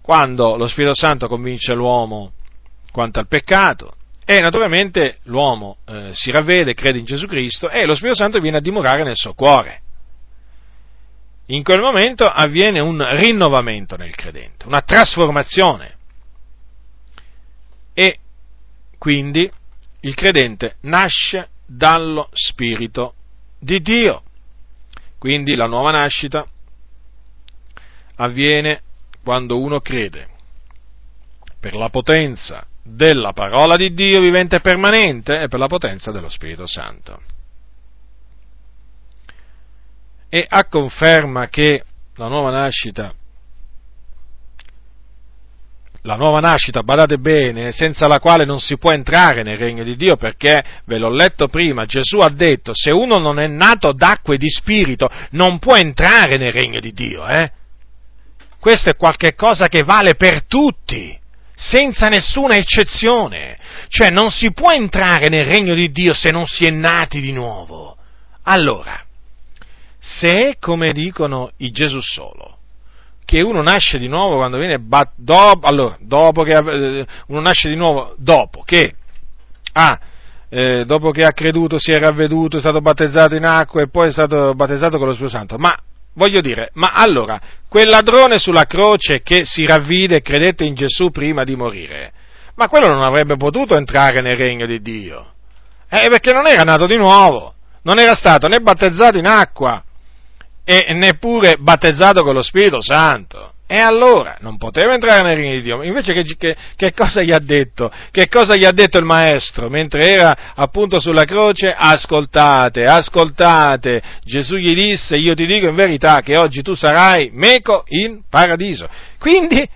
Quando 0.00 0.56
lo 0.56 0.68
Spirito 0.68 0.94
Santo 0.94 1.26
convince 1.26 1.74
l'uomo 1.74 2.32
quanto 2.92 3.18
al 3.18 3.26
peccato 3.26 3.94
e 4.24 4.40
naturalmente 4.40 5.18
l'uomo 5.24 5.78
eh, 5.86 6.10
si 6.12 6.30
ravvede, 6.30 6.74
crede 6.74 6.98
in 6.98 7.04
Gesù 7.04 7.26
Cristo 7.26 7.68
e 7.68 7.84
lo 7.84 7.96
Spirito 7.96 8.16
Santo 8.16 8.38
viene 8.38 8.58
a 8.58 8.60
dimorare 8.60 9.02
nel 9.02 9.16
suo 9.16 9.34
cuore. 9.34 9.80
In 11.50 11.62
quel 11.62 11.80
momento 11.80 12.26
avviene 12.26 12.80
un 12.80 13.04
rinnovamento 13.16 13.96
nel 13.96 14.14
credente, 14.14 14.66
una 14.66 14.82
trasformazione. 14.82 15.96
E 17.94 18.18
quindi 18.98 19.50
il 20.00 20.14
credente 20.14 20.76
nasce 20.82 21.48
dallo 21.66 22.28
Spirito 22.32 23.14
di 23.58 23.80
Dio. 23.80 24.22
Quindi 25.18 25.54
la 25.54 25.66
nuova 25.66 25.90
nascita 25.90 26.46
avviene 28.16 28.82
quando 29.24 29.58
uno 29.58 29.80
crede 29.80 30.28
per 31.60 31.74
la 31.74 31.88
potenza 31.88 32.66
della 32.82 33.32
parola 33.32 33.76
di 33.76 33.92
Dio 33.94 34.20
vivente 34.20 34.56
e 34.56 34.60
permanente 34.60 35.40
e 35.40 35.48
per 35.48 35.58
la 35.58 35.66
potenza 35.66 36.10
dello 36.12 36.28
Spirito 36.28 36.66
Santo. 36.66 37.20
E 40.28 40.44
a 40.48 40.64
conferma 40.66 41.48
che 41.48 41.82
la 42.16 42.28
nuova 42.28 42.50
nascita 42.50 43.12
la 46.08 46.14
nuova 46.14 46.40
nascita, 46.40 46.82
badate 46.82 47.18
bene, 47.18 47.70
senza 47.70 48.06
la 48.06 48.18
quale 48.18 48.46
non 48.46 48.60
si 48.60 48.78
può 48.78 48.92
entrare 48.92 49.42
nel 49.42 49.58
regno 49.58 49.82
di 49.84 49.94
Dio, 49.94 50.16
perché, 50.16 50.64
ve 50.86 50.96
l'ho 50.96 51.10
letto 51.10 51.48
prima, 51.48 51.84
Gesù 51.84 52.20
ha 52.20 52.30
detto, 52.30 52.72
se 52.72 52.90
uno 52.90 53.18
non 53.18 53.38
è 53.38 53.46
nato 53.46 53.92
d'acqua 53.92 54.34
e 54.34 54.38
di 54.38 54.48
spirito, 54.48 55.10
non 55.32 55.58
può 55.58 55.76
entrare 55.76 56.38
nel 56.38 56.52
regno 56.52 56.80
di 56.80 56.92
Dio, 56.92 57.26
eh? 57.26 57.50
Questo 58.58 58.88
è 58.88 58.96
qualcosa 58.96 59.68
che 59.68 59.82
vale 59.82 60.14
per 60.14 60.44
tutti, 60.46 61.16
senza 61.54 62.08
nessuna 62.08 62.56
eccezione. 62.56 63.56
Cioè, 63.88 64.10
non 64.10 64.30
si 64.30 64.52
può 64.52 64.72
entrare 64.72 65.28
nel 65.28 65.44
regno 65.44 65.74
di 65.74 65.90
Dio 65.90 66.12
se 66.12 66.30
non 66.30 66.46
si 66.46 66.64
è 66.64 66.70
nati 66.70 67.20
di 67.20 67.32
nuovo. 67.32 67.96
Allora, 68.44 69.04
se 69.98 70.50
è 70.50 70.56
come 70.58 70.92
dicono 70.92 71.50
i 71.58 71.70
Gesù 71.70 72.00
solo, 72.00 72.56
che 73.24 73.42
uno 73.42 73.62
nasce 73.62 73.98
di 73.98 74.08
nuovo 74.08 74.36
quando 74.36 74.58
viene 74.58 74.78
bat- 74.78 75.12
dopo, 75.16 75.66
allora, 75.66 75.96
dopo 76.00 76.42
che 76.42 76.52
eh, 76.56 77.06
uno 77.26 77.40
nasce 77.40 77.68
di 77.68 77.76
nuovo 77.76 78.14
dopo 78.16 78.62
che 78.62 78.94
ha 79.72 80.00
eh, 80.50 80.84
dopo 80.86 81.10
che 81.10 81.24
ha 81.24 81.32
creduto, 81.32 81.78
si 81.78 81.92
è 81.92 81.98
ravveduto, 81.98 82.56
è 82.56 82.60
stato 82.60 82.80
battezzato 82.80 83.34
in 83.34 83.44
acqua 83.44 83.82
e 83.82 83.88
poi 83.88 84.08
è 84.08 84.12
stato 84.12 84.54
battezzato 84.54 84.96
con 84.96 85.06
lo 85.06 85.12
Spirito 85.12 85.36
Santo. 85.36 85.58
Ma 85.58 85.76
voglio 86.14 86.40
dire, 86.40 86.70
ma 86.74 86.92
allora, 86.94 87.38
quel 87.68 87.88
ladrone 87.88 88.38
sulla 88.38 88.64
croce 88.64 89.20
che 89.22 89.44
si 89.44 89.66
ravvide 89.66 90.16
e 90.16 90.22
credette 90.22 90.64
in 90.64 90.74
Gesù 90.74 91.10
prima 91.10 91.44
di 91.44 91.54
morire, 91.54 92.12
ma 92.54 92.68
quello 92.68 92.88
non 92.88 93.02
avrebbe 93.02 93.36
potuto 93.36 93.76
entrare 93.76 94.20
nel 94.20 94.36
regno 94.36 94.66
di 94.66 94.80
Dio. 94.80 95.34
Eh, 95.88 96.08
perché 96.08 96.32
non 96.32 96.46
era 96.46 96.62
nato 96.62 96.86
di 96.86 96.96
nuovo, 96.96 97.54
non 97.82 97.98
era 97.98 98.14
stato 98.14 98.48
né 98.48 98.60
battezzato 98.60 99.18
in 99.18 99.26
acqua, 99.26 99.82
e 100.70 100.92
neppure 100.92 101.56
battezzato 101.58 102.22
con 102.22 102.34
lo 102.34 102.42
Spirito 102.42 102.82
Santo. 102.82 103.54
E 103.66 103.78
allora 103.78 104.36
non 104.40 104.58
poteva 104.58 104.92
entrare 104.92 105.22
nel 105.22 105.36
regno 105.36 105.52
di 105.52 105.62
Dio. 105.62 105.82
Invece 105.82 106.12
che, 106.12 106.24
che, 106.36 106.56
che, 106.76 106.92
cosa 106.92 107.22
gli 107.22 107.32
ha 107.32 107.38
detto? 107.38 107.90
Che 108.10 108.28
cosa 108.28 108.54
gli 108.54 108.66
ha 108.66 108.72
detto 108.72 108.98
il 108.98 109.06
maestro 109.06 109.70
mentre 109.70 110.10
era 110.10 110.52
appunto 110.54 111.00
sulla 111.00 111.24
croce? 111.24 111.74
Ascoltate, 111.74 112.84
ascoltate. 112.84 114.02
Gesù 114.24 114.56
gli 114.56 114.74
disse, 114.74 115.16
io 115.16 115.32
ti 115.32 115.46
dico 115.46 115.68
in 115.68 115.74
verità 115.74 116.20
che 116.20 116.36
oggi 116.36 116.60
tu 116.60 116.74
sarai 116.74 117.30
meco 117.32 117.84
in 117.88 118.20
paradiso. 118.28 118.86
Quindi, 119.18 119.66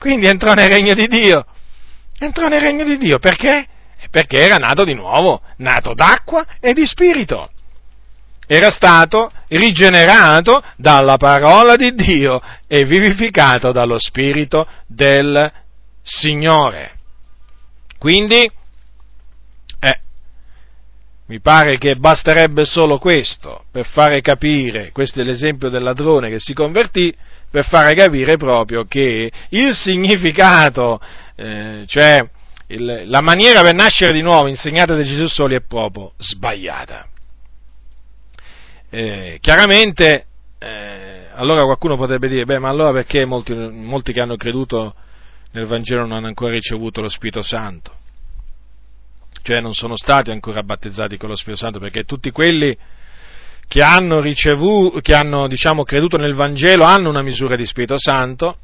quindi 0.00 0.26
entrò 0.26 0.52
nel 0.54 0.68
regno 0.68 0.94
di 0.94 1.06
Dio. 1.06 1.44
Entrò 2.18 2.48
nel 2.48 2.60
regno 2.60 2.84
di 2.84 2.98
Dio 2.98 3.20
perché? 3.20 3.66
Perché 4.10 4.38
era 4.38 4.56
nato 4.56 4.82
di 4.82 4.94
nuovo, 4.94 5.42
nato 5.58 5.94
d'acqua 5.94 6.44
e 6.58 6.72
di 6.72 6.84
spirito 6.86 7.50
era 8.52 8.72
stato 8.72 9.30
rigenerato 9.46 10.60
dalla 10.74 11.16
parola 11.18 11.76
di 11.76 11.94
Dio 11.94 12.42
e 12.66 12.84
vivificato 12.84 13.70
dallo 13.70 13.96
Spirito 13.96 14.66
del 14.88 15.48
Signore. 16.02 16.94
Quindi, 17.96 18.50
eh, 19.78 19.98
mi 21.28 21.38
pare 21.38 21.78
che 21.78 21.94
basterebbe 21.94 22.64
solo 22.64 22.98
questo 22.98 23.66
per 23.70 23.86
fare 23.86 24.20
capire, 24.20 24.90
questo 24.90 25.20
è 25.20 25.24
l'esempio 25.24 25.68
del 25.68 25.84
ladrone 25.84 26.28
che 26.28 26.40
si 26.40 26.52
convertì, 26.52 27.14
per 27.48 27.64
fare 27.68 27.94
capire 27.94 28.36
proprio 28.36 28.84
che 28.84 29.30
il 29.50 29.74
significato, 29.76 31.00
eh, 31.36 31.84
cioè 31.86 32.28
il, 32.66 33.04
la 33.06 33.20
maniera 33.20 33.60
per 33.60 33.74
nascere 33.74 34.12
di 34.12 34.22
nuovo 34.22 34.48
insegnata 34.48 34.96
da 34.96 35.04
Gesù 35.04 35.28
soli 35.28 35.54
è 35.54 35.62
proprio 35.62 36.14
sbagliata. 36.18 37.06
Eh, 38.90 39.38
chiaramente, 39.40 40.26
eh, 40.58 41.26
allora 41.34 41.64
qualcuno 41.64 41.96
potrebbe 41.96 42.28
dire, 42.28 42.44
beh, 42.44 42.58
ma 42.58 42.68
allora 42.68 42.90
perché 42.90 43.24
molti, 43.24 43.54
molti 43.54 44.12
che 44.12 44.20
hanno 44.20 44.36
creduto 44.36 44.94
nel 45.52 45.66
Vangelo 45.66 46.00
non 46.00 46.12
hanno 46.12 46.26
ancora 46.26 46.52
ricevuto 46.52 47.00
lo 47.00 47.08
Spirito 47.08 47.40
Santo? 47.40 47.92
Cioè 49.42 49.60
non 49.60 49.74
sono 49.74 49.96
stati 49.96 50.30
ancora 50.30 50.62
battezzati 50.62 51.16
con 51.16 51.28
lo 51.28 51.36
Spirito 51.36 51.62
Santo, 51.62 51.78
perché 51.78 52.02
tutti 52.02 52.30
quelli 52.30 52.76
che 53.68 53.82
hanno 53.82 54.20
ricevuto, 54.20 55.00
che 55.00 55.14
hanno, 55.14 55.46
diciamo, 55.46 55.84
creduto 55.84 56.16
nel 56.16 56.34
Vangelo 56.34 56.84
hanno 56.84 57.08
una 57.08 57.22
misura 57.22 57.54
di 57.54 57.64
Spirito 57.64 57.96
Santo, 57.96 58.56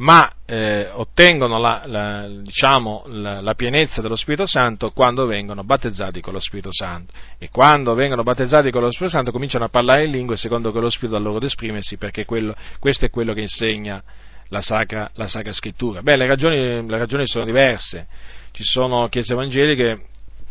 ma 0.00 0.32
eh, 0.46 0.88
ottengono 0.92 1.58
la, 1.58 1.82
la, 1.84 2.26
diciamo, 2.28 3.04
la, 3.06 3.40
la, 3.42 3.54
pienezza 3.54 4.00
dello 4.00 4.16
Spirito 4.16 4.46
Santo 4.46 4.92
quando 4.92 5.26
vengono 5.26 5.62
battezzati 5.62 6.22
con 6.22 6.32
lo 6.32 6.40
Spirito 6.40 6.72
Santo. 6.72 7.12
E 7.38 7.50
quando 7.50 7.94
vengono 7.94 8.22
battezzati 8.22 8.70
con 8.70 8.80
lo 8.82 8.90
Spirito 8.90 9.16
Santo 9.16 9.30
cominciano 9.30 9.64
a 9.64 9.68
parlare 9.68 10.06
in 10.06 10.10
lingue 10.10 10.36
secondo 10.36 10.72
che 10.72 10.80
lo 10.80 10.88
Spirito 10.88 11.18
dà 11.18 11.22
loro 11.22 11.36
ad 11.36 11.42
esprimersi, 11.42 11.98
perché 11.98 12.24
quello, 12.24 12.54
questo 12.78 13.04
è 13.04 13.10
quello 13.10 13.34
che 13.34 13.42
insegna 13.42 14.02
la 14.48 14.62
Sacra, 14.62 15.10
Sacra 15.26 15.52
Scrittura. 15.52 16.02
Beh, 16.02 16.16
le 16.16 16.26
ragioni, 16.26 16.56
le 16.56 16.98
ragioni 16.98 17.26
sono 17.26 17.44
diverse. 17.44 18.06
Ci 18.52 18.64
sono 18.64 19.06
chiese 19.08 19.34
evangeliche 19.34 20.06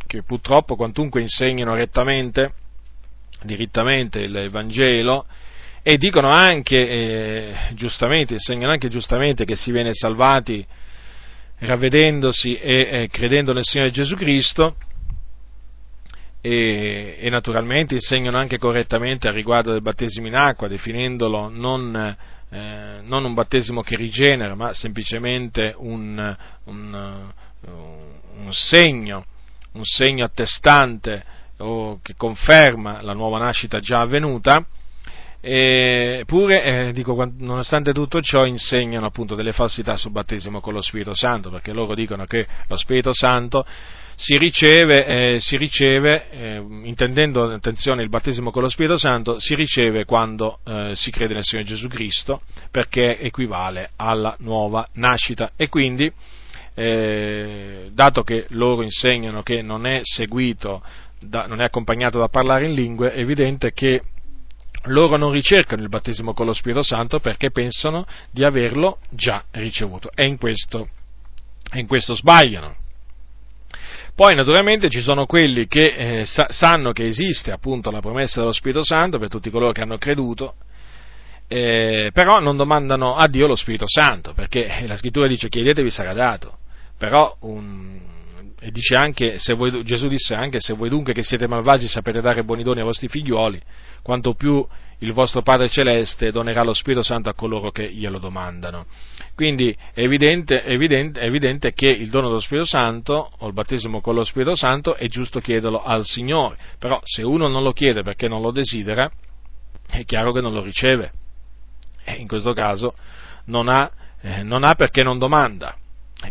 che 0.05 0.21
purtroppo, 0.21 0.76
quantunque 0.76 1.21
insegnano 1.21 1.73
rettamente, 1.73 2.53
direttamente 3.41 4.19
il 4.19 4.49
Vangelo, 4.51 5.26
e 5.90 5.98
dicono 5.98 6.30
anche, 6.30 6.88
eh, 6.88 7.56
giustamente, 7.74 8.34
insegnano 8.34 8.72
anche 8.72 8.90
giustamente 8.90 9.44
che 9.44 9.56
si 9.56 9.72
viene 9.72 9.95
salvati 9.95 10.64
ravvedendosi 11.57 12.53
e 12.57 12.90
eh, 12.91 13.07
credendo 13.10 13.53
nel 13.53 13.64
Signore 13.64 13.90
Gesù 13.90 14.16
Cristo. 14.16 14.76
E, 16.41 17.18
e, 17.20 17.30
naturalmente 17.32 17.95
insegnano 17.95 18.38
anche 18.38 18.60
correttamente 18.60 19.28
al 19.28 19.34
riguardo 19.34 19.72
del 19.72 19.82
battesimo 19.82 20.28
in 20.28 20.36
acqua, 20.36 20.68
definendolo 20.68 21.49
non, 21.49 22.16
eh, 22.52 22.99
non 23.02 23.26
un 23.26 23.34
battesimo 23.34 23.82
che 23.82 23.95
rigenera, 23.95 24.53
ma 24.53 24.76
semplicemente 24.76 25.74
un, 25.76 26.38
un, 26.66 27.34
un 27.61 28.52
segno, 28.52 29.26
un 29.72 29.84
segno 29.86 30.24
attestante 30.24 31.26
o 31.57 31.99
che 32.03 32.14
conferma 32.16 33.02
la 33.02 33.14
nuova 33.14 33.40
nascita 33.40 33.80
già 33.80 34.02
avvenuta 34.02 34.64
Eppure, 35.41 36.64
eh, 36.64 36.91
dico, 36.91 37.16
nonostante 37.38 37.94
tutto 37.94 38.22
ciò, 38.22 38.45
insegnano 38.45 39.06
appunto 39.06 39.36
delle 39.36 39.53
falsità 39.53 39.95
sul 39.95 40.11
battesimo 40.11 40.60
con 40.60 40.74
lo 40.74 40.82
Spirito 40.82 41.14
Santo, 41.14 41.49
perché 41.49 41.72
loro 41.72 41.94
dicono 41.94 42.26
che 42.26 42.45
lo 42.68 42.78
Spirito 42.78 43.14
Santo 43.14 43.66
si 44.16 44.38
riceve, 44.38 45.06
eh, 45.06 45.40
si 45.40 45.56
riceve 45.56 46.30
eh, 46.30 46.57
intendendo, 46.84 47.49
attenzione, 47.49 48.02
il 48.02 48.10
battesimo 48.10 48.52
con 48.52 48.64
lo 48.64 48.68
Spirito 48.68 48.98
Santo, 48.98 49.40
si 49.40 49.56
riceve 49.56 50.03
quando 50.03 50.60
eh, 50.66 50.91
si 50.94 51.10
crede 51.10 51.36
nel 51.36 51.44
Signore 51.44 51.70
Gesù 51.70 51.88
Cristo, 51.88 52.41
perché 52.70 53.18
equivale 53.18 53.91
alla 53.95 54.36
nuova 54.40 54.86
nascita. 54.95 55.52
E 55.56 55.70
quindi, 55.70 56.11
eh, 56.74 57.91
dato 57.94 58.24
che 58.24 58.45
loro 58.49 58.82
insegnano 58.82 59.41
che 59.41 59.61
non 59.61 59.86
è 59.86 60.02
seguito, 60.03 60.84
da, 61.22 61.48
non 61.48 61.61
è 61.61 61.64
accompagnato 61.64 62.20
da 62.20 62.28
parlare 62.28 62.66
in 62.66 62.74
lingue, 62.74 63.14
è 63.14 63.20
evidente 63.20 63.72
che 63.72 64.02
loro 64.84 65.18
non 65.18 65.31
ricercano 65.31 65.81
il 65.81 65.89
battesimo 65.89 66.34
con 66.34 66.45
lo 66.45 66.53
Spirito 66.53 66.81
Santo 66.81 67.19
perché 67.19 67.51
pensano 67.51 68.06
di 68.31 68.43
averlo 68.43 68.99
già 69.10 69.43
ricevuto 69.51 70.10
e 70.14 70.26
in 70.26 70.38
questo, 70.38 70.89
in 71.73 71.88
questo 71.88 72.15
sbagliano. 72.15 72.76
Poi 74.15 74.35
naturalmente 74.35 74.89
ci 74.89 75.01
sono 75.01 75.26
quelli 75.26 75.68
che 75.68 75.84
eh, 75.95 76.26
sa- 76.26 76.47
sanno 76.49 76.91
che 76.91 77.07
esiste 77.07 77.51
appunto 77.51 77.89
la 77.89 78.01
promessa 78.01 78.41
dello 78.41 78.51
Spirito 78.51 78.84
Santo 78.84 79.18
per 79.18 79.30
tutti 79.30 79.49
coloro 79.49 79.72
che 79.72 79.81
hanno 79.81 79.97
creduto, 79.97 80.56
eh, 81.47 82.10
però 82.14 82.39
non 82.39 82.57
domandano 82.57 83.15
a 83.15 83.27
Dio 83.27 83.47
lo 83.47 83.56
Spirito 83.56 83.85
Santo, 83.88 84.34
perché 84.34 84.84
la 84.85 84.97
scrittura 84.97 85.26
dice 85.26 85.47
chiedetevi 85.47 85.89
sarà 85.89 86.11
dato, 86.14 86.57
però 86.97 87.34
un, 87.41 87.97
e 88.60 88.72
dice 88.72 88.95
anche, 88.95 89.38
voi, 89.56 89.84
Gesù 89.84 90.07
disse 90.07 90.35
anche, 90.35 90.60
se 90.60 90.73
voi 90.73 90.89
dunque 90.89 91.14
che 91.14 91.23
siete 91.23 91.47
malvagi 91.47 91.88
sapete 91.88 92.19
dare 92.19 92.43
buoni 92.43 92.64
doni 92.64 92.80
ai 92.80 92.85
vostri 92.85 93.07
figliuoli, 93.07 93.61
quanto 94.01 94.34
più 94.34 94.65
il 94.99 95.13
vostro 95.13 95.41
Padre 95.41 95.69
Celeste 95.69 96.31
donerà 96.31 96.63
lo 96.63 96.73
Spirito 96.73 97.03
Santo 97.03 97.30
a 97.30 97.34
coloro 97.34 97.71
che 97.71 97.89
glielo 97.91 98.19
domandano. 98.19 98.85
Quindi 99.34 99.76
è 99.93 100.01
evidente, 100.01 100.63
evidente, 100.63 101.21
evidente, 101.21 101.73
che 101.73 101.89
il 101.89 102.09
dono 102.09 102.27
dello 102.27 102.41
Spirito 102.41 102.67
Santo, 102.67 103.31
o 103.38 103.47
il 103.47 103.53
battesimo 103.53 104.01
con 104.01 104.15
lo 104.15 104.23
Spirito 104.23 104.55
Santo, 104.55 104.95
è 104.95 105.07
giusto 105.07 105.39
chiederlo 105.39 105.81
al 105.81 106.03
Signore, 106.05 106.57
però 106.77 106.99
se 107.03 107.23
uno 107.23 107.47
non 107.47 107.63
lo 107.63 107.71
chiede 107.71 108.03
perché 108.03 108.27
non 108.27 108.41
lo 108.41 108.51
desidera, 108.51 109.09
è 109.88 110.03
chiaro 110.03 110.34
che 110.34 110.41
non 110.41 110.53
lo 110.53 110.61
riceve. 110.61 111.11
E 112.03 112.13
in 112.15 112.27
questo 112.27 112.53
caso 112.53 112.93
non 113.45 113.69
ha, 113.69 113.89
eh, 114.21 114.43
non 114.43 114.65
ha 114.65 114.76
perché 114.76 115.03
non 115.03 115.17
domanda. 115.17 115.77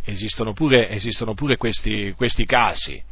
Esistono 0.04 0.52
pure, 0.52 0.90
esistono 0.90 1.32
pure 1.32 1.56
questi, 1.56 2.12
questi 2.14 2.44
casi. 2.44 3.02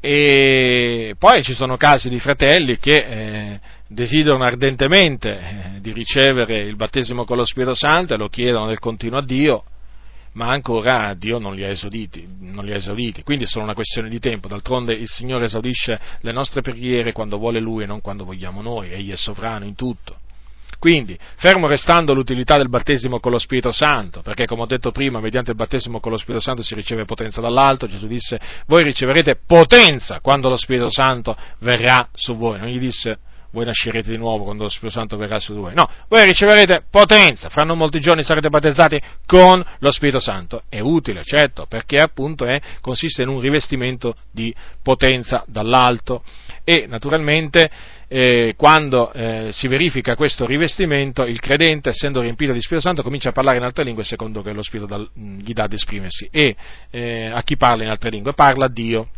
E 0.00 1.14
poi 1.18 1.42
ci 1.42 1.52
sono 1.52 1.76
casi 1.76 2.08
di 2.08 2.18
fratelli 2.18 2.78
che 2.78 2.96
eh, 2.96 3.60
desiderano 3.86 4.44
ardentemente 4.44 5.28
eh, 5.28 5.80
di 5.80 5.92
ricevere 5.92 6.62
il 6.62 6.74
battesimo 6.74 7.24
con 7.24 7.36
lo 7.36 7.44
Spirito 7.44 7.74
Santo 7.74 8.14
e 8.14 8.16
lo 8.16 8.28
chiedono 8.28 8.64
nel 8.64 8.78
continuo 8.78 9.18
a 9.18 9.22
Dio, 9.22 9.64
ma 10.32 10.48
ancora 10.48 11.12
Dio 11.12 11.38
non 11.38 11.54
li, 11.54 11.64
ha 11.64 11.68
esauditi, 11.68 12.26
non 12.40 12.64
li 12.64 12.72
ha 12.72 12.76
esauditi, 12.76 13.22
quindi 13.22 13.44
è 13.44 13.46
solo 13.46 13.64
una 13.64 13.74
questione 13.74 14.08
di 14.08 14.18
tempo. 14.18 14.48
D'altronde 14.48 14.94
il 14.94 15.08
Signore 15.08 15.44
esaudisce 15.44 16.00
le 16.20 16.32
nostre 16.32 16.62
preghiere 16.62 17.12
quando 17.12 17.36
vuole 17.36 17.60
Lui 17.60 17.82
e 17.82 17.86
non 17.86 18.00
quando 18.00 18.24
vogliamo 18.24 18.62
noi, 18.62 18.90
Egli 18.92 19.12
è 19.12 19.16
sovrano 19.16 19.66
in 19.66 19.74
tutto. 19.74 20.16
Quindi, 20.80 21.16
fermo 21.36 21.66
restando 21.66 22.14
l'utilità 22.14 22.56
del 22.56 22.70
battesimo 22.70 23.20
con 23.20 23.32
lo 23.32 23.38
Spirito 23.38 23.70
Santo, 23.70 24.22
perché 24.22 24.46
come 24.46 24.62
ho 24.62 24.66
detto 24.66 24.92
prima, 24.92 25.20
mediante 25.20 25.50
il 25.50 25.56
battesimo 25.56 26.00
con 26.00 26.10
lo 26.10 26.16
Spirito 26.16 26.42
Santo 26.42 26.62
si 26.62 26.74
riceve 26.74 27.04
potenza 27.04 27.42
dall'alto, 27.42 27.86
Gesù 27.86 28.06
disse, 28.06 28.40
voi 28.66 28.82
riceverete 28.82 29.40
potenza 29.46 30.20
quando 30.20 30.48
lo 30.48 30.56
Spirito 30.56 30.90
Santo 30.90 31.36
verrà 31.58 32.08
su 32.14 32.34
voi, 32.34 32.58
non 32.58 32.68
gli 32.68 32.78
disse 32.78 33.18
voi 33.52 33.64
nascerete 33.64 34.12
di 34.12 34.16
nuovo 34.16 34.44
quando 34.44 34.62
lo 34.62 34.68
Spirito 34.68 34.98
Santo 34.98 35.16
verrà 35.16 35.40
su 35.40 35.54
voi. 35.54 35.74
No, 35.74 35.88
voi 36.08 36.24
riceverete 36.24 36.84
potenza, 36.88 37.48
fra 37.48 37.64
non 37.64 37.78
molti 37.78 38.00
giorni 38.00 38.22
sarete 38.22 38.48
battezzati 38.48 39.00
con 39.26 39.64
lo 39.78 39.90
Spirito 39.90 40.20
Santo. 40.20 40.62
È 40.68 40.78
utile, 40.78 41.24
certo, 41.24 41.66
perché 41.66 41.96
appunto 41.96 42.44
è, 42.44 42.60
consiste 42.80 43.22
in 43.22 43.28
un 43.28 43.40
rivestimento 43.40 44.14
di 44.30 44.54
potenza 44.82 45.42
dall'alto 45.48 46.22
e 46.62 46.86
naturalmente 46.86 47.68
eh, 48.12 48.54
quando 48.56 49.12
eh, 49.12 49.50
si 49.52 49.68
verifica 49.68 50.16
questo 50.16 50.44
rivestimento, 50.44 51.24
il 51.24 51.38
credente, 51.38 51.90
essendo 51.90 52.20
riempito 52.20 52.52
di 52.52 52.60
Spirito 52.60 52.84
Santo, 52.88 53.04
comincia 53.04 53.28
a 53.28 53.32
parlare 53.32 53.58
in 53.58 53.62
altre 53.62 53.84
lingue 53.84 54.02
secondo 54.02 54.42
che 54.42 54.52
lo 54.52 54.64
Spirito 54.64 54.86
dal, 54.86 55.08
gli 55.14 55.52
dà 55.52 55.62
ad 55.62 55.72
esprimersi. 55.72 56.28
E 56.32 56.56
eh, 56.90 57.26
a 57.26 57.40
chi 57.44 57.56
parla 57.56 57.84
in 57.84 57.88
altre 57.88 58.10
lingue? 58.10 58.32
Parla 58.32 58.64
a 58.64 58.68
Dio. 58.68 59.10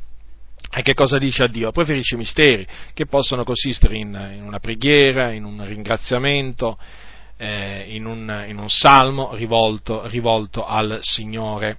E 0.70 0.82
che 0.82 0.92
cosa 0.92 1.16
dice 1.16 1.44
a 1.44 1.46
Dio? 1.46 1.72
Preferisce 1.72 2.18
misteri 2.18 2.66
che 2.92 3.06
possono 3.06 3.44
consistere 3.44 3.96
in, 3.96 4.32
in 4.34 4.42
una 4.42 4.58
preghiera, 4.58 5.32
in 5.32 5.44
un 5.44 5.64
ringraziamento, 5.64 6.78
eh, 7.38 7.86
in, 7.88 8.04
un, 8.04 8.44
in, 8.46 8.58
un, 8.58 8.68
salmo 8.68 9.34
rivolto, 9.34 10.06
rivolto 10.06 10.66
al 10.66 10.98
Signore. 11.00 11.78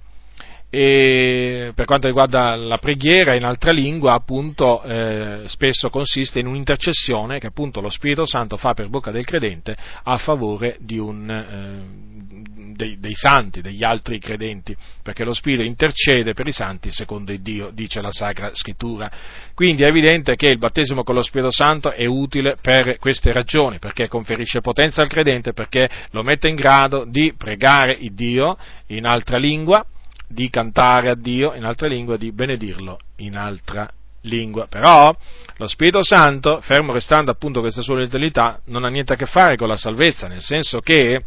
E 0.76 1.70
per 1.72 1.84
quanto 1.84 2.08
riguarda 2.08 2.56
la 2.56 2.78
preghiera 2.78 3.36
in 3.36 3.44
altra 3.44 3.70
lingua, 3.70 4.14
appunto, 4.14 4.82
eh, 4.82 5.42
spesso 5.46 5.88
consiste 5.88 6.40
in 6.40 6.48
un'intercessione 6.48 7.38
che 7.38 7.46
appunto 7.46 7.80
lo 7.80 7.90
Spirito 7.90 8.26
Santo 8.26 8.56
fa 8.56 8.74
per 8.74 8.88
bocca 8.88 9.12
del 9.12 9.24
credente 9.24 9.76
a 10.02 10.18
favore 10.18 10.76
un, 10.80 11.30
eh, 11.30 12.74
dei, 12.74 12.98
dei, 12.98 13.14
santi, 13.14 13.60
degli 13.60 13.84
altri 13.84 14.18
credenti, 14.18 14.76
perché 15.00 15.22
lo 15.22 15.32
Spirito 15.32 15.62
intercede 15.62 16.34
per 16.34 16.48
i 16.48 16.52
santi 16.52 16.90
secondo 16.90 17.30
il 17.30 17.40
Dio, 17.40 17.70
dice 17.72 18.00
la 18.00 18.10
Sacra 18.10 18.50
Scrittura. 18.52 19.08
Quindi 19.54 19.84
è 19.84 19.86
evidente 19.86 20.34
che 20.34 20.50
il 20.50 20.58
battesimo 20.58 21.04
con 21.04 21.14
lo 21.14 21.22
Spirito 21.22 21.52
Santo 21.52 21.92
è 21.92 22.04
utile 22.04 22.56
per 22.60 22.98
queste 22.98 23.30
ragioni, 23.30 23.78
perché 23.78 24.08
conferisce 24.08 24.60
potenza 24.60 25.02
al 25.02 25.08
credente, 25.08 25.52
perché 25.52 25.88
lo 26.10 26.24
mette 26.24 26.48
in 26.48 26.56
grado 26.56 27.04
di 27.08 27.32
pregare 27.38 27.92
il 27.92 28.12
Dio 28.12 28.56
in 28.88 29.06
altra 29.06 29.36
lingua, 29.36 29.86
di 30.28 30.50
cantare 30.50 31.10
a 31.10 31.14
Dio 31.14 31.54
in 31.54 31.64
altra 31.64 31.86
lingua, 31.86 32.16
di 32.16 32.32
benedirlo 32.32 32.98
in 33.16 33.36
altra 33.36 33.88
lingua. 34.22 34.66
Però 34.66 35.14
lo 35.56 35.66
Spirito 35.66 36.02
Santo, 36.02 36.60
fermo 36.60 36.92
restando 36.92 37.30
appunto 37.30 37.60
questa 37.60 37.82
sua 37.82 38.00
utilità, 38.00 38.60
non 38.66 38.84
ha 38.84 38.88
niente 38.88 39.12
a 39.12 39.16
che 39.16 39.26
fare 39.26 39.56
con 39.56 39.68
la 39.68 39.76
salvezza, 39.76 40.26
nel 40.26 40.40
senso 40.40 40.80
che 40.80 41.22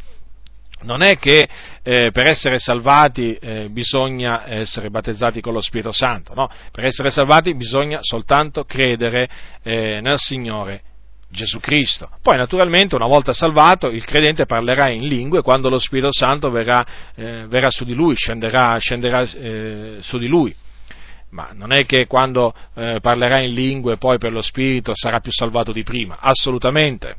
non 0.82 1.02
è 1.02 1.18
che 1.18 1.48
eh, 1.82 2.12
per 2.12 2.28
essere 2.28 2.60
salvati 2.60 3.34
eh, 3.34 3.70
bisogna 3.70 4.48
essere 4.48 4.90
battezzati 4.90 5.42
con 5.42 5.54
lo 5.54 5.62
Spirito 5.62 5.92
Santo, 5.92 6.34
no, 6.36 6.50
per 6.72 6.86
essere 6.86 7.10
salvati 7.10 7.56
bisogna 7.56 8.00
soltanto 8.02 8.64
credere 8.64 9.28
eh, 9.64 10.00
nel 10.02 10.20
Signore 10.20 10.82
Gesù 11.30 11.60
Cristo. 11.60 12.10
Poi 12.22 12.38
naturalmente 12.38 12.96
una 12.96 13.08
volta 13.08 13.34
salvato 13.34 13.88
il 13.88 14.06
credente 14.06 14.46
parlerà 14.46 14.90
in 14.90 15.08
lingue 15.08 15.42
quando 15.42 15.70
lo 15.70 15.78
Spirito 15.78 16.12
Santo 16.12 16.50
verrà, 16.50 16.86
eh, 17.16 17.46
verrà 17.48 17.70
su 17.70 17.84
di 17.84 17.94
lui, 17.94 18.16
scenderà, 18.16 18.78
scenderà 18.78 19.22
eh, 19.22 19.98
su 20.00 20.18
di 20.18 20.28
lui. 20.28 20.56
Ma 21.30 21.50
non 21.54 21.74
è 21.74 21.86
che 21.86 22.08
quando 22.08 22.54
eh, 22.74 23.00
parlerà 23.02 23.40
in 23.42 23.54
lingue 23.54 23.98
poi 23.98 24.18
per 24.18 24.32
lo 24.32 24.42
Spirito 24.42 24.94
sarà 24.96 25.20
più 25.20 25.32
salvato 25.32 25.72
di 25.74 25.84
prima, 25.84 26.18
assolutamente. 26.20 27.16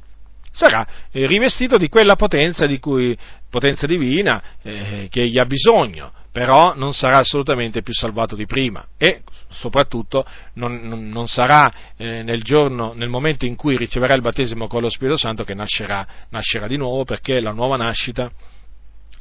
Sarà 0.58 0.84
eh, 1.12 1.24
rivestito 1.28 1.78
di 1.78 1.88
quella 1.88 2.16
potenza, 2.16 2.66
di 2.66 2.80
cui, 2.80 3.16
potenza 3.48 3.86
divina 3.86 4.42
eh, 4.60 5.06
che 5.08 5.22
egli 5.22 5.38
ha 5.38 5.44
bisogno, 5.44 6.10
però 6.32 6.74
non 6.74 6.94
sarà 6.94 7.18
assolutamente 7.18 7.82
più 7.82 7.92
salvato 7.94 8.34
di 8.34 8.44
prima 8.44 8.84
e 8.96 9.22
soprattutto 9.50 10.26
non, 10.54 10.80
non, 10.82 11.10
non 11.10 11.28
sarà 11.28 11.72
eh, 11.96 12.24
nel, 12.24 12.42
giorno, 12.42 12.92
nel 12.92 13.08
momento 13.08 13.46
in 13.46 13.54
cui 13.54 13.76
riceverà 13.76 14.14
il 14.14 14.20
battesimo 14.20 14.66
con 14.66 14.82
lo 14.82 14.90
Spirito 14.90 15.16
Santo 15.16 15.44
che 15.44 15.54
nascerà, 15.54 16.04
nascerà 16.30 16.66
di 16.66 16.76
nuovo 16.76 17.04
perché 17.04 17.38
la 17.38 17.52
nuova 17.52 17.76
nascita, 17.76 18.28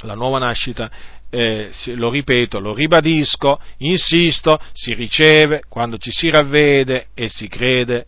la 0.06 0.16
nuova 0.16 0.40
nascita 0.40 0.90
eh, 1.30 1.70
lo 1.94 2.10
ripeto, 2.10 2.60
lo 2.60 2.74
ribadisco, 2.74 3.62
insisto, 3.78 4.60
si 4.74 4.96
riceve 4.96 5.62
quando 5.70 6.00
ci 6.00 6.10
si 6.10 6.32
ravvede 6.32 7.10
e 7.14 7.30
si 7.30 7.48
crede 7.48 8.08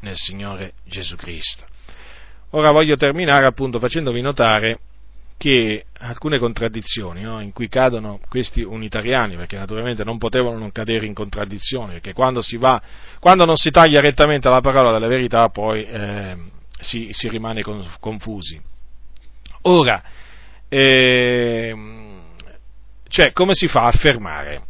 nel 0.00 0.16
Signore 0.16 0.74
Gesù 0.84 1.16
Cristo. 1.16 1.64
Ora 2.50 2.70
voglio 2.70 2.96
terminare 2.96 3.46
appunto 3.46 3.78
facendovi 3.78 4.20
notare 4.20 4.78
che 5.38 5.84
alcune 6.00 6.38
contraddizioni 6.38 7.22
no, 7.22 7.40
in 7.40 7.52
cui 7.52 7.68
cadono 7.68 8.18
questi 8.28 8.62
unitariani, 8.62 9.36
perché 9.36 9.56
naturalmente 9.56 10.02
non 10.02 10.18
potevano 10.18 10.58
non 10.58 10.72
cadere 10.72 11.06
in 11.06 11.14
contraddizioni, 11.14 11.92
perché 11.92 12.12
quando, 12.12 12.42
si 12.42 12.56
va, 12.56 12.82
quando 13.20 13.44
non 13.44 13.56
si 13.56 13.70
taglia 13.70 14.00
rettamente 14.00 14.48
la 14.48 14.60
parola 14.60 14.90
della 14.90 15.06
verità 15.06 15.48
poi 15.48 15.84
eh, 15.84 16.36
si, 16.80 17.10
si, 17.12 17.28
rimane 17.28 17.62
confusi. 18.00 18.60
Ora, 19.62 20.02
eh, 20.68 21.74
cioè, 23.08 23.32
come 23.32 23.54
si 23.54 23.68
fa 23.68 23.82
a 23.82 23.88
affermare 23.88 24.62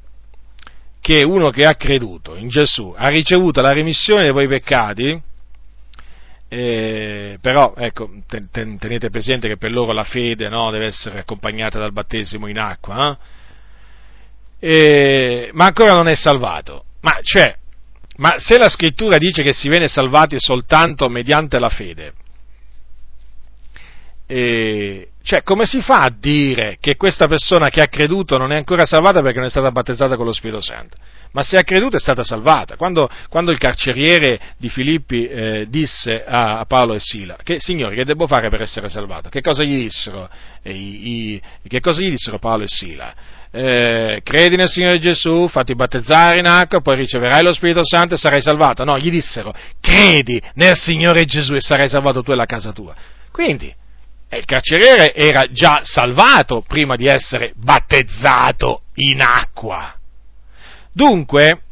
che 1.01 1.23
uno 1.25 1.49
che 1.49 1.67
ha 1.67 1.75
creduto 1.75 2.37
in 2.37 2.49
Gesù 2.49 2.95
ha 2.95 3.09
ricevuto 3.09 3.63
la 3.63 3.73
remissione 3.73 4.25
dei 4.25 4.33
suoi 4.33 4.49
peccati, 4.49 5.23
eh, 6.49 7.39
però 7.41 7.75
ecco, 7.77 8.11
ten, 8.27 8.49
ten, 8.51 8.79
tenete 8.79 9.11
presente 9.11 9.49
che 9.49 9.59
per 9.59 9.71
loro 9.71 9.93
la 9.93 10.05
fede 10.05 10.49
no, 10.49 10.71
deve 10.71 10.87
essere 10.87 11.21
accompagnata 11.21 11.79
dal 11.79 11.93
battesimo 11.93 12.47
in 12.47 12.59
acqua, 12.59 13.11
eh? 13.11 13.37
Eh, 14.61 15.51
ma 15.53 15.67
ancora 15.67 15.93
non 15.93 16.09
è 16.09 16.15
salvato. 16.15 16.85
Ma, 17.01 17.19
cioè, 17.23 17.55
ma 18.17 18.39
se 18.39 18.59
la 18.59 18.69
scrittura 18.69 19.17
dice 19.19 19.43
che 19.43 19.53
si 19.53 19.69
viene 19.69 19.87
salvati 19.87 20.37
soltanto 20.39 21.09
mediante 21.09 21.59
la 21.59 21.69
fede, 21.69 22.13
cioè, 25.29 25.43
come 25.43 25.67
si 25.67 25.83
fa 25.83 26.05
a 26.05 26.11
dire 26.11 26.79
che 26.81 26.97
questa 26.97 27.27
persona 27.27 27.69
che 27.69 27.83
ha 27.83 27.87
creduto 27.87 28.39
non 28.39 28.51
è 28.51 28.57
ancora 28.57 28.87
salvata 28.87 29.21
perché 29.21 29.37
non 29.37 29.49
è 29.49 29.51
stata 29.51 29.71
battezzata 29.71 30.17
con 30.17 30.25
lo 30.25 30.33
Spirito 30.33 30.63
Santo? 30.63 30.97
Ma 31.33 31.43
se 31.43 31.59
ha 31.59 31.65
creduto 31.65 31.97
è 31.97 32.01
stata 32.01 32.25
salvata. 32.25 32.77
Quando, 32.77 33.11
quando 33.29 33.51
il 33.51 33.59
carceriere 33.59 34.41
di 34.57 34.71
Filippi 34.71 35.27
eh, 35.27 35.67
disse 35.69 36.25
a, 36.25 36.61
a, 36.61 36.65
Paolo 36.65 36.95
e 36.95 36.99
Sila, 36.99 37.37
che 37.43 37.61
signori, 37.61 37.95
che 37.95 38.07
devo 38.07 38.27
fare 38.27 38.49
per 38.49 38.63
essere 38.63 38.89
salvato? 38.89 39.29
Che 39.29 39.43
cosa 39.43 39.65
gli 39.65 39.83
dissero, 39.83 40.31
eh, 40.63 40.73
i, 40.73 41.35
i, 41.35 41.43
che 41.69 41.81
cosa 41.81 42.01
gli 42.01 42.09
dissero 42.09 42.39
Paolo 42.39 42.63
e 42.63 42.69
Sila? 42.69 43.15
Eh, 43.51 44.23
credi 44.25 44.57
nel 44.57 44.71
Signore 44.71 44.99
Gesù, 44.99 45.47
fatti 45.49 45.75
battezzare 45.75 46.39
in 46.39 46.47
acqua, 46.47 46.81
poi 46.81 46.97
riceverai 46.97 47.43
lo 47.43 47.53
Spirito 47.53 47.85
Santo 47.85 48.15
e 48.15 48.17
sarai 48.17 48.41
salvato. 48.41 48.83
No, 48.83 48.99
gli 48.99 49.11
dissero, 49.11 49.53
credi 49.79 50.41
nel 50.55 50.75
Signore 50.75 51.27
Gesù 51.27 51.53
e 51.53 51.61
sarai 51.61 51.91
salvato 51.91 52.23
tu 52.23 52.33
e 52.33 52.35
la 52.35 52.47
casa 52.47 52.73
tua. 52.73 52.95
Quindi, 53.31 53.71
il 54.37 54.45
carceriere 54.45 55.15
era 55.15 55.47
già 55.51 55.81
salvato 55.83 56.63
prima 56.67 56.97
di 56.97 57.07
essere 57.07 57.53
battezzato 57.57 58.83
in 58.97 59.23
acqua. 59.23 59.95
Dunque, 60.93 61.63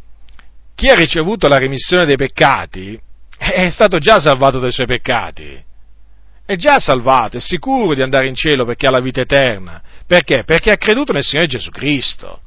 chi 0.75 0.89
ha 0.89 0.95
ricevuto 0.95 1.49
la 1.49 1.59
remissione 1.59 2.07
dei 2.07 2.17
peccati 2.17 2.99
è 3.37 3.69
stato 3.69 3.99
già 3.99 4.19
salvato 4.19 4.59
dai 4.59 4.73
suoi 4.73 4.87
peccati. 4.87 5.65
È 6.45 6.57
già 6.57 6.79
salvato, 6.79 7.37
è 7.37 7.41
sicuro 7.41 7.95
di 7.95 8.03
andare 8.03 8.29
in 8.29 8.35
cielo 8.35 8.65
perché 8.65 8.87
ha 8.87 8.91
la 8.91 9.01
vita 9.01 9.21
eterna. 9.21 9.83
Perché? 10.07 10.45
Perché 10.45 10.71
ha 10.71 10.77
creduto 10.77 11.13
nel 11.13 11.25
Signore 11.25 11.49
Gesù 11.49 11.71
Cristo. 11.71 12.41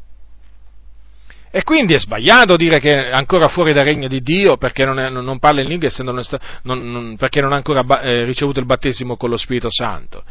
E 1.52 1.64
quindi 1.64 1.96
è 1.96 2.00
sbagliato 2.00 2.56
dire 2.56 2.80
che 2.80 3.08
è 3.08 3.12
ancora 3.12 3.48
fuori 3.48 3.74
dal 3.74 3.86
regno 3.86 4.08
di 4.08 4.22
Dio 4.22 4.58
perché 4.58 4.86
non, 4.86 5.00
è, 5.00 5.10
non 5.10 5.40
parla 5.40 5.62
in 5.62 5.68
lingua 5.68 5.90
non 6.00 6.22
non, 6.64 7.16
perché 7.18 7.42
non 7.42 7.54
ha 7.54 7.56
ancora 7.56 7.84
eh, 8.02 8.24
ricevuto 8.24 8.60
il 8.60 8.68
battesimo 8.68 9.18
con 9.18 9.30
lo 9.30 9.38
Spirito 9.38 9.70
Santo. 9.72 10.24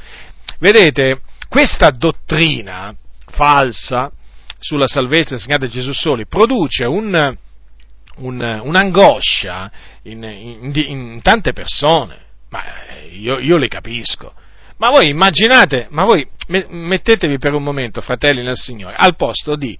Vedete, 0.61 1.23
questa 1.49 1.91
dottrina 1.91 2.95
falsa 3.31 4.13
sulla 4.61 4.87
salvezza 4.87 5.35
insegnata 5.35 5.67
da 5.67 5.73
Gesù 5.73 5.93
soli 5.93 6.27
produce 6.27 6.85
un, 6.85 7.37
un, 8.17 8.61
un'angoscia 8.63 9.73
in, 10.03 10.23
in, 10.23 10.73
in, 10.73 11.21
tante 11.23 11.53
persone, 11.53 12.17
ma 12.51 12.63
io, 13.11 13.39
io 13.39 13.57
le 13.57 13.69
capisco. 13.69 14.35
Ma 14.77 14.91
voi 14.91 15.09
immaginate, 15.09 15.89
ma 15.91 16.05
voi 16.05 16.25
mettetevi 16.47 17.39
per 17.39 17.55
un 17.55 17.65
momento, 17.65 18.01
fratelli 18.01 18.43
nel 18.43 18.57
Signore, 18.57 18.95
al 18.97 19.17
posto 19.17 19.57
di 19.57 19.77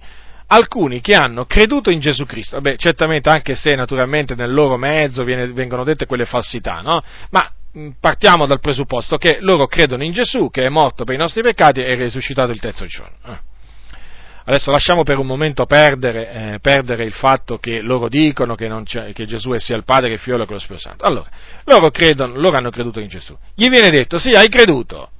alcuni 0.51 1.01
che 1.01 1.15
hanno 1.15 1.45
creduto 1.45 1.89
in 1.91 1.99
Gesù 1.99 2.25
Cristo, 2.25 2.55
vabbè, 2.59 2.75
certamente 2.77 3.29
anche 3.29 3.55
se 3.55 3.75
naturalmente 3.75 4.35
nel 4.35 4.51
loro 4.51 4.77
mezzo 4.77 5.23
viene, 5.23 5.47
vengono 5.47 5.83
dette 5.83 6.05
quelle 6.05 6.25
falsità, 6.25 6.81
no? 6.81 7.01
Ma 7.29 7.51
partiamo 7.99 8.47
dal 8.47 8.59
presupposto 8.59 9.17
che 9.17 9.37
loro 9.41 9.67
credono 9.67 10.03
in 10.03 10.11
Gesù, 10.11 10.49
che 10.49 10.63
è 10.63 10.69
morto 10.69 11.03
per 11.03 11.15
i 11.15 11.19
nostri 11.19 11.41
peccati 11.41 11.81
e 11.81 11.95
risuscitato 11.95 12.51
il 12.51 12.59
terzo 12.59 12.85
giorno. 12.85 13.15
Eh. 13.25 13.47
Adesso 14.45 14.71
lasciamo 14.71 15.03
per 15.03 15.19
un 15.19 15.27
momento 15.27 15.67
perdere, 15.67 16.31
eh, 16.31 16.59
perdere 16.59 17.03
il 17.03 17.13
fatto 17.13 17.59
che 17.59 17.81
loro 17.81 18.09
dicono 18.09 18.55
che, 18.55 18.67
che, 19.13 19.25
Gesù 19.27 19.51
è 19.51 19.59
sia 19.59 19.75
il 19.75 19.83
Padre 19.83 20.07
che 20.07 20.15
il 20.15 20.19
Figlio 20.19 20.43
che 20.45 20.53
lo 20.53 20.59
Spirito 20.59 20.87
Santo. 20.87 21.05
Allora, 21.05 21.29
loro, 21.65 21.91
credono, 21.91 22.35
loro 22.35 22.57
hanno 22.57 22.71
creduto 22.71 22.99
in 22.99 23.07
Gesù. 23.07 23.37
Gli 23.53 23.69
viene 23.69 23.91
detto, 23.91 24.17
sì, 24.17 24.31
hai 24.31 24.49
creduto. 24.49 25.11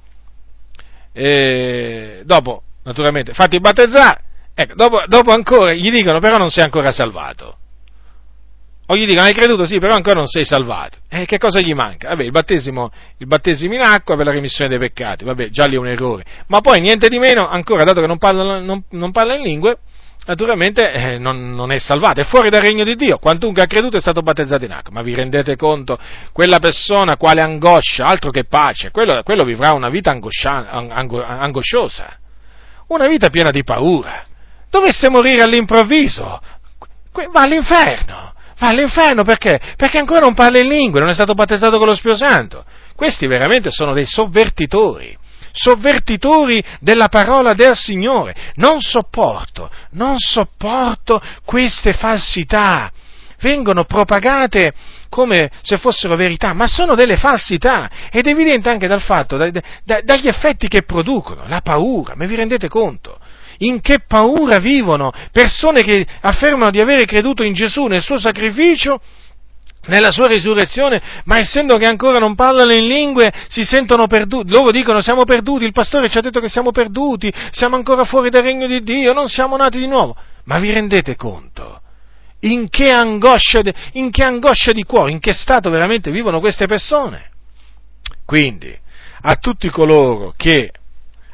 E 1.12 2.22
dopo, 2.24 2.64
naturalmente, 2.82 3.32
fatti 3.32 3.60
battezzare. 3.60 4.22
Ecco, 4.60 4.74
dopo, 4.74 5.02
dopo 5.06 5.32
ancora 5.32 5.72
gli 5.72 5.90
dicono, 5.90 6.18
però 6.18 6.36
non 6.36 6.50
sei 6.50 6.64
ancora 6.64 6.92
salvato. 6.92 7.56
O 8.88 8.96
gli 8.96 9.06
dicono, 9.06 9.26
hai 9.26 9.32
creduto? 9.32 9.64
Sì, 9.64 9.78
però 9.78 9.94
ancora 9.94 10.16
non 10.16 10.26
sei 10.26 10.44
salvato. 10.44 10.98
E 11.08 11.24
che 11.24 11.38
cosa 11.38 11.60
gli 11.60 11.72
manca? 11.72 12.08
Vabbè, 12.08 12.24
il 12.24 12.30
battesimo, 12.30 12.90
il 13.16 13.26
battesimo 13.26 13.72
in 13.72 13.80
acqua 13.80 14.16
per 14.16 14.26
la 14.26 14.32
remissione 14.32 14.68
dei 14.68 14.78
peccati. 14.78 15.24
Vabbè, 15.24 15.48
già 15.48 15.64
lì 15.64 15.76
è 15.76 15.78
un 15.78 15.86
errore. 15.86 16.24
Ma 16.48 16.60
poi, 16.60 16.82
niente 16.82 17.08
di 17.08 17.18
meno, 17.18 17.48
ancora, 17.48 17.84
dato 17.84 18.02
che 18.02 18.06
non 18.06 18.18
parla, 18.18 18.58
non, 18.58 18.82
non 18.90 19.12
parla 19.12 19.36
in 19.36 19.44
lingue, 19.44 19.78
naturalmente 20.26 20.90
eh, 20.90 21.16
non, 21.16 21.54
non, 21.54 21.72
è 21.72 21.78
salvato, 21.78 22.20
è 22.20 22.24
fuori 22.24 22.50
dal 22.50 22.60
regno 22.60 22.84
di 22.84 22.96
Dio. 22.96 23.16
Quantunque 23.16 23.62
ha 23.62 23.66
creduto 23.66 23.96
è 23.96 24.00
stato 24.00 24.20
battezzato 24.20 24.66
in 24.66 24.72
acqua. 24.72 24.92
Ma 24.92 25.00
vi 25.00 25.14
rendete 25.14 25.56
conto? 25.56 25.98
Quella 26.32 26.58
persona, 26.58 27.16
quale 27.16 27.40
angoscia, 27.40 28.04
altro 28.04 28.30
che 28.30 28.44
pace, 28.44 28.90
quello, 28.90 29.22
quello 29.22 29.44
vivrà 29.44 29.70
una 29.70 29.88
vita 29.88 30.10
angosciosa. 30.10 32.18
Una 32.88 33.06
vita 33.06 33.30
piena 33.30 33.50
di 33.50 33.64
paura. 33.64 34.28
Dovesse 34.70 35.10
morire 35.10 35.42
all'improvviso, 35.42 36.40
va 37.32 37.42
all'inferno 37.42 38.30
va 38.60 38.68
all'inferno 38.68 39.24
perché? 39.24 39.58
Perché 39.74 39.98
ancora 39.98 40.20
non 40.20 40.34
parla 40.34 40.58
in 40.58 40.68
lingue, 40.68 41.00
non 41.00 41.08
è 41.08 41.14
stato 41.14 41.34
battezzato 41.34 41.78
con 41.78 41.86
lo 41.86 41.94
Spirito 41.94 42.24
Santo. 42.24 42.64
Questi 42.94 43.26
veramente 43.26 43.70
sono 43.70 43.94
dei 43.94 44.06
sovvertitori, 44.06 45.16
sovvertitori 45.52 46.62
della 46.78 47.08
parola 47.08 47.54
del 47.54 47.74
Signore. 47.74 48.34
Non 48.56 48.80
sopporto, 48.80 49.70
non 49.92 50.18
sopporto 50.18 51.20
queste 51.44 51.94
falsità. 51.94 52.92
Vengono 53.40 53.84
propagate 53.84 54.74
come 55.08 55.50
se 55.62 55.78
fossero 55.78 56.14
verità, 56.14 56.52
ma 56.52 56.66
sono 56.66 56.94
delle 56.94 57.16
falsità 57.16 57.90
ed 58.10 58.26
è 58.26 58.30
evidente 58.30 58.68
anche 58.68 58.86
dal 58.86 59.00
fatto, 59.00 59.38
da, 59.38 59.50
da, 59.50 60.02
dagli 60.04 60.28
effetti 60.28 60.68
che 60.68 60.82
producono, 60.82 61.44
la 61.48 61.62
paura, 61.62 62.14
ma 62.14 62.26
vi 62.26 62.34
rendete 62.36 62.68
conto? 62.68 63.18
In 63.62 63.80
che 63.80 64.00
paura 64.06 64.58
vivono 64.58 65.12
persone 65.32 65.82
che 65.82 66.06
affermano 66.20 66.70
di 66.70 66.80
avere 66.80 67.04
creduto 67.04 67.42
in 67.42 67.52
Gesù, 67.52 67.86
nel 67.86 68.02
suo 68.02 68.18
sacrificio, 68.18 69.00
nella 69.86 70.10
sua 70.10 70.26
risurrezione, 70.26 71.00
ma 71.24 71.38
essendo 71.38 71.76
che 71.76 71.86
ancora 71.86 72.18
non 72.18 72.34
parlano 72.34 72.72
in 72.72 72.86
lingue, 72.86 73.32
si 73.48 73.64
sentono 73.64 74.06
perduti. 74.06 74.50
Loro 74.50 74.70
dicono 74.70 75.00
siamo 75.00 75.24
perduti, 75.24 75.64
il 75.64 75.72
pastore 75.72 76.08
ci 76.08 76.18
ha 76.18 76.20
detto 76.20 76.40
che 76.40 76.48
siamo 76.48 76.70
perduti, 76.70 77.32
siamo 77.50 77.76
ancora 77.76 78.04
fuori 78.04 78.30
dal 78.30 78.42
regno 78.42 78.66
di 78.66 78.82
Dio, 78.82 79.12
non 79.12 79.28
siamo 79.28 79.56
nati 79.56 79.78
di 79.78 79.86
nuovo. 79.86 80.16
Ma 80.44 80.58
vi 80.58 80.72
rendete 80.72 81.16
conto? 81.16 81.80
In 82.40 82.68
che 82.70 82.90
angoscia, 82.90 83.60
in 83.92 84.10
che 84.10 84.24
angoscia 84.24 84.72
di 84.72 84.84
cuore, 84.84 85.10
in 85.10 85.18
che 85.18 85.32
stato 85.32 85.70
veramente 85.70 86.10
vivono 86.10 86.40
queste 86.40 86.66
persone? 86.66 87.30
Quindi, 88.24 88.74
a 89.22 89.36
tutti 89.36 89.68
coloro 89.68 90.32
che 90.36 90.70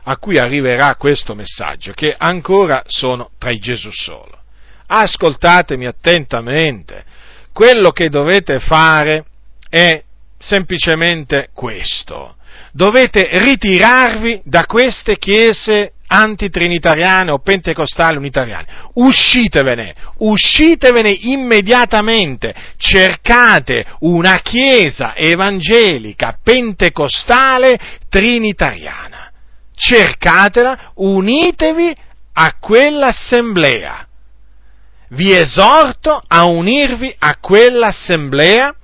a 0.09 0.17
cui 0.19 0.39
arriverà 0.39 0.95
questo 0.95 1.35
messaggio, 1.35 1.93
che 1.93 2.15
ancora 2.17 2.83
sono 2.87 3.31
tra 3.39 3.51
i 3.51 3.59
Gesù 3.59 3.91
solo. 3.91 4.39
Ascoltatemi 4.87 5.87
attentamente, 5.87 7.05
quello 7.53 7.91
che 7.91 8.09
dovete 8.09 8.61
fare 8.61 9.25
è 9.69 10.03
semplicemente 10.39 11.49
questo. 11.53 12.37
Dovete 12.71 13.29
ritirarvi 13.33 14.43
da 14.45 14.65
queste 14.67 15.19
chiese 15.19 15.95
antitrinitariane 16.07 17.33
o 17.33 17.41
pentecostali 17.41 18.17
unitariane. 18.17 18.67
Uscitevene, 18.95 19.93
uscitevene 20.19 21.11
immediatamente. 21.11 22.55
Cercate 22.77 23.85
una 24.01 24.39
chiesa 24.39 25.17
evangelica 25.17 26.39
pentecostale 26.41 27.77
trinitariana 28.09 29.16
cercatela, 29.77 30.93
unitevi 30.95 31.95
a 32.33 32.55
quell'assemblea. 32.59 34.07
Vi 35.11 35.33
esorto 35.33 36.21
a 36.27 36.47
unirvi 36.47 37.15
a 37.17 37.37
quell'assemblea 37.39 38.75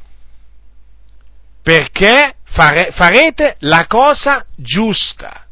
perché 1.62 2.35
fare, 2.44 2.90
farete 2.93 3.56
la 3.60 3.86
cosa 3.89 4.44
giusta. 4.55 5.47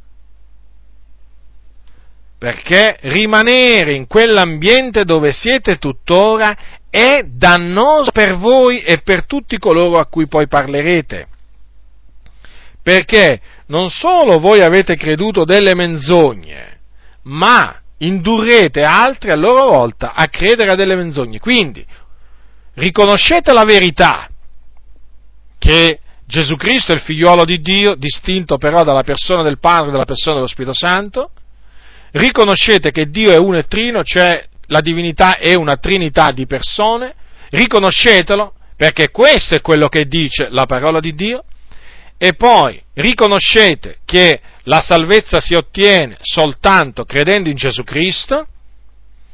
Perché 2.39 2.99
rimanere 3.03 3.95
in 3.95 4.07
quell'ambiente 4.07 5.05
dove 5.05 5.33
siete 5.33 5.77
tuttora 5.79 6.57
è 6.89 7.23
dannoso 7.25 8.11
per 8.13 8.37
voi 8.37 8.81
e 8.83 8.99
per 8.99 9.27
tutti 9.27 9.59
coloro 9.59 9.99
a 9.99 10.07
cui 10.07 10.27
poi 10.27 10.49
parlerete. 10.49 11.27
Perché 12.83 13.41
non 13.67 13.91
solo 13.91 14.39
voi 14.39 14.63
avete 14.63 14.97
creduto 14.97 15.45
delle 15.45 15.75
menzogne, 15.75 16.79
ma 17.23 17.81
indurrete 17.99 18.81
altri 18.81 19.31
a 19.31 19.37
loro 19.37 19.67
volta 19.67 20.15
a 20.15 20.27
credere 20.29 20.73
a 20.73 20.75
delle 20.75 20.97
menzogne. 20.97 21.39
Quindi 21.39 21.85
riconoscete 22.75 23.53
la 23.53 23.65
verità 23.65 24.29
che 25.59 26.01
Gesù 26.25 26.57
Cristo 26.57 26.93
è 26.93 26.95
il 26.95 27.01
figliuolo 27.01 27.45
di 27.45 27.61
Dio, 27.61 27.95
distinto 27.95 28.57
però 28.57 28.85
dalla 28.85 29.03
persona 29.03 29.43
del 29.43 29.59
Padre 29.59 29.89
e 29.89 29.93
dalla 29.93 30.05
persona 30.05 30.37
dello 30.37 30.47
Spirito 30.47 30.75
Santo, 30.75 31.31
riconoscete 32.13 32.91
che 32.91 33.11
Dio 33.11 33.33
è 33.33 33.37
uno 33.37 33.59
e 33.59 33.67
trino, 33.67 34.03
cioè 34.03 34.47
la 34.67 34.81
divinità 34.81 35.37
è 35.37 35.55
una 35.55 35.77
trinità 35.77 36.31
di 36.31 36.47
persone, 36.47 37.15
riconoscetelo, 37.51 38.55
perché 38.77 39.11
questo 39.11 39.57
è 39.57 39.61
quello 39.61 39.89
che 39.89 40.07
dice 40.07 40.49
la 40.51 40.67
parola 40.67 41.01
di 41.01 41.15
Dio, 41.15 41.45
e 42.23 42.35
poi 42.35 42.79
riconoscete 42.93 44.01
che 44.05 44.43
la 44.65 44.83
salvezza 44.83 45.41
si 45.41 45.55
ottiene 45.55 46.19
soltanto 46.21 47.07
credendo 47.07 47.49
in 47.49 47.57
Gesù 47.57 47.83
Cristo, 47.83 48.47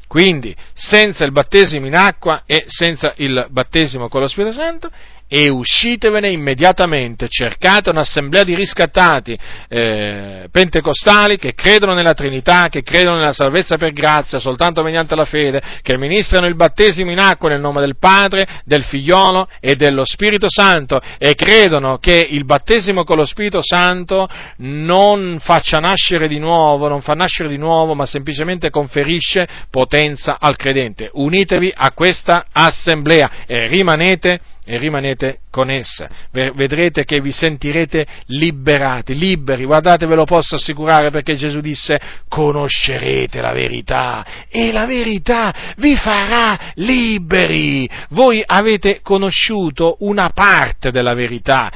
quindi 0.07 0.55
senza 0.73 1.25
il 1.25 1.33
battesimo 1.33 1.85
in 1.85 1.95
acqua 1.95 2.43
e 2.45 2.63
senza 2.67 3.11
il 3.17 3.47
battesimo 3.49 4.07
con 4.07 4.21
lo 4.21 4.27
Spirito 4.29 4.53
Santo, 4.53 4.89
e 5.27 5.49
uscitevene 5.49 6.29
immediatamente, 6.29 7.27
cercate 7.27 7.89
un'assemblea 7.89 8.43
di 8.43 8.55
riscattati 8.55 9.37
eh, 9.67 10.47
pentecostali 10.51 11.37
che 11.37 11.53
credono 11.53 11.93
nella 11.93 12.13
Trinità, 12.13 12.67
che 12.69 12.83
credono 12.83 13.17
nella 13.17 13.33
salvezza 13.33 13.77
per 13.77 13.91
grazia 13.91 14.39
soltanto 14.39 14.83
mediante 14.83 15.15
la 15.15 15.25
fede, 15.25 15.61
che 15.81 15.97
ministrano 15.97 16.47
il 16.47 16.55
battesimo 16.55 17.11
in 17.11 17.19
acqua 17.19 17.49
nel 17.49 17.59
nome 17.59 17.81
del 17.81 17.97
Padre, 17.97 18.61
del 18.63 18.83
Figliolo 18.83 19.47
e 19.59 19.75
dello 19.75 20.05
Spirito 20.05 20.47
Santo 20.49 21.01
e 21.17 21.35
credono 21.35 21.97
che 21.97 22.25
il 22.29 22.45
battesimo 22.45 23.03
con 23.03 23.17
lo 23.17 23.25
Spirito 23.25 23.59
Santo 23.61 24.27
non 24.57 25.37
faccia 25.41 25.77
nascere 25.77 26.27
di 26.27 26.39
nuovo, 26.39 26.87
non 26.87 27.01
fa 27.01 27.13
nascere 27.13 27.49
di 27.49 27.57
nuovo, 27.57 27.93
ma 27.95 28.05
semplicemente 28.05 28.69
conferisce 28.69 29.47
potenza 29.69 30.37
al 30.39 30.55
credente. 30.55 31.09
Unitevi 31.13 31.71
a 31.75 31.91
questa 31.91 32.45
assemblea 32.51 33.29
e 33.45 33.67
rimanete 33.67 34.39
e 34.69 34.77
rimanete 34.77 35.39
con 35.49 35.69
essa. 35.69 36.09
Vedrete 36.31 37.05
che 37.05 37.21
vi 37.21 37.31
sentirete 37.31 38.05
liberati, 38.27 39.17
liberi. 39.17 39.63
Guardate, 39.63 40.05
ve 40.05 40.15
lo 40.15 40.25
posso 40.25 40.55
assicurare 40.55 41.09
perché 41.09 41.37
Gesù 41.37 41.61
disse 41.61 41.97
conoscerete 42.27 43.39
la 43.39 43.53
verità 43.53 44.25
e 44.49 44.73
la 44.73 44.85
verità 44.85 45.73
vi 45.77 45.95
farà 45.95 46.73
liberi. 46.75 47.89
Voi 48.09 48.43
avete 48.45 48.99
conosciuto 49.01 49.95
una 49.99 50.29
parte 50.33 50.91
della 50.91 51.13
verità, 51.13 51.71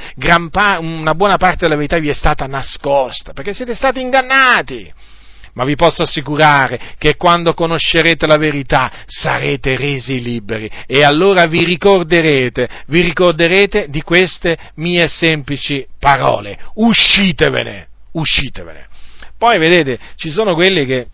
una 0.78 1.14
buona 1.14 1.38
parte 1.38 1.60
della 1.60 1.76
verità 1.76 1.98
vi 1.98 2.10
è 2.10 2.14
stata 2.14 2.46
nascosta 2.46 3.32
perché 3.32 3.54
siete 3.54 3.74
stati 3.74 4.00
ingannati 4.00 4.92
ma 5.54 5.64
vi 5.64 5.76
posso 5.76 6.02
assicurare 6.02 6.80
che 6.98 7.16
quando 7.16 7.54
conoscerete 7.54 8.26
la 8.26 8.36
verità 8.36 8.90
sarete 9.06 9.76
resi 9.76 10.22
liberi 10.22 10.70
e 10.86 11.02
allora 11.02 11.46
vi 11.46 11.64
ricorderete, 11.64 12.68
vi 12.86 13.02
ricorderete 13.02 13.86
di 13.88 14.02
queste 14.02 14.56
mie 14.76 15.08
semplici 15.08 15.86
parole. 15.98 16.58
Uscitevene, 16.74 17.88
uscitevene. 18.12 18.86
Poi 19.36 19.58
vedete, 19.58 19.98
ci 20.16 20.30
sono 20.30 20.54
quelli 20.54 20.86
che 20.86 21.08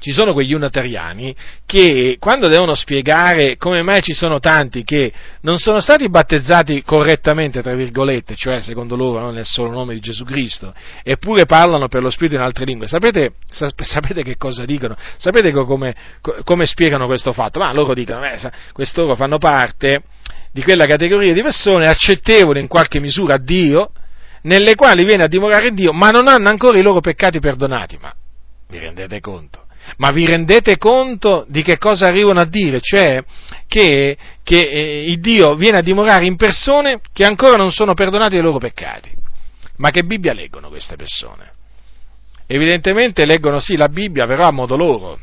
ci 0.00 0.12
sono 0.12 0.32
quegli 0.32 0.54
unitariani 0.54 1.34
che 1.66 2.16
quando 2.18 2.48
devono 2.48 2.74
spiegare 2.74 3.56
come 3.56 3.82
mai 3.82 4.00
ci 4.02 4.12
sono 4.12 4.38
tanti 4.38 4.84
che 4.84 5.12
non 5.42 5.58
sono 5.58 5.80
stati 5.80 6.08
battezzati 6.08 6.82
correttamente, 6.82 7.62
tra 7.62 7.74
virgolette, 7.74 8.34
cioè 8.36 8.60
secondo 8.62 8.96
loro 8.96 9.20
non 9.20 9.34
nel 9.34 9.44
solo 9.44 9.70
nome 9.70 9.94
di 9.94 10.00
Gesù 10.00 10.24
Cristo, 10.24 10.72
eppure 11.02 11.46
parlano 11.46 11.88
per 11.88 12.02
lo 12.02 12.10
Spirito 12.10 12.36
in 12.36 12.42
altre 12.42 12.64
lingue, 12.64 12.86
sapete, 12.86 13.34
sapete 13.50 14.22
che 14.22 14.36
cosa 14.36 14.64
dicono? 14.64 14.96
Sapete 15.18 15.52
come, 15.52 15.94
come, 16.44 16.66
spiegano 16.66 17.06
questo 17.06 17.32
fatto? 17.32 17.58
Ma 17.58 17.72
loro 17.72 17.94
dicono, 17.94 18.24
eh, 18.24 18.38
quest'oro 18.72 19.14
fanno 19.14 19.38
parte 19.38 20.02
di 20.52 20.62
quella 20.62 20.86
categoria 20.86 21.32
di 21.32 21.42
persone 21.42 21.86
accettevoli 21.86 22.60
in 22.60 22.68
qualche 22.68 23.00
misura 23.00 23.34
a 23.34 23.38
Dio, 23.38 23.90
nelle 24.42 24.74
quali 24.74 25.04
viene 25.04 25.24
a 25.24 25.28
dimorare 25.28 25.72
Dio, 25.72 25.92
ma 25.92 26.10
non 26.10 26.28
hanno 26.28 26.48
ancora 26.48 26.78
i 26.78 26.82
loro 26.82 27.00
peccati 27.00 27.38
perdonati. 27.38 27.98
Ma 28.00 28.12
vi 28.68 28.78
rendete 28.78 29.20
conto? 29.20 29.66
Ma 29.96 30.10
vi 30.10 30.26
rendete 30.26 30.76
conto 30.76 31.44
di 31.48 31.62
che 31.62 31.78
cosa 31.78 32.06
arrivano 32.06 32.40
a 32.40 32.44
dire? 32.44 32.80
Cioè 32.80 33.22
che, 33.66 34.16
che 34.42 34.60
eh, 34.60 35.04
il 35.10 35.20
Dio 35.20 35.54
viene 35.54 35.78
a 35.78 35.82
dimorare 35.82 36.26
in 36.26 36.36
persone 36.36 37.00
che 37.12 37.24
ancora 37.24 37.56
non 37.56 37.72
sono 37.72 37.94
perdonati 37.94 38.34
dei 38.34 38.42
loro 38.42 38.58
peccati. 38.58 39.10
Ma 39.76 39.90
che 39.90 40.04
Bibbia 40.04 40.32
leggono 40.32 40.68
queste 40.68 40.96
persone? 40.96 41.52
Evidentemente 42.46 43.24
leggono 43.24 43.60
sì 43.60 43.76
la 43.76 43.88
Bibbia, 43.88 44.26
però 44.26 44.44
a 44.44 44.52
modo 44.52 44.76
loro 44.76 45.18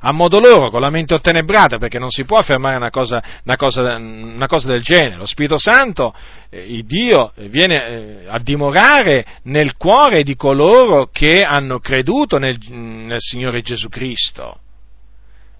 a 0.00 0.12
modo 0.12 0.38
loro, 0.38 0.70
con 0.70 0.80
la 0.80 0.90
mente 0.90 1.14
ottenebrata, 1.14 1.78
perché 1.78 1.98
non 1.98 2.10
si 2.10 2.24
può 2.24 2.38
affermare 2.38 2.76
una 2.76 2.90
cosa, 2.90 3.22
una 3.44 3.56
cosa, 3.56 3.96
una 3.96 4.46
cosa 4.46 4.68
del 4.68 4.82
genere. 4.82 5.16
Lo 5.16 5.26
Spirito 5.26 5.58
Santo, 5.58 6.14
eh, 6.48 6.82
Dio, 6.84 7.32
viene 7.36 7.86
eh, 7.86 8.24
a 8.26 8.38
dimorare 8.38 9.26
nel 9.44 9.76
cuore 9.76 10.22
di 10.22 10.36
coloro 10.36 11.10
che 11.12 11.44
hanno 11.44 11.80
creduto 11.80 12.38
nel, 12.38 12.58
nel 12.68 13.20
Signore 13.20 13.60
Gesù 13.60 13.88
Cristo 13.88 14.60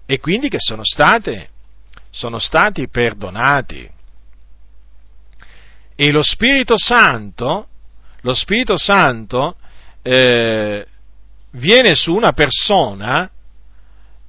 e 0.05 0.19
quindi 0.19 0.49
che 0.49 0.59
sono, 0.59 0.83
state, 0.83 1.47
sono 2.09 2.39
stati 2.39 2.89
perdonati. 2.89 3.89
E 5.95 6.11
lo 6.11 6.23
Spirito 6.23 6.77
Santo, 6.77 7.67
lo 8.21 8.33
Spirito 8.33 8.75
Santo 8.75 9.55
eh, 10.01 10.85
viene 11.51 11.95
su 11.95 12.15
una 12.15 12.33
persona 12.33 13.29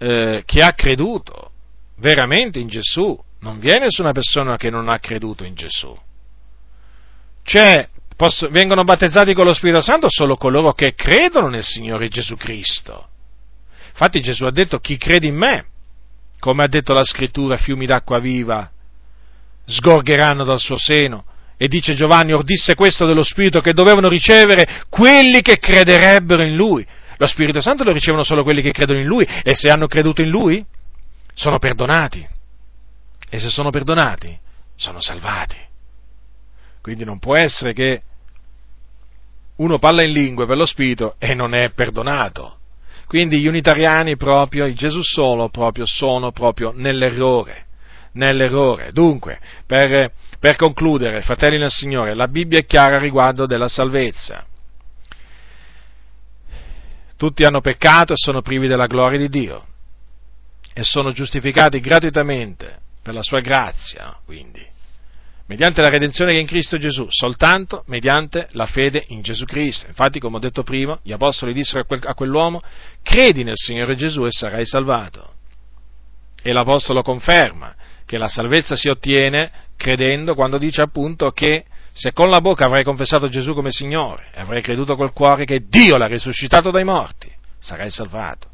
eh, 0.03 0.43
che 0.45 0.63
ha 0.63 0.73
creduto 0.73 1.53
veramente 1.99 2.59
in 2.59 2.67
Gesù, 2.67 3.17
non 3.39 3.61
viene 3.61 3.87
su 3.89 4.03
una 4.03 4.11
persona 4.11 4.57
che 4.57 4.69
non 4.69 4.89
ha 4.89 4.99
creduto 4.99 5.45
in 5.45 5.55
Gesù. 5.55 5.97
Cioè, 7.45 7.89
posso, 8.17 8.49
vengono 8.51 8.83
battezzati 8.83 9.33
con 9.33 9.47
lo 9.47 9.55
Spirito 9.55 9.81
Santo 9.81 10.09
solo 10.11 10.37
coloro 10.37 10.73
che 10.73 10.95
credono 10.95 11.49
nel 11.49 11.63
Signore 11.63 12.09
Gesù 12.09 12.35
Cristo. 12.37 13.07
Infatti 13.91 14.21
Gesù 14.21 14.45
ha 14.45 14.51
detto 14.51 14.81
chi 14.81 14.97
crede 14.97 15.29
in 15.29 15.37
me, 15.37 15.67
come 16.41 16.65
ha 16.65 16.69
detto 16.69 16.93
la 16.93 17.05
scrittura, 17.05 17.57
fiumi 17.57 17.87
d'acqua 17.87 18.19
viva 18.19 18.69
sgorgeranno 19.65 20.43
dal 20.43 20.59
suo 20.59 20.77
seno. 20.77 21.25
E 21.57 21.69
dice 21.69 21.95
Giovanni, 21.95 22.33
ordisse 22.33 22.75
questo 22.75 23.07
dello 23.07 23.23
Spirito 23.23 23.61
che 23.61 23.73
dovevano 23.73 24.09
ricevere 24.09 24.83
quelli 24.89 25.43
che 25.43 25.59
crederebbero 25.59 26.43
in 26.43 26.57
Lui. 26.57 26.85
Lo 27.23 27.29
Spirito 27.29 27.61
Santo 27.61 27.85
lo 27.85 27.93
ricevono 27.93 28.25
solo 28.25 28.43
quelli 28.43 28.63
che 28.63 28.73
credono 28.73 28.99
in 28.99 29.07
Lui 29.07 29.25
e 29.25 29.55
se 29.55 29.71
hanno 29.71 29.87
creduto 29.87 30.23
in 30.23 30.29
Lui 30.29 30.67
sono 31.35 31.61
perdonati. 31.61 32.27
E 33.31 33.39
se 33.39 33.49
sono 33.49 33.71
perdonati 33.71 34.37
sono 34.75 35.01
salvati. 35.01 35.57
Quindi 36.81 37.05
non 37.05 37.21
può 37.21 37.37
essere 37.37 37.75
che 37.75 38.01
uno 39.55 39.79
parla 39.79 40.03
in 40.03 40.11
lingue 40.11 40.47
per 40.47 40.57
lo 40.57 40.67
Spirito 40.67 41.15
e 41.21 41.33
non 41.35 41.55
è 41.55 41.71
perdonato. 41.71 42.57
Quindi 43.07 43.39
gli 43.39 43.47
unitariani 43.47 44.17
proprio, 44.17 44.67
il 44.67 44.75
Gesù 44.75 45.03
solo 45.03 45.49
proprio, 45.49 45.87
sono 45.87 46.33
proprio 46.33 46.73
nell'errore. 46.75 47.67
Nell'errore. 48.15 48.91
Dunque, 48.91 49.39
per, 49.65 50.11
per 50.41 50.57
concludere, 50.57 51.23
fratelli 51.23 51.59
nel 51.59 51.71
Signore, 51.71 52.15
la 52.15 52.27
Bibbia 52.27 52.59
è 52.59 52.65
chiara 52.65 52.99
riguardo 52.99 53.47
della 53.47 53.69
salvezza. 53.69 54.45
Tutti 57.23 57.45
hanno 57.45 57.61
peccato 57.61 58.15
e 58.15 58.17
sono 58.17 58.43
privi 58.43 58.67
della 58.67 58.89
gloria 58.89 59.17
di 59.17 59.29
Dio 59.29 59.65
e 60.73 60.83
sono 60.83 61.13
giustificati 61.13 61.79
gratuitamente 61.79 62.81
per 63.01 63.15
la 63.15 63.23
sua 63.23 63.39
grazia, 63.39 64.19
quindi, 64.25 64.67
mediante 65.47 65.83
la 65.83 65.89
redenzione 65.89 66.33
che 66.33 66.39
è 66.39 66.41
in 66.41 66.49
Cristo 66.49 66.79
Gesù, 66.79 67.07
soltanto 67.11 67.85
mediante 67.87 68.49
la 68.55 68.67
fede 68.67 69.05
in 69.11 69.23
Gesù 69.23 69.45
Cristo. 69.45 69.87
Infatti, 69.87 70.19
come 70.19 70.39
ho 70.39 70.41
detto 70.41 70.65
prima, 70.65 70.99
gli 71.01 71.13
apostoli 71.13 71.53
dissero 71.53 71.83
a, 71.83 71.85
quel, 71.85 72.01
a 72.03 72.15
quell'uomo, 72.15 72.61
credi 73.05 73.45
nel 73.45 73.55
Signore 73.55 73.95
Gesù 73.95 74.25
e 74.25 74.33
sarai 74.33 74.67
salvato. 74.67 75.35
E 76.43 76.53
l'apostolo 76.53 77.03
conferma 77.03 77.73
che 78.05 78.19
la 78.19 78.27
salvezza 78.27 78.75
si 78.75 78.89
ottiene 78.89 79.49
credendo 79.77 80.35
quando 80.35 80.59
dice 80.59 80.83
appunto 80.83 81.31
che 81.31 81.67
se 81.93 82.13
con 82.13 82.31
la 82.31 82.41
bocca 82.41 82.65
avrai 82.65 82.85
confessato 82.85 83.29
Gesù 83.29 83.55
come 83.55 83.71
Signore 83.71 84.31
e 84.33 84.41
avrai 84.41 84.63
creduto 84.63 84.97
col 84.97 85.13
cuore 85.13 85.45
che 85.45 85.67
Dio 85.69 85.97
l'ha 85.97 86.07
risuscitato 86.07 86.71
dai 86.71 86.85
morti, 86.85 87.31
sarai 87.59 87.91
salvato. 87.91 88.49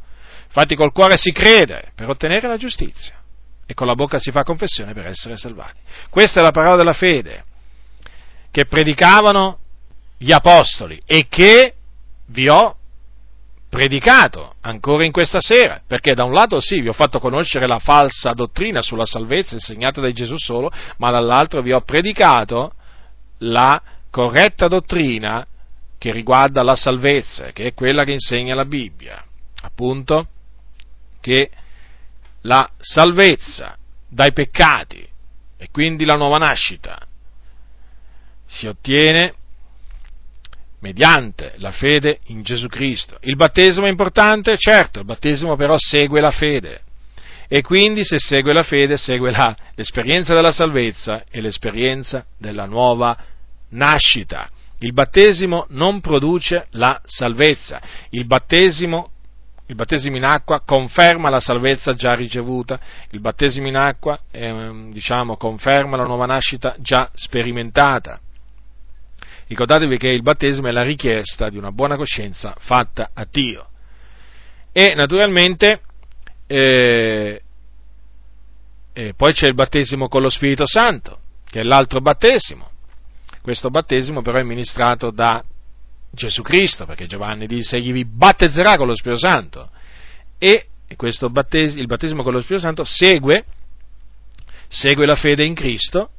Infatti 0.47 0.75
col 0.75 0.93
cuore 0.93 1.17
si 1.17 1.31
crede 1.31 1.93
per 1.95 2.09
ottenere 2.09 2.49
la 2.49 2.57
giustizia 2.57 3.15
e 3.67 3.75
con 3.75 3.87
la 3.87 3.95
bocca 3.95 4.19
si 4.19 4.31
fa 4.31 4.43
confessione 4.43 4.93
per 4.93 5.07
essere 5.07 5.37
salvati. 5.37 5.79
Questa 6.09 6.41
è 6.41 6.43
la 6.43 6.51
parola 6.51 6.77
della 6.77 6.95
fede 6.95 7.45
che 8.51 8.65
predicavano 8.65 9.59
gli 10.17 10.33
apostoli 10.33 11.01
e 11.07 11.27
che 11.29 11.75
vi 12.27 12.49
ho 12.49 12.77
predicato 13.69 14.55
ancora 14.63 15.05
in 15.05 15.13
questa 15.13 15.41
sera, 15.41 15.83
perché 15.87 16.15
da 16.15 16.25
un 16.25 16.33
lato 16.33 16.59
sì, 16.61 16.81
vi 16.81 16.89
ho 16.89 16.95
fatto 16.95 17.19
conoscere 17.19 17.67
la 17.67 17.79
falsa 17.79 18.33
dottrina 18.33 18.81
sulla 18.81 19.05
salvezza 19.05 19.55
insegnata 19.55 20.01
da 20.01 20.11
Gesù 20.11 20.37
solo, 20.39 20.73
ma 20.97 21.11
dall'altro 21.11 21.61
vi 21.61 21.73
ho 21.73 21.83
predicato 21.83 22.73
la 23.39 23.81
corretta 24.11 24.69
dottrina 24.69 25.47
che 25.99 26.13
riguarda 26.13 26.63
la 26.63 26.77
salvezza, 26.77 27.51
che 27.53 27.67
è 27.67 27.75
quella 27.75 28.05
che 28.05 28.13
insegna 28.13 28.55
la 28.55 28.65
Bibbia, 28.65 29.25
appunto 29.63 30.29
che 31.21 31.51
la 32.43 32.71
salvezza 32.79 33.77
dai 34.09 34.33
peccati 34.33 35.07
e 35.57 35.69
quindi 35.71 36.05
la 36.05 36.17
nuova 36.17 36.39
nascita 36.39 37.05
si 38.47 38.67
ottiene 38.67 39.35
mediante 40.81 41.55
la 41.57 41.73
fede 41.73 42.21
in 42.27 42.43
Gesù 42.43 42.69
Cristo. 42.69 43.19
Il 43.23 43.37
battesimo 43.37 43.87
è 43.87 43.91
importante? 43.91 44.57
Certo, 44.57 45.01
il 45.01 45.05
battesimo 45.05 45.57
però 45.57 45.77
segue 45.77 46.21
la 46.21 46.31
fede. 46.31 46.83
E 47.49 47.63
quindi 47.63 48.05
se 48.05 48.19
segue 48.19 48.53
la 48.53 48.63
fede, 48.63 48.99
segue 48.99 49.31
la, 49.31 49.57
l'esperienza 49.75 50.35
della 50.35 50.53
salvezza 50.53 51.25
e 51.31 51.41
l'esperienza 51.41 52.27
della 52.37 52.67
nuova 52.67 53.17
nascita. 53.71 54.49
Il 54.81 54.93
battesimo 54.93 55.67
non 55.71 56.01
produce 56.01 56.67
la 56.73 57.01
salvezza. 57.05 57.81
Il 58.11 58.27
battesimo, 58.27 59.11
il 59.67 59.75
battesimo 59.75 60.17
in 60.17 60.25
acqua 60.25 60.61
conferma 60.61 61.31
la 61.31 61.41
salvezza 61.41 61.95
già 61.95 62.15
ricevuta. 62.15 62.79
Il 63.11 63.21
battesimo 63.21 63.67
in 63.67 63.77
acqua, 63.77 64.21
eh, 64.31 64.89
diciamo, 64.93 65.39
conferma 65.39 65.97
la 65.97 66.05
nuova 66.05 66.27
nascita 66.27 66.77
già 66.79 67.11
sperimentata. 67.15 68.21
Ricordatevi 69.47 69.97
che 69.97 70.09
il 70.09 70.23
battesimo 70.23 70.69
è 70.69 70.71
la 70.71 70.83
richiesta 70.83 71.49
di 71.49 71.57
una 71.57 71.73
buona 71.73 71.97
coscienza 71.97 72.55
fatta 72.59 73.11
a 73.15 73.27
Dio. 73.29 73.69
E 74.71 74.93
naturalmente 74.95 75.81
eh, 76.49 77.43
e 78.93 79.15
poi 79.15 79.33
c'è 79.33 79.47
il 79.47 79.55
battesimo 79.55 80.09
con 80.09 80.23
lo 80.23 80.31
Spirito 80.31 80.67
Santo, 80.67 81.21
che 81.49 81.61
è 81.61 81.63
l'altro 81.63 82.01
battesimo. 82.01 82.71
Questo 83.43 83.71
battesimo 83.71 84.23
però 84.23 84.39
è 84.39 84.43
ministrato 84.43 85.11
da 85.11 85.45
Gesù 86.11 86.43
Cristo, 86.43 86.85
perché 86.87 87.07
Giovanni 87.07 87.47
disse 87.47 87.77
egli 87.77 87.93
vi 87.93 88.05
battezzerà 88.05 88.77
con 88.77 88.89
lo 88.89 88.97
Spirito 88.97 89.25
Santo. 89.25 89.71
E 90.39 90.67
battesimo, 91.31 91.81
il 91.81 91.87
battesimo 91.87 92.23
con 92.23 92.33
lo 92.33 92.41
Spirito 92.41 92.67
Santo 92.67 92.83
segue, 92.85 93.45
segue 94.67 95.07
la 95.07 95.17
fede 95.17 95.45
in 95.45 95.55
Cristo, 95.55 96.11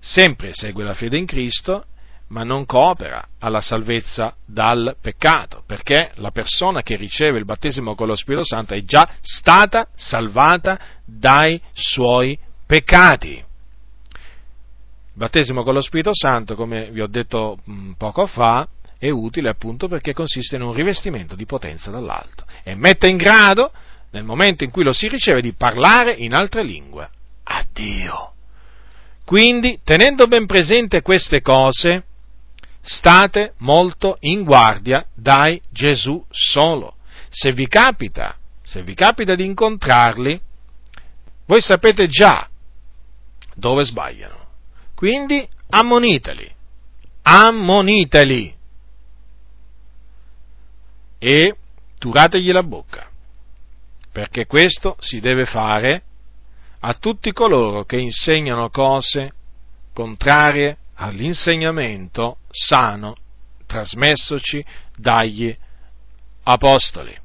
sempre 0.00 0.52
segue 0.54 0.82
la 0.82 0.94
fede 0.94 1.18
in 1.18 1.26
Cristo 1.26 1.84
ma 2.28 2.42
non 2.42 2.66
coopera 2.66 3.26
alla 3.38 3.60
salvezza 3.60 4.34
dal 4.44 4.96
peccato, 5.00 5.62
perché 5.66 6.10
la 6.16 6.30
persona 6.30 6.82
che 6.82 6.96
riceve 6.96 7.38
il 7.38 7.44
battesimo 7.44 7.94
con 7.94 8.06
lo 8.06 8.16
Spirito 8.16 8.44
Santo 8.44 8.74
è 8.74 8.82
già 8.84 9.08
stata 9.20 9.88
salvata 9.94 10.78
dai 11.04 11.60
suoi 11.72 12.38
peccati. 12.66 13.32
Il 13.32 13.44
battesimo 15.14 15.62
con 15.62 15.74
lo 15.74 15.80
Spirito 15.80 16.10
Santo, 16.12 16.54
come 16.54 16.90
vi 16.90 17.00
ho 17.00 17.06
detto 17.06 17.58
poco 17.96 18.26
fa, 18.26 18.66
è 18.98 19.08
utile 19.10 19.48
appunto 19.48 19.88
perché 19.88 20.12
consiste 20.12 20.56
in 20.56 20.62
un 20.62 20.72
rivestimento 20.72 21.34
di 21.34 21.46
potenza 21.46 21.90
dall'alto 21.90 22.44
e 22.62 22.74
mette 22.74 23.08
in 23.08 23.16
grado, 23.16 23.72
nel 24.10 24.24
momento 24.24 24.64
in 24.64 24.70
cui 24.70 24.84
lo 24.84 24.92
si 24.92 25.08
riceve, 25.08 25.40
di 25.40 25.52
parlare 25.52 26.12
in 26.12 26.34
altre 26.34 26.62
lingue. 26.62 27.08
A 27.44 27.64
Dio. 27.72 28.32
Quindi, 29.24 29.80
tenendo 29.84 30.26
ben 30.26 30.46
presente 30.46 31.02
queste 31.02 31.42
cose, 31.42 32.04
state 32.80 33.54
molto 33.58 34.16
in 34.20 34.44
guardia 34.44 35.06
dai 35.14 35.60
Gesù 35.70 36.24
solo. 36.30 36.96
Se 37.28 37.52
vi 37.52 37.66
capita, 37.68 38.36
se 38.62 38.82
vi 38.82 38.94
capita 38.94 39.34
di 39.34 39.44
incontrarli, 39.44 40.40
voi 41.46 41.60
sapete 41.60 42.06
già 42.06 42.48
dove 43.54 43.84
sbagliano. 43.84 44.46
Quindi 44.94 45.46
ammoniteli, 45.70 46.50
ammoniteli 47.22 48.54
e 51.18 51.56
turategli 51.98 52.52
la 52.52 52.62
bocca, 52.62 53.10
perché 54.12 54.46
questo 54.46 54.96
si 55.00 55.20
deve 55.20 55.44
fare 55.44 56.02
a 56.80 56.94
tutti 56.94 57.32
coloro 57.32 57.84
che 57.84 57.98
insegnano 57.98 58.70
cose 58.70 59.32
contrarie 59.92 60.76
all'insegnamento 60.98 62.38
sano 62.50 63.16
trasmessoci 63.66 64.64
dagli 64.96 65.56
apostoli. 66.44 67.16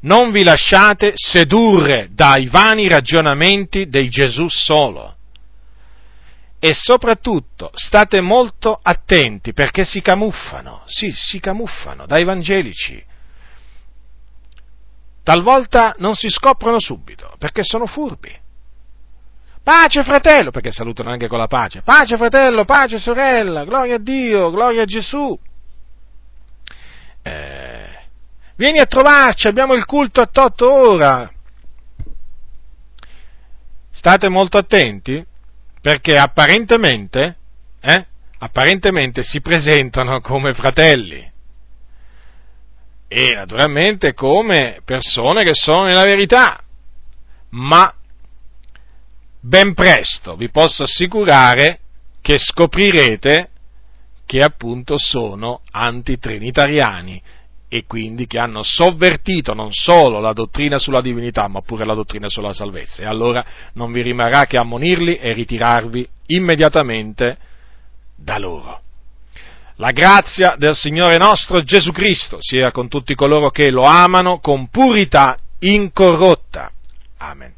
Non 0.00 0.30
vi 0.30 0.44
lasciate 0.44 1.12
sedurre 1.14 2.08
dai 2.12 2.46
vani 2.46 2.86
ragionamenti 2.86 3.88
dei 3.88 4.08
Gesù 4.08 4.48
solo. 4.48 5.16
E 6.60 6.72
soprattutto 6.72 7.70
state 7.74 8.20
molto 8.20 8.78
attenti 8.80 9.52
perché 9.52 9.84
si 9.84 10.00
camuffano, 10.00 10.82
sì, 10.86 11.12
si 11.12 11.40
camuffano 11.40 12.06
da 12.06 12.16
evangelici. 12.16 13.04
Talvolta 15.22 15.94
non 15.98 16.14
si 16.14 16.28
scoprono 16.28 16.80
subito 16.80 17.34
perché 17.38 17.62
sono 17.62 17.86
furbi. 17.86 18.46
Pace 19.68 20.02
fratello, 20.02 20.50
perché 20.50 20.72
salutano 20.72 21.10
anche 21.10 21.28
con 21.28 21.36
la 21.36 21.46
pace. 21.46 21.82
Pace 21.82 22.16
fratello, 22.16 22.64
pace 22.64 22.98
sorella, 22.98 23.66
gloria 23.66 23.96
a 23.96 23.98
Dio, 23.98 24.50
gloria 24.50 24.80
a 24.80 24.86
Gesù. 24.86 25.38
Eh, 27.20 27.98
vieni 28.56 28.78
a 28.78 28.86
trovarci, 28.86 29.46
abbiamo 29.46 29.74
il 29.74 29.84
culto 29.84 30.22
a 30.22 30.26
totto 30.26 30.72
ora. 30.72 31.30
State 33.90 34.30
molto 34.30 34.56
attenti 34.56 35.22
perché 35.82 36.16
apparentemente, 36.16 37.36
eh, 37.82 38.06
apparentemente 38.38 39.22
si 39.22 39.42
presentano 39.42 40.22
come 40.22 40.54
fratelli 40.54 41.30
e 43.06 43.34
naturalmente 43.34 44.14
come 44.14 44.80
persone 44.82 45.44
che 45.44 45.52
sono 45.52 45.84
nella 45.84 46.04
verità, 46.04 46.58
ma 47.50 47.92
ben 49.48 49.72
presto 49.72 50.36
vi 50.36 50.50
posso 50.50 50.82
assicurare 50.82 51.80
che 52.20 52.36
scoprirete 52.36 53.48
che 54.26 54.42
appunto 54.42 54.98
sono 54.98 55.62
antitrinitariani 55.70 57.22
e 57.66 57.84
quindi 57.86 58.26
che 58.26 58.38
hanno 58.38 58.62
sovvertito 58.62 59.54
non 59.54 59.72
solo 59.72 60.20
la 60.20 60.34
dottrina 60.34 60.78
sulla 60.78 61.00
divinità, 61.00 61.48
ma 61.48 61.62
pure 61.62 61.86
la 61.86 61.94
dottrina 61.94 62.28
sulla 62.28 62.52
salvezza. 62.52 63.02
E 63.02 63.06
allora 63.06 63.44
non 63.74 63.90
vi 63.92 64.02
rimarrà 64.02 64.44
che 64.44 64.58
ammonirli 64.58 65.16
e 65.16 65.32
ritirarvi 65.32 66.08
immediatamente 66.26 67.36
da 68.16 68.38
loro. 68.38 68.80
La 69.76 69.92
grazia 69.92 70.56
del 70.58 70.74
Signore 70.74 71.16
nostro 71.16 71.62
Gesù 71.62 71.92
Cristo 71.92 72.38
sia 72.40 72.70
con 72.70 72.88
tutti 72.88 73.14
coloro 73.14 73.50
che 73.50 73.70
lo 73.70 73.84
amano 73.84 74.40
con 74.40 74.68
purità 74.68 75.38
incorrotta. 75.60 76.70
Amen. 77.18 77.57